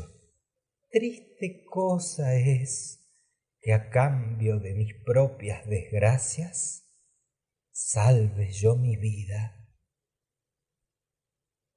Triste 0.91 1.65
cosa 1.65 2.35
es 2.35 3.03
que 3.61 3.73
a 3.73 3.89
cambio 3.89 4.59
de 4.59 4.75
mis 4.75 4.93
propias 5.03 5.67
desgracias, 5.67 6.95
salve 7.71 8.51
yo 8.51 8.75
mi 8.75 8.95
vida 8.95 9.55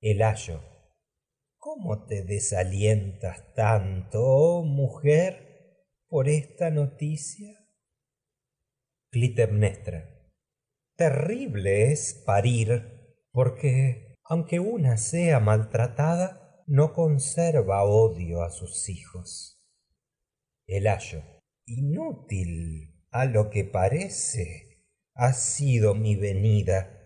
el 0.03 0.21
ayo. 0.21 0.61
¿Cómo 1.57 2.05
te 2.05 2.25
desalientas 2.25 3.55
tanto, 3.55 4.23
oh 4.23 4.65
mujer, 4.65 5.48
por 6.09 6.29
esta 6.29 6.71
noticia? 6.71 7.67
Clitemnestra. 9.11 10.09
Terrible 10.97 11.93
es 11.93 12.23
parir, 12.27 13.15
porque 13.31 14.15
aunque 14.25 14.59
una 14.59 14.97
sea 14.97 15.39
maltratada, 15.39 16.65
no 16.67 16.93
conserva 16.93 17.85
odio 17.85 18.43
a 18.43 18.51
sus 18.51 18.89
hijos. 18.89 19.63
El 20.67 20.87
ayo. 20.87 21.23
Inútil 21.67 23.07
a 23.11 23.27
lo 23.27 23.51
que 23.51 23.65
parece 23.65 24.85
ha 25.15 25.33
sido 25.33 25.95
mi 25.95 26.17
venida. 26.17 26.99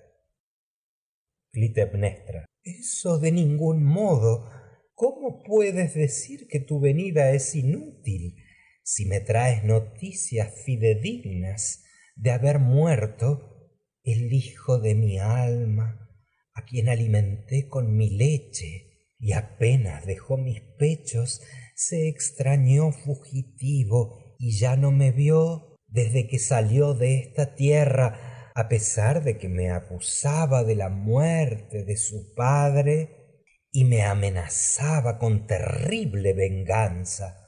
Clitemnestra. 1.52 2.46
Eso 2.62 3.18
de 3.18 3.32
ningún 3.32 3.84
modo. 3.84 4.48
¿Cómo 4.94 5.42
puedes 5.42 5.94
decir 5.94 6.46
que 6.48 6.60
tu 6.60 6.80
venida 6.80 7.32
es 7.32 7.54
inútil 7.54 8.36
si 8.82 9.06
me 9.06 9.20
traes 9.20 9.64
noticias 9.64 10.52
fidedignas 10.64 11.84
de 12.16 12.30
haber 12.30 12.58
muerto 12.58 13.70
el 14.02 14.32
hijo 14.32 14.78
de 14.78 14.94
mi 14.94 15.18
alma, 15.18 16.10
a 16.54 16.64
quien 16.64 16.88
alimenté 16.88 17.68
con 17.68 17.96
mi 17.96 18.10
leche 18.10 19.14
y 19.18 19.32
apenas 19.32 20.04
dejó 20.06 20.36
mis 20.36 20.60
pechos, 20.78 21.40
se 21.74 22.08
extrañó 22.08 22.92
fugitivo 22.92 24.36
y 24.38 24.58
ya 24.58 24.76
no 24.76 24.90
me 24.90 25.12
vio 25.12 25.78
desde 25.86 26.26
que 26.26 26.38
salió 26.38 26.94
de 26.94 27.18
esta 27.18 27.54
tierra 27.54 28.50
a 28.54 28.68
pesar 28.68 29.22
de 29.22 29.38
que 29.38 29.48
me 29.48 29.70
acusaba 29.70 30.64
de 30.64 30.76
la 30.76 30.88
muerte 30.88 31.84
de 31.84 31.96
su 31.96 32.34
padre 32.34 33.46
y 33.70 33.84
me 33.84 34.02
amenazaba 34.02 35.18
con 35.18 35.46
terrible 35.46 36.34
venganza. 36.34 37.41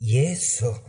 Y 0.00 0.24
eso 0.24 0.82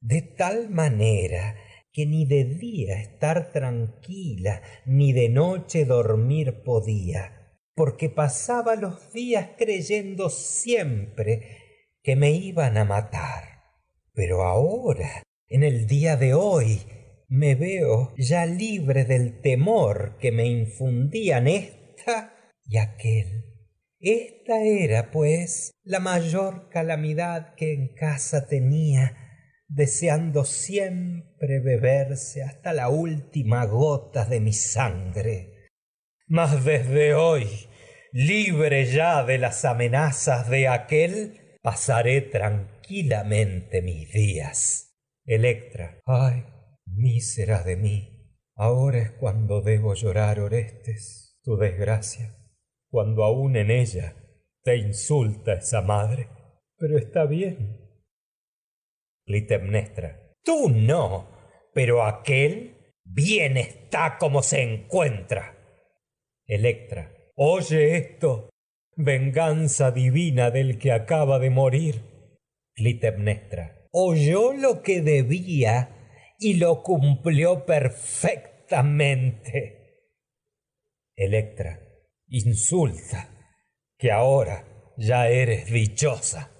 de 0.00 0.22
tal 0.22 0.70
manera 0.70 1.54
que 1.92 2.06
ni 2.06 2.26
de 2.26 2.44
día 2.44 3.00
estar 3.00 3.52
tranquila, 3.52 4.62
ni 4.84 5.12
de 5.12 5.28
noche 5.28 5.84
dormir 5.84 6.62
podía, 6.64 7.56
porque 7.74 8.08
pasaba 8.08 8.74
los 8.74 9.12
días 9.12 9.50
creyendo 9.56 10.30
siempre 10.30 11.58
que 12.02 12.16
me 12.16 12.32
iban 12.32 12.76
a 12.76 12.84
matar. 12.84 13.62
Pero 14.12 14.42
ahora, 14.42 15.22
en 15.46 15.62
el 15.62 15.86
día 15.86 16.16
de 16.16 16.34
hoy, 16.34 16.80
me 17.28 17.54
veo 17.54 18.14
ya 18.16 18.46
libre 18.46 19.04
del 19.04 19.40
temor 19.40 20.16
que 20.18 20.32
me 20.32 20.46
infundían 20.46 21.46
esta 21.46 22.34
y 22.66 22.78
aquel. 22.78 23.53
Esta 24.06 24.60
era, 24.60 25.10
pues, 25.10 25.72
la 25.82 25.98
mayor 25.98 26.68
calamidad 26.68 27.54
que 27.54 27.72
en 27.72 27.94
casa 27.94 28.46
tenía, 28.46 29.16
deseando 29.66 30.44
siempre 30.44 31.60
beberse 31.60 32.42
hasta 32.42 32.74
la 32.74 32.90
última 32.90 33.64
gota 33.64 34.26
de 34.26 34.40
mi 34.40 34.52
sangre. 34.52 35.70
Mas 36.26 36.66
desde 36.66 37.14
hoy, 37.14 37.48
libre 38.12 38.84
ya 38.84 39.24
de 39.24 39.38
las 39.38 39.64
amenazas 39.64 40.50
de 40.50 40.68
aquel, 40.68 41.56
pasaré 41.62 42.20
tranquilamente 42.20 43.80
mis 43.80 44.12
días. 44.12 44.98
Electra. 45.24 45.98
Ay, 46.04 46.44
Mísera 46.84 47.62
de 47.62 47.76
mí, 47.76 48.36
ahora 48.54 48.98
es 48.98 49.12
cuando 49.12 49.62
debo 49.62 49.94
llorar, 49.94 50.40
Orestes, 50.40 51.38
tu 51.42 51.56
desgracia, 51.56 52.36
cuando 52.94 53.24
aún 53.24 53.56
en 53.56 53.72
ella 53.72 54.14
te 54.62 54.76
insulta 54.76 55.54
esa 55.54 55.82
madre. 55.82 56.28
Pero 56.78 56.96
está 56.96 57.24
bien. 57.24 57.80
Clitemnestra. 59.26 60.30
Tú 60.44 60.68
no, 60.68 61.28
pero 61.72 62.04
aquel 62.04 62.94
bien 63.02 63.56
está 63.56 64.16
como 64.16 64.44
se 64.44 64.62
encuentra. 64.62 65.58
Electra. 66.46 67.12
Oye 67.34 67.96
esto, 67.96 68.50
venganza 68.94 69.90
divina 69.90 70.52
del 70.52 70.78
que 70.78 70.92
acaba 70.92 71.40
de 71.40 71.50
morir. 71.50 72.00
Clitemnestra. 72.76 73.88
Oyó 73.90 74.52
lo 74.52 74.82
que 74.82 75.02
debía 75.02 75.90
y 76.38 76.54
lo 76.54 76.84
cumplió 76.84 77.66
perfectamente. 77.66 79.80
Electra, 81.16 81.83
insulta, 82.38 83.30
que 83.98 84.10
ahora 84.10 84.66
ya 84.96 85.28
eres 85.28 85.70
dichosa. 85.70 86.50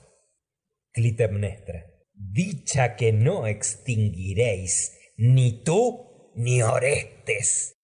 Clitemnestra, 0.92 1.86
dicha 2.12 2.96
que 2.96 3.12
no 3.12 3.46
extinguiréis 3.46 4.96
ni 5.16 5.62
tú 5.62 6.32
ni 6.34 6.62
Orestes. 6.62 7.76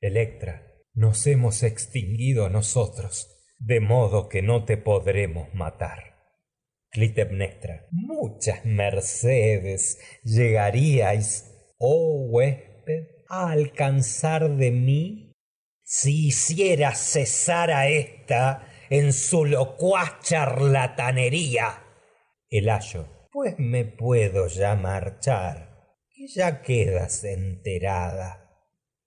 Electra, 0.00 0.74
nos 0.92 1.26
hemos 1.26 1.62
extinguido 1.62 2.48
nosotros, 2.50 3.28
de 3.58 3.80
modo 3.80 4.28
que 4.28 4.42
no 4.42 4.64
te 4.64 4.76
podremos 4.76 5.52
matar. 5.54 6.14
Clitemnestra. 6.90 7.86
Muchas 7.90 8.64
mercedes 8.64 9.98
llegaríais, 10.22 11.50
oh 11.78 12.28
huésped, 12.28 13.08
a 13.28 13.50
alcanzar 13.50 14.56
de 14.56 14.70
mí 14.70 15.33
si 15.84 16.28
hiciera 16.28 16.94
cesar 16.94 17.70
a 17.70 17.88
ésta 17.88 18.66
en 18.90 19.12
su 19.12 19.44
locuaz 19.44 20.20
charlatanería. 20.22 21.84
El 22.48 22.68
ayo. 22.68 23.28
Pues 23.30 23.54
me 23.58 23.84
puedo 23.84 24.46
ya 24.48 24.74
marchar, 24.74 25.96
que 26.08 26.26
ya 26.28 26.62
quedas 26.62 27.24
enterada. 27.24 28.40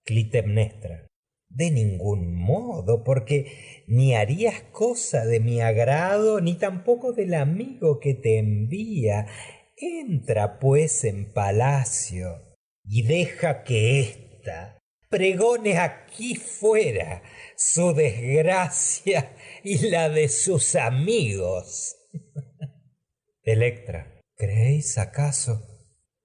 Clitemnestra 0.03 1.07
de 1.49 1.71
ningún 1.71 2.35
modo, 2.35 3.03
porque 3.03 3.83
ni 3.87 4.15
harías 4.15 4.61
cosa 4.71 5.25
de 5.25 5.39
mi 5.39 5.61
agrado, 5.61 6.41
ni 6.41 6.55
tampoco 6.55 7.13
del 7.13 7.33
amigo 7.33 7.99
que 7.99 8.13
te 8.13 8.37
envía. 8.37 9.27
Entra 9.75 10.59
pues 10.59 11.03
en 11.03 11.31
palacio 11.33 12.57
y 12.83 13.03
deja 13.03 13.63
que 13.63 13.99
ésta 13.99 14.76
pregone 15.09 15.77
aquí 15.77 16.35
fuera 16.35 17.21
su 17.55 17.93
desgracia 17.93 19.35
y 19.63 19.89
la 19.89 20.09
de 20.09 20.29
sus 20.29 20.75
amigos. 20.75 21.95
Electra, 23.43 24.21
¿creéis 24.35 24.97
acaso 24.97 25.63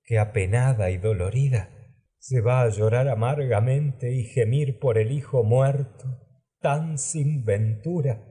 que 0.04 0.18
apenada 0.18 0.90
y 0.90 0.98
dolorida 0.98 1.70
se 2.22 2.40
va 2.40 2.62
a 2.62 2.68
llorar 2.68 3.08
amargamente 3.08 4.12
y 4.12 4.22
gemir 4.22 4.78
por 4.78 4.96
el 4.96 5.10
hijo 5.10 5.42
muerto, 5.42 6.04
tan 6.60 6.96
sin 6.96 7.44
ventura. 7.44 8.24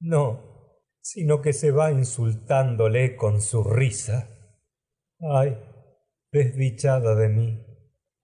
No, 0.00 0.80
sino 1.02 1.42
que 1.42 1.52
se 1.52 1.70
va 1.70 1.92
insultándole 1.92 3.16
con 3.16 3.42
su 3.42 3.62
risa. 3.62 4.30
Ay, 5.20 5.58
desdichada 6.32 7.14
de 7.16 7.28
mí, 7.28 7.67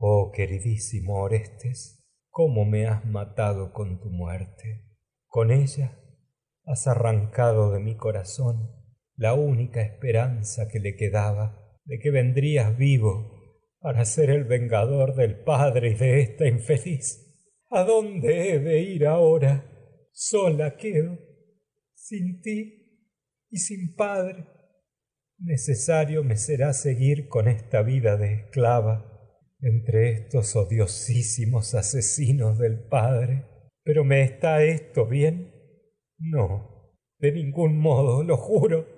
oh 0.07 0.31
queridísimo 0.33 1.23
Orestes, 1.23 2.05
cómo 2.29 2.67
me 2.67 2.87
has 2.87 3.07
matado 3.07 3.73
con 3.73 4.01
tu 4.01 4.11
muerte. 4.11 4.85
Con 5.27 5.51
ella 5.51 5.99
has 6.67 6.87
arrancado 6.87 7.73
de 7.73 7.81
mi 7.81 7.97
corazón 7.97 8.71
la 9.17 9.33
única 9.33 9.81
esperanza 9.81 10.69
que 10.69 10.79
le 10.79 10.95
quedaba 10.95 11.81
de 11.87 11.99
que 12.01 12.11
vendrías 12.11 12.77
vivo 12.77 13.33
para 13.81 14.05
ser 14.05 14.29
el 14.29 14.45
vengador 14.45 15.15
del 15.15 15.43
padre 15.43 15.93
y 15.93 15.95
de 15.95 16.21
esta 16.21 16.47
infeliz. 16.47 17.41
¿A 17.71 17.83
dónde 17.85 18.51
he 18.51 18.59
de 18.59 18.81
ir 18.83 19.07
ahora? 19.07 19.65
Sola 20.13 20.77
quedo, 20.77 21.19
sin 21.95 22.43
ti 22.43 23.09
y 23.49 23.57
sin 23.57 23.95
padre. 23.95 24.45
Necesario 25.39 26.23
me 26.25 26.37
será 26.37 26.75
seguir 26.75 27.27
con 27.27 27.49
esta 27.49 27.81
vida 27.81 28.19
de 28.19 28.35
esclava 28.35 29.14
entre 29.65 30.13
estos 30.13 30.55
odiosísimos 30.57 31.75
asesinos 31.75 32.59
del 32.59 32.79
padre. 32.79 33.45
Pero 33.83 34.05
¿me 34.05 34.23
está 34.23 34.63
esto 34.63 35.07
bien? 35.07 35.53
No, 36.19 36.95
de 37.19 37.33
ningún 37.33 37.79
modo, 37.79 38.23
lo 38.23 38.37
juro 38.37 38.95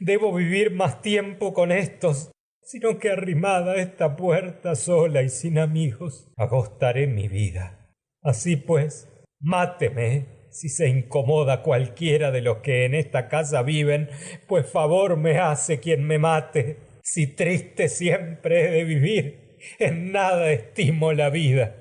debo 0.00 0.32
vivir 0.32 0.72
más 0.72 1.00
tiempo 1.00 1.52
con 1.52 1.72
estos, 1.72 2.30
sino 2.62 2.98
que 2.98 3.10
arrimada 3.10 3.76
esta 3.76 4.16
puerta 4.16 4.74
sola 4.74 5.22
y 5.22 5.28
sin 5.28 5.58
amigos, 5.58 6.32
agostaré 6.36 7.06
mi 7.06 7.28
vida. 7.28 7.92
Así 8.22 8.56
pues, 8.56 9.08
máteme 9.40 10.48
si 10.50 10.68
se 10.68 10.88
incomoda 10.88 11.62
cualquiera 11.62 12.30
de 12.30 12.40
los 12.40 12.58
que 12.58 12.86
en 12.86 12.94
esta 12.94 13.28
casa 13.28 13.62
viven, 13.62 14.08
pues 14.48 14.66
favor 14.66 15.16
me 15.16 15.38
hace 15.38 15.80
quien 15.80 16.04
me 16.06 16.18
mate, 16.18 16.78
si 17.02 17.26
triste 17.26 17.88
siempre 17.88 18.68
he 18.68 18.70
de 18.72 18.84
vivir, 18.84 19.45
en 19.78 20.12
nada 20.12 20.52
estimo 20.52 21.12
la 21.12 21.30
vida. 21.30 21.74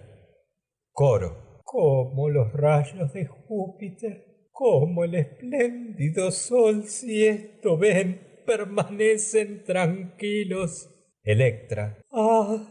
Coro, 0.91 1.61
como 1.63 2.29
los 2.29 2.53
rayos 2.53 3.13
de 3.13 3.25
Júpiter 3.25 4.35
como 4.55 5.03
el 5.03 5.15
espléndido 5.15 6.31
sol, 6.31 6.85
si 6.85 7.27
esto 7.27 7.77
ven, 7.77 8.41
permanecen 8.45 9.65
tranquilos. 9.65 10.89
Electra. 11.21 12.01
Ah, 12.09 12.65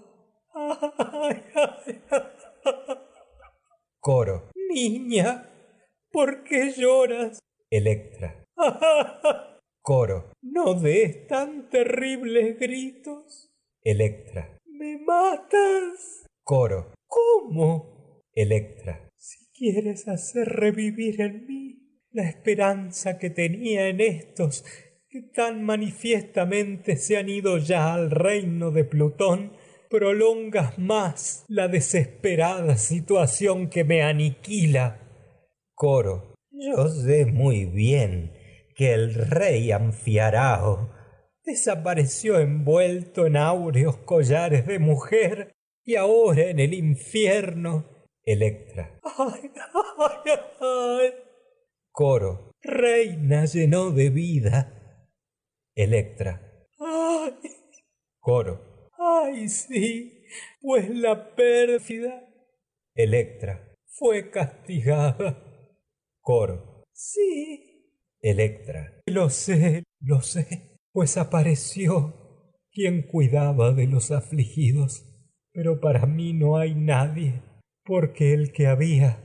Coro. 4.00 4.50
Niña, 4.70 5.50
¿por 6.10 6.42
qué 6.44 6.72
lloras? 6.72 7.38
Electra. 7.68 8.46
Coro. 9.82 10.32
No 10.40 10.72
des 10.72 11.26
tan 11.26 11.68
terribles 11.68 12.58
gritos. 12.58 13.50
Electra. 13.82 14.56
¿Me 14.84 14.98
matas? 14.98 16.26
Coro. 16.42 16.92
¿Cómo? 17.06 18.20
Electra. 18.34 19.08
Si 19.16 19.50
quieres 19.54 20.06
hacer 20.08 20.46
revivir 20.46 21.22
en 21.22 21.46
mí 21.46 22.02
la 22.10 22.28
esperanza 22.28 23.16
que 23.16 23.30
tenía 23.30 23.88
en 23.88 24.02
estos 24.02 24.62
que 25.08 25.22
tan 25.22 25.62
manifiestamente 25.62 26.98
se 26.98 27.16
han 27.16 27.30
ido 27.30 27.56
ya 27.56 27.94
al 27.94 28.10
reino 28.10 28.72
de 28.72 28.84
Plutón, 28.84 29.54
prolongas 29.88 30.78
más 30.78 31.46
la 31.48 31.68
desesperada 31.68 32.76
situación 32.76 33.70
que 33.70 33.84
me 33.84 34.02
aniquila. 34.02 35.00
Coro. 35.74 36.34
Yo 36.50 36.88
sé 36.88 37.24
muy 37.24 37.64
bien 37.64 38.32
que 38.76 38.92
el 38.92 39.14
rey 39.14 39.72
Anfiarao 39.72 40.90
desapareció 41.44 42.38
envuelto 42.38 43.26
en 43.26 43.36
áureos 43.36 43.98
collares 43.98 44.66
de 44.66 44.78
mujer 44.78 45.52
y 45.84 45.96
ahora 45.96 46.48
en 46.50 46.58
el 46.58 46.74
infierno. 46.74 47.84
Electra. 48.22 49.00
Ay, 49.18 49.50
ay, 49.98 50.32
ay. 50.60 51.14
Coro. 51.92 52.52
Reina 52.62 53.44
llenó 53.44 53.90
de 53.90 54.08
vida. 54.08 55.10
Electra. 55.74 56.40
¡Ay! 56.80 57.34
Coro. 58.18 58.88
¡Ay, 58.98 59.48
sí! 59.48 60.24
Pues 60.62 60.88
la 60.88 61.34
pérfida. 61.34 62.26
Electra. 62.94 63.74
Fue 63.86 64.30
castigada. 64.30 65.38
Coro. 66.20 66.84
Sí. 66.92 67.92
Electra. 68.22 69.02
Lo 69.06 69.28
sé, 69.28 69.84
lo 70.00 70.22
sé, 70.22 70.73
pues 70.94 71.16
apareció 71.16 72.14
quien 72.70 73.02
cuidaba 73.02 73.72
de 73.72 73.88
los 73.88 74.12
afligidos. 74.12 75.04
Pero 75.52 75.80
para 75.80 76.06
mí 76.06 76.32
no 76.32 76.56
hay 76.56 76.76
nadie, 76.76 77.42
porque 77.84 78.32
el 78.32 78.52
que 78.52 78.68
había 78.68 79.18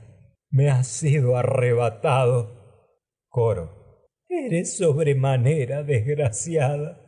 me 0.49 0.69
ha 0.69 0.83
sido 0.83 1.37
arrebatado. 1.37 2.97
Coro. 3.27 4.07
Eres 4.27 4.77
sobremanera 4.77 5.83
desgraciada. 5.83 7.05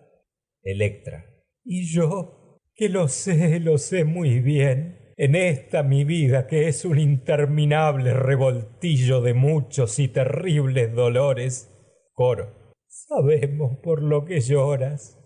Electra. 0.61 1.25
Y 1.65 1.91
yo, 1.91 2.59
que 2.75 2.87
lo 2.87 3.07
sé, 3.07 3.59
lo 3.59 3.79
sé 3.79 4.05
muy 4.05 4.41
bien, 4.41 5.13
en 5.17 5.35
esta 5.35 5.81
mi 5.81 6.03
vida 6.03 6.45
que 6.45 6.67
es 6.67 6.85
un 6.85 6.99
interminable 6.99 8.13
revoltillo 8.13 9.21
de 9.21 9.33
muchos 9.33 9.97
y 9.97 10.07
terribles 10.07 10.93
dolores. 10.93 11.67
Coro. 12.13 12.60
Sabemos 12.91 13.77
por 13.77 14.03
lo 14.03 14.25
que 14.25 14.41
lloras. 14.41 15.17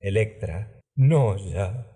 Electra. 0.00 0.80
No 0.96 1.36
ya. 1.36 1.86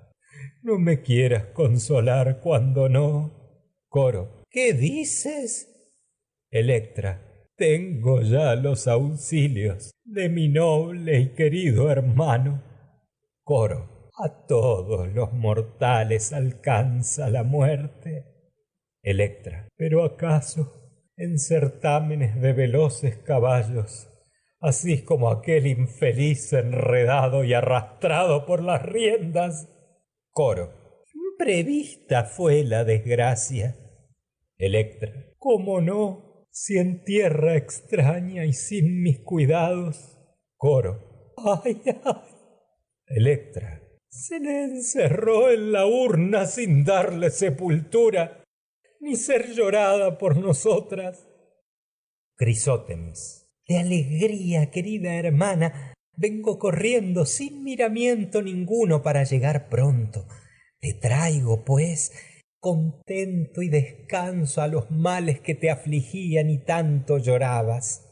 No 0.63 0.79
me 0.79 1.03
quieras 1.03 1.47
consolar 1.47 2.39
cuando 2.41 2.89
no. 2.89 3.73
Coro. 3.89 4.45
¿Qué 4.49 4.75
dices? 4.75 5.99
Electra. 6.53 7.21
Tengo 7.57 8.21
ya 8.23 8.55
los 8.55 8.87
auxilios 8.87 9.91
de 10.05 10.29
mi 10.29 10.49
noble 10.49 11.19
y 11.19 11.29
querido 11.35 11.91
hermano. 11.91 12.63
Coro. 13.43 14.11
A 14.17 14.47
todos 14.47 15.13
los 15.13 15.33
mortales 15.33 16.33
alcanza 16.33 17.29
la 17.29 17.43
muerte. 17.43 18.25
Electra. 19.03 19.67
Pero 19.77 20.05
acaso 20.05 21.03
en 21.17 21.41
certámenes 21.41 22.41
de 22.41 22.53
veloces 22.53 23.17
caballos, 23.17 24.09
así 24.67 25.05
como 25.05 25.31
aquel 25.31 25.67
infeliz 25.67 26.53
enredado 26.53 27.45
y 27.45 27.55
arrastrado 27.55 28.47
por 28.47 28.63
las 28.63 28.83
riendas. 28.83 29.69
Coro. 30.31 30.73
Prevista 31.39 32.25
fue 32.25 32.65
la 32.65 32.85
desgracia. 32.85 33.77
Electra. 34.59 35.13
¿Cómo 35.39 35.81
no? 35.81 36.27
si 36.57 36.79
en 36.79 37.05
tierra 37.05 37.55
extraña 37.55 38.47
y 38.47 38.55
sin 38.55 39.03
mis 39.03 39.21
cuidados, 39.21 40.17
coro. 40.57 41.35
Ay, 41.37 41.83
ay. 41.85 42.15
Electra. 43.09 43.83
Se 44.09 44.41
le 44.41 44.65
encerró 44.65 45.51
en 45.51 45.71
la 45.71 45.85
urna 45.85 46.47
sin 46.47 46.83
darle 46.83 47.31
sepultura, 47.31 48.43
ni 49.01 49.17
ser 49.17 49.53
llorada 49.53 50.17
por 50.17 50.39
nosotras. 50.39 51.29
Crisótemis. 52.37 53.46
De 53.69 53.79
alegría, 53.79 54.71
querida 54.71 55.15
hermana, 55.15 55.95
vengo 56.17 56.59
corriendo 56.59 57.27
sin 57.27 57.65
miramiento 57.65 58.41
ninguno 58.41 59.03
para 59.03 59.25
llegar 59.25 59.69
pronto. 59.69 60.27
Te 60.79 60.95
traigo, 60.95 61.65
pues, 61.65 62.13
contento 62.61 63.63
y 63.63 63.69
descanso 63.69 64.63
a 64.63 64.69
los 64.69 64.91
males 64.91 65.41
que 65.41 65.55
te 65.55 65.71
afligían 65.71 66.51
y 66.51 66.65
tanto 66.65 67.19
llorabas. 67.19 68.03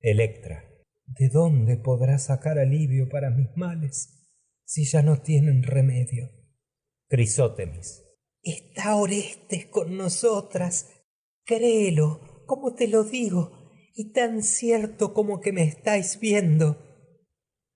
Electra. 0.00 0.70
¿De 1.06 1.28
dónde 1.28 1.76
podrás 1.76 2.24
sacar 2.24 2.58
alivio 2.58 3.08
para 3.08 3.30
mis 3.30 3.48
males 3.56 4.30
si 4.64 4.84
ya 4.84 5.02
no 5.02 5.20
tienen 5.20 5.62
remedio? 5.62 6.30
Crisótemis. 7.08 8.02
Está 8.42 8.96
Orestes 8.96 9.66
con 9.66 9.96
nosotras. 9.96 10.90
Créelo, 11.44 12.44
como 12.46 12.74
te 12.74 12.88
lo 12.88 13.04
digo, 13.04 13.63
y 13.94 14.12
tan 14.12 14.42
cierto 14.42 15.14
como 15.14 15.40
que 15.40 15.52
me 15.52 15.62
estáis 15.62 16.18
viendo. 16.20 16.78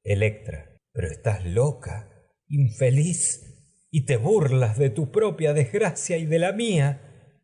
Electra. 0.02 0.76
Pero 0.92 1.12
estás 1.12 1.44
loca, 1.44 2.10
infeliz 2.48 3.86
y 3.90 4.04
te 4.04 4.16
burlas 4.16 4.78
de 4.78 4.90
tu 4.90 5.12
propia 5.12 5.52
desgracia 5.54 6.16
y 6.16 6.26
de 6.26 6.38
la 6.40 6.52
mía. 6.52 7.36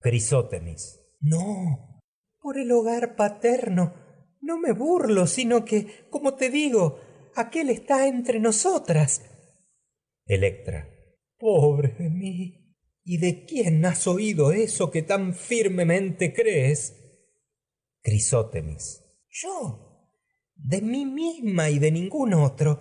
Crisótemis. 0.00 1.00
No, 1.20 2.00
por 2.40 2.58
el 2.58 2.70
hogar 2.70 3.16
paterno. 3.16 3.94
No 4.40 4.60
me 4.60 4.72
burlo, 4.72 5.26
sino 5.26 5.64
que, 5.64 6.06
como 6.10 6.36
te 6.36 6.50
digo, 6.50 7.00
aquel 7.34 7.70
está 7.70 8.06
entre 8.06 8.38
nosotras. 8.38 9.22
Electra. 10.24 10.88
Pobre 11.36 11.94
de 11.98 12.10
mí. 12.10 12.76
¿Y 13.04 13.18
de 13.18 13.44
quién 13.44 13.84
has 13.84 14.06
oído 14.06 14.52
eso 14.52 14.90
que 14.90 15.02
tan 15.02 15.34
firmemente 15.34 16.32
crees? 16.32 17.07
Crisótemis. 18.08 19.04
Yo. 19.28 19.84
De 20.54 20.80
mí 20.80 21.04
misma 21.04 21.68
y 21.68 21.78
de 21.78 21.92
ningún 21.92 22.32
otro, 22.32 22.80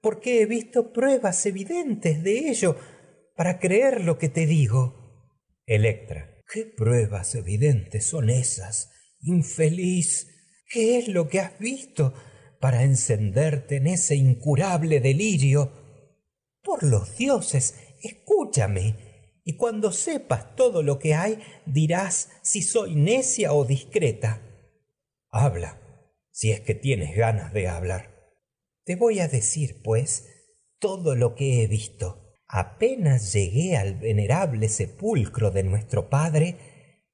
porque 0.00 0.40
he 0.40 0.46
visto 0.46 0.92
pruebas 0.92 1.44
evidentes 1.46 2.22
de 2.22 2.48
ello 2.48 2.76
para 3.34 3.58
creer 3.58 4.04
lo 4.04 4.18
que 4.18 4.28
te 4.28 4.46
digo. 4.46 5.34
Electra. 5.66 6.30
¿Qué 6.50 6.64
pruebas 6.64 7.34
evidentes 7.34 8.06
son 8.06 8.30
esas, 8.30 8.92
infeliz? 9.20 10.28
¿Qué 10.70 10.98
es 10.98 11.08
lo 11.08 11.28
que 11.28 11.40
has 11.40 11.58
visto 11.58 12.14
para 12.60 12.84
encenderte 12.84 13.76
en 13.76 13.88
ese 13.88 14.14
incurable 14.14 15.00
delirio? 15.00 15.72
Por 16.62 16.84
los 16.84 17.18
dioses, 17.18 17.74
escúchame, 18.00 19.42
y 19.44 19.56
cuando 19.56 19.90
sepas 19.90 20.54
todo 20.54 20.84
lo 20.84 21.00
que 21.00 21.14
hay, 21.14 21.40
dirás 21.66 22.30
si 22.42 22.62
soy 22.62 22.94
necia 22.94 23.52
o 23.52 23.64
discreta. 23.64 24.47
Habla, 25.30 25.80
si 26.30 26.52
es 26.52 26.60
que 26.60 26.74
tienes 26.74 27.16
ganas 27.16 27.52
de 27.52 27.68
hablar. 27.68 28.18
Te 28.84 28.96
voy 28.96 29.20
a 29.20 29.28
decir, 29.28 29.82
pues, 29.82 30.26
todo 30.78 31.14
lo 31.14 31.34
que 31.34 31.62
he 31.62 31.66
visto. 31.66 32.34
Apenas 32.46 33.34
llegué 33.34 33.76
al 33.76 33.96
venerable 33.96 34.68
sepulcro 34.68 35.50
de 35.50 35.64
nuestro 35.64 36.08
padre, 36.08 36.56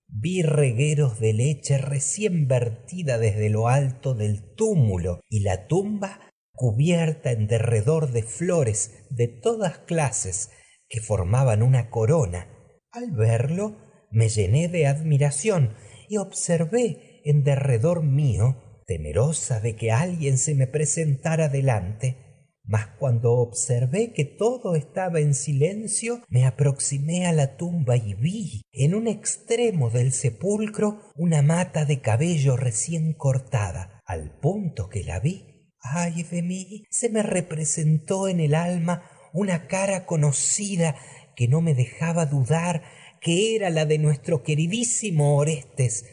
vi 0.06 0.42
regueros 0.42 1.18
de 1.18 1.32
leche 1.32 1.78
recién 1.78 2.46
vertida 2.46 3.18
desde 3.18 3.50
lo 3.50 3.66
alto 3.66 4.14
del 4.14 4.54
túmulo 4.54 5.20
y 5.28 5.40
la 5.40 5.66
tumba 5.66 6.20
cubierta 6.52 7.32
en 7.32 7.48
derredor 7.48 8.12
de 8.12 8.22
flores 8.22 9.06
de 9.10 9.26
todas 9.26 9.78
clases 9.78 10.50
que 10.88 11.00
formaban 11.00 11.64
una 11.64 11.90
corona. 11.90 12.48
Al 12.92 13.10
verlo 13.10 13.76
me 14.12 14.28
llené 14.28 14.68
de 14.68 14.86
admiración 14.86 15.74
y 16.08 16.18
observé 16.18 17.13
en 17.24 17.42
derredor 17.42 18.02
mío, 18.02 18.82
temerosa 18.86 19.60
de 19.60 19.76
que 19.76 19.90
alguien 19.90 20.38
se 20.38 20.54
me 20.54 20.66
presentara 20.66 21.48
delante, 21.48 22.24
mas 22.66 22.86
cuando 22.98 23.32
observé 23.32 24.12
que 24.12 24.24
todo 24.24 24.74
estaba 24.74 25.20
en 25.20 25.34
silencio, 25.34 26.22
me 26.28 26.46
aproximé 26.46 27.26
a 27.26 27.32
la 27.32 27.56
tumba 27.56 27.96
y 27.96 28.14
vi 28.14 28.62
en 28.72 28.94
un 28.94 29.06
extremo 29.06 29.90
del 29.90 30.12
sepulcro 30.12 31.00
una 31.14 31.42
mata 31.42 31.84
de 31.84 32.00
cabello 32.00 32.56
recién 32.56 33.12
cortada. 33.12 34.00
Al 34.06 34.38
punto 34.38 34.88
que 34.88 35.04
la 35.04 35.20
vi, 35.20 35.72
ay 35.80 36.22
de 36.22 36.42
mí, 36.42 36.84
se 36.90 37.10
me 37.10 37.22
representó 37.22 38.28
en 38.28 38.40
el 38.40 38.54
alma 38.54 39.02
una 39.34 39.66
cara 39.66 40.06
conocida 40.06 40.96
que 41.36 41.48
no 41.48 41.60
me 41.60 41.74
dejaba 41.74 42.26
dudar 42.26 42.82
que 43.20 43.56
era 43.56 43.70
la 43.70 43.84
de 43.86 43.98
nuestro 43.98 44.42
queridísimo 44.42 45.36
Orestes. 45.36 46.04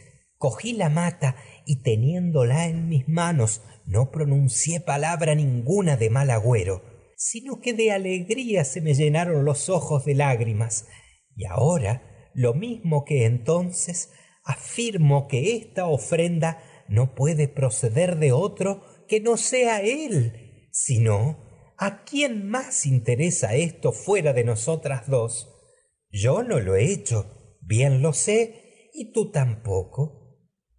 Cogí 0.41 0.73
la 0.73 0.89
mata 0.89 1.35
y 1.67 1.83
teniéndola 1.83 2.65
en 2.65 2.89
mis 2.89 3.07
manos 3.07 3.61
no 3.85 4.09
pronuncié 4.09 4.79
palabra 4.79 5.35
ninguna 5.35 5.97
de 5.97 6.09
mal 6.09 6.31
agüero, 6.31 6.81
sino 7.15 7.61
que 7.61 7.73
de 7.73 7.91
alegría 7.91 8.65
se 8.65 8.81
me 8.81 8.95
llenaron 8.95 9.45
los 9.45 9.69
ojos 9.69 10.03
de 10.03 10.15
lágrimas. 10.15 10.87
Y 11.35 11.45
ahora, 11.45 12.31
lo 12.33 12.55
mismo 12.55 13.05
que 13.05 13.25
entonces, 13.25 14.13
afirmo 14.43 15.27
que 15.27 15.57
esta 15.57 15.85
ofrenda 15.85 16.57
no 16.89 17.13
puede 17.13 17.47
proceder 17.47 18.17
de 18.17 18.31
otro 18.31 18.81
que 19.07 19.21
no 19.21 19.37
sea 19.37 19.81
él, 19.81 20.69
sino 20.71 21.37
a 21.77 22.03
quién 22.03 22.49
más 22.49 22.87
interesa 22.87 23.53
esto 23.53 23.91
fuera 23.91 24.33
de 24.33 24.43
nosotras 24.43 25.07
dos. 25.07 25.53
Yo 26.09 26.41
no 26.41 26.59
lo 26.59 26.75
he 26.75 26.91
hecho, 26.91 27.57
bien 27.61 28.01
lo 28.01 28.13
sé, 28.13 28.89
y 28.91 29.13
tú 29.13 29.29
tampoco. 29.29 30.20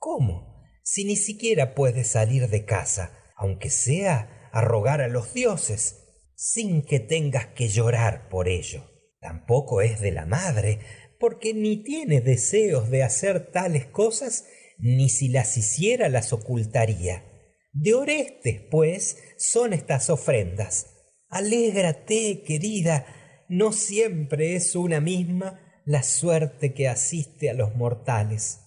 ¿Cómo? 0.04 0.52
si 0.82 1.04
ni 1.04 1.14
siquiera 1.14 1.76
puedes 1.76 2.08
salir 2.08 2.48
de 2.48 2.64
casa, 2.64 3.16
aunque 3.36 3.70
sea 3.70 4.50
a 4.52 4.60
rogar 4.60 5.00
a 5.00 5.06
los 5.06 5.32
dioses, 5.32 6.08
sin 6.34 6.82
que 6.82 6.98
tengas 6.98 7.46
que 7.46 7.68
llorar 7.68 8.28
por 8.28 8.48
ello? 8.48 8.84
Tampoco 9.20 9.80
es 9.80 10.00
de 10.00 10.10
la 10.10 10.26
madre, 10.26 10.80
porque 11.20 11.54
ni 11.54 11.84
tiene 11.84 12.20
deseos 12.20 12.90
de 12.90 13.04
hacer 13.04 13.52
tales 13.52 13.86
cosas, 13.86 14.44
ni 14.76 15.08
si 15.08 15.28
las 15.28 15.56
hiciera 15.56 16.08
las 16.08 16.32
ocultaría. 16.32 17.24
De 17.72 17.94
Orestes, 17.94 18.60
pues, 18.72 19.18
son 19.38 19.72
estas 19.72 20.10
ofrendas. 20.10 20.96
Alégrate, 21.28 22.42
querida, 22.42 23.06
no 23.48 23.72
siempre 23.72 24.56
es 24.56 24.74
una 24.74 25.00
misma 25.00 25.60
la 25.84 26.02
suerte 26.02 26.74
que 26.74 26.88
asiste 26.88 27.50
a 27.50 27.54
los 27.54 27.76
mortales. 27.76 28.61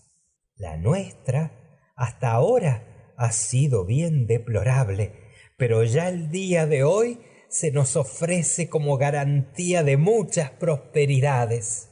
La 0.57 0.77
nuestra 0.77 1.91
hasta 1.95 2.32
ahora 2.32 3.14
ha 3.18 3.32
sido 3.32 3.86
bien 3.86 4.26
deplorable, 4.26 5.14
pero 5.57 5.84
ya 5.84 6.10
el 6.10 6.30
día 6.30 6.65
de 6.65 6.84
hoy 6.84 7.19
se 7.49 7.72
nos 7.72 7.95
ofrece 7.95 8.69
como 8.69 8.98
garantía 8.98 9.84
de 9.84 9.98
muchas 9.98 10.52
prosperidades. 10.52 11.90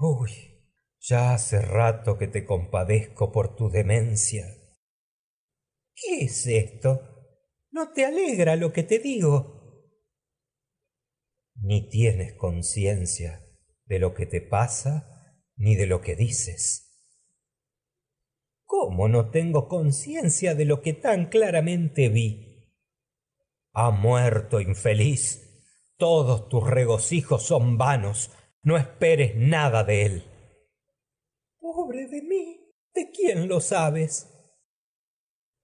Uy, 0.00 0.30
ya 1.00 1.34
hace 1.34 1.60
rato 1.60 2.18
que 2.18 2.28
te 2.28 2.44
compadezco 2.44 3.32
por 3.32 3.56
tu 3.56 3.70
demencia. 3.70 4.46
¿Qué 5.94 6.24
es 6.24 6.46
esto? 6.46 7.00
¿No 7.70 7.92
te 7.92 8.04
alegra 8.04 8.56
lo 8.56 8.72
que 8.72 8.82
te 8.82 8.98
digo? 8.98 9.88
Ni 11.54 11.88
tienes 11.88 12.34
conciencia 12.34 13.44
de 13.86 13.98
lo 13.98 14.14
que 14.14 14.26
te 14.26 14.40
pasa 14.40 15.38
ni 15.56 15.76
de 15.76 15.86
lo 15.86 16.00
que 16.00 16.16
dices. 16.16 16.91
¿Cómo 18.72 19.06
no 19.06 19.28
tengo 19.28 19.68
conciencia 19.68 20.54
de 20.54 20.64
lo 20.64 20.80
que 20.80 20.94
tan 20.94 21.26
claramente 21.26 22.08
vi? 22.08 22.72
Ha 23.74 23.90
muerto, 23.90 24.62
infeliz. 24.62 25.68
Todos 25.98 26.48
tus 26.48 26.66
regocijos 26.66 27.42
son 27.42 27.76
vanos. 27.76 28.30
No 28.62 28.78
esperes 28.78 29.36
nada 29.36 29.84
de 29.84 30.06
él. 30.06 30.24
Pobre 31.60 32.06
de 32.06 32.22
mí. 32.22 32.72
¿De 32.94 33.10
quién 33.10 33.46
lo 33.46 33.60
sabes? 33.60 34.26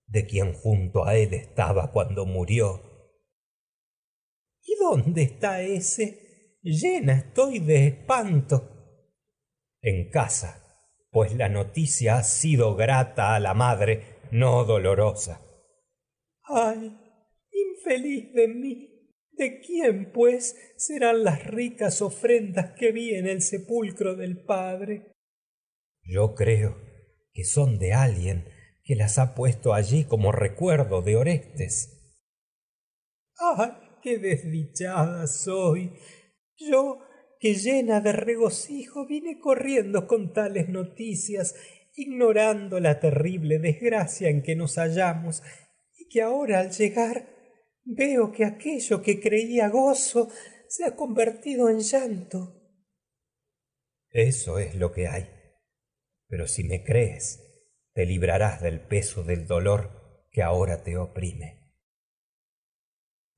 De 0.05 0.27
quien 0.27 0.53
junto 0.53 1.07
a 1.07 1.17
él 1.17 1.33
estaba 1.33 1.91
cuando 1.91 2.27
murió. 2.27 2.83
¿Y 4.63 4.75
dónde 4.79 5.23
está 5.23 5.63
ese? 5.63 6.59
Llena 6.61 7.15
estoy 7.15 7.61
de 7.61 7.87
espanto. 7.87 8.69
En 9.81 10.11
casa 10.11 10.68
pues 11.19 11.35
la 11.35 11.49
noticia 11.49 12.19
ha 12.19 12.23
sido 12.23 12.77
grata 12.77 13.35
a 13.35 13.41
la 13.41 13.53
madre, 13.53 14.21
no 14.31 14.63
dolorosa. 14.63 15.45
Ay, 16.45 16.97
infeliz 17.51 18.33
de 18.35 18.47
mí. 18.47 19.11
¿De 19.33 19.59
quién, 19.59 20.13
pues, 20.13 20.57
serán 20.77 21.25
las 21.25 21.45
ricas 21.45 22.03
ofrendas 22.03 22.71
que 22.79 22.93
vi 22.93 23.17
en 23.17 23.27
el 23.27 23.43
sepulcro 23.43 24.15
del 24.15 24.45
padre? 24.45 25.11
Yo 26.05 26.37
creo 26.37 26.77
que 27.33 27.43
son 27.43 27.81
de 27.81 27.95
alguien 27.95 28.45
que 28.85 28.95
las 28.95 29.19
ha 29.19 29.35
puesto 29.35 29.75
allí 29.75 30.05
como 30.05 30.31
recuerdo 30.31 31.03
de 31.03 31.17
Orestes. 31.17 32.15
¡Ay, 33.57 33.73
qué 34.05 34.19
desdichada 34.19 35.27
soy! 35.27 35.99
Yo 36.57 37.01
que 37.41 37.55
llena 37.55 38.01
de 38.01 38.13
regocijo 38.13 39.07
vine 39.07 39.39
corriendo 39.39 40.07
con 40.07 40.33
tales 40.33 40.69
noticias, 40.69 41.55
ignorando 41.95 42.81
la 42.81 43.01
terrible 43.01 43.59
desgracia 43.59 44.29
en 44.29 44.43
que 44.43 44.57
nos 44.57 44.77
hallamos, 44.77 45.43
y 45.97 46.09
que 46.09 46.23
ahora 46.23 46.61
al 46.61 46.71
llegar 46.71 47.29
veo 47.85 48.33
que 48.33 48.45
aquello 48.45 49.03
que 49.03 49.21
creía 49.21 49.69
gozo 49.69 50.31
se 50.69 50.85
ha 50.85 50.95
convertido 50.95 51.69
en 51.69 51.81
llanto. 51.81 52.55
Eso 54.11 54.59
es 54.59 54.75
lo 54.75 54.93
que 54.93 55.09
hay. 55.09 55.29
Pero 56.29 56.47
si 56.47 56.65
me 56.65 56.85
crees, 56.85 57.41
te 57.95 58.05
librarás 58.05 58.61
del 58.61 58.81
peso 58.81 59.23
del 59.23 59.47
dolor 59.47 60.27
que 60.31 60.43
ahora 60.43 60.83
te 60.83 60.97
oprime. 60.97 61.75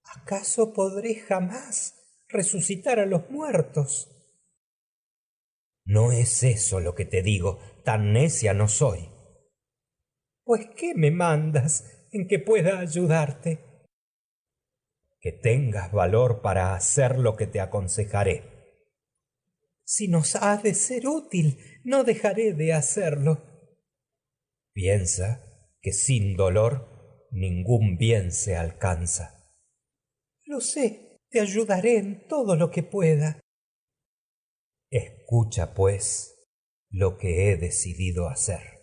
¿Acaso 0.03 0.73
podré 0.73 1.15
jamás 1.15 2.00
resucitar 2.33 2.99
a 2.99 3.07
los 3.07 3.31
muertos. 3.31 4.09
No 5.85 6.13
es 6.13 6.43
eso 6.43 6.81
lo 6.81 6.95
que 6.95 7.05
te 7.05 7.23
digo, 7.23 7.59
tan 7.85 8.13
necia 8.13 8.55
no 8.55 8.69
soy. 8.69 9.09
Pues, 10.45 10.69
¿qué 10.77 10.95
me 10.95 11.11
mandas 11.11 12.09
en 12.13 12.27
que 12.29 12.39
pueda 12.39 12.79
ayudarte? 12.79 13.89
Que 15.21 15.33
tengas 15.33 15.93
valor 15.93 16.43
para 16.43 16.75
hacer 16.75 17.19
lo 17.19 17.37
que 17.37 17.47
te 17.47 17.61
aconsejaré. 17.61 18.45
Si 19.85 20.09
nos 20.09 20.37
ha 20.37 20.57
de 20.57 20.75
ser 20.75 21.09
útil, 21.09 21.59
no 21.85 22.05
dejaré 22.05 22.53
de 22.55 22.73
hacerlo. 22.73 23.43
Piensa 24.73 25.45
que 25.81 25.93
sin 25.93 26.37
dolor 26.37 27.27
ningún 27.33 27.97
bien 27.97 28.33
se 28.33 28.57
alcanza. 28.57 29.53
Lo 30.45 30.61
sé, 30.61 31.10
te 31.31 31.41
ayudaré 31.41 31.99
en 31.99 32.27
todo 32.27 32.57
lo 32.57 32.71
que 32.71 32.83
pueda. 32.83 33.41
Escucha, 34.91 35.75
pues, 35.75 36.49
lo 36.91 37.17
que 37.17 37.51
he 37.51 37.57
decidido 37.57 38.29
hacer. 38.29 38.81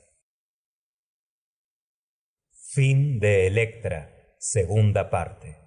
Segunda 4.40 5.10
parte. 5.10 5.67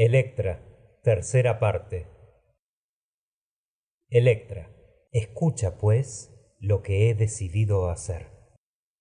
Electra, 0.00 0.62
tercera 1.02 1.58
parte. 1.58 2.06
Electra, 4.08 4.70
escucha 5.10 5.76
pues 5.76 6.32
lo 6.60 6.82
que 6.82 7.10
he 7.10 7.16
decidido 7.16 7.90
hacer. 7.90 8.28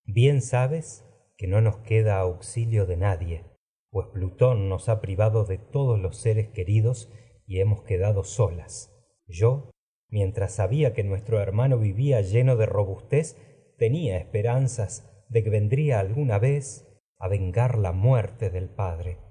Bien 0.05 0.41
sabes 0.41 1.05
que 1.37 1.45
no 1.45 1.61
nos 1.61 1.77
queda 1.81 2.17
auxilio 2.17 2.87
de 2.87 2.97
nadie, 2.97 3.45
pues 3.91 4.07
Plutón 4.07 4.69
nos 4.69 4.89
ha 4.89 4.99
privado 4.99 5.45
de 5.45 5.59
todos 5.59 5.99
los 5.99 6.17
seres 6.17 6.47
queridos 6.49 7.13
y 7.45 7.59
hemos 7.59 7.83
quedado 7.83 8.23
solas. 8.23 8.91
Yo, 9.27 9.69
mientras 10.09 10.55
sabía 10.55 10.95
que 10.95 11.03
nuestro 11.03 11.39
hermano 11.39 11.77
vivía 11.77 12.21
lleno 12.21 12.55
de 12.55 12.65
robustez, 12.65 13.37
tenía 13.77 14.17
esperanzas 14.17 15.07
de 15.29 15.43
que 15.43 15.51
vendría 15.51 15.99
alguna 15.99 16.39
vez 16.39 16.87
a 17.19 17.27
vengar 17.27 17.77
la 17.77 17.91
muerte 17.91 18.49
del 18.49 18.67
padre 18.67 19.26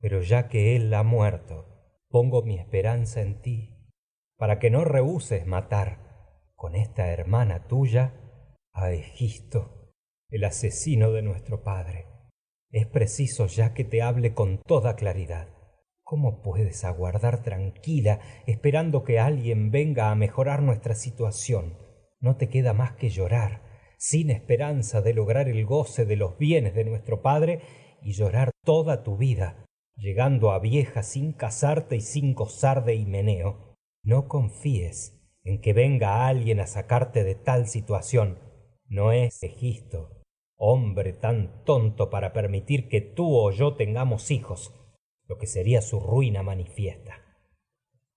pero 0.00 0.22
ya 0.22 0.48
que 0.48 0.76
él 0.76 0.92
ha 0.94 1.02
muerto, 1.02 1.66
pongo 2.08 2.42
mi 2.42 2.58
esperanza 2.58 3.20
en 3.20 3.40
ti, 3.42 3.76
para 4.36 4.58
que 4.58 4.70
no 4.70 4.84
rehuses 4.84 5.46
matar 5.46 5.98
con 6.54 6.74
esta 6.74 7.08
hermana 7.08 7.66
tuya 7.68 8.14
a 8.72 8.92
Egisto, 8.92 9.92
el 10.30 10.44
asesino 10.44 11.12
de 11.12 11.22
nuestro 11.22 11.62
padre. 11.62 12.06
Es 12.70 12.86
preciso 12.86 13.46
ya 13.46 13.74
que 13.74 13.84
te 13.84 14.00
hable 14.00 14.32
con 14.32 14.62
toda 14.62 14.96
claridad. 14.96 15.48
¿Cómo 16.02 16.40
puedes 16.42 16.84
aguardar 16.84 17.42
tranquila 17.42 18.20
esperando 18.46 19.04
que 19.04 19.18
alguien 19.18 19.70
venga 19.70 20.10
a 20.10 20.14
mejorar 20.14 20.62
nuestra 20.62 20.94
situación? 20.94 21.76
No 22.20 22.36
te 22.36 22.48
queda 22.48 22.72
más 22.72 22.92
que 22.92 23.10
llorar, 23.10 23.62
sin 23.98 24.30
esperanza 24.30 25.02
de 25.02 25.14
lograr 25.14 25.48
el 25.48 25.66
goce 25.66 26.06
de 26.06 26.16
los 26.16 26.38
bienes 26.38 26.74
de 26.74 26.84
nuestro 26.84 27.22
Padre 27.22 27.60
y 28.02 28.12
llorar 28.12 28.50
toda 28.64 29.02
tu 29.02 29.16
vida 29.16 29.66
llegando 30.00 30.50
a 30.50 30.58
vieja 30.58 31.02
sin 31.02 31.32
casarte 31.32 31.96
y 31.96 32.00
sin 32.00 32.34
gozar 32.34 32.84
de 32.84 32.94
himeneo. 32.94 33.76
No 34.02 34.28
confíes 34.28 35.20
en 35.44 35.60
que 35.60 35.74
venga 35.74 36.26
alguien 36.26 36.58
a 36.58 36.66
sacarte 36.66 37.22
de 37.22 37.34
tal 37.34 37.66
situación. 37.66 38.38
No 38.86 39.12
es 39.12 39.42
Egisto, 39.42 40.22
hombre 40.56 41.12
tan 41.12 41.64
tonto 41.64 42.08
para 42.08 42.32
permitir 42.32 42.88
que 42.88 43.02
tú 43.02 43.36
o 43.36 43.50
yo 43.50 43.76
tengamos 43.76 44.30
hijos, 44.30 44.74
lo 45.28 45.36
que 45.36 45.46
sería 45.46 45.82
su 45.82 46.00
ruina 46.00 46.42
manifiesta. 46.42 47.20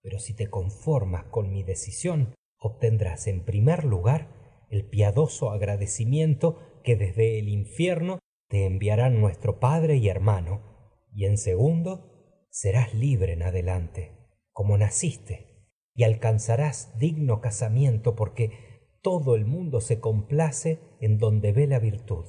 Pero 0.01 0.19
si 0.19 0.33
te 0.33 0.49
conformas 0.49 1.25
con 1.25 1.51
mi 1.51 1.63
decisión, 1.63 2.33
obtendrás 2.57 3.27
en 3.27 3.43
primer 3.43 3.83
lugar 3.83 4.29
el 4.69 4.85
piadoso 4.85 5.51
agradecimiento 5.51 6.59
que 6.83 6.95
desde 6.95 7.39
el 7.39 7.49
infierno 7.49 8.19
te 8.49 8.65
enviarán 8.65 9.19
nuestro 9.19 9.59
Padre 9.59 9.97
y 9.97 10.07
hermano, 10.07 10.72
y 11.13 11.25
en 11.25 11.37
segundo, 11.37 12.47
serás 12.49 12.93
libre 12.93 13.33
en 13.33 13.43
adelante, 13.43 14.17
como 14.51 14.77
naciste, 14.77 15.67
y 15.95 16.03
alcanzarás 16.03 16.97
digno 16.97 17.41
casamiento 17.41 18.15
porque 18.15 18.73
todo 19.01 19.35
el 19.35 19.45
mundo 19.45 19.81
se 19.81 19.99
complace 19.99 20.79
en 21.01 21.17
donde 21.17 21.51
ve 21.51 21.67
la 21.67 21.79
virtud. 21.79 22.25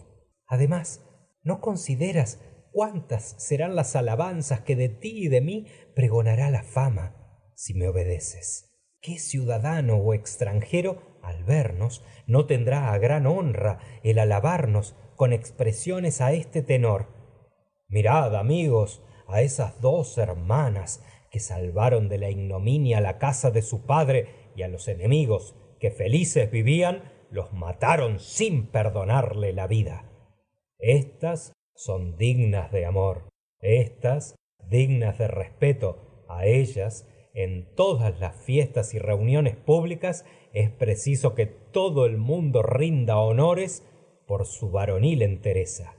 Además, 0.46 1.00
¿no 1.42 1.60
consideras 1.60 2.40
cuántas 2.72 3.36
serán 3.38 3.76
las 3.76 3.96
alabanzas 3.96 4.60
que 4.60 4.76
de 4.76 4.88
ti 4.88 5.24
y 5.24 5.28
de 5.28 5.40
mí 5.40 5.66
pregonará 5.94 6.50
la 6.50 6.64
fama 6.64 7.14
si 7.54 7.74
me 7.74 7.88
obedeces? 7.88 8.70
¿Qué 9.00 9.18
ciudadano 9.18 9.96
o 9.96 10.14
extranjero 10.14 11.18
al 11.22 11.44
vernos 11.44 12.04
no 12.26 12.46
tendrá 12.46 12.92
a 12.92 12.98
gran 12.98 13.26
honra 13.26 13.78
el 14.02 14.18
alabarnos 14.18 14.96
con 15.16 15.32
expresiones 15.32 16.20
a 16.20 16.32
este 16.32 16.62
tenor? 16.62 17.13
Mirad, 17.88 18.34
amigos, 18.34 19.02
a 19.26 19.42
esas 19.42 19.80
dos 19.80 20.18
hermanas 20.18 21.04
que 21.30 21.40
salvaron 21.40 22.08
de 22.08 22.18
la 22.18 22.30
ignominia 22.30 23.00
la 23.00 23.18
casa 23.18 23.50
de 23.50 23.62
su 23.62 23.86
padre 23.86 24.28
y 24.56 24.62
a 24.62 24.68
los 24.68 24.88
enemigos 24.88 25.56
que 25.80 25.90
felices 25.90 26.50
vivían, 26.50 27.12
los 27.30 27.52
mataron 27.52 28.20
sin 28.20 28.68
perdonarle 28.68 29.52
la 29.52 29.66
vida. 29.66 30.10
Estas 30.78 31.52
son 31.74 32.16
dignas 32.16 32.70
de 32.70 32.86
amor, 32.86 33.28
estas 33.60 34.36
dignas 34.68 35.18
de 35.18 35.28
respeto. 35.28 36.24
A 36.28 36.46
ellas, 36.46 37.08
en 37.34 37.74
todas 37.74 38.20
las 38.20 38.36
fiestas 38.36 38.94
y 38.94 38.98
reuniones 38.98 39.56
públicas, 39.56 40.24
es 40.52 40.70
preciso 40.70 41.34
que 41.34 41.46
todo 41.46 42.06
el 42.06 42.16
mundo 42.16 42.62
rinda 42.62 43.18
honores 43.18 43.84
por 44.26 44.46
su 44.46 44.70
varonil 44.70 45.22
entereza. 45.22 45.94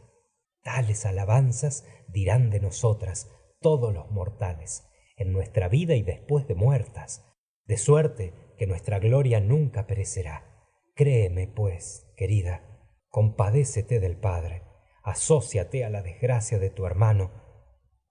Tales 0.66 1.06
alabanzas 1.06 1.86
dirán 2.08 2.50
de 2.50 2.60
nosotras 2.60 3.30
todos 3.62 3.94
los 3.94 4.10
mortales, 4.10 4.90
en 5.16 5.32
nuestra 5.32 5.70
vida 5.70 5.94
y 5.94 6.02
después 6.02 6.48
de 6.48 6.56
muertas, 6.56 7.24
de 7.66 7.78
suerte 7.78 8.34
que 8.58 8.66
nuestra 8.66 8.98
gloria 8.98 9.40
nunca 9.40 9.86
perecerá. 9.86 10.66
Créeme, 10.96 11.48
pues, 11.48 12.12
querida, 12.18 12.82
compadécete 13.10 14.00
del 14.00 14.18
Padre, 14.18 14.64
asóciate 15.04 15.86
a 15.86 15.92
la 15.92 16.02
desgracia 16.02 16.58
de 16.58 16.72
tu 16.72 16.88
hermano, 16.88 17.32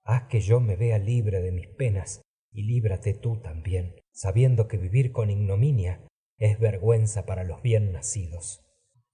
haz 0.04 0.28
que 0.28 0.40
yo 0.40 0.60
me 0.60 0.76
vea 0.76 0.98
libre 0.98 1.40
de 1.40 1.50
mis 1.50 1.66
penas 1.66 2.22
y 2.52 2.62
líbrate 2.62 3.14
tú 3.14 3.40
también, 3.40 3.96
sabiendo 4.12 4.68
que 4.68 4.76
vivir 4.76 5.10
con 5.10 5.28
ignominia 5.28 6.06
es 6.38 6.60
vergüenza 6.60 7.26
para 7.26 7.42
los 7.42 7.62
bien 7.62 7.90
nacidos. 7.90 8.64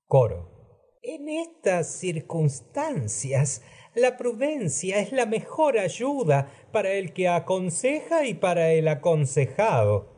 Coro 0.04 0.59
en 1.02 1.28
estas 1.28 1.98
circunstancias, 1.98 3.62
la 3.94 4.16
prudencia 4.16 5.00
es 5.00 5.12
la 5.12 5.26
mejor 5.26 5.78
ayuda 5.78 6.52
para 6.72 6.92
el 6.92 7.12
que 7.12 7.28
aconseja 7.28 8.26
y 8.26 8.34
para 8.34 8.72
el 8.72 8.86
aconsejado. 8.88 10.10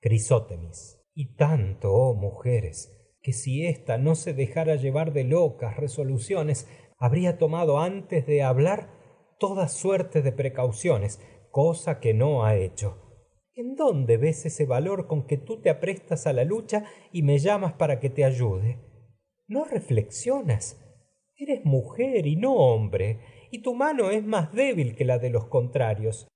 Crisótemis. 0.00 0.98
Y 1.14 1.34
tanto, 1.34 1.92
oh 1.92 2.14
mujeres, 2.14 2.92
que 3.22 3.32
si 3.32 3.66
ésta 3.66 3.98
no 3.98 4.14
se 4.14 4.32
dejara 4.32 4.76
llevar 4.76 5.12
de 5.12 5.24
locas 5.24 5.76
resoluciones, 5.76 6.68
habría 6.98 7.38
tomado 7.38 7.78
antes 7.78 8.26
de 8.26 8.42
hablar 8.42 8.90
toda 9.38 9.68
suerte 9.68 10.22
de 10.22 10.32
precauciones, 10.32 11.20
cosa 11.50 12.00
que 12.00 12.14
no 12.14 12.44
ha 12.44 12.56
hecho. 12.56 12.98
¿En 13.54 13.74
dónde 13.74 14.16
ves 14.16 14.46
ese 14.46 14.64
valor 14.64 15.06
con 15.06 15.26
que 15.26 15.36
tú 15.36 15.60
te 15.60 15.68
aprestas 15.68 16.26
a 16.26 16.32
la 16.32 16.44
lucha 16.44 16.84
y 17.12 17.22
me 17.22 17.38
llamas 17.38 17.74
para 17.74 18.00
que 18.00 18.08
te 18.08 18.24
ayude? 18.24 18.91
No 19.52 19.64
reflexionas. 19.64 20.78
Eres 21.36 21.64
mujer 21.64 22.26
y 22.26 22.36
no 22.36 22.54
hombre, 22.54 23.20
y 23.50 23.60
tu 23.60 23.74
mano 23.74 24.10
es 24.10 24.24
más 24.24 24.52
débil 24.52 24.96
que 24.96 25.04
la 25.04 25.18
de 25.18 25.30
los 25.30 25.46
contrarios. 25.46 26.26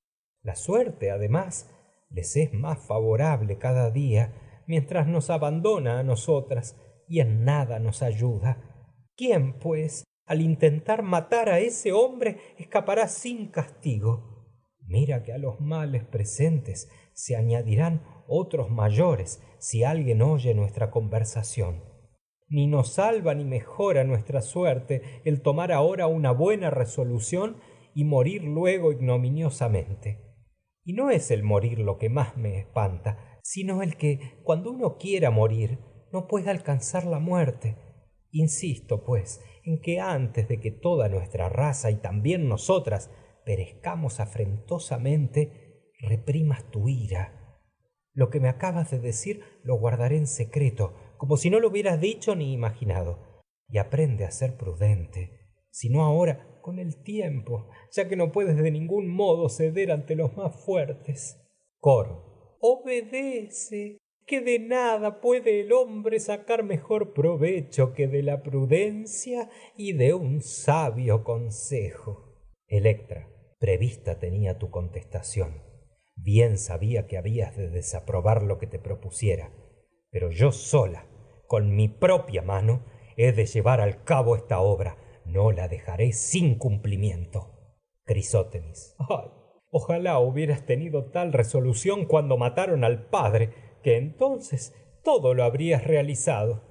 La 0.43 0.55
suerte, 0.55 1.10
además, 1.10 1.70
les 2.10 2.36
es 2.36 2.52
más 2.52 2.78
favorable 2.78 3.59
cada 3.59 3.90
día, 3.90 4.62
mientras 4.66 5.06
nos 5.06 5.30
abandona 5.30 5.98
a 5.98 6.02
nosotras 6.02 6.76
y 7.09 7.20
en 7.20 7.44
nada 7.44 7.78
nos 7.78 8.02
ayuda. 8.02 8.93
¿Quién, 9.16 9.59
pues, 9.59 10.05
al 10.26 10.43
intentar 10.43 11.02
matar 11.02 11.48
a 11.48 11.59
ese 11.60 11.93
hombre, 11.93 12.38
escapará 12.59 13.09
sin 13.09 13.48
castigo? 13.48 14.47
Mira 14.80 15.22
que 15.22 15.32
a 15.32 15.38
los 15.38 15.60
males 15.60 16.05
presentes 16.05 16.90
se 17.12 17.34
añadirán 17.34 18.02
otros 18.28 18.70
mayores 18.70 19.43
si 19.59 19.84
alguien 19.84 20.20
oye 20.20 20.52
nuestra 20.55 20.90
conversación 20.90 21.95
ni 22.48 22.66
nos 22.66 22.94
salva 22.94 23.35
ni 23.35 23.44
mejora 23.44 24.05
nuestra 24.05 24.40
suerte 24.40 25.02
el 25.24 25.43
tomar 25.43 25.73
ahora 25.73 26.06
una 26.06 26.31
buena 26.31 26.70
resolución 26.70 27.56
y 27.94 28.05
morir 28.05 28.44
luego 28.44 28.93
ignominiosamente. 28.93 30.20
Y 30.85 30.93
no 30.93 31.10
es 31.10 31.31
el 31.31 31.43
morir 31.43 31.78
lo 31.78 31.98
que 31.98 32.09
más 32.09 32.36
me 32.36 32.59
espanta, 32.59 33.40
sino 33.43 33.82
el 33.82 33.97
que, 33.97 34.40
cuando 34.44 34.70
uno 34.70 34.97
quiera 34.98 35.31
morir, 35.31 35.78
no 36.12 36.28
pueda 36.28 36.51
alcanzar 36.51 37.05
la 37.05 37.18
muerte. 37.18 37.77
insisto 38.31 39.05
pues 39.05 39.40
en 39.64 39.81
que 39.81 39.98
antes 39.98 40.47
de 40.47 40.60
que 40.60 40.70
toda 40.70 41.09
nuestra 41.09 41.48
raza 41.48 41.90
y 41.90 41.97
también 41.97 42.48
nosotras 42.48 43.10
perezcamos 43.44 44.20
afrentosamente, 44.20 45.90
reprimas 46.01 46.70
tu 46.70 46.89
ira. 46.89 47.60
Lo 48.12 48.31
que 48.31 48.40
me 48.40 48.48
acabas 48.48 48.90
de 48.90 48.98
decir 48.98 49.40
lo 49.62 49.77
guardaré 49.77 50.16
en 50.16 50.27
secreto, 50.27 50.94
como 51.16 51.36
si 51.36 51.51
no 51.51 51.60
lo 51.60 51.68
hubieras 51.68 52.01
dicho 52.01 52.34
ni 52.36 52.52
imaginado. 52.52 53.43
Y 53.68 53.78
aprende 53.78 54.24
a 54.24 54.30
ser 54.30 54.56
prudente, 54.56 55.47
si 55.70 55.88
no 55.90 56.05
ahora, 56.05 56.59
con 56.62 56.78
el 56.78 57.02
tiempo, 57.02 57.68
ya 57.93 58.09
que 58.09 58.16
no 58.16 58.32
puedes 58.32 58.56
de 58.56 58.70
ningún 58.70 59.09
modo 59.09 59.48
ceder 59.48 59.93
ante 59.93 60.16
los 60.16 60.36
más 60.36 60.55
fuertes. 60.64 61.40
Coro. 61.78 62.56
Obedece, 62.60 63.98
que 64.26 64.40
de 64.40 64.59
nada 64.59 65.20
puede 65.20 65.60
el 65.60 65.72
hombre 65.72 66.18
sacar 66.18 66.64
mejor 66.64 67.12
provecho 67.12 67.93
que 67.94 68.09
de 68.09 68.22
la 68.22 68.43
prudencia 68.43 69.48
y 69.76 69.93
de 69.93 70.14
un 70.14 70.43
sabio 70.43 71.22
consejo. 71.22 72.34
Electra. 72.66 73.28
Prevista 73.59 74.18
tenía 74.18 74.59
tu 74.59 74.70
contestación. 74.70 75.62
Bien 76.16 76.59
sabía 76.59 77.06
que 77.06 77.16
habías 77.16 77.56
de 77.56 77.68
desaprobar 77.68 78.43
lo 78.43 78.59
que 78.59 78.66
te 78.66 78.78
propusiera, 78.78 79.52
pero 80.16 80.30
yo 80.30 80.51
sola, 80.51 81.05
con 81.47 81.76
mi 81.76 81.88
propia 81.88 82.40
mano, 82.40 82.86
he 83.18 83.32
de 83.32 83.44
llevar 83.44 83.82
al 83.82 84.02
cabo 84.02 84.34
esta 84.34 84.60
obra. 84.60 84.97
No 85.26 85.52
la 85.52 85.68
dejaré 85.68 86.12
sin 86.12 86.56
cumplimiento. 86.56 87.51
Crisótemis. 88.06 88.97
Ay, 88.98 89.28
ojalá 89.70 90.18
hubieras 90.18 90.64
tenido 90.64 91.10
tal 91.10 91.34
resolución 91.34 92.06
cuando 92.06 92.38
mataron 92.38 92.82
al 92.82 93.10
padre, 93.10 93.51
que 93.82 93.98
entonces 93.98 94.74
todo 95.05 95.34
lo 95.34 95.44
habrías 95.44 95.84
realizado. 95.84 96.62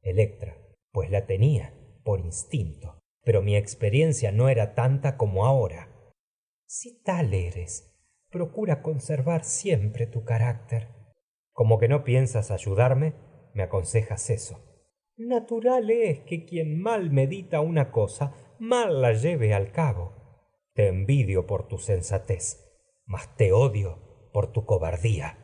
Electra. 0.00 0.56
Pues 0.92 1.10
la 1.10 1.26
tenía, 1.26 1.74
por 2.04 2.20
instinto, 2.20 3.00
pero 3.24 3.42
mi 3.42 3.56
experiencia 3.56 4.30
no 4.30 4.48
era 4.48 4.76
tanta 4.76 5.16
como 5.16 5.46
ahora. 5.46 5.88
Si 6.66 7.02
tal 7.02 7.34
eres, 7.34 7.92
procura 8.30 8.82
conservar 8.82 9.42
siempre 9.42 10.06
tu 10.06 10.22
carácter. 10.22 11.01
Como 11.52 11.78
que 11.78 11.88
no 11.88 12.04
piensas 12.04 12.50
ayudarme, 12.50 13.14
me 13.54 13.62
aconsejas 13.62 14.30
eso. 14.30 14.60
Natural 15.16 15.90
es 15.90 16.20
que 16.20 16.44
quien 16.44 16.80
mal 16.80 17.10
medita 17.10 17.60
una 17.60 17.92
cosa, 17.92 18.34
mal 18.58 19.02
la 19.02 19.12
lleve 19.12 19.54
al 19.54 19.70
cabo. 19.70 20.12
Te 20.74 20.88
envidio 20.88 21.46
por 21.46 21.68
tu 21.68 21.78
sensatez, 21.78 22.64
mas 23.04 23.36
te 23.36 23.52
odio 23.52 24.30
por 24.32 24.52
tu 24.52 24.64
cobardía. 24.64 25.38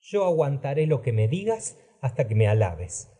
Yo 0.00 0.24
aguantaré 0.24 0.86
lo 0.86 1.02
que 1.02 1.12
me 1.12 1.28
digas 1.28 1.78
hasta 2.00 2.26
que 2.26 2.34
me 2.34 2.48
alabes, 2.48 3.12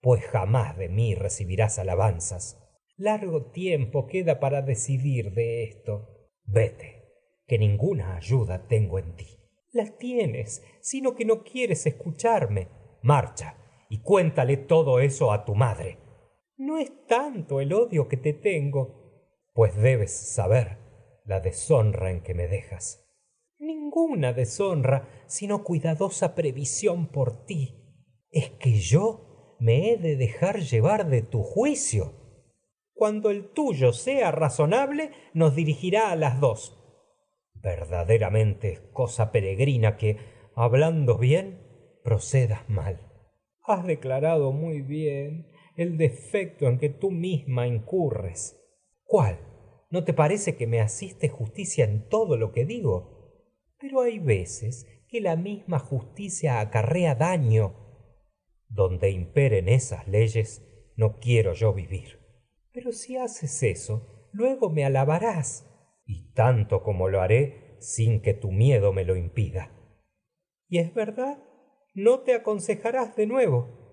pues 0.00 0.24
jamás 0.24 0.76
de 0.76 0.88
mí 0.88 1.14
recibirás 1.14 1.78
alabanzas. 1.78 2.60
Largo 2.96 3.50
tiempo 3.50 4.06
queda 4.06 4.40
para 4.40 4.62
decidir 4.62 5.32
de 5.32 5.64
esto. 5.64 6.30
Vete, 6.44 7.04
que 7.46 7.58
ninguna 7.58 8.16
ayuda 8.16 8.66
tengo 8.66 8.98
en 8.98 9.14
ti. 9.16 9.43
La 9.74 9.84
tienes, 9.98 10.64
sino 10.80 11.14
que 11.14 11.26
no 11.26 11.44
quieres 11.44 11.86
escucharme. 11.86 12.68
Marcha 13.02 13.58
y 13.90 14.00
cuéntale 14.00 14.56
todo 14.56 15.00
eso 15.00 15.32
a 15.32 15.44
tu 15.44 15.54
madre. 15.54 15.98
No 16.56 16.78
es 16.78 16.90
tanto 17.06 17.60
el 17.60 17.74
odio 17.74 18.08
que 18.08 18.16
te 18.16 18.32
tengo, 18.32 19.50
pues 19.52 19.76
debes 19.76 20.12
saber 20.12 20.78
la 21.26 21.40
deshonra 21.40 22.10
en 22.10 22.22
que 22.22 22.32
me 22.32 22.48
dejas. 22.48 23.04
Ninguna 23.58 24.32
deshonra, 24.32 25.08
sino 25.26 25.62
cuidadosa 25.62 26.34
previsión 26.34 27.08
por 27.08 27.44
ti. 27.44 28.08
Es 28.30 28.50
que 28.50 28.78
yo 28.78 29.56
me 29.60 29.90
he 29.90 29.96
de 29.98 30.16
dejar 30.16 30.60
llevar 30.60 31.10
de 31.10 31.20
tu 31.20 31.42
juicio 31.42 32.24
cuando 32.94 33.30
el 33.30 33.50
tuyo 33.50 33.92
sea 33.92 34.30
razonable, 34.30 35.10
nos 35.34 35.56
dirigirá 35.56 36.10
a 36.10 36.16
las 36.16 36.40
dos. 36.40 36.80
Verdaderamente 37.64 38.72
es 38.72 38.80
cosa 38.92 39.32
peregrina 39.32 39.96
que, 39.96 40.18
hablando 40.54 41.16
bien, 41.16 41.62
procedas 42.04 42.68
mal. 42.68 43.10
Has 43.62 43.86
declarado 43.86 44.52
muy 44.52 44.82
bien 44.82 45.50
el 45.74 45.96
defecto 45.96 46.68
en 46.68 46.78
que 46.78 46.90
tú 46.90 47.10
misma 47.10 47.66
incurres. 47.66 48.60
¿Cuál? 49.04 49.38
¿No 49.90 50.04
te 50.04 50.12
parece 50.12 50.56
que 50.56 50.66
me 50.66 50.80
asiste 50.80 51.30
justicia 51.30 51.86
en 51.86 52.06
todo 52.10 52.36
lo 52.36 52.52
que 52.52 52.66
digo? 52.66 53.48
Pero 53.80 54.02
hay 54.02 54.18
veces 54.18 54.86
que 55.08 55.22
la 55.22 55.36
misma 55.36 55.78
justicia 55.78 56.60
acarrea 56.60 57.14
daño. 57.14 57.76
Donde 58.68 59.10
imperen 59.10 59.70
esas 59.70 60.06
leyes, 60.06 60.62
no 60.96 61.18
quiero 61.18 61.54
yo 61.54 61.72
vivir. 61.72 62.18
Pero 62.72 62.92
si 62.92 63.16
haces 63.16 63.62
eso, 63.62 64.28
luego 64.32 64.68
me 64.68 64.84
alabarás, 64.84 65.73
y 66.06 66.32
tanto 66.32 66.82
como 66.82 67.08
lo 67.08 67.20
haré 67.20 67.76
sin 67.80 68.20
que 68.20 68.34
tu 68.34 68.50
miedo 68.50 68.92
me 68.92 69.04
lo 69.04 69.16
impida. 69.16 69.70
¿Y 70.68 70.78
es 70.78 70.94
verdad? 70.94 71.38
¿No 71.94 72.20
te 72.20 72.34
aconsejarás 72.34 73.14
de 73.16 73.26
nuevo? 73.26 73.84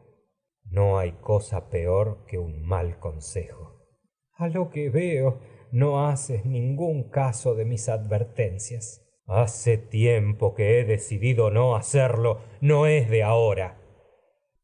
No 0.66 0.98
hay 0.98 1.12
cosa 1.14 1.70
peor 1.70 2.26
que 2.28 2.38
un 2.38 2.62
mal 2.62 3.00
consejo. 3.00 3.86
A 4.34 4.48
lo 4.48 4.70
que 4.70 4.90
veo, 4.90 5.40
no 5.72 6.08
haces 6.08 6.46
ningún 6.46 7.10
caso 7.10 7.56
de 7.56 7.66
mis 7.66 7.90
advertencias. 7.90 9.08
Hace 9.26 9.78
tiempo 9.78 10.56
que 10.56 10.80
he 10.80 10.86
decidido 10.86 11.52
no 11.52 11.76
hacerlo, 11.76 12.42
no 12.60 12.88
es 12.88 13.10
de 13.10 13.24
ahora. 13.24 13.80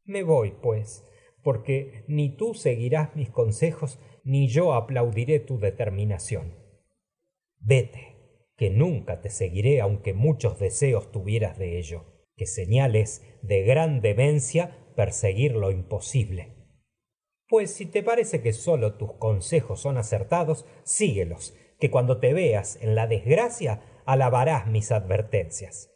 Me 0.03 0.23
voy, 0.23 0.51
pues, 0.61 1.05
porque 1.43 2.03
ni 2.07 2.35
tú 2.35 2.53
seguirás 2.53 3.15
mis 3.15 3.29
consejos, 3.29 3.99
ni 4.23 4.47
yo 4.47 4.73
aplaudiré 4.73 5.39
tu 5.39 5.59
determinación. 5.59 6.56
Vete, 7.59 8.17
que 8.55 8.69
nunca 8.69 9.21
te 9.21 9.29
seguiré 9.29 9.81
aunque 9.81 10.13
muchos 10.13 10.59
deseos 10.59 11.11
tuvieras 11.11 11.57
de 11.57 11.77
ello, 11.77 12.05
que 12.35 12.45
señales 12.45 13.23
de 13.41 13.63
gran 13.63 14.01
demencia 14.01 14.77
perseguir 14.95 15.55
lo 15.55 15.71
imposible. 15.71 16.55
Pues 17.47 17.71
si 17.71 17.85
te 17.85 18.03
parece 18.03 18.41
que 18.41 18.51
solo 18.51 18.95
tus 18.97 19.13
consejos 19.13 19.79
son 19.79 19.97
acertados, 19.97 20.65
síguelos, 20.83 21.55
que 21.79 21.91
cuando 21.91 22.19
te 22.19 22.33
veas 22.33 22.77
en 22.81 22.95
la 22.95 23.07
desgracia, 23.07 23.81
alabarás 24.05 24.67
mis 24.67 24.91
advertencias. 24.91 25.93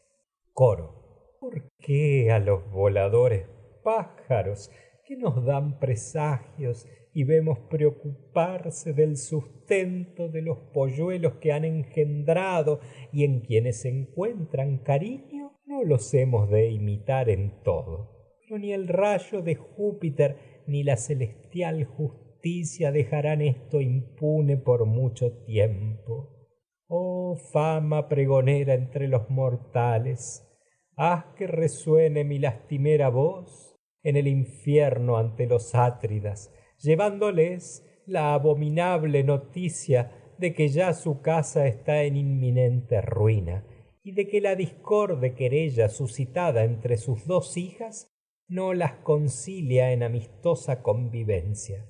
Coro. 0.53 1.37
¿Por 1.39 1.71
qué 1.79 2.31
a 2.31 2.39
los 2.39 2.69
voladores 2.71 3.47
pájaros 3.83 4.69
que 5.05 5.17
nos 5.17 5.43
dan 5.43 5.79
presagios 5.79 6.87
y 7.13 7.23
vemos 7.23 7.59
preocuparse 7.69 8.93
del 8.93 9.17
sustento 9.17 10.29
de 10.29 10.41
los 10.41 10.57
polluelos 10.73 11.33
que 11.35 11.51
han 11.51 11.65
engendrado 11.65 12.79
y 13.11 13.25
en 13.25 13.41
quienes 13.41 13.85
encuentran 13.85 14.77
cariño, 14.79 15.57
no 15.65 15.83
los 15.83 16.13
hemos 16.13 16.49
de 16.49 16.71
imitar 16.71 17.29
en 17.29 17.61
todo. 17.63 18.37
Pero 18.41 18.59
ni 18.59 18.73
el 18.73 18.87
rayo 18.87 19.41
de 19.41 19.55
Júpiter 19.55 20.63
ni 20.67 20.83
la 20.83 20.97
celestial 20.97 21.83
justicia 21.85 22.91
dejarán 22.91 23.41
esto 23.41 23.81
impune 23.81 24.57
por 24.57 24.85
mucho 24.85 25.43
tiempo. 25.43 26.41
Oh 26.87 27.35
fama 27.53 28.09
pregonera 28.09 28.73
entre 28.73 29.07
los 29.07 29.29
mortales, 29.29 30.47
haz 30.95 31.25
que 31.35 31.47
resuene 31.47 32.23
mi 32.23 32.39
lastimera 32.39 33.09
voz 33.09 33.77
en 34.03 34.17
el 34.17 34.27
infierno 34.27 35.17
ante 35.17 35.45
los 35.45 35.75
átridas, 35.75 36.53
llevándoles 36.81 37.85
la 38.05 38.33
abominable 38.33 39.23
noticia 39.23 40.11
de 40.37 40.53
que 40.53 40.69
ya 40.69 40.93
su 40.93 41.21
casa 41.21 41.67
está 41.67 42.03
en 42.03 42.17
inminente 42.17 43.01
ruina 43.01 43.65
y 44.03 44.13
de 44.13 44.27
que 44.27 44.41
la 44.41 44.55
discorde 44.55 45.35
querella 45.35 45.87
suscitada 45.87 46.63
entre 46.63 46.97
sus 46.97 47.27
dos 47.27 47.57
hijas 47.57 48.11
no 48.47 48.73
las 48.73 48.93
concilia 49.03 49.91
en 49.91 50.03
amistosa 50.03 50.81
convivencia. 50.81 51.85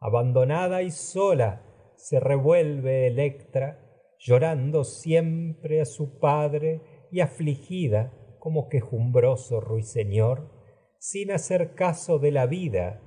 Abandonada 0.00 0.82
y 0.82 0.90
sola 0.90 1.64
se 1.96 2.20
revuelve 2.20 3.08
Electra, 3.08 3.84
llorando 4.18 4.84
siempre 4.84 5.80
a 5.80 5.84
su 5.84 6.18
padre 6.20 7.08
y 7.10 7.20
afligida 7.20 8.12
como 8.38 8.68
quejumbroso 8.68 9.60
ruiseñor, 9.60 10.52
sin 10.98 11.32
hacer 11.32 11.74
caso 11.74 12.18
de 12.18 12.30
la 12.30 12.46
vida 12.46 13.02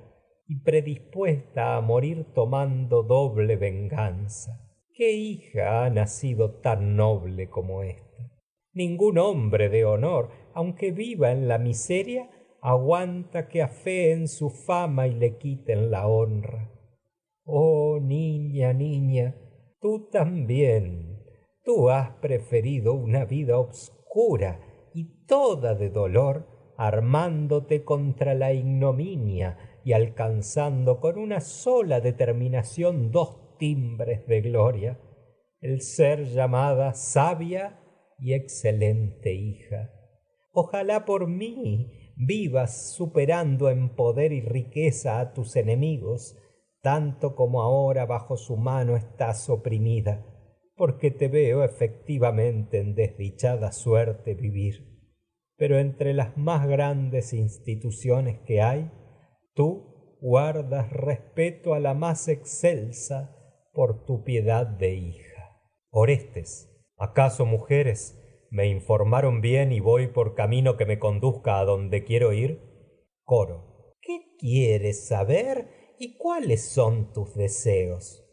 y 0.52 0.56
predispuesta 0.56 1.76
a 1.76 1.80
morir 1.80 2.26
tomando 2.34 3.02
doble 3.02 3.56
venganza. 3.56 4.60
¿Qué 4.92 5.12
hija 5.12 5.86
ha 5.86 5.88
nacido 5.88 6.60
tan 6.60 6.94
noble 6.94 7.48
como 7.48 7.82
ésta? 7.82 8.30
Ningún 8.74 9.16
hombre 9.16 9.70
de 9.70 9.86
honor, 9.86 10.28
aunque 10.52 10.92
viva 10.92 11.32
en 11.32 11.48
la 11.48 11.56
miseria, 11.56 12.28
aguanta 12.60 13.48
que 13.48 13.62
afeen 13.62 14.28
su 14.28 14.50
fama 14.50 15.06
y 15.06 15.14
le 15.14 15.38
quiten 15.38 15.90
la 15.90 16.06
honra. 16.06 16.70
Oh 17.44 17.98
niña, 17.98 18.74
niña, 18.74 19.34
tú 19.80 20.10
también, 20.10 21.24
tú 21.64 21.88
has 21.88 22.10
preferido 22.16 22.92
una 22.92 23.24
vida 23.24 23.58
obscura 23.58 24.60
y 24.92 25.24
toda 25.24 25.74
de 25.74 25.88
dolor, 25.88 26.46
armándote 26.76 27.84
contra 27.84 28.34
la 28.34 28.52
ignominia 28.52 29.71
y 29.84 29.92
alcanzando 29.92 31.00
con 31.00 31.18
una 31.18 31.40
sola 31.40 32.00
determinación 32.00 33.10
dos 33.10 33.56
timbres 33.58 34.26
de 34.26 34.40
gloria, 34.40 35.00
el 35.60 35.80
ser 35.80 36.24
llamada 36.24 36.94
sabia 36.94 37.80
y 38.18 38.34
excelente 38.34 39.32
hija. 39.32 39.90
Ojalá 40.52 41.04
por 41.04 41.28
mí 41.28 42.12
vivas 42.16 42.92
superando 42.94 43.70
en 43.70 43.94
poder 43.94 44.32
y 44.32 44.40
riqueza 44.40 45.20
a 45.20 45.32
tus 45.32 45.56
enemigos, 45.56 46.36
tanto 46.82 47.34
como 47.34 47.62
ahora 47.62 48.06
bajo 48.06 48.36
su 48.36 48.56
mano 48.56 48.96
estás 48.96 49.48
oprimida, 49.48 50.26
porque 50.76 51.10
te 51.10 51.28
veo 51.28 51.64
efectivamente 51.64 52.80
en 52.80 52.94
desdichada 52.94 53.72
suerte 53.72 54.34
vivir. 54.34 54.92
Pero 55.56 55.78
entre 55.78 56.12
las 56.12 56.36
más 56.36 56.66
grandes 56.66 57.32
instituciones 57.32 58.40
que 58.40 58.60
hay, 58.60 58.90
tú 59.54 60.18
guardas 60.20 60.90
respeto 60.90 61.74
a 61.74 61.80
la 61.80 61.94
más 61.94 62.28
excelsa 62.28 63.36
por 63.72 64.04
tu 64.04 64.22
piedad 64.22 64.66
de 64.66 64.94
hija. 64.94 65.60
Orestes, 65.90 66.86
¿acaso 66.96 67.44
mujeres 67.46 68.18
me 68.50 68.68
informaron 68.68 69.40
bien 69.40 69.72
y 69.72 69.80
voy 69.80 70.08
por 70.08 70.34
camino 70.34 70.76
que 70.76 70.86
me 70.86 70.98
conduzca 70.98 71.58
a 71.58 71.64
donde 71.64 72.04
quiero 72.04 72.32
ir? 72.32 72.60
Coro, 73.24 73.94
¿qué 74.00 74.36
quieres 74.38 75.06
saber 75.06 75.94
y 75.98 76.16
cuáles 76.16 76.68
son 76.68 77.12
tus 77.12 77.34
deseos? 77.34 78.24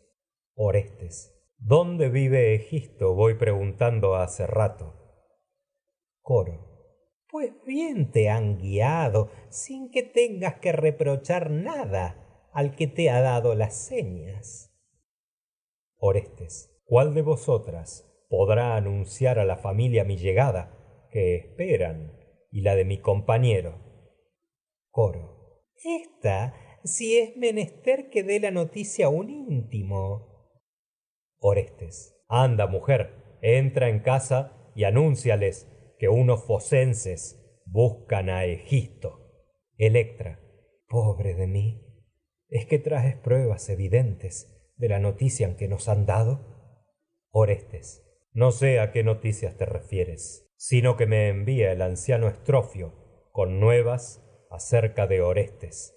Orestes, 0.55 1.53
¿dónde 1.57 2.09
vive 2.09 2.53
Egisto? 2.53 3.15
Voy 3.15 3.35
preguntando 3.35 4.15
hace 4.15 4.45
rato. 4.45 4.93
Coro, 6.21 6.69
pues 7.29 7.53
bien 7.65 8.11
te 8.11 8.29
han 8.29 8.57
guiado 8.57 9.29
sin 9.51 9.91
que 9.91 10.03
tengas 10.03 10.55
que 10.59 10.71
reprochar 10.71 11.49
nada 11.51 12.49
al 12.53 12.75
que 12.75 12.87
te 12.87 13.09
ha 13.09 13.21
dado 13.21 13.55
las 13.55 13.75
señas. 13.75 14.73
Orestes, 15.97 16.81
¿cuál 16.85 17.13
de 17.13 17.21
vosotras 17.21 18.05
podrá 18.29 18.75
anunciar 18.75 19.39
a 19.39 19.45
la 19.45 19.57
familia 19.57 20.03
mi 20.03 20.17
llegada, 20.17 21.07
que 21.11 21.35
esperan, 21.35 22.17
y 22.51 22.61
la 22.61 22.75
de 22.75 22.85
mi 22.85 22.99
compañero? 22.99 23.79
Coro, 24.89 25.63
esta 25.83 26.53
si 26.83 27.17
es 27.17 27.35
menester 27.35 28.09
que 28.09 28.23
dé 28.23 28.39
la 28.39 28.51
noticia 28.51 29.07
a 29.07 29.09
un 29.09 29.29
íntimo. 29.29 30.53
Orestes, 31.39 32.23
anda, 32.27 32.67
mujer, 32.67 33.37
entra 33.41 33.89
en 33.89 33.99
casa 33.99 34.71
y 34.75 34.85
anúnciales 34.85 35.67
que 35.97 36.09
unos 36.09 36.45
focenses 36.45 37.61
buscan 37.65 38.29
a 38.29 38.45
Egisto. 38.45 39.28
Electra, 39.81 40.41
pobre 40.89 41.35
de 41.35 41.47
mí, 41.47 42.03
¿es 42.49 42.65
que 42.65 42.79
traes 42.79 43.15
pruebas 43.15 43.69
evidentes 43.69 44.73
de 44.75 44.89
la 44.89 44.99
noticia 44.99 45.55
que 45.55 45.69
nos 45.69 45.87
han 45.87 46.05
dado? 46.05 46.83
Orestes, 47.31 48.05
no 48.33 48.51
sé 48.51 48.81
a 48.81 48.91
qué 48.91 49.05
noticias 49.05 49.55
te 49.55 49.65
refieres, 49.65 50.51
sino 50.57 50.97
que 50.97 51.05
me 51.05 51.29
envía 51.29 51.71
el 51.71 51.81
anciano 51.81 52.27
Estrofio 52.27 53.29
con 53.31 53.61
nuevas 53.61 54.21
acerca 54.51 55.07
de 55.07 55.21
Orestes. 55.21 55.95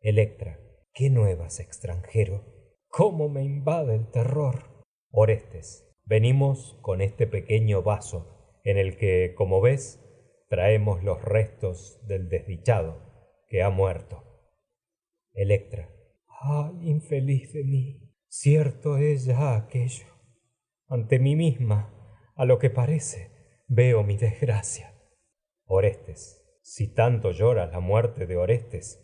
Electra, 0.00 0.58
¿qué 0.92 1.08
nuevas, 1.08 1.60
extranjero? 1.60 2.42
¿Cómo 2.88 3.28
me 3.28 3.44
invade 3.44 3.94
el 3.94 4.10
terror? 4.10 4.82
Orestes, 5.12 5.88
venimos 6.04 6.80
con 6.82 7.00
este 7.00 7.28
pequeño 7.28 7.84
vaso 7.84 8.58
en 8.64 8.76
el 8.76 8.96
que, 8.96 9.34
como 9.36 9.60
ves, 9.60 10.00
traemos 10.48 11.04
los 11.04 11.22
restos 11.22 12.04
del 12.08 12.28
desdichado 12.28 13.03
que 13.54 13.62
ha 13.62 13.70
muerto. 13.70 14.20
Electra. 15.32 15.88
Ay, 16.40 16.90
infeliz 16.90 17.52
de 17.52 17.62
mí. 17.62 18.12
Cierto 18.26 18.96
es 18.96 19.26
ya 19.26 19.54
aquello. 19.54 20.06
Ante 20.88 21.20
mí 21.20 21.36
misma, 21.36 21.94
a 22.34 22.46
lo 22.46 22.58
que 22.58 22.68
parece, 22.68 23.30
veo 23.68 24.02
mi 24.02 24.16
desgracia. 24.16 24.92
Orestes. 25.66 26.58
Si 26.62 26.92
tanto 26.92 27.30
llora 27.30 27.66
la 27.66 27.78
muerte 27.78 28.26
de 28.26 28.36
Orestes, 28.36 28.98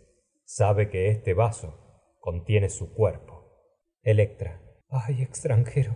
sabe 0.45 0.91
que 0.91 1.11
este 1.11 1.33
vaso 1.33 2.19
contiene 2.19 2.71
su 2.71 2.93
cuerpo. 2.93 3.53
Electra. 4.03 4.61
Ay, 4.89 5.23
extranjero, 5.23 5.95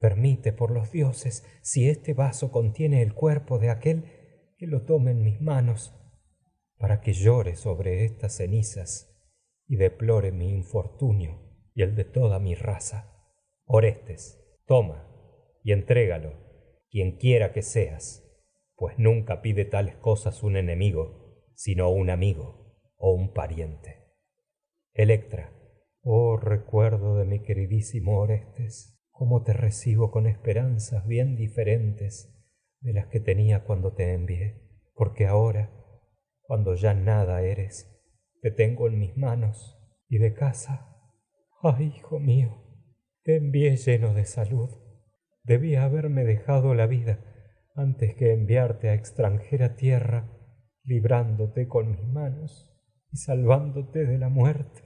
Permite 0.00 0.52
por 0.52 0.72
los 0.72 0.90
dioses, 0.90 1.46
si 1.62 1.88
este 1.88 2.14
vaso 2.14 2.50
contiene 2.50 3.00
el 3.00 3.14
cuerpo 3.14 3.60
de 3.60 3.70
aquel, 3.70 4.54
que 4.58 4.66
lo 4.66 4.82
tome 4.82 5.12
en 5.12 5.22
mis 5.22 5.40
manos, 5.40 5.94
para 6.78 7.00
que 7.00 7.12
llore 7.12 7.56
sobre 7.56 8.04
estas 8.04 8.36
cenizas 8.36 9.12
y 9.66 9.76
deplore 9.76 10.32
mi 10.32 10.50
infortunio 10.50 11.40
y 11.74 11.82
el 11.82 11.94
de 11.94 12.04
toda 12.04 12.38
mi 12.38 12.54
raza. 12.54 13.12
Orestes, 13.64 14.40
toma 14.66 15.08
y 15.62 15.72
entrégalo, 15.72 16.32
quien 16.90 17.16
quiera 17.16 17.52
que 17.52 17.62
seas, 17.62 18.22
pues 18.76 18.98
nunca 18.98 19.42
pide 19.42 19.64
tales 19.64 19.96
cosas 19.96 20.42
un 20.42 20.56
enemigo, 20.56 21.42
sino 21.54 21.90
un 21.90 22.10
amigo 22.10 22.76
o 22.96 23.12
un 23.12 23.32
pariente. 23.32 24.06
Electra, 24.92 25.52
oh 26.02 26.36
recuerdo 26.36 27.16
de 27.16 27.24
mi 27.24 27.42
queridísimo 27.42 28.18
Orestes, 28.18 28.96
cómo 29.10 29.42
te 29.42 29.52
recibo 29.52 30.10
con 30.10 30.26
esperanzas 30.26 31.06
bien 31.06 31.36
diferentes 31.36 32.32
de 32.80 32.92
las 32.92 33.06
que 33.06 33.18
tenía 33.18 33.64
cuando 33.64 33.94
te 33.94 34.12
envié, 34.12 34.62
porque 34.94 35.26
ahora, 35.26 35.75
cuando 36.46 36.74
ya 36.74 36.94
nada 36.94 37.42
eres, 37.42 37.92
te 38.40 38.50
tengo 38.50 38.86
en 38.86 38.98
mis 38.98 39.16
manos 39.16 39.76
y 40.08 40.18
de 40.18 40.34
casa. 40.34 40.96
Ay, 41.62 41.94
hijo 41.96 42.20
mío, 42.20 42.62
te 43.24 43.36
envié 43.36 43.76
lleno 43.76 44.14
de 44.14 44.24
salud. 44.24 44.70
Debía 45.42 45.84
haberme 45.84 46.24
dejado 46.24 46.74
la 46.74 46.86
vida 46.86 47.24
antes 47.74 48.14
que 48.14 48.32
enviarte 48.32 48.88
a 48.88 48.94
extranjera 48.94 49.76
tierra, 49.76 50.30
librándote 50.84 51.66
con 51.66 51.90
mis 51.90 52.04
manos 52.04 52.72
y 53.12 53.16
salvándote 53.16 54.06
de 54.06 54.18
la 54.18 54.28
muerte. 54.28 54.82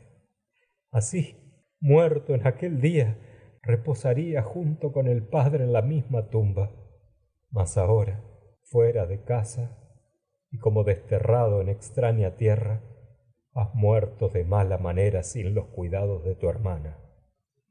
Así, 0.90 1.36
muerto 1.80 2.34
en 2.34 2.46
aquel 2.46 2.80
día, 2.80 3.18
reposaría 3.62 4.42
junto 4.42 4.92
con 4.92 5.06
el 5.06 5.26
Padre 5.26 5.64
en 5.64 5.72
la 5.72 5.82
misma 5.82 6.30
tumba. 6.30 6.72
Mas 7.50 7.76
ahora, 7.76 8.24
fuera 8.62 9.06
de 9.06 9.22
casa 9.22 9.79
y 10.50 10.58
como 10.58 10.84
desterrado 10.84 11.60
en 11.60 11.68
extraña 11.68 12.36
tierra, 12.36 12.82
has 13.52 13.74
muerto 13.74 14.28
de 14.28 14.44
mala 14.44 14.78
manera 14.78 15.22
sin 15.22 15.54
los 15.54 15.66
cuidados 15.68 16.24
de 16.24 16.34
tu 16.34 16.48
hermana. 16.48 16.98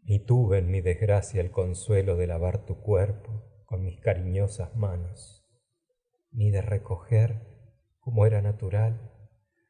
Ni 0.04 0.20
tuve 0.20 0.60
en 0.60 0.72
mi 0.72 0.82
desgracia 0.82 1.42
el 1.42 1.52
consuelo 1.52 2.16
de 2.16 2.28
lavar 2.28 2.66
tu 2.66 2.82
cuerpo 2.82 3.44
con 3.66 3.84
mis 3.84 4.00
cariñosas 4.00 4.76
manos, 4.76 5.46
ni 6.32 6.52
de 6.52 6.62
recoger, 6.62 7.42
como 8.00 8.26
era 8.26 8.42
natural, 8.42 9.12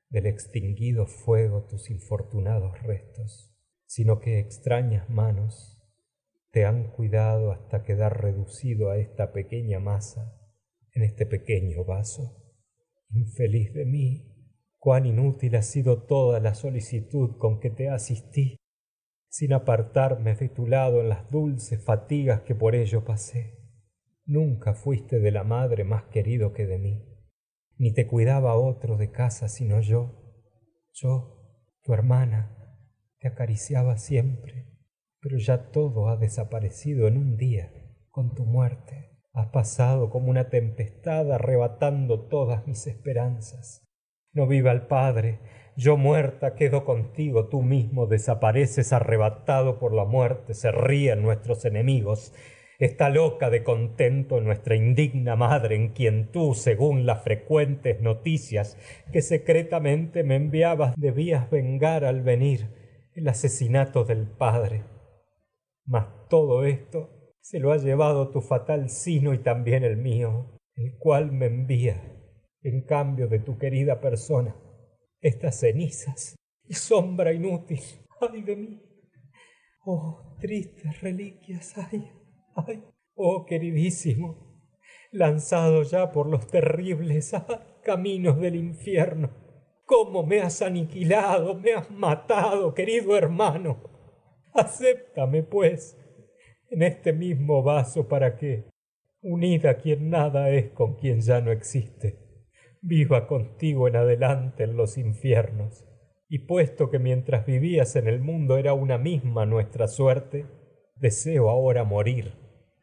del 0.10 0.26
extinguido 0.26 1.06
fuego 1.06 1.66
tus 1.66 1.90
infortunados 1.90 2.82
restos, 2.82 3.54
sino 3.86 4.20
que 4.20 4.40
extrañas 4.40 5.10
manos 5.10 5.80
te 6.52 6.66
han 6.66 6.92
cuidado 6.92 7.52
hasta 7.52 7.84
quedar 7.84 8.22
reducido 8.22 8.90
a 8.90 8.98
esta 8.98 9.32
pequeña 9.34 9.80
masa, 9.80 10.36
en 10.94 11.04
este 11.04 11.26
pequeño 11.26 11.86
vaso. 11.86 12.39
Infeliz 13.12 13.74
de 13.74 13.86
mí, 13.86 14.36
cuán 14.78 15.06
inútil 15.06 15.56
ha 15.56 15.62
sido 15.62 16.04
toda 16.04 16.40
la 16.40 16.54
solicitud 16.54 17.38
con 17.38 17.60
que 17.60 17.70
te 17.70 17.90
asistí, 17.90 18.58
sin 19.30 19.54
apartarme 19.54 20.36
de 20.36 20.50
tu 20.50 20.68
lado 20.68 21.02
en 21.02 21.10
las 21.10 21.30
dulces 21.30 21.84
fatigas 21.84 22.42
que 22.42 22.56
por 22.56 22.76
ello 22.76 23.04
pasé. 23.04 23.58
Nunca 24.26 24.74
fuiste 24.74 25.20
de 25.20 25.32
la 25.32 25.44
madre 25.44 25.84
más 25.84 26.04
querido 26.06 26.54
que 26.54 26.68
de 26.68 26.78
mí, 26.78 27.04
ni 27.78 27.94
te 27.94 28.08
cuidaba 28.08 28.56
otro 28.56 28.98
de 28.98 29.12
casa 29.12 29.48
sino 29.48 29.82
yo. 29.82 30.34
Yo, 30.94 31.40
tu 31.82 31.94
hermana, 31.94 32.56
te 33.20 33.28
acariciaba 33.28 33.98
siempre 33.98 34.70
pero 35.22 35.38
ya 35.38 35.72
todo 35.72 36.10
ha 36.10 36.18
desaparecido 36.18 37.08
en 37.08 37.18
un 37.18 37.38
día 37.38 37.72
con 38.10 38.34
tu 38.34 38.46
muerte. 38.46 39.09
Has 39.34 39.48
pasado 39.48 40.10
como 40.10 40.30
una 40.30 40.50
tempestad 40.50 41.32
arrebatando 41.32 42.28
todas 42.28 42.66
mis 42.68 42.88
esperanzas. 42.88 43.88
No 44.34 44.48
viva 44.48 44.72
el 44.72 44.88
Padre, 44.88 45.40
yo 45.76 45.96
muerta 45.96 46.56
quedo 46.56 46.84
contigo, 46.84 47.48
tú 47.48 47.62
mismo 47.62 48.06
desapareces 48.06 48.92
arrebatado 48.92 49.80
por 49.80 49.94
la 49.94 50.04
muerte, 50.04 50.54
se 50.54 50.72
ríen 50.72 51.22
nuestros 51.22 51.64
enemigos. 51.64 52.34
Está 52.80 53.10
loca 53.10 53.50
de 53.50 53.64
contento 53.64 54.42
nuestra 54.42 54.76
indigna 54.76 55.36
madre, 55.36 55.76
en 55.76 55.90
quien 55.90 56.32
tú, 56.32 56.54
según 56.54 57.06
las 57.06 57.24
frecuentes 57.24 58.02
noticias 58.02 58.78
que 59.14 59.22
secretamente 59.22 60.24
me 60.24 60.36
enviabas, 60.36 60.96
debías 60.98 61.50
vengar 61.50 62.04
al 62.04 62.24
venir 62.24 63.10
el 63.14 63.28
asesinato 63.28 64.04
del 64.04 64.28
Padre. 64.28 64.84
Mas 65.86 66.08
todo 66.30 66.66
esto 66.66 67.19
se 67.42 67.60
lo 67.60 67.72
ha 67.72 67.78
llevado 67.78 68.30
tu 68.30 68.42
fatal 68.42 68.90
sino 68.90 69.34
y 69.34 69.40
también 69.40 69.84
el 69.84 69.98
mío, 69.98 70.60
el 70.76 70.98
cual 70.98 71.32
me 71.32 71.48
envía, 71.48 72.02
en 72.62 72.86
cambio 72.86 73.28
de 73.28 73.40
tu 73.40 73.58
querida 73.58 74.00
persona, 74.00 74.56
estas 75.22 75.60
cenizas 75.60 76.36
y 76.68 76.74
sombra 76.74 77.34
inútil. 77.34 77.82
¡Ay 78.22 78.42
de 78.42 78.56
mí! 78.56 78.82
Oh, 79.86 80.38
tristes 80.40 81.02
reliquias, 81.02 81.78
ay, 81.78 82.12
ay, 82.56 82.84
oh 83.16 83.46
queridísimo, 83.46 84.62
lanzado 85.12 85.84
ya 85.84 86.12
por 86.12 86.28
los 86.28 86.48
terribles 86.48 87.34
caminos 87.84 88.40
del 88.40 88.56
infierno. 88.56 89.32
¿Cómo 89.86 90.24
me 90.24 90.42
has 90.42 90.62
aniquilado, 90.62 91.56
me 91.56 91.74
has 91.74 91.90
matado, 91.90 92.74
querido 92.76 93.18
hermano? 93.18 93.82
Acéptame, 94.54 95.42
pues, 95.42 95.99
en 96.70 96.84
este 96.84 97.14
mismo 97.14 97.64
vaso 97.64 98.08
para 98.08 98.38
que, 98.38 98.66
unida 99.22 99.78
quien 99.78 100.10
nada 100.10 100.50
es 100.50 100.70
con 100.70 100.96
quien 100.96 101.22
ya 101.22 101.42
no 101.42 101.52
existe, 101.52 102.18
viva 102.82 103.28
contigo 103.28 103.88
en 103.88 103.96
adelante 103.96 104.64
en 104.64 104.78
los 104.78 104.98
infiernos. 104.98 105.86
Y 106.30 106.40
puesto 106.46 106.92
que 106.92 107.00
mientras 107.00 107.46
vivías 107.46 107.96
en 107.96 108.08
el 108.08 108.20
mundo 108.20 108.58
era 108.58 108.74
una 108.74 108.98
misma 108.98 109.46
nuestra 109.46 109.88
suerte, 109.88 110.46
deseo 110.96 111.50
ahora 111.50 111.84
morir 111.84 112.34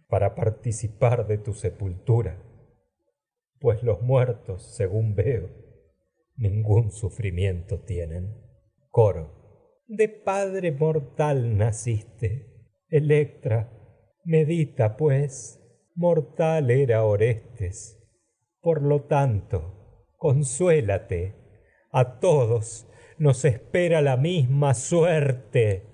para 0.08 0.34
participar 0.34 1.26
de 1.26 1.38
tu 1.38 1.54
sepultura, 1.54 2.42
pues 3.60 3.82
los 3.82 4.02
muertos, 4.02 4.74
según 4.76 5.14
veo, 5.14 5.48
ningún 6.36 6.90
sufrimiento 6.90 7.80
tienen. 7.80 8.34
Coro. 8.90 9.32
De 9.86 10.08
padre 10.08 10.72
mortal 10.72 11.56
naciste, 11.56 12.56
Electra. 12.88 13.75
Medita, 14.26 14.96
pues, 14.96 15.62
mortal 15.94 16.72
era 16.72 17.04
Orestes. 17.04 17.96
Por 18.60 18.82
lo 18.82 19.04
tanto, 19.04 20.08
consuélate, 20.16 21.36
a 21.92 22.18
todos 22.18 22.88
nos 23.18 23.44
espera 23.44 24.02
la 24.02 24.16
misma 24.16 24.74
suerte. 24.74 25.84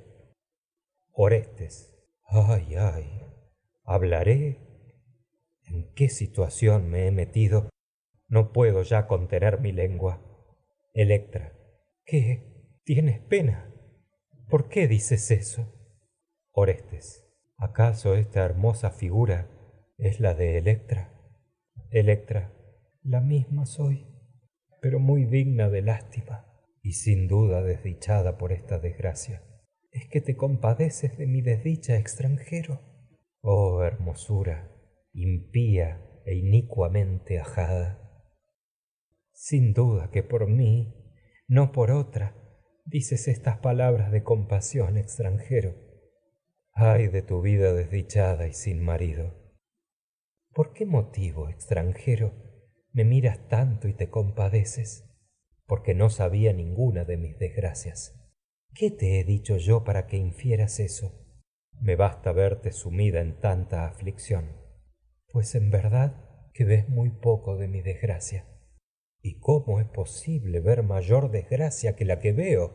Orestes. 1.12 1.94
Ay, 2.24 2.74
ay, 2.74 3.20
hablaré. 3.84 4.60
¿En 5.66 5.92
qué 5.92 6.08
situación 6.08 6.88
me 6.88 7.06
he 7.06 7.10
metido? 7.10 7.68
No 8.28 8.50
puedo 8.52 8.82
ya 8.82 9.06
contener 9.08 9.60
mi 9.60 9.72
lengua. 9.72 10.22
Electra. 10.94 11.52
¿Qué? 12.06 12.80
¿Tienes 12.84 13.20
pena? 13.20 13.70
¿Por 14.48 14.70
qué 14.70 14.88
dices 14.88 15.30
eso? 15.30 15.70
Orestes. 16.52 17.21
¿Acaso 17.62 18.16
esta 18.16 18.44
hermosa 18.44 18.90
figura 18.90 19.48
es 19.96 20.18
la 20.18 20.34
de 20.34 20.58
Electra? 20.58 21.12
Electra. 21.92 22.52
La 23.04 23.20
misma 23.20 23.66
soy, 23.66 24.04
pero 24.80 24.98
muy 24.98 25.26
digna 25.26 25.70
de 25.70 25.80
lástima 25.80 26.44
y 26.82 26.94
sin 26.94 27.28
duda 27.28 27.62
desdichada 27.62 28.36
por 28.36 28.50
esta 28.50 28.80
desgracia. 28.80 29.44
¿Es 29.92 30.08
que 30.08 30.20
te 30.20 30.34
compadeces 30.34 31.16
de 31.16 31.28
mi 31.28 31.40
desdicha 31.40 31.96
extranjero? 31.96 32.80
Oh 33.42 33.84
hermosura, 33.84 34.68
impía 35.12 36.02
e 36.26 36.34
inicuamente 36.34 37.38
ajada. 37.38 38.26
Sin 39.30 39.72
duda 39.72 40.10
que 40.10 40.24
por 40.24 40.48
mí, 40.48 40.96
no 41.46 41.70
por 41.70 41.92
otra, 41.92 42.34
dices 42.86 43.28
estas 43.28 43.58
palabras 43.58 44.10
de 44.10 44.24
compasión 44.24 44.98
extranjero. 44.98 45.91
Ay 46.72 47.08
de 47.08 47.22
tu 47.22 47.40
vida 47.42 47.72
desdichada 47.72 48.46
y 48.46 48.54
sin 48.54 48.82
marido. 48.82 49.34
¿Por 50.52 50.72
qué 50.72 50.86
motivo, 50.86 51.48
extranjero, 51.48 52.32
me 52.92 53.04
miras 53.04 53.48
tanto 53.48 53.88
y 53.88 53.94
te 53.94 54.10
compadeces? 54.10 55.08
porque 55.72 55.94
no 55.94 56.10
sabía 56.10 56.52
ninguna 56.52 57.06
de 57.06 57.16
mis 57.16 57.38
desgracias. 57.38 58.14
¿Qué 58.74 58.90
te 58.90 59.18
he 59.18 59.24
dicho 59.24 59.56
yo 59.56 59.84
para 59.84 60.06
que 60.06 60.18
infieras 60.18 60.80
eso? 60.80 61.18
Me 61.80 61.96
basta 61.96 62.30
verte 62.32 62.72
sumida 62.72 63.22
en 63.22 63.40
tanta 63.40 63.86
aflicción, 63.86 64.56
pues 65.32 65.54
en 65.54 65.70
verdad 65.70 66.28
que 66.52 66.66
ves 66.66 66.90
muy 66.90 67.08
poco 67.08 67.56
de 67.56 67.68
mi 67.68 67.80
desgracia. 67.80 68.46
¿Y 69.22 69.38
cómo 69.38 69.80
es 69.80 69.86
posible 69.86 70.60
ver 70.60 70.82
mayor 70.82 71.30
desgracia 71.30 71.96
que 71.96 72.04
la 72.04 72.18
que 72.18 72.32
veo? 72.32 72.74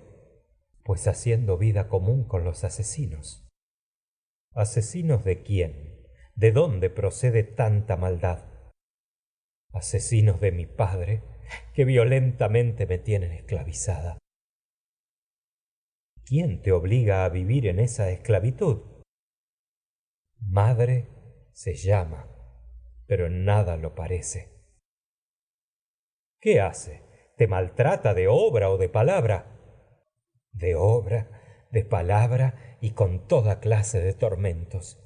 Pues 0.83 1.07
haciendo 1.07 1.59
vida 1.59 1.89
común 1.89 2.23
con 2.23 2.43
los 2.43 2.63
asesinos. 2.63 3.46
¿Asesinos 4.53 5.23
de 5.23 5.43
quién? 5.43 6.07
¿De 6.35 6.51
dónde 6.51 6.89
procede 6.89 7.43
tanta 7.43 7.97
maldad? 7.97 8.45
Asesinos 9.71 10.39
de 10.39 10.51
mi 10.51 10.65
padre, 10.65 11.23
que 11.73 11.85
violentamente 11.85 12.85
me 12.85 12.97
tienen 12.97 13.31
esclavizada. 13.31 14.17
¿Quién 16.25 16.61
te 16.61 16.71
obliga 16.71 17.23
a 17.23 17.29
vivir 17.29 17.67
en 17.67 17.79
esa 17.79 18.09
esclavitud? 18.09 19.03
Madre 20.39 21.07
se 21.53 21.75
llama, 21.75 22.27
pero 23.07 23.27
en 23.27 23.45
nada 23.45 23.77
lo 23.77 23.95
parece. 23.95 24.57
¿Qué 26.39 26.59
hace? 26.61 27.01
¿Te 27.37 27.47
maltrata 27.47 28.13
de 28.13 28.27
obra 28.27 28.69
o 28.69 28.77
de 28.77 28.89
palabra? 28.89 29.57
De 30.51 30.75
obra, 30.75 31.67
de 31.71 31.83
palabra 31.85 32.66
y 32.81 32.91
con 32.91 33.27
toda 33.27 33.59
clase 33.59 34.01
de 34.01 34.13
tormentos. 34.13 35.03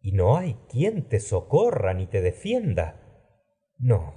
¿Y 0.00 0.12
no 0.12 0.36
hay 0.36 0.54
quien 0.68 1.08
te 1.08 1.20
socorra 1.20 1.94
ni 1.94 2.06
te 2.06 2.22
defienda? 2.22 3.00
No, 3.78 4.14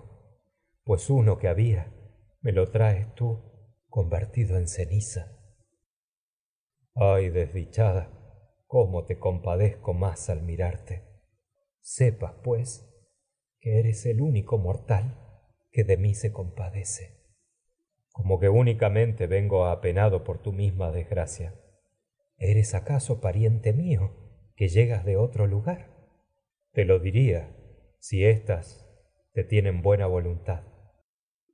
pues 0.84 1.09
uno 1.09 1.38
que 1.38 1.47
había 1.47 1.93
me 2.41 2.51
lo 2.51 2.72
traes 2.72 3.13
tú 3.13 3.39
convertido 3.88 4.57
en 4.57 4.68
ceniza. 4.68 5.38
Ay, 6.95 7.30
desdichada, 7.30 8.11
cómo 8.68 9.05
te 9.05 9.19
compadezco 9.19 9.93
más 9.93 10.30
al 10.30 10.41
mirarte. 10.41 11.07
Sepas, 11.81 12.34
pues, 12.43 12.88
que 13.59 13.80
eres 13.80 14.05
el 14.05 14.22
único 14.22 14.57
mortal 14.57 15.18
que 15.72 15.84
de 15.84 15.97
mí 15.97 16.15
se 16.15 16.31
compadece. 16.31 17.22
Como 18.11 18.39
que 18.39 18.49
únicamente 18.49 19.27
vengo 19.27 19.65
apenado 19.65 20.23
por 20.23 20.41
tu 20.41 20.51
misma 20.51 20.91
desgracia. 20.91 21.60
¿Eres 22.41 22.76
acaso 22.76 23.22
pariente 23.22 23.72
mío 23.72 24.11
que 24.55 24.68
llegas 24.68 25.05
de 25.05 25.15
otro 25.15 25.47
lugar? 25.47 25.95
Te 26.73 26.84
lo 26.84 26.99
diría 26.99 27.55
si 27.99 28.26
éstas 28.26 28.85
te 29.34 29.43
tienen 29.43 29.81
buena 29.81 30.07
voluntad 30.07 30.72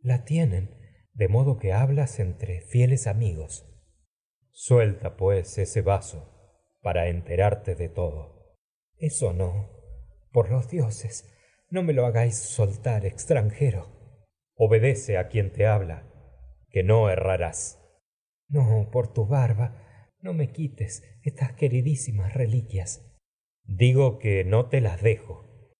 la 0.08 0.24
tienen, 0.24 0.70
de 1.14 1.28
modo 1.28 1.58
que 1.58 1.74
hablas 1.74 2.20
entre 2.20 2.62
fieles 2.62 3.08
amigos. 3.08 3.66
Suelta, 4.52 5.18
pues, 5.18 5.58
ese 5.58 5.82
vaso 5.82 6.34
para 6.82 7.10
enterarte 7.10 7.76
de 7.76 7.90
todo. 7.90 8.56
Eso 8.96 9.34
no, 9.34 9.70
por 10.32 10.50
los 10.50 10.70
dioses, 10.70 11.30
no 11.70 11.84
me 11.84 11.92
lo 11.92 12.06
hagáis 12.06 12.38
soltar, 12.38 13.06
extranjero. 13.06 13.88
Obedece 14.56 15.18
a 15.18 15.28
quien 15.28 15.52
te 15.52 15.68
habla, 15.68 16.08
que 16.70 16.84
no 16.84 17.10
errarás. 17.10 17.84
No, 18.48 18.90
por 18.92 19.12
tu 19.12 19.28
barba, 19.28 19.87
no 20.28 20.34
me 20.34 20.52
quites 20.52 21.04
estas 21.24 21.54
queridísimas 21.54 22.34
reliquias. 22.34 23.18
Digo 23.64 24.20
que 24.20 24.44
no 24.44 24.68
te 24.68 24.82
las 24.82 25.02
dejo. 25.02 25.74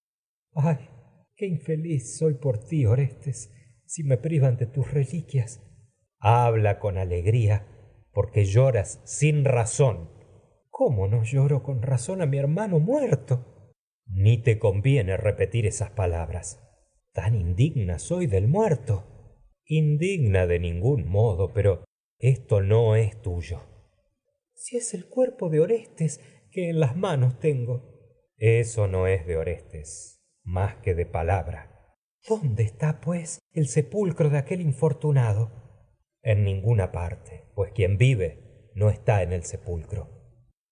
Ay, 0.56 0.88
qué 1.36 1.48
infeliz 1.48 2.18
soy 2.18 2.36
por 2.36 2.66
ti, 2.66 2.86
Orestes 2.86 3.54
si 3.86 4.04
me 4.04 4.18
privan 4.18 4.56
de 4.56 4.66
tus 4.66 4.90
reliquias. 4.90 5.62
Habla 6.20 6.80
con 6.80 6.98
alegría, 6.98 7.68
porque 8.14 8.46
lloras 8.46 9.02
sin 9.04 9.44
razón. 9.44 10.12
¿Cómo 10.70 11.10
no 11.10 11.24
lloro 11.24 11.62
con 11.62 11.82
razón 11.82 12.22
a 12.22 12.26
mi 12.26 12.38
hermano 12.38 12.80
muerto? 12.80 13.74
Ni 14.06 14.38
te 14.38 14.60
conviene 14.60 15.18
repetir 15.18 15.66
esas 15.66 15.92
palabras. 15.92 16.64
Tan 17.12 17.36
indigna 17.36 18.00
soy 18.00 18.28
del 18.28 18.48
muerto. 18.48 19.04
Indigna 19.66 20.48
de 20.48 20.60
ningún 20.60 21.06
modo, 21.06 21.52
pero 21.54 21.84
esto 22.18 22.62
no 22.62 22.96
es 22.96 23.22
tuyo. 23.22 23.77
Si 24.60 24.76
es 24.76 24.96
el 24.96 25.08
cuerpo 25.08 25.50
de 25.50 25.60
Orestes 25.60 26.20
que 26.52 26.70
en 26.72 26.80
las 26.80 26.98
manos 26.98 27.40
tengo. 27.40 27.94
Eso 28.38 28.88
no 28.88 29.06
es 29.06 29.28
de 29.28 29.38
Orestes, 29.38 30.28
más 30.44 30.78
que 30.78 30.96
de 30.96 31.06
palabra. 31.06 31.96
¿Dónde 32.28 32.64
está, 32.64 33.00
pues, 33.00 33.40
el 33.54 33.68
sepulcro 33.68 34.32
de 34.32 34.40
aquel 34.40 34.62
infortunado? 34.62 35.52
En 36.24 36.44
ninguna 36.44 36.92
parte, 36.92 37.52
pues 37.54 37.72
quien 37.72 38.00
vive 38.00 38.72
no 38.74 38.90
está 38.90 39.22
en 39.22 39.32
el 39.32 39.44
sepulcro. 39.44 40.10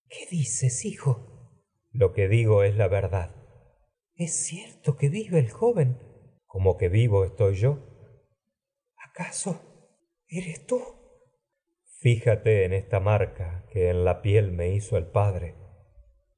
¿Qué 0.09 0.25
dices, 0.31 0.83
hijo? 0.83 1.61
Lo 1.91 2.11
que 2.11 2.27
digo 2.27 2.63
es 2.63 2.75
la 2.75 2.87
verdad. 2.87 3.35
¿Es 4.15 4.33
cierto 4.47 4.97
que 4.97 5.09
vive 5.09 5.37
el 5.37 5.51
joven? 5.51 5.99
Como 6.47 6.75
que 6.77 6.89
vivo 6.89 7.23
estoy 7.23 7.53
yo. 7.55 7.77
¿Acaso 8.97 9.61
eres 10.27 10.65
tú? 10.65 10.81
Fíjate 12.05 12.65
en 12.65 12.73
esta 12.73 12.99
marca 12.99 13.65
que 13.71 13.89
en 13.89 14.05
la 14.05 14.21
piel 14.21 14.51
me 14.51 14.69
hizo 14.69 14.95
el 14.95 15.07
padre, 15.07 15.55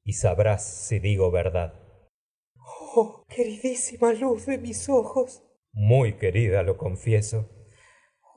y 0.05 0.13
sabrás 0.13 0.65
si 0.65 0.99
digo 0.99 1.29
verdad. 1.29 1.73
Oh, 2.95 3.25
queridísima 3.27 4.13
luz 4.13 4.45
de 4.45 4.59
mis 4.59 4.87
ojos. 4.87 5.43
Muy 5.73 6.13
querida, 6.13 6.63
lo 6.63 6.77
confieso. 6.77 7.49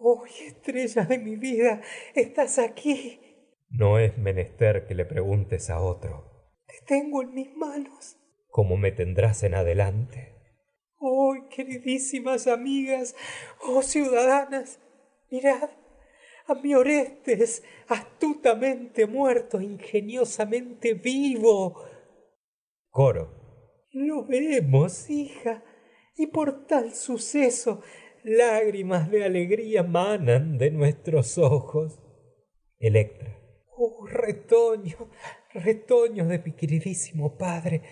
oh 0.01 0.24
estrella 0.27 1.05
de 1.05 1.19
mi 1.19 1.36
vida 1.36 1.82
estás 2.16 2.59
aquí 2.59 3.20
no 3.69 4.01
es 4.01 4.19
menester 4.19 4.89
que 4.89 4.97
le 4.97 5.05
preguntes 5.05 5.70
a 5.70 5.81
otro 5.81 6.57
te 6.66 6.74
tengo 6.85 7.23
en 7.23 7.32
mis 7.32 7.55
manos 7.55 8.16
como 8.48 8.77
me 8.77 8.90
tendrás 8.90 9.44
en 9.44 9.55
adelante 9.55 10.35
oh 10.98 11.36
queridísimas 11.48 12.48
amigas 12.48 13.15
oh 13.62 13.82
ciudadanas 13.82 14.81
mirad 15.31 15.70
a 16.51 16.55
mi 16.55 16.75
Orestes 16.75 17.63
astutamente 17.89 19.07
muerto 19.07 19.61
ingeniosamente 19.61 20.95
vivo. 20.95 21.85
Coro. 22.91 23.87
Lo 23.93 24.25
vemos 24.27 25.09
hija 25.09 25.63
y 26.17 26.27
por 26.27 26.67
tal 26.67 26.93
suceso 26.93 27.83
lágrimas 28.25 29.11
de 29.11 29.25
alegría 29.25 29.83
manan 29.83 30.59
de 30.59 30.71
nuestros 30.71 31.39
ojos. 31.39 32.01
Electra. 32.79 33.37
Oh 33.77 34.07
retoño 34.07 35.11
retoño 35.55 36.27
de 36.27 36.39
mi 36.39 36.53
queridísimo 36.53 37.37
padre 37.39 37.83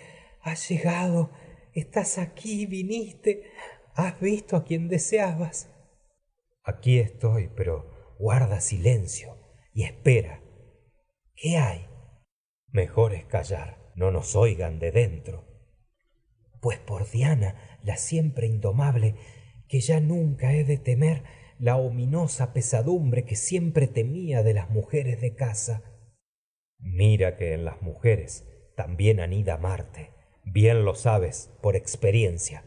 has 0.41 0.69
llegado 0.69 1.31
estás 1.73 2.17
aquí 2.17 2.65
viniste 2.65 3.51
has 3.95 4.19
visto 4.19 4.55
a 4.55 4.63
quien 4.63 4.87
deseabas. 4.87 5.69
Aquí 6.63 6.99
estoy 6.99 7.49
pero 7.55 7.98
guarda 8.19 8.59
silencio 8.59 9.37
y 9.73 9.83
espera. 9.83 10.43
Qué 11.35 11.57
hay 11.57 11.87
mejor 12.67 13.15
es 13.15 13.25
callar 13.25 13.79
no 13.95 14.11
nos 14.11 14.35
oigan 14.35 14.77
de 14.77 14.91
dentro. 14.91 15.47
Pues 16.61 16.77
por 16.77 17.09
diana 17.09 17.79
la 17.83 17.95
siempre 17.95 18.45
indomable 18.45 19.15
que 19.67 19.79
ya 19.79 20.01
nunca 20.01 20.53
he 20.53 20.65
de 20.65 20.77
temer 20.77 21.23
la 21.57 21.77
ominosa 21.77 22.53
pesadumbre 22.53 23.25
que 23.25 23.35
siempre 23.35 23.87
temía 23.87 24.43
de 24.43 24.53
las 24.53 24.69
mujeres 24.69 25.21
de 25.21 25.33
casa. 25.35 25.81
Mira 26.77 27.37
que 27.37 27.53
en 27.53 27.65
las 27.65 27.81
mujeres 27.81 28.45
también 28.75 29.21
anida 29.21 29.57
marte 29.57 30.11
bien 30.43 30.83
lo 30.83 30.93
sabes 30.93 31.51
por 31.61 31.77
experiencia. 31.77 32.65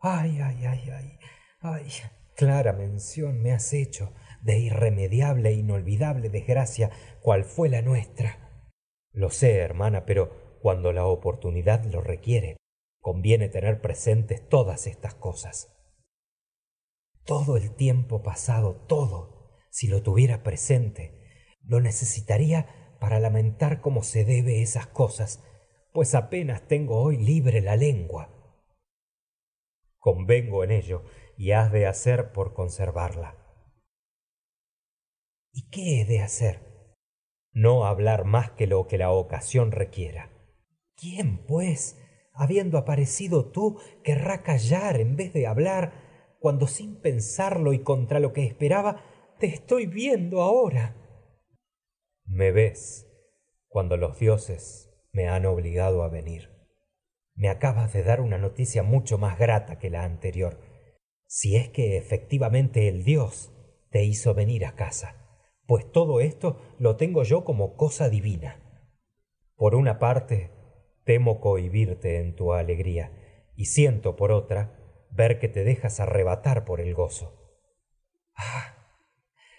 Ay 0.00 0.40
ay 0.40 0.64
ay 0.66 0.90
ay 0.90 1.18
ay 1.60 1.88
clara 2.34 2.72
mención 2.72 3.40
me 3.40 3.52
has 3.52 3.72
hecho 3.72 4.12
de 4.44 4.58
irremediable 4.58 5.48
e 5.48 5.54
inolvidable 5.54 6.28
desgracia 6.28 6.90
cual 7.20 7.44
fue 7.44 7.70
la 7.70 7.80
nuestra. 7.80 8.68
Lo 9.10 9.30
sé 9.30 9.56
hermana 9.56 10.04
pero 10.04 10.58
cuando 10.60 10.92
la 10.92 11.06
oportunidad 11.06 11.84
lo 11.84 12.02
requiere 12.02 12.58
conviene 13.00 13.48
tener 13.48 13.80
presentes 13.80 14.46
todas 14.48 14.86
estas 14.86 15.14
cosas. 15.14 15.74
Todo 17.24 17.56
el 17.56 17.74
tiempo 17.74 18.22
pasado 18.22 18.84
todo 18.86 19.56
si 19.70 19.88
lo 19.88 20.02
tuviera 20.02 20.42
presente 20.42 21.22
lo 21.62 21.80
necesitaría 21.80 22.96
para 23.00 23.20
lamentar 23.20 23.80
como 23.80 24.02
se 24.02 24.26
debe 24.26 24.60
esas 24.60 24.86
cosas 24.86 25.42
pues 25.92 26.14
apenas 26.14 26.68
tengo 26.68 27.00
hoy 27.00 27.16
libre 27.16 27.62
la 27.62 27.76
lengua. 27.76 28.30
Convengo 29.98 30.64
en 30.64 30.70
ello 30.70 31.02
y 31.38 31.52
has 31.52 31.72
de 31.72 31.86
hacer 31.86 32.32
por 32.32 32.52
conservarla 32.52 33.43
y 35.54 35.70
qué 35.70 36.00
he 36.00 36.04
de 36.04 36.20
hacer 36.20 36.60
no 37.52 37.86
hablar 37.86 38.24
más 38.24 38.50
que 38.50 38.66
lo 38.66 38.86
que 38.86 38.98
la 38.98 39.10
ocasión 39.10 39.72
requiera 39.72 40.30
quién 40.94 41.46
pues 41.46 41.98
habiendo 42.34 42.76
aparecido 42.76 43.50
tú 43.50 43.78
querrá 44.02 44.42
callar 44.42 45.00
en 45.00 45.16
vez 45.16 45.32
de 45.32 45.46
hablar 45.46 46.36
cuando 46.40 46.66
sin 46.66 47.00
pensarlo 47.00 47.72
y 47.72 47.78
contra 47.78 48.20
lo 48.20 48.34
que 48.34 48.44
esperaba 48.44 49.02
te 49.38 49.46
estoy 49.46 49.86
viendo 49.86 50.42
ahora 50.42 50.96
me 52.26 52.52
ves 52.52 53.06
cuando 53.68 53.96
los 53.96 54.18
dioses 54.18 54.90
me 55.12 55.28
han 55.28 55.46
obligado 55.46 56.02
a 56.02 56.08
venir. 56.08 56.50
Me 57.34 57.48
acabas 57.48 57.92
de 57.92 58.02
dar 58.02 58.20
una 58.20 58.38
noticia 58.38 58.82
mucho 58.82 59.18
más 59.18 59.38
grata 59.38 59.78
que 59.78 59.90
la 59.90 60.04
anterior. 60.04 60.60
Si 61.26 61.56
es 61.56 61.68
que 61.68 61.96
efectivamente 61.96 62.88
el 62.88 63.04
Dios 63.04 63.52
te 63.90 64.04
hizo 64.04 64.34
venir 64.34 64.66
a 64.66 64.74
casa, 64.74 65.23
pues 65.66 65.90
todo 65.90 66.20
esto 66.20 66.60
lo 66.78 66.96
tengo 66.96 67.22
yo 67.22 67.44
como 67.44 67.76
cosa 67.76 68.08
divina. 68.08 68.60
Por 69.56 69.74
una 69.74 69.98
parte, 69.98 70.50
temo 71.04 71.40
cohibirte 71.40 72.18
en 72.18 72.34
tu 72.34 72.52
alegría, 72.52 73.12
y 73.56 73.66
siento 73.66 74.16
por 74.16 74.32
otra 74.32 74.78
ver 75.10 75.38
que 75.38 75.48
te 75.48 75.64
dejas 75.64 76.00
arrebatar 76.00 76.64
por 76.64 76.80
el 76.80 76.94
gozo. 76.94 77.60
Ah, 78.34 78.74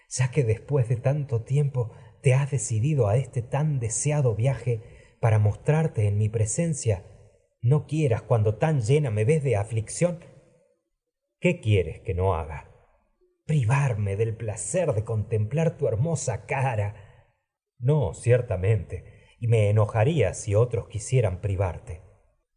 ya 0.10 0.32
que 0.32 0.44
después 0.44 0.90
de 0.90 0.98
tanto 0.98 1.44
tiempo 1.44 1.91
te 2.22 2.34
has 2.34 2.52
decidido 2.52 3.07
a 3.07 3.18
este 3.18 3.41
tan 3.41 3.80
deseado 3.80 4.36
viaje, 4.36 4.82
para 5.22 5.40
mostrarte 5.40 6.07
en 6.07 6.18
mi 6.18 6.30
presencia, 6.30 7.03
no 7.61 7.88
quieras 7.88 8.22
cuando 8.22 8.57
tan 8.57 8.82
llena 8.82 9.10
me 9.10 9.26
ves 9.26 9.44
de 9.44 9.56
aflicción. 9.56 10.19
¿Qué 11.40 11.60
quieres 11.61 12.02
que 12.02 12.14
no 12.14 12.36
haga? 12.36 12.74
Privarme 13.45 14.15
del 14.15 14.35
placer 14.35 14.93
de 14.93 15.03
contemplar 15.03 15.77
tu 15.77 15.88
hermosa 15.88 16.45
cara. 16.45 16.95
No, 17.77 18.13
ciertamente, 18.13 19.35
y 19.39 19.47
me 19.47 19.69
enojaría 19.69 20.34
si 20.34 20.55
otros 20.55 20.88
quisieran 20.88 21.41
privarte. 21.41 22.01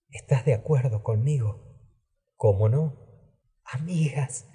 ¿Estás 0.08 0.46
de 0.46 0.54
acuerdo 0.54 1.02
conmigo? 1.02 1.76
¿Cómo 2.36 2.70
no? 2.70 2.96
Amigas, 3.64 4.48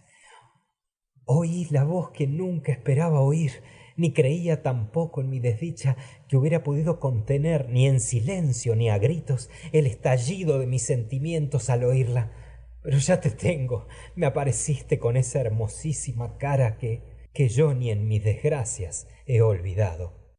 oí 1.26 1.68
la 1.70 1.84
voz 1.84 2.10
que 2.12 2.26
nunca 2.26 2.72
esperaba 2.72 3.20
oír 3.20 3.62
ni 3.96 4.12
creía 4.12 4.64
tampoco 4.64 5.22
en 5.22 5.30
mi 5.30 5.40
desdicha 5.40 5.98
que 6.28 6.38
hubiera 6.38 6.64
podido 6.64 7.00
contener 7.00 7.70
ni 7.70 7.86
en 7.86 8.00
silencio 8.00 8.76
ni 8.76 8.90
a 8.90 8.98
gritos 8.98 9.52
el 9.72 9.86
estallido 9.86 10.58
de 10.58 10.66
mis 10.66 10.84
sentimientos 10.84 11.70
al 11.70 11.84
oírla. 11.84 12.32
Pero 12.84 12.98
ya 12.98 13.22
te 13.22 13.32
tengo, 13.32 13.88
me 14.16 14.26
apareciste 14.26 15.00
con 15.00 15.16
esa 15.16 15.40
hermosísima 15.40 16.38
cara 16.38 16.78
que, 16.78 17.30
que 17.34 17.48
yo 17.48 17.74
ni 17.74 17.90
en 17.90 18.08
mis 18.08 18.24
desgracias 18.24 19.08
he 19.26 19.42
olvidado. 19.42 20.36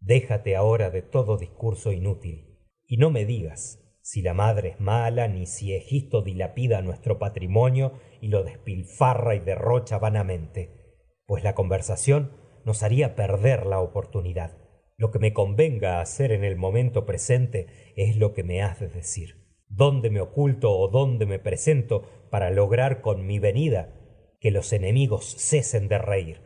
Déjate 0.00 0.56
ahora 0.56 0.90
de 0.90 1.02
todo 1.02 1.38
discurso 1.38 1.92
inútil 1.92 2.58
y 2.86 2.96
no 2.96 3.10
me 3.10 3.24
digas 3.24 3.84
si 4.00 4.22
la 4.22 4.32
madre 4.32 4.70
es 4.70 4.80
mala, 4.80 5.28
ni 5.28 5.44
si 5.44 5.74
Egisto 5.74 6.22
dilapida 6.22 6.80
nuestro 6.80 7.18
patrimonio 7.18 8.00
y 8.22 8.28
lo 8.28 8.42
despilfarra 8.42 9.34
y 9.34 9.40
derrocha 9.40 9.98
vanamente, 9.98 10.96
pues 11.26 11.44
la 11.44 11.54
conversación 11.54 12.32
nos 12.64 12.82
haría 12.82 13.14
perder 13.14 13.66
la 13.66 13.80
oportunidad. 13.80 14.56
Lo 14.96 15.10
que 15.10 15.18
me 15.18 15.34
convenga 15.34 16.00
hacer 16.00 16.32
en 16.32 16.42
el 16.42 16.56
momento 16.56 17.04
presente 17.04 17.66
es 17.96 18.16
lo 18.16 18.32
que 18.32 18.44
me 18.44 18.62
has 18.62 18.80
de 18.80 18.88
decir. 18.88 19.37
¿Dónde 19.68 20.10
me 20.10 20.20
oculto 20.20 20.76
o 20.76 20.88
dónde 20.88 21.26
me 21.26 21.38
presento 21.38 22.02
para 22.30 22.50
lograr 22.50 23.00
con 23.00 23.26
mi 23.26 23.38
venida 23.38 23.94
que 24.40 24.50
los 24.50 24.72
enemigos 24.72 25.36
cesen 25.36 25.88
de 25.88 25.98
reír? 25.98 26.40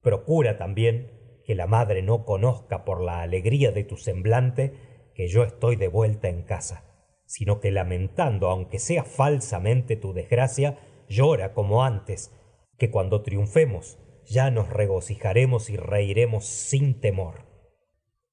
Procura 0.00 0.58
también 0.58 1.40
que 1.44 1.54
la 1.54 1.66
madre 1.66 2.02
no 2.02 2.24
conozca 2.24 2.84
por 2.84 3.02
la 3.02 3.22
alegría 3.22 3.72
de 3.72 3.84
tu 3.84 3.96
semblante 3.96 4.74
que 5.14 5.28
yo 5.28 5.42
estoy 5.42 5.76
de 5.76 5.88
vuelta 5.88 6.28
en 6.28 6.42
casa, 6.42 6.84
sino 7.26 7.60
que 7.60 7.70
lamentando, 7.70 8.48
aunque 8.48 8.78
sea 8.78 9.04
falsamente 9.04 9.96
tu 9.96 10.12
desgracia, 10.12 10.78
llora 11.08 11.52
como 11.54 11.84
antes, 11.84 12.32
que 12.78 12.90
cuando 12.90 13.22
triunfemos 13.22 13.98
ya 14.24 14.50
nos 14.50 14.70
regocijaremos 14.70 15.70
y 15.70 15.76
reiremos 15.76 16.46
sin 16.46 17.00
temor. 17.00 17.46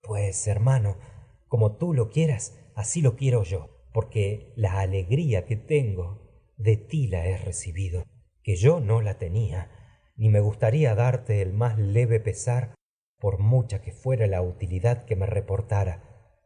Pues, 0.02 0.48
hermano, 0.48 0.98
como 1.48 1.78
tú 1.78 1.94
lo 1.94 2.10
quieras, 2.10 2.58
así 2.76 3.02
lo 3.02 3.16
quiero 3.16 3.44
yo, 3.44 3.79
porque 3.92 4.54
la 4.56 4.80
alegría 4.80 5.46
que 5.46 5.56
tengo 5.56 6.30
de 6.58 6.78
ti 6.78 7.08
la 7.08 7.26
he 7.26 7.38
recibido, 7.38 8.04
que 8.44 8.56
yo 8.56 8.80
no 8.80 9.02
la 9.02 9.18
tenía, 9.18 9.72
ni 10.16 10.30
me 10.30 10.40
gustaría 10.40 10.96
darte 10.96 11.42
el 11.42 11.54
más 11.54 11.78
leve 11.78 12.20
pesar, 12.20 12.76
por 13.20 13.40
mucha 13.40 13.82
que 13.82 13.92
fuera 13.92 14.28
la 14.28 14.42
utilidad 14.42 15.06
que 15.06 15.16
me 15.16 15.26
reportara, 15.26 16.04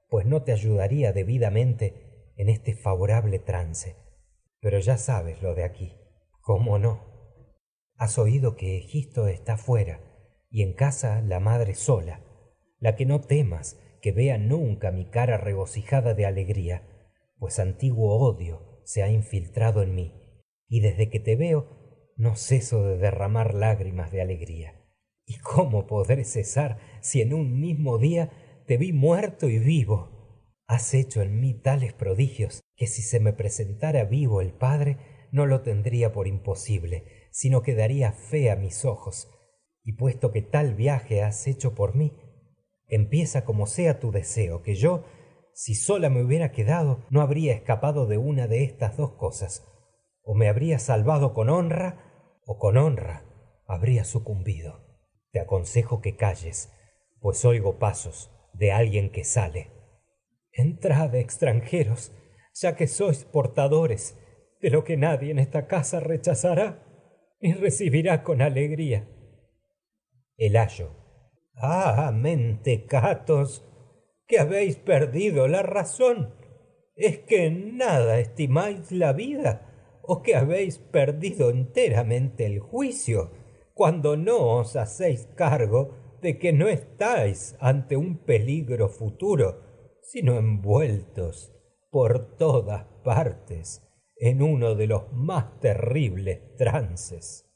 pues 0.10 0.26
no 0.26 0.44
te 0.44 0.52
ayudaría 0.52 1.11
debidamente 1.11 2.32
en 2.36 2.49
este 2.49 2.76
favorable 2.76 3.40
trance. 3.40 3.95
Pero 4.60 4.80
ya 4.80 4.98
sabes 4.98 5.41
lo 5.41 5.56
de 5.56 5.64
aquí. 5.64 5.98
¿Cómo 6.41 6.78
no? 6.78 7.14
Has 7.95 8.18
oído 8.18 8.56
que 8.56 8.78
Egisto 8.78 9.28
está 9.28 9.57
fuera 9.57 10.02
y 10.49 10.61
en 10.61 10.74
casa 10.74 11.22
la 11.22 11.40
madre 11.40 11.74
sola, 11.74 12.22
la 12.80 12.95
que 12.95 13.06
no 13.06 13.22
temas 13.22 13.80
que 14.02 14.11
vea 14.11 14.38
nunca 14.38 14.91
mi 14.91 15.06
cara 15.06 15.38
regocijada 15.38 16.14
de 16.14 16.26
alegría, 16.26 16.84
pues 17.44 17.60
antiguo 17.60 18.15
odio 18.20 18.80
se 18.86 19.03
ha 19.03 19.10
infiltrado 19.10 19.84
en 19.84 19.94
mí, 19.94 20.14
y 20.70 20.80
desde 20.80 21.10
que 21.10 21.20
te 21.20 21.36
veo 21.36 22.14
no 22.15 22.38
ceso 22.38 22.86
de 22.86 22.98
derramar 22.98 23.53
lágrimas 23.53 24.14
de 24.14 24.22
alegría. 24.22 24.82
¿Y 25.26 25.40
cómo 25.40 25.86
podré 25.86 26.24
cesar 26.24 26.80
si 27.02 27.20
en 27.20 27.34
un 27.34 27.60
mismo 27.60 27.98
día 27.98 28.32
te 28.65 28.78
vi 28.78 28.94
muerto 28.94 29.49
y 29.49 29.60
vivo? 29.60 30.48
Has 30.68 30.94
hecho 30.94 31.22
en 31.22 31.41
mí 31.41 31.53
tales 31.53 31.91
prodigios 31.91 32.61
que 32.78 32.88
si 32.88 33.02
se 33.02 33.20
me 33.20 33.34
presentara 33.34 34.06
vivo 34.06 34.40
el 34.40 34.53
Padre, 34.53 35.28
no 35.34 35.45
lo 35.45 35.64
tendría 35.64 36.14
por 36.14 36.30
imposible, 36.30 37.28
sino 37.34 37.61
que 37.61 37.76
daría 37.76 38.14
fe 38.14 38.52
a 38.52 38.56
mis 38.56 38.86
ojos. 38.86 39.28
Y 39.84 39.98
puesto 39.98 40.32
que 40.32 40.44
tal 40.44 40.76
viaje 40.76 41.22
has 41.22 41.45
hecho 41.45 41.76
por 41.76 41.94
mí, 41.94 42.14
empieza 42.88 43.44
como 43.44 43.68
sea 43.68 43.99
tu 43.99 44.14
deseo, 44.14 44.61
que 44.61 44.76
yo, 44.76 45.03
si 45.55 45.75
sola 45.75 46.09
me 46.09 46.23
hubiera 46.23 46.51
quedado, 46.51 47.05
no 47.09 47.21
habría 47.21 47.53
escapado 47.53 48.07
de 48.07 48.17
una 48.17 48.47
de 48.47 48.63
estas 48.63 48.97
dos 48.97 49.13
cosas. 49.13 49.63
O 50.23 50.35
me 50.35 50.49
habría 50.49 50.80
salvado 50.80 51.34
con 51.34 51.49
honra, 51.49 52.39
o 52.45 52.57
con 52.57 52.77
honra 52.77 53.25
habría 53.67 54.03
sucumbido. 54.03 54.84
Te 55.31 55.39
aconsejo 55.39 56.01
que 56.01 56.15
calles, 56.15 56.71
pues 57.19 57.43
oigo 57.45 57.80
pasos 57.80 58.31
de 58.53 58.71
alguien 58.71 59.11
que 59.11 59.23
sale. 59.23 59.71
Entrad, 60.51 61.15
extranjeros, 61.15 62.11
ya 62.53 62.75
que 62.75 62.88
sois 62.88 63.25
portadores 63.25 64.17
de 64.61 64.69
lo 64.69 64.84
que 64.84 64.97
nadie 64.97 65.31
en 65.31 65.39
esta 65.39 65.67
casa 65.67 65.99
rechazará 65.99 66.84
y 67.39 67.53
recibirá 67.53 68.23
con 68.23 68.41
alegría. 68.41 69.07
El 70.38 70.55
ayo. 70.57 70.91
Ah, 71.55 72.11
mentecatos, 72.13 73.65
que 74.27 74.39
habéis 74.39 74.77
perdido 74.77 75.47
la 75.47 75.63
razón. 75.63 76.33
¿Es 76.95 77.19
que 77.19 77.45
en 77.45 77.77
nada 77.77 78.19
estimáis 78.19 78.91
la 78.91 79.13
vida 79.13 79.99
o 80.03 80.21
que 80.21 80.35
habéis 80.35 80.77
perdido 80.77 81.49
enteramente 81.49 82.45
el 82.45 82.59
juicio 82.59 83.31
cuando 83.73 84.15
no 84.17 84.57
os 84.57 84.75
hacéis 84.75 85.27
cargo 85.35 85.95
de 86.21 86.37
que 86.37 86.53
no 86.53 86.67
estáis 86.67 87.55
ante 87.59 87.97
un 87.97 88.23
peligro 88.23 88.89
futuro, 88.89 89.99
sino 90.03 90.37
envueltos 90.37 91.53
por 91.91 92.37
todas 92.37 92.85
partes 93.03 93.81
en 94.15 94.41
uno 94.41 94.75
de 94.75 94.87
los 94.87 95.11
más 95.11 95.59
terribles 95.59 96.55
trances. 96.55 97.49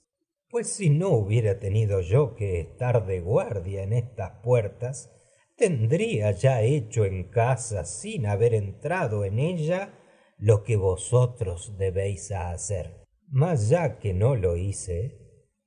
Pues 0.50 0.68
si 0.68 0.90
no 0.90 1.10
hubiera 1.10 1.60
tenido 1.60 2.02
yo 2.02 2.36
que 2.36 2.60
estar 2.60 3.06
de 3.06 3.20
guardia 3.20 3.84
en 3.84 3.94
estas 3.94 4.42
puertas, 4.44 5.17
tendría 5.58 6.32
ya 6.32 6.62
hecho 6.62 7.04
en 7.04 7.26
casa 7.26 7.84
sin 7.84 8.28
haber 8.28 8.54
entrado 8.54 9.26
en 9.26 9.40
ella 9.40 9.94
lo 10.38 10.64
que 10.64 10.78
vosotros 10.78 11.78
debéis 11.78 12.32
hacer. 12.32 13.04
Mas 13.28 13.68
ya 13.68 13.98
que 13.98 14.14
no 14.14 14.36
lo 14.36 14.56
hice, 14.56 15.18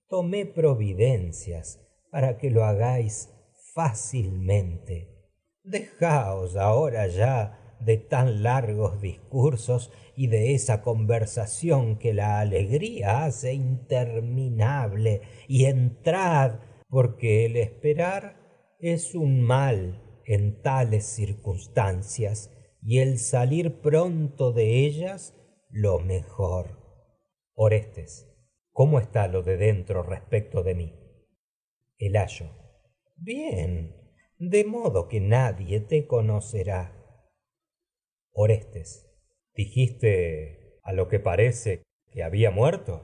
tomé 0.09 0.47
providencias 0.47 1.85
para 2.11 2.39
que 2.39 2.51
lo 2.51 2.65
hagáis 2.65 3.29
fácilmente. 3.75 5.09
Dejaos 5.63 6.57
ahora 6.57 7.07
ya 7.09 7.77
de 7.81 7.97
tan 7.97 8.43
largos 8.43 9.01
discursos 9.01 9.91
y 10.15 10.29
de 10.29 10.55
esa 10.55 10.83
conversación 10.83 11.99
que 11.99 12.15
la 12.15 12.41
alegría 12.41 13.25
hace 13.25 13.55
interminable, 13.55 15.23
y 15.49 15.65
entrad, 15.65 16.61
porque 16.89 17.47
el 17.47 17.57
esperar 17.57 18.40
es 18.81 19.15
un 19.15 19.43
mal 19.43 20.21
en 20.25 20.63
tales 20.63 21.07
circunstancias, 21.07 22.57
y 22.83 23.01
el 23.01 23.19
salir 23.19 23.81
pronto 23.81 24.53
de 24.53 24.87
ellas 24.87 25.35
lo 25.69 25.99
mejor. 25.99 26.79
Orestes, 27.55 28.27
¿cómo 28.73 28.99
está 28.99 29.29
lo 29.29 29.43
de 29.43 29.57
dentro 29.57 30.03
respecto 30.03 30.63
de 30.63 30.75
mí? 30.75 30.95
El 31.99 32.17
ayo. 32.17 32.47
Bien, 33.17 33.95
de 34.39 34.65
modo 34.65 35.09
que 35.09 35.21
nadie 35.21 35.81
te 35.81 36.07
conocerá. 36.07 36.97
Orestes. 38.33 39.07
¿Dijiste 39.55 40.79
a 40.83 40.93
lo 40.93 41.09
que 41.09 41.21
parece 41.21 41.83
que 42.13 42.23
había 42.23 42.51
muerto? 42.51 43.03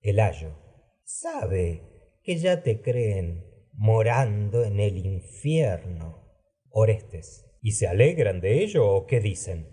El 0.00 0.20
ayo. 0.20 0.56
Sabe 1.04 1.82
que 2.22 2.38
ya 2.38 2.62
te 2.62 2.80
creen 2.80 3.53
morando 3.76 4.64
en 4.64 4.80
el 4.80 4.96
infierno. 5.04 6.22
Orestes. 6.70 7.44
¿Y 7.60 7.72
se 7.72 7.86
alegran 7.86 8.40
de 8.40 8.62
ello 8.62 8.88
o 8.88 9.06
qué 9.06 9.20
dicen? 9.20 9.68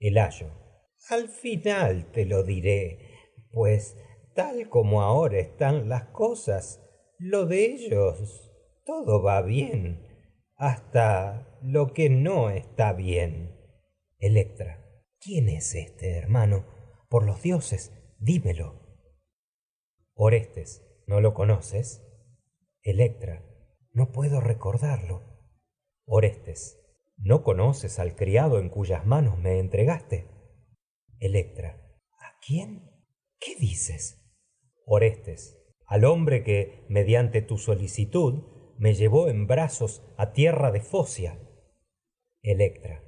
Ayo. 0.00 0.50
Al 1.10 1.28
final 1.28 2.12
te 2.12 2.24
lo 2.26 2.44
diré, 2.44 2.98
pues 3.50 3.96
tal 4.34 4.68
como 4.68 5.02
ahora 5.02 5.38
están 5.38 5.88
las 5.88 6.04
cosas, 6.10 6.80
lo 7.18 7.46
de 7.46 7.64
ellos, 7.64 8.52
todo 8.84 9.22
va 9.22 9.42
bien, 9.42 10.06
hasta 10.56 11.58
lo 11.62 11.92
que 11.92 12.10
no 12.10 12.50
está 12.50 12.92
bien. 12.92 13.56
Electra. 14.18 14.84
¿Quién 15.20 15.48
es 15.48 15.74
este 15.74 16.16
hermano? 16.16 16.64
Por 17.08 17.24
los 17.24 17.42
dioses, 17.42 17.92
dímelo. 18.18 18.74
Orestes. 20.14 20.84
¿No 21.06 21.20
lo 21.20 21.32
conoces? 21.32 22.07
Electra. 22.90 23.44
No 23.92 24.12
puedo 24.12 24.40
recordarlo. 24.40 25.22
Orestes. 26.06 26.80
¿No 27.18 27.42
conoces 27.42 27.98
al 27.98 28.16
criado 28.16 28.58
en 28.58 28.70
cuyas 28.70 29.04
manos 29.04 29.36
me 29.38 29.58
entregaste? 29.58 30.26
Electra. 31.18 31.98
¿A 32.18 32.38
quién? 32.40 32.90
¿Qué 33.38 33.56
dices? 33.56 34.32
Orestes 34.86 35.58
al 35.84 36.06
hombre 36.06 36.42
que, 36.42 36.86
mediante 36.88 37.42
tu 37.42 37.58
solicitud, 37.58 38.42
me 38.78 38.94
llevó 38.94 39.28
en 39.28 39.46
brazos 39.46 40.02
a 40.16 40.32
tierra 40.32 40.70
de 40.70 40.80
Focia. 40.80 41.38
Electra. 42.40 43.04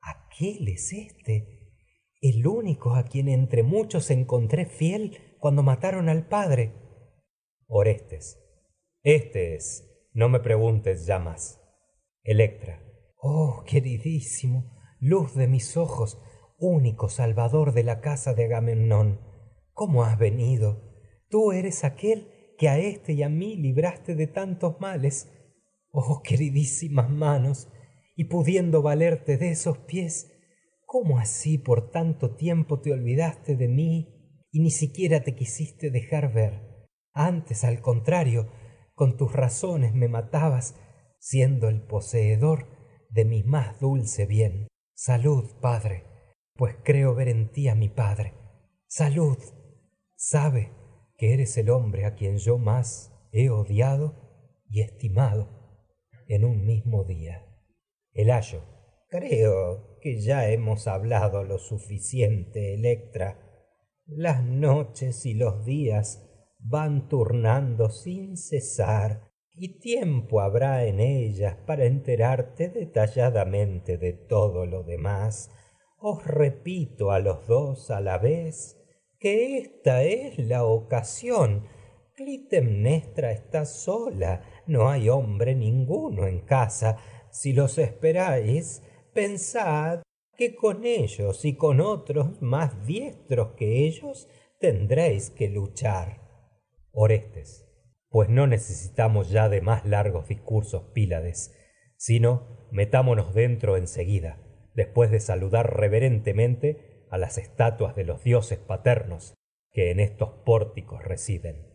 ¿Aquel 0.00 0.68
es 0.68 0.94
este? 0.94 1.74
El 2.22 2.46
único 2.46 2.94
a 2.94 3.04
quien 3.04 3.28
entre 3.28 3.62
muchos 3.62 4.10
encontré 4.10 4.64
fiel 4.64 5.36
cuando 5.38 5.62
mataron 5.62 6.08
al 6.08 6.26
padre. 6.26 6.72
Orestes. 7.66 8.39
Este 9.02 9.54
es. 9.54 9.86
No 10.12 10.28
me 10.28 10.40
preguntes 10.40 11.06
ya 11.06 11.18
más. 11.18 11.58
Electra. 12.22 12.82
Oh, 13.16 13.64
queridísimo, 13.66 14.78
luz 14.98 15.34
de 15.34 15.48
mis 15.48 15.78
ojos, 15.78 16.20
único 16.58 17.08
salvador 17.08 17.72
de 17.72 17.82
la 17.82 18.00
casa 18.00 18.34
de 18.34 18.44
Agamenón. 18.44 19.20
¿Cómo 19.72 20.04
has 20.04 20.18
venido? 20.18 20.82
Tú 21.30 21.52
eres 21.52 21.84
aquel 21.84 22.54
que 22.58 22.68
a 22.68 22.78
éste 22.78 23.14
y 23.14 23.22
a 23.22 23.30
mí 23.30 23.56
libraste 23.56 24.14
de 24.14 24.26
tantos 24.26 24.78
males. 24.80 25.32
Oh, 25.92 26.20
queridísimas 26.22 27.08
manos, 27.08 27.68
y 28.16 28.24
pudiendo 28.24 28.82
valerte 28.82 29.38
de 29.38 29.50
esos 29.50 29.78
pies, 29.78 30.30
¿cómo 30.84 31.18
así 31.18 31.56
por 31.56 31.90
tanto 31.90 32.36
tiempo 32.36 32.80
te 32.80 32.92
olvidaste 32.92 33.56
de 33.56 33.68
mí 33.68 34.44
y 34.52 34.60
ni 34.60 34.70
siquiera 34.70 35.22
te 35.22 35.34
quisiste 35.34 35.90
dejar 35.90 36.34
ver? 36.34 36.88
Antes, 37.14 37.64
al 37.64 37.80
contrario, 37.80 38.50
con 39.00 39.16
tus 39.16 39.32
razones 39.32 39.94
me 39.94 40.08
matabas, 40.08 40.74
siendo 41.18 41.70
el 41.70 41.80
poseedor 41.80 42.66
de 43.08 43.24
mi 43.24 43.42
más 43.42 43.80
dulce 43.80 44.26
bien. 44.26 44.68
Salud, 44.92 45.58
Padre, 45.62 46.04
pues 46.52 46.76
creo 46.84 47.14
ver 47.14 47.28
en 47.28 47.50
ti 47.50 47.68
a 47.68 47.74
mi 47.74 47.88
Padre. 47.88 48.34
Salud. 48.88 49.38
Sabe 50.16 50.74
que 51.16 51.32
eres 51.32 51.56
el 51.56 51.70
hombre 51.70 52.04
a 52.04 52.14
quien 52.14 52.36
yo 52.36 52.58
más 52.58 53.10
he 53.32 53.48
odiado 53.48 54.66
y 54.68 54.82
estimado 54.82 55.48
en 56.28 56.44
un 56.44 56.66
mismo 56.66 57.04
día. 57.04 57.46
El 58.12 58.30
ayo. 58.30 58.64
Creo 59.08 59.96
que 60.02 60.20
ya 60.20 60.50
hemos 60.50 60.86
hablado 60.86 61.42
lo 61.42 61.56
suficiente, 61.56 62.74
Electra. 62.74 63.64
Las 64.04 64.44
noches 64.44 65.24
y 65.24 65.32
los 65.32 65.64
días 65.64 66.29
van 66.62 67.08
turnando 67.08 67.90
sin 67.90 68.36
cesar 68.36 69.30
y 69.54 69.78
tiempo 69.78 70.40
habrá 70.40 70.84
en 70.84 71.00
ellas 71.00 71.56
para 71.66 71.84
enterarte 71.84 72.68
detalladamente 72.68 73.98
de 73.98 74.12
todo 74.12 74.64
lo 74.66 74.82
demás. 74.84 75.50
Os 75.98 76.24
repito 76.26 77.10
a 77.10 77.18
los 77.18 77.46
dos 77.46 77.90
a 77.90 78.00
la 78.00 78.18
vez 78.18 78.78
que 79.18 79.58
esta 79.58 80.02
es 80.02 80.38
la 80.38 80.64
ocasión. 80.64 81.66
Clitemnestra 82.14 83.32
está 83.32 83.66
sola, 83.66 84.42
no 84.66 84.88
hay 84.88 85.10
hombre 85.10 85.54
ninguno 85.54 86.26
en 86.26 86.40
casa. 86.40 86.96
Si 87.30 87.52
los 87.52 87.76
esperáis, 87.78 88.82
pensad 89.12 90.00
que 90.36 90.54
con 90.54 90.86
ellos 90.86 91.44
y 91.44 91.54
con 91.54 91.82
otros 91.82 92.40
más 92.40 92.86
diestros 92.86 93.52
que 93.56 93.86
ellos 93.86 94.26
tendréis 94.58 95.30
que 95.30 95.50
luchar. 95.50 96.19
Orestes, 96.92 97.66
pues 98.08 98.28
no 98.28 98.46
necesitamos 98.46 99.30
ya 99.30 99.48
de 99.48 99.60
más 99.60 99.84
largos 99.84 100.28
discursos, 100.28 100.90
Pílades, 100.92 101.56
sino 101.96 102.66
metámonos 102.70 103.34
dentro 103.34 103.76
enseguida, 103.76 104.38
después 104.74 105.10
de 105.10 105.20
saludar 105.20 105.76
reverentemente 105.76 107.06
a 107.10 107.18
las 107.18 107.38
estatuas 107.38 107.94
de 107.94 108.04
los 108.04 108.22
dioses 108.24 108.58
paternos 108.58 109.34
que 109.70 109.90
en 109.90 110.00
estos 110.00 110.30
pórticos 110.44 111.04
residen. 111.04 111.66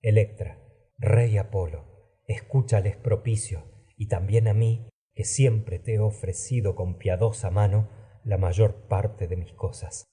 Electra, 0.00 0.58
Rey 0.98 1.38
Apolo, 1.38 2.20
escúchales 2.26 2.96
propicio, 2.96 3.64
y 3.96 4.08
también 4.08 4.48
a 4.48 4.54
mí, 4.54 4.88
que 5.14 5.24
siempre 5.24 5.78
te 5.78 5.94
he 5.94 5.98
ofrecido 6.00 6.74
con 6.74 6.98
piadosa 6.98 7.50
mano 7.50 7.88
la 8.24 8.38
mayor 8.38 8.88
parte 8.88 9.28
de 9.28 9.36
mis 9.36 9.52
cosas. 9.52 10.06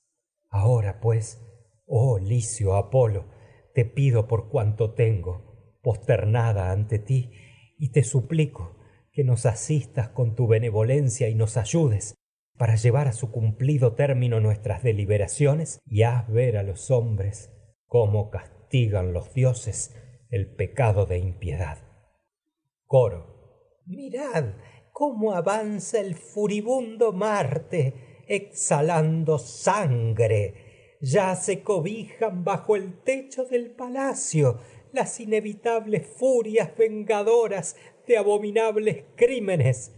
ahora 0.49 0.99
pues 0.99 1.41
oh 1.85 2.19
licio 2.19 2.75
apolo 2.75 3.25
te 3.73 3.85
pido 3.85 4.27
por 4.27 4.49
cuanto 4.49 4.93
tengo 4.93 5.77
posternada 5.81 6.71
ante 6.71 6.99
ti 6.99 7.31
y 7.77 7.91
te 7.91 8.03
suplico 8.03 8.77
que 9.11 9.23
nos 9.23 9.45
asistas 9.45 10.09
con 10.09 10.35
tu 10.35 10.47
benevolencia 10.47 11.29
y 11.29 11.35
nos 11.35 11.57
ayudes 11.57 12.15
para 12.57 12.75
llevar 12.75 13.07
a 13.07 13.13
su 13.13 13.31
cumplido 13.31 13.95
término 13.95 14.39
nuestras 14.39 14.83
deliberaciones 14.83 15.79
y 15.85 16.03
haz 16.03 16.29
ver 16.29 16.57
a 16.57 16.63
los 16.63 16.91
hombres 16.91 17.51
cómo 17.87 18.29
castigan 18.29 19.13
los 19.13 19.33
dioses 19.33 19.95
el 20.29 20.53
pecado 20.53 21.05
de 21.05 21.17
impiedad. 21.17 21.79
Coro. 22.85 23.79
Mirad 23.85 24.53
cómo 24.93 25.33
avanza 25.33 25.99
el 25.99 26.15
furibundo 26.15 27.11
Marte 27.11 28.23
exhalando 28.27 29.39
sangre. 29.39 30.70
Ya 31.01 31.35
se 31.35 31.63
cobijan 31.63 32.43
bajo 32.43 32.75
el 32.75 33.01
techo 33.01 33.45
del 33.45 33.71
palacio 33.71 34.59
las 34.93 35.19
inevitables 35.19 36.05
furias 36.05 36.75
vengadoras 36.77 37.75
de 38.07 38.17
abominables 38.17 39.05
crímenes. 39.15 39.95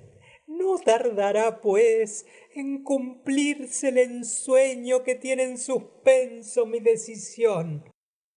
No 0.48 0.78
tardará, 0.78 1.62
pues, 1.62 2.26
en 2.54 2.84
cumplirse 2.84 3.90
el 3.90 3.98
ensueño 3.98 5.04
que 5.04 5.16
tiene 5.16 5.44
en 5.44 5.58
suspenso 5.58 6.66
mi 6.66 6.80
decisión. 6.80 7.84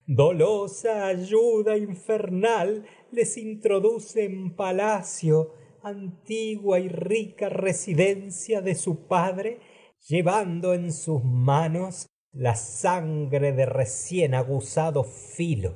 Dolosa 0.06 1.06
ayuda 1.06 1.76
infernal 1.76 2.86
les 3.10 3.36
introduce 3.36 4.24
en 4.24 4.54
palacio, 4.54 5.52
antigua 5.82 6.78
y 6.78 6.88
rica 6.88 7.48
residencia 7.48 8.60
de 8.60 8.76
su 8.76 9.06
padre, 9.08 9.58
llevando 10.08 10.74
en 10.74 10.92
sus 10.92 11.22
manos 11.24 12.06
la 12.36 12.54
sangre 12.54 13.52
de 13.52 13.64
recién 13.64 14.34
aguzado 14.34 15.04
filo. 15.04 15.74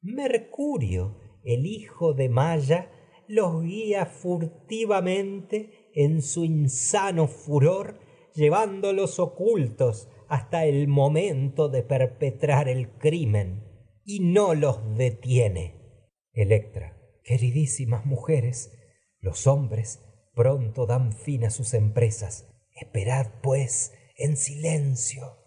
Mercurio, 0.00 1.18
el 1.44 1.66
hijo 1.66 2.14
de 2.14 2.30
Maya, 2.30 2.90
los 3.28 3.62
guía 3.62 4.06
furtivamente 4.06 5.90
en 5.94 6.22
su 6.22 6.44
insano 6.44 7.28
furor, 7.28 8.00
llevándolos 8.34 9.18
ocultos 9.18 10.08
hasta 10.28 10.64
el 10.64 10.88
momento 10.88 11.68
de 11.68 11.82
perpetrar 11.82 12.68
el 12.68 12.96
crimen, 12.96 13.64
y 14.04 14.20
no 14.20 14.54
los 14.54 14.96
detiene. 14.96 16.08
Electra, 16.32 16.96
queridísimas 17.24 18.06
mujeres, 18.06 18.72
los 19.20 19.46
hombres 19.46 20.02
pronto 20.34 20.86
dan 20.86 21.12
fin 21.12 21.44
a 21.44 21.50
sus 21.50 21.74
empresas. 21.74 22.48
Esperad, 22.74 23.26
pues, 23.42 23.92
en 24.16 24.38
silencio. 24.38 25.39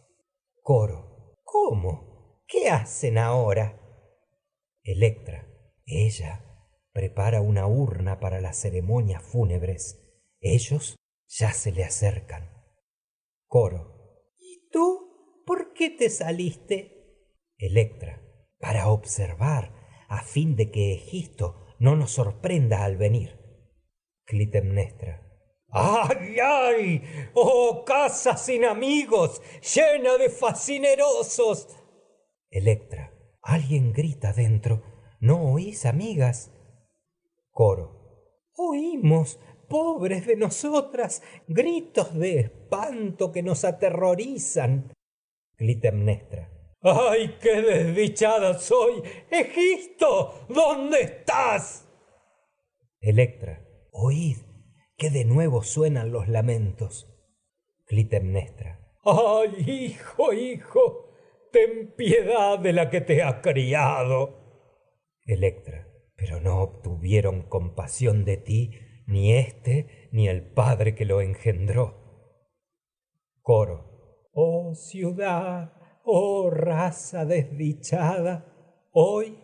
Coro, 0.65 1.35
¿cómo? 1.43 2.39
¿Qué 2.47 2.69
hacen 2.69 3.17
ahora? 3.17 3.81
Electra, 4.81 5.45
ella 5.85 6.41
prepara 6.93 7.41
una 7.41 7.67
urna 7.67 8.21
para 8.21 8.39
las 8.39 8.61
ceremonias 8.61 9.21
fúnebres. 9.21 9.99
Ellos 10.39 10.95
ya 11.27 11.51
se 11.51 11.73
le 11.73 11.83
acercan. 11.83 12.49
Coro. 13.45 14.23
¿Y 14.39 14.69
tú 14.71 15.43
por 15.45 15.73
qué 15.73 15.89
te 15.89 16.09
saliste? 16.09 17.27
Electra. 17.57 18.21
Para 18.57 18.87
observar, 18.87 19.75
a 20.07 20.23
fin 20.23 20.55
de 20.55 20.71
que 20.71 20.93
Egisto 20.93 21.75
no 21.77 21.97
nos 21.97 22.11
sorprenda 22.11 22.85
al 22.85 22.95
venir. 22.95 23.37
Clitemnestra. 24.23 25.32
¡Oh, 27.33 27.83
casa 27.85 28.37
sin 28.37 28.65
amigos, 28.65 29.41
llena 29.75 30.17
de 30.17 30.29
fascinerosos! 30.29 31.67
Electra. 32.49 33.11
Alguien 33.41 33.91
grita 33.91 34.31
dentro. 34.33 34.83
¿No 35.19 35.53
oís, 35.53 35.85
amigas? 35.85 36.51
Coro. 37.51 38.03
Oímos, 38.55 39.39
pobres 39.67 40.27
de 40.27 40.35
nosotras, 40.35 41.23
gritos 41.47 42.13
de 42.13 42.39
espanto 42.39 43.31
que 43.31 43.41
nos 43.41 43.65
aterrorizan. 43.65 44.93
Clitemnestra. 45.55 46.51
¡Ay, 46.81 47.37
qué 47.41 47.61
desdichada 47.61 48.59
soy! 48.59 49.01
¡Egisto! 49.31 50.45
¿Dónde 50.49 51.01
estás? 51.01 51.87
Electra. 52.99 53.65
Oíd, 53.91 54.37
que 55.03 55.09
de 55.09 55.25
nuevo 55.25 55.63
suenan 55.63 56.13
los 56.13 56.29
lamentos. 56.29 57.13
Clitemnestra. 57.85 58.79
¡Ay, 59.03 59.89
hijo, 59.89 60.31
hijo! 60.31 61.09
Ten 61.51 61.93
piedad 61.93 62.57
de 62.57 62.71
la 62.71 62.89
que 62.89 63.01
te 63.01 63.21
ha 63.21 63.41
criado. 63.41 64.39
Electra 65.25 65.89
pero 66.15 66.39
no 66.39 66.61
obtuvieron 66.61 67.41
compasión 67.41 68.23
de 68.23 68.37
ti 68.37 68.71
ni 69.07 69.33
éste 69.33 70.07
ni 70.13 70.29
el 70.29 70.41
padre 70.41 70.95
que 70.95 71.03
lo 71.03 71.19
engendró. 71.19 71.97
Coro. 73.41 74.29
Oh 74.31 74.73
ciudad, 74.73 75.73
oh 76.05 76.49
raza 76.49 77.25
desdichada, 77.25 78.87
hoy, 78.93 79.37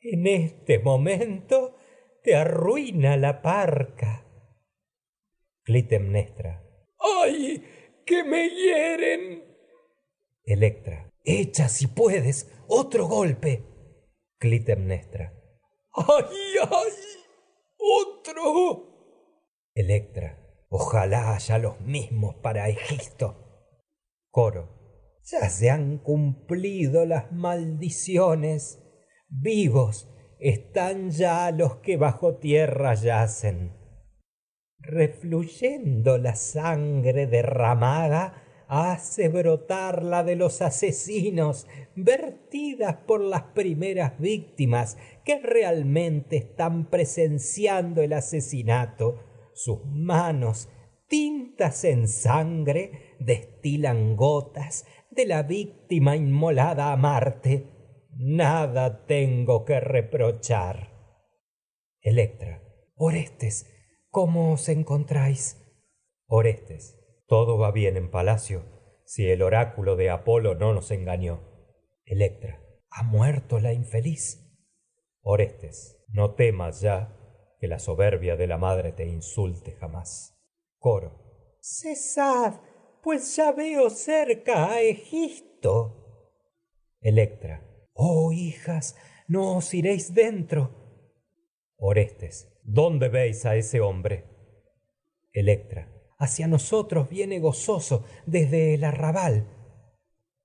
en 0.00 0.26
este 0.26 0.78
momento, 0.78 1.76
te 2.24 2.34
arruina 2.34 3.18
la 3.18 3.42
parca. 3.42 4.25
Clitemnestra. 5.66 6.62
¡Ay! 7.00 7.60
¡Que 8.06 8.22
me 8.22 8.48
hieren! 8.48 9.42
Electra. 10.44 11.10
Echa 11.24 11.68
si 11.68 11.88
puedes 11.88 12.48
otro 12.68 13.08
golpe. 13.08 13.64
Clitemnestra. 14.38 15.34
¡Ay, 15.92 16.36
ay! 16.70 16.92
¡Otro! 17.78 19.66
Electra. 19.74 20.38
Ojalá 20.68 21.34
haya 21.34 21.58
los 21.58 21.80
mismos 21.80 22.36
para 22.36 22.68
Egisto. 22.68 23.34
Coro. 24.30 25.18
Ya 25.24 25.50
se 25.50 25.70
han 25.70 25.98
cumplido 25.98 27.06
las 27.06 27.32
maldiciones. 27.32 28.84
Vivos 29.28 30.08
están 30.38 31.10
ya 31.10 31.50
los 31.50 31.78
que 31.78 31.96
bajo 31.96 32.36
tierra 32.36 32.94
yacen. 32.94 33.85
Refluyendo 34.88 36.16
la 36.16 36.36
sangre 36.36 37.26
derramada, 37.26 38.42
hace 38.68 39.28
brotar 39.28 40.04
la 40.04 40.22
de 40.22 40.36
los 40.36 40.62
asesinos, 40.62 41.66
vertidas 41.96 42.96
por 43.06 43.20
las 43.20 43.42
primeras 43.42 44.18
víctimas 44.18 44.96
que 45.24 45.38
realmente 45.40 46.36
están 46.36 46.86
presenciando 46.88 48.02
el 48.02 48.12
asesinato. 48.12 49.22
Sus 49.54 49.84
manos, 49.86 50.68
tintas 51.08 51.84
en 51.84 52.06
sangre, 52.06 53.16
destilan 53.18 54.16
gotas 54.16 54.86
de 55.10 55.26
la 55.26 55.42
víctima 55.42 56.14
inmolada 56.16 56.92
a 56.92 56.96
Marte. 56.96 57.66
Nada 58.18 59.04
tengo 59.06 59.64
que 59.64 59.80
reprochar. 59.80 60.92
Electra. 62.00 62.62
Orestes, 62.98 63.75
¿cómo 64.16 64.54
os 64.54 64.70
encontráis? 64.70 65.62
Orestes. 66.26 66.98
Todo 67.26 67.58
va 67.58 67.70
bien 67.70 67.98
en 67.98 68.10
palacio, 68.10 68.64
si 69.04 69.28
el 69.28 69.42
oráculo 69.42 69.94
de 69.94 70.08
Apolo 70.08 70.54
no 70.54 70.72
nos 70.72 70.90
engañó. 70.90 71.42
Electra. 72.06 72.62
¿Ha 72.88 73.02
muerto 73.02 73.60
la 73.60 73.74
infeliz? 73.74 74.58
Orestes. 75.20 76.02
No 76.08 76.34
temas 76.34 76.80
ya 76.80 77.14
que 77.60 77.68
la 77.68 77.78
soberbia 77.78 78.36
de 78.36 78.46
la 78.46 78.56
madre 78.56 78.92
te 78.92 79.04
insulte 79.04 79.72
jamás. 79.72 80.34
Coro. 80.78 81.58
Cesad, 81.60 82.54
pues 83.02 83.36
ya 83.36 83.52
veo 83.52 83.90
cerca 83.90 84.72
a 84.72 84.80
Egisto. 84.80 86.32
Electra. 87.02 87.68
Oh, 87.92 88.32
hijas, 88.32 88.96
no 89.28 89.58
os 89.58 89.74
iréis 89.74 90.14
dentro. 90.14 90.85
Orestes. 91.78 92.52
¿Dónde 92.62 93.08
veis 93.08 93.46
a 93.46 93.56
ese 93.56 93.80
hombre? 93.80 94.24
Electra 95.32 95.96
hacia 96.18 96.46
nosotros 96.46 97.08
viene 97.08 97.38
gozoso 97.38 98.04
desde 98.26 98.74
el 98.74 98.84
arrabal. 98.84 99.46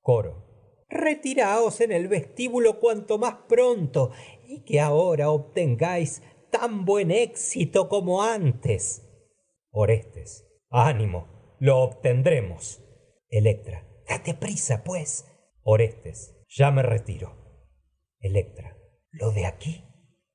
Coro. 0.02 0.50
Retiraos 0.90 1.80
en 1.82 1.92
el 1.94 2.08
vestíbulo 2.08 2.80
cuanto 2.80 3.18
más 3.18 3.36
pronto 3.48 4.12
y 4.46 4.64
que 4.66 4.82
ahora 4.82 5.30
obtengáis 5.30 6.22
tan 6.52 6.84
buen 6.84 7.12
éxito 7.12 7.88
como 7.88 8.22
antes. 8.24 9.08
Orestes. 9.72 10.46
Ánimo, 10.70 11.56
lo 11.60 11.80
obtendremos. 11.80 12.82
Electra. 13.30 13.88
Date 14.08 14.34
prisa, 14.34 14.84
pues. 14.84 15.26
Orestes. 15.64 16.36
Ya 16.50 16.72
me 16.72 16.84
retiro. 16.84 17.38
Electra. 18.20 18.76
Lo 19.12 19.32
de 19.32 19.46
aquí 19.46 19.86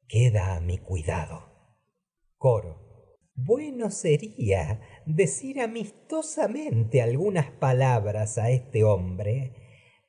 queda 0.08 0.56
a 0.56 0.60
mi 0.60 0.78
cuidado. 0.78 1.44
Coro. 2.36 2.84
Bueno 3.34 3.90
sería 3.90 4.80
decir 5.04 5.60
amistosamente 5.60 7.02
algunas 7.02 7.50
palabras 7.50 8.38
a 8.38 8.50
este 8.50 8.82
hombre 8.82 9.52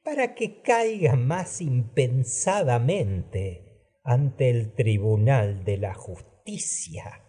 para 0.03 0.33
que 0.33 0.61
caiga 0.61 1.17
más 1.17 1.59
impensadamente 1.59 3.83
ante 4.03 4.49
el 4.49 4.73
tribunal 4.73 5.65
de 5.65 5.77
la 5.77 5.93
justicia. 5.93 7.25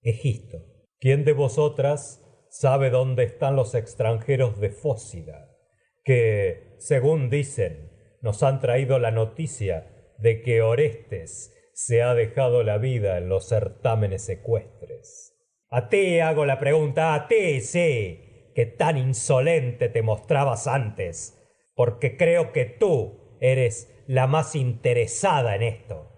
Egisto. 0.00 0.58
¿Quién 0.98 1.24
de 1.24 1.32
vosotras 1.32 2.20
sabe 2.50 2.90
dónde 2.90 3.22
están 3.22 3.54
los 3.54 3.76
extranjeros 3.76 4.58
de 4.58 4.70
Fósida? 4.70 5.56
Que, 6.02 6.74
según 6.78 7.30
dicen, 7.30 7.92
nos 8.20 8.42
han 8.42 8.60
traído 8.60 8.98
la 8.98 9.12
noticia 9.12 10.14
de 10.18 10.42
que 10.42 10.62
Orestes 10.62 11.52
se 11.72 12.02
ha 12.02 12.14
dejado 12.14 12.62
la 12.62 12.78
vida 12.78 13.18
en 13.18 13.28
los 13.28 13.48
certámenes 13.48 14.28
ecuestres. 14.28 15.34
A 15.68 15.88
ti 15.88 16.20
hago 16.20 16.44
la 16.44 16.58
pregunta, 16.58 17.14
a 17.14 17.28
ti 17.28 17.60
sí, 17.60 18.50
que 18.54 18.66
tan 18.66 18.98
insolente 18.98 19.88
te 19.88 20.02
mostrabas 20.02 20.66
antes, 20.66 21.38
porque 21.74 22.16
creo 22.16 22.52
que 22.52 22.66
tú 22.66 23.38
eres 23.40 24.04
la 24.06 24.26
más 24.26 24.54
interesada 24.54 25.56
en 25.56 25.62
esto, 25.62 26.10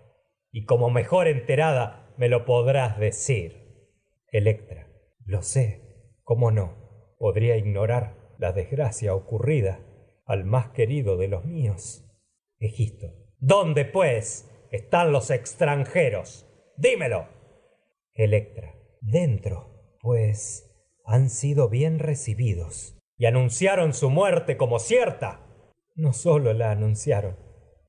y 0.51 0.65
como 0.65 0.91
mejor 0.91 1.29
enterada 1.29 2.13
me 2.17 2.29
lo 2.29 2.45
podrás 2.45 2.99
decir. 2.99 3.63
Electra, 4.33 4.89
lo 5.25 5.43
sé, 5.43 6.11
¿cómo 6.23 6.51
no? 6.51 7.15
Podría 7.19 7.57
ignorar 7.57 8.35
la 8.39 8.53
desgracia 8.53 9.15
ocurrida 9.15 9.81
al 10.27 10.45
más 10.45 10.71
querido 10.71 11.17
de 11.17 11.29
los 11.29 11.45
míos. 11.45 12.05
Egisto, 12.59 13.13
¿dónde 13.39 13.85
pues 13.85 14.51
están 14.75 15.13
los 15.13 15.31
extranjeros? 15.31 16.47
Dímelo. 16.77 17.29
Electra, 18.15 18.75
dentro, 19.01 19.97
pues 20.01 20.71
han 21.05 21.31
sido 21.31 21.69
bien 21.69 21.99
recibidos. 21.99 22.99
¿Y 23.17 23.27
anunciaron 23.27 23.93
su 23.95 24.11
muerte 24.11 24.57
como 24.57 24.79
cierta? 24.79 25.41
No 25.95 26.13
solo 26.13 26.53
la 26.53 26.71
anunciaron, 26.71 27.37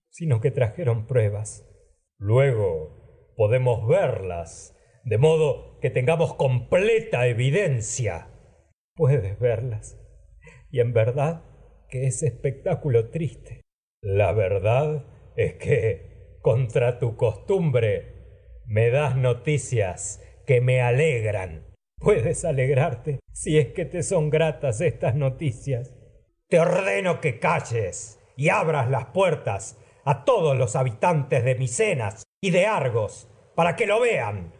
sino 0.09 0.41
que 0.41 0.51
trajeron 0.51 1.07
pruebas. 1.07 1.67
Luego 2.17 3.33
podemos 3.35 3.87
verlas, 3.87 4.77
de 5.03 5.17
modo 5.17 5.79
que 5.79 5.89
tengamos 5.89 6.35
completa 6.35 7.27
evidencia. 7.27 8.27
Puedes 8.95 9.39
verlas. 9.39 9.99
Y 10.69 10.79
en 10.79 10.93
verdad 10.93 11.43
que 11.89 12.07
es 12.07 12.23
espectáculo 12.23 13.09
triste. 13.09 13.61
La 14.01 14.31
verdad 14.33 15.05
es 15.35 15.55
que, 15.55 16.14
contra 16.45 16.99
tu 16.99 17.17
costumbre, 17.17 18.61
me 18.67 18.91
das 18.91 19.15
noticias 19.15 20.21
que 20.45 20.61
me 20.61 20.79
alegran. 20.79 21.65
Puedes 21.97 22.45
alegrarte 22.45 23.19
si 23.31 23.57
es 23.57 23.69
que 23.69 23.83
te 23.83 24.03
son 24.03 24.29
gratas 24.29 24.79
estas 24.79 25.15
noticias. 25.15 25.95
Te 26.47 26.59
ordeno 26.59 27.19
que 27.19 27.39
calles 27.39 28.19
y 28.37 28.49
abras 28.49 28.91
las 28.91 29.05
puertas 29.05 29.81
a 30.03 30.23
todos 30.23 30.55
los 30.55 30.75
habitantes 30.75 31.43
de 31.43 31.55
Micenas 31.55 32.25
y 32.39 32.51
de 32.51 32.67
Argos 32.67 33.27
para 33.55 33.75
que 33.75 33.87
lo 33.87 33.99
vean. 33.99 34.53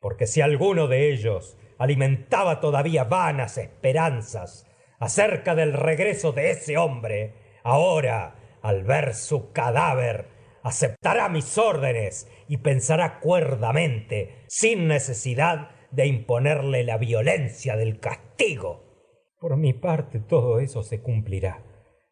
Porque 0.00 0.26
si 0.26 0.40
alguno 0.40 0.88
de 0.88 1.12
ellos 1.12 1.56
alimentaba 1.78 2.58
todavía 2.58 3.04
vanas 3.04 3.56
esperanzas 3.56 4.66
acerca 4.98 5.54
del 5.54 5.74
regreso 5.74 6.32
de 6.32 6.50
ese 6.50 6.76
hombre, 6.76 7.34
ahora, 7.62 8.34
al 8.62 8.82
ver 8.82 9.14
su 9.14 9.52
cadáver, 9.52 10.39
aceptará 10.62 11.28
mis 11.28 11.58
órdenes 11.58 12.30
y 12.48 12.58
pensará 12.58 13.20
cuerdamente, 13.20 14.44
sin 14.48 14.88
necesidad 14.88 15.70
de 15.90 16.06
imponerle 16.06 16.84
la 16.84 16.98
violencia 16.98 17.76
del 17.76 18.00
castigo. 18.00 18.90
Por 19.38 19.56
mi 19.56 19.72
parte 19.72 20.20
todo 20.20 20.60
eso 20.60 20.82
se 20.82 21.00
cumplirá, 21.02 21.64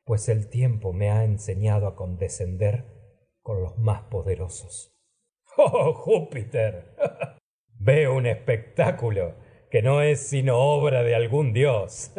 pues 0.05 0.29
el 0.29 0.49
tiempo 0.49 0.93
me 0.93 1.11
ha 1.11 1.25
enseñado 1.25 1.87
a 1.87 1.95
condescender 1.95 2.87
con 3.43 3.62
los 3.62 3.79
más 3.79 4.03
poderosos. 4.05 4.95
¡Oh, 5.57 5.93
Júpiter! 5.93 6.95
Veo 7.81 8.15
un 8.15 8.27
espectáculo 8.27 9.35
que 9.70 9.83
no 9.83 10.03
es 10.03 10.20
sino 10.20 10.59
obra 10.59 11.03
de 11.03 11.15
algún 11.15 11.53
dios. 11.53 12.12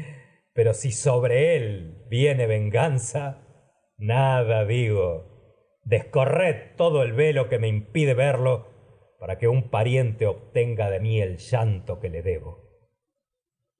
Pero 0.54 0.72
si 0.74 0.92
sobre 0.92 1.56
él 1.56 2.04
viene 2.08 2.46
venganza, 2.46 3.42
nada 3.96 4.64
digo. 4.64 5.33
Descorred 5.84 6.76
todo 6.76 7.02
el 7.02 7.12
velo 7.12 7.48
que 7.48 7.58
me 7.58 7.68
impide 7.68 8.14
verlo 8.14 8.74
para 9.18 9.38
que 9.38 9.48
un 9.48 9.70
pariente 9.70 10.26
obtenga 10.26 10.90
de 10.90 11.00
mí 11.00 11.20
el 11.20 11.38
llanto 11.38 12.00
que 12.00 12.10
le 12.10 12.22
debo. 12.22 12.64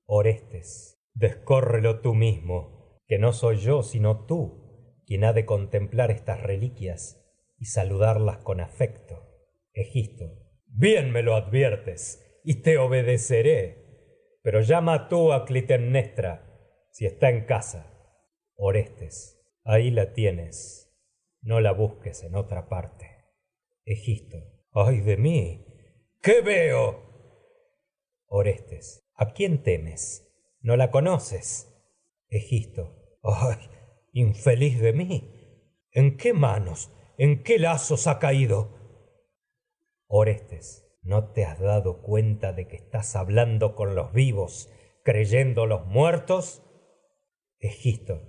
Orestes, 0.06 1.02
descórrelo 1.14 2.00
tú 2.00 2.14
mismo, 2.14 3.00
que 3.06 3.18
no 3.18 3.32
soy 3.32 3.56
yo, 3.56 3.82
sino 3.82 4.26
tú, 4.26 5.02
quien 5.06 5.24
ha 5.24 5.32
de 5.32 5.44
contemplar 5.46 6.10
estas 6.10 6.42
reliquias 6.42 7.20
y 7.58 7.66
saludarlas 7.66 8.38
con 8.38 8.60
afecto. 8.60 9.22
Egisto. 9.72 10.24
Bien 10.66 11.10
me 11.10 11.22
lo 11.22 11.34
adviertes, 11.34 12.40
y 12.44 12.62
te 12.62 12.78
obedeceré. 12.78 13.84
Pero 14.42 14.60
llama 14.60 15.08
tú 15.08 15.32
a 15.32 15.44
Clitemnestra, 15.46 16.44
si 16.90 17.06
está 17.06 17.30
en 17.30 17.44
casa. 17.46 17.90
Orestes, 18.56 19.42
ahí 19.64 19.90
la 19.90 20.12
tienes. 20.12 20.83
No 21.44 21.60
la 21.60 21.72
busques 21.72 22.22
en 22.22 22.36
otra 22.36 22.68
parte. 22.70 23.26
Egisto. 23.84 24.38
Ay 24.72 25.00
de 25.00 25.18
mí. 25.18 25.66
¿Qué 26.22 26.40
veo? 26.40 27.02
Orestes. 28.26 29.06
¿A 29.14 29.34
quién 29.34 29.62
temes? 29.62 30.26
¿No 30.62 30.76
la 30.78 30.90
conoces? 30.90 31.70
Egisto. 32.28 33.18
¡Ay! 33.22 33.58
Infeliz 34.12 34.80
de 34.80 34.94
mí. 34.94 35.30
¿En 35.92 36.16
qué 36.16 36.32
manos? 36.32 36.90
¿En 37.18 37.42
qué 37.42 37.58
lazos 37.58 38.06
ha 38.06 38.18
caído? 38.18 38.78
Orestes. 40.06 40.98
¿No 41.02 41.32
te 41.32 41.44
has 41.44 41.60
dado 41.60 42.00
cuenta 42.00 42.54
de 42.54 42.66
que 42.66 42.76
estás 42.76 43.16
hablando 43.16 43.74
con 43.74 43.94
los 43.94 44.14
vivos, 44.14 44.72
creyendo 45.04 45.66
los 45.66 45.84
muertos? 45.86 46.62
Egisto. 47.58 48.22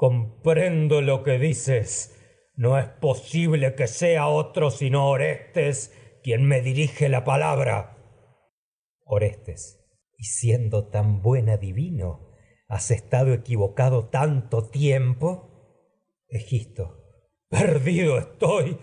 Comprendo 0.00 1.02
lo 1.02 1.22
que 1.22 1.38
dices. 1.38 2.18
No 2.56 2.78
es 2.78 2.86
posible 2.86 3.74
que 3.74 3.86
sea 3.86 4.28
otro 4.28 4.70
sino 4.70 5.06
Orestes 5.06 5.94
quien 6.22 6.48
me 6.48 6.62
dirige 6.62 7.10
la 7.10 7.22
palabra. 7.22 7.98
Orestes, 9.04 9.78
y 10.16 10.24
siendo 10.24 10.88
tan 10.88 11.20
buen 11.20 11.50
adivino, 11.50 12.30
¿has 12.66 12.90
estado 12.90 13.34
equivocado 13.34 14.08
tanto 14.08 14.70
tiempo? 14.70 15.68
Egisto, 16.30 17.04
perdido 17.50 18.16
estoy. 18.16 18.78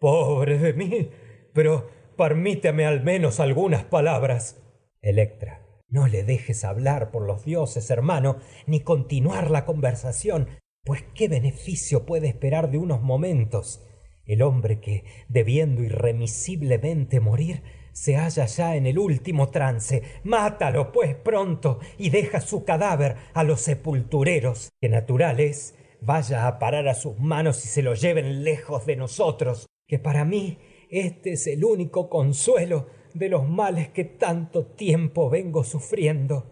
Pobre 0.00 0.58
de 0.58 0.74
mí, 0.74 1.10
pero 1.54 1.88
permíteme 2.18 2.84
al 2.84 3.02
menos 3.02 3.40
algunas 3.40 3.84
palabras. 3.84 4.62
Electra, 5.00 5.61
no 5.92 6.08
le 6.08 6.24
dejes 6.24 6.64
hablar 6.64 7.12
por 7.12 7.24
los 7.24 7.44
dioses, 7.44 7.88
hermano, 7.90 8.38
ni 8.66 8.80
continuar 8.80 9.50
la 9.50 9.64
conversación, 9.64 10.48
pues 10.84 11.04
qué 11.14 11.28
beneficio 11.28 12.04
puede 12.06 12.26
esperar 12.26 12.70
de 12.70 12.78
unos 12.78 13.02
momentos 13.02 13.86
el 14.24 14.42
hombre 14.42 14.80
que, 14.80 15.04
debiendo 15.28 15.82
irremisiblemente 15.82 17.20
morir, 17.20 17.62
se 17.92 18.16
halla 18.16 18.46
ya 18.46 18.76
en 18.76 18.86
el 18.86 18.98
último 18.98 19.50
trance. 19.50 20.02
Mátalo, 20.24 20.92
pues, 20.92 21.14
pronto, 21.14 21.80
y 21.98 22.10
deja 22.10 22.40
su 22.40 22.64
cadáver 22.64 23.16
a 23.34 23.44
los 23.44 23.60
sepultureros, 23.60 24.70
que 24.80 24.88
natural 24.88 25.40
es 25.40 25.74
vaya 26.00 26.48
a 26.48 26.58
parar 26.58 26.88
a 26.88 26.94
sus 26.94 27.18
manos 27.18 27.64
y 27.64 27.68
se 27.68 27.82
lo 27.82 27.94
lleven 27.94 28.42
lejos 28.42 28.86
de 28.86 28.96
nosotros, 28.96 29.66
que 29.86 29.98
para 29.98 30.24
mí 30.24 30.58
este 30.90 31.32
es 31.32 31.46
el 31.46 31.64
único 31.64 32.08
consuelo 32.08 32.86
de 33.14 33.28
los 33.28 33.48
males 33.48 33.88
que 33.88 34.04
tanto 34.04 34.66
tiempo 34.66 35.30
vengo 35.30 35.64
sufriendo. 35.64 36.44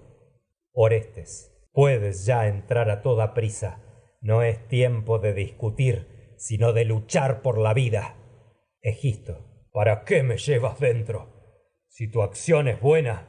Orestes, 0.73 1.69
puedes 1.73 2.27
ya 2.27 2.47
entrar 2.49 2.91
a 2.91 3.03
toda 3.03 3.35
prisa. 3.35 3.83
No 4.21 4.43
es 4.43 4.69
tiempo 4.69 5.19
de 5.19 5.35
discutir, 5.35 6.35
sino 6.37 6.73
de 6.73 6.85
luchar 6.85 7.43
por 7.43 7.59
la 7.59 7.75
vida. 7.75 8.17
Egisto, 8.83 9.51
¿Para 9.73 10.05
qué 10.05 10.25
me 10.25 10.37
llevas 10.37 10.81
dentro? 10.81 11.29
Si 11.87 12.11
tu 12.11 12.23
acción 12.23 12.67
es 12.67 12.81
buena, 12.81 13.29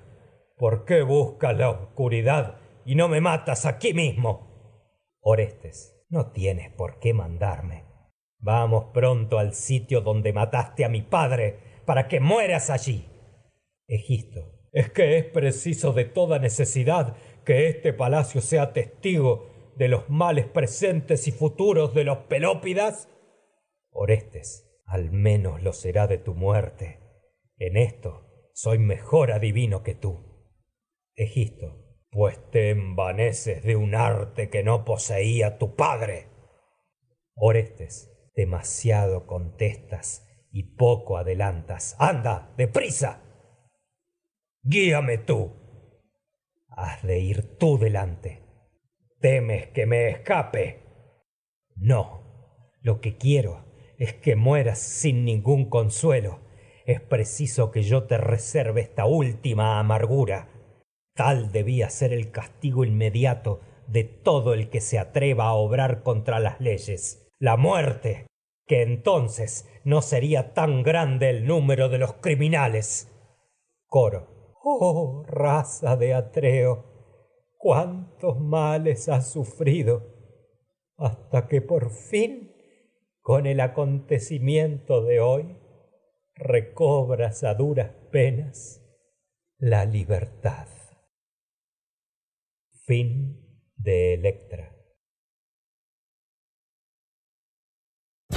¿por 0.58 0.86
qué 0.86 1.04
buscas 1.04 1.56
la 1.56 1.70
oscuridad 1.70 2.58
y 2.84 2.96
no 2.96 3.08
me 3.08 3.22
matas 3.22 3.68
aquí 3.68 3.94
mismo? 3.94 5.20
Orestes, 5.22 6.04
no 6.10 6.32
tienes 6.32 6.72
por 6.72 6.98
qué 6.98 7.14
mandarme. 7.14 7.86
Vamos 8.40 8.86
pronto 8.92 9.38
al 9.38 9.54
sitio 9.54 10.02
donde 10.02 10.34
mataste 10.34 10.84
a 10.84 10.90
mi 10.90 11.04
padre 11.04 11.60
para 11.86 12.08
que 12.08 12.20
mueras 12.20 12.72
allí. 12.72 13.08
Egisto, 13.92 14.70
es 14.72 14.90
que 14.90 15.18
es 15.18 15.26
preciso 15.26 15.92
de 15.92 16.06
toda 16.06 16.40
necesidad 16.40 17.18
que 17.44 17.68
este 17.68 17.92
palacio 17.92 18.40
sea 18.40 18.72
testigo 18.72 19.50
de 19.76 19.90
los 19.90 20.10
males 20.10 20.46
presentes 20.46 21.28
y 21.28 21.34
futuros 21.34 21.94
de 21.94 22.06
los 22.06 22.20
Pelópidas. 22.20 23.10
Orestes, 23.90 24.82
al 24.86 25.12
menos 25.12 25.62
lo 25.62 25.74
será 25.74 26.08
de 26.08 26.18
tu 26.18 26.36
muerte. 26.36 27.02
En 27.58 27.76
esto 27.76 28.50
soy 28.54 28.80
mejor 28.80 29.34
adivino 29.34 29.84
que 29.84 29.94
tú. 29.94 30.56
Egisto, 31.16 31.98
pues 32.12 32.40
te 32.50 32.70
envaneces 32.70 33.62
de 33.62 33.76
un 33.76 33.94
arte 33.94 34.50
que 34.50 34.64
no 34.64 34.86
poseía 34.86 35.58
tu 35.58 35.76
padre. 35.76 36.30
Orestes, 37.36 38.32
demasiado 38.38 39.28
contestas 39.28 40.26
y 40.50 40.78
poco 40.78 41.18
adelantas. 41.18 41.98
Anda. 42.00 42.56
Guíame 44.64 45.18
tú. 45.18 45.54
Has 46.70 47.02
de 47.02 47.20
ir 47.20 47.58
tú 47.58 47.80
delante. 47.80 48.44
¿Temes 49.20 49.68
que 49.70 49.88
me 49.88 50.10
escape? 50.10 50.84
No, 51.76 52.22
lo 52.82 53.02
que 53.02 53.18
quiero 53.18 53.66
es 53.98 54.14
que 54.14 54.36
mueras 54.36 54.78
sin 54.78 55.26
ningún 55.26 55.68
consuelo. 55.68 56.42
Es 56.86 57.02
preciso 57.02 57.72
que 57.72 57.82
yo 57.82 58.04
te 58.04 58.20
reserve 58.20 58.82
esta 58.82 59.06
última 59.06 59.80
amargura. 59.80 60.50
Tal 61.16 61.52
debía 61.52 61.90
ser 61.90 62.14
el 62.14 62.30
castigo 62.30 62.86
inmediato 62.86 63.62
de 63.88 64.04
todo 64.04 64.54
el 64.54 64.70
que 64.70 64.80
se 64.80 65.00
atreva 65.00 65.46
a 65.46 65.54
obrar 65.54 66.04
contra 66.04 66.40
las 66.40 66.62
leyes. 66.62 67.32
La 67.40 67.58
muerte, 67.58 68.28
que 68.68 68.84
entonces 68.84 69.68
no 69.84 70.04
sería 70.04 70.54
tan 70.54 70.84
grande 70.84 71.32
el 71.32 71.48
número 71.48 71.90
de 71.90 71.98
los 71.98 72.14
criminales. 72.14 73.12
Coro. 73.88 74.41
Oh, 74.64 75.24
raza 75.28 75.98
de 75.98 76.14
Atreo, 76.14 76.86
cuántos 77.58 78.40
males 78.40 79.10
has 79.10 79.32
sufrido, 79.32 80.04
hasta 80.98 81.48
que 81.48 81.62
por 81.62 81.90
fin 81.90 82.52
con 83.22 83.48
el 83.48 83.60
acontecimiento 83.60 85.04
de 85.04 85.20
hoy 85.20 85.58
recobras 86.36 87.44
a 87.44 87.56
duras 87.56 87.90
penas 88.12 88.82
la 89.58 89.86
libertad. 89.86 90.68
Fin 92.86 93.68
de 93.78 94.14
Electra. 94.14 94.76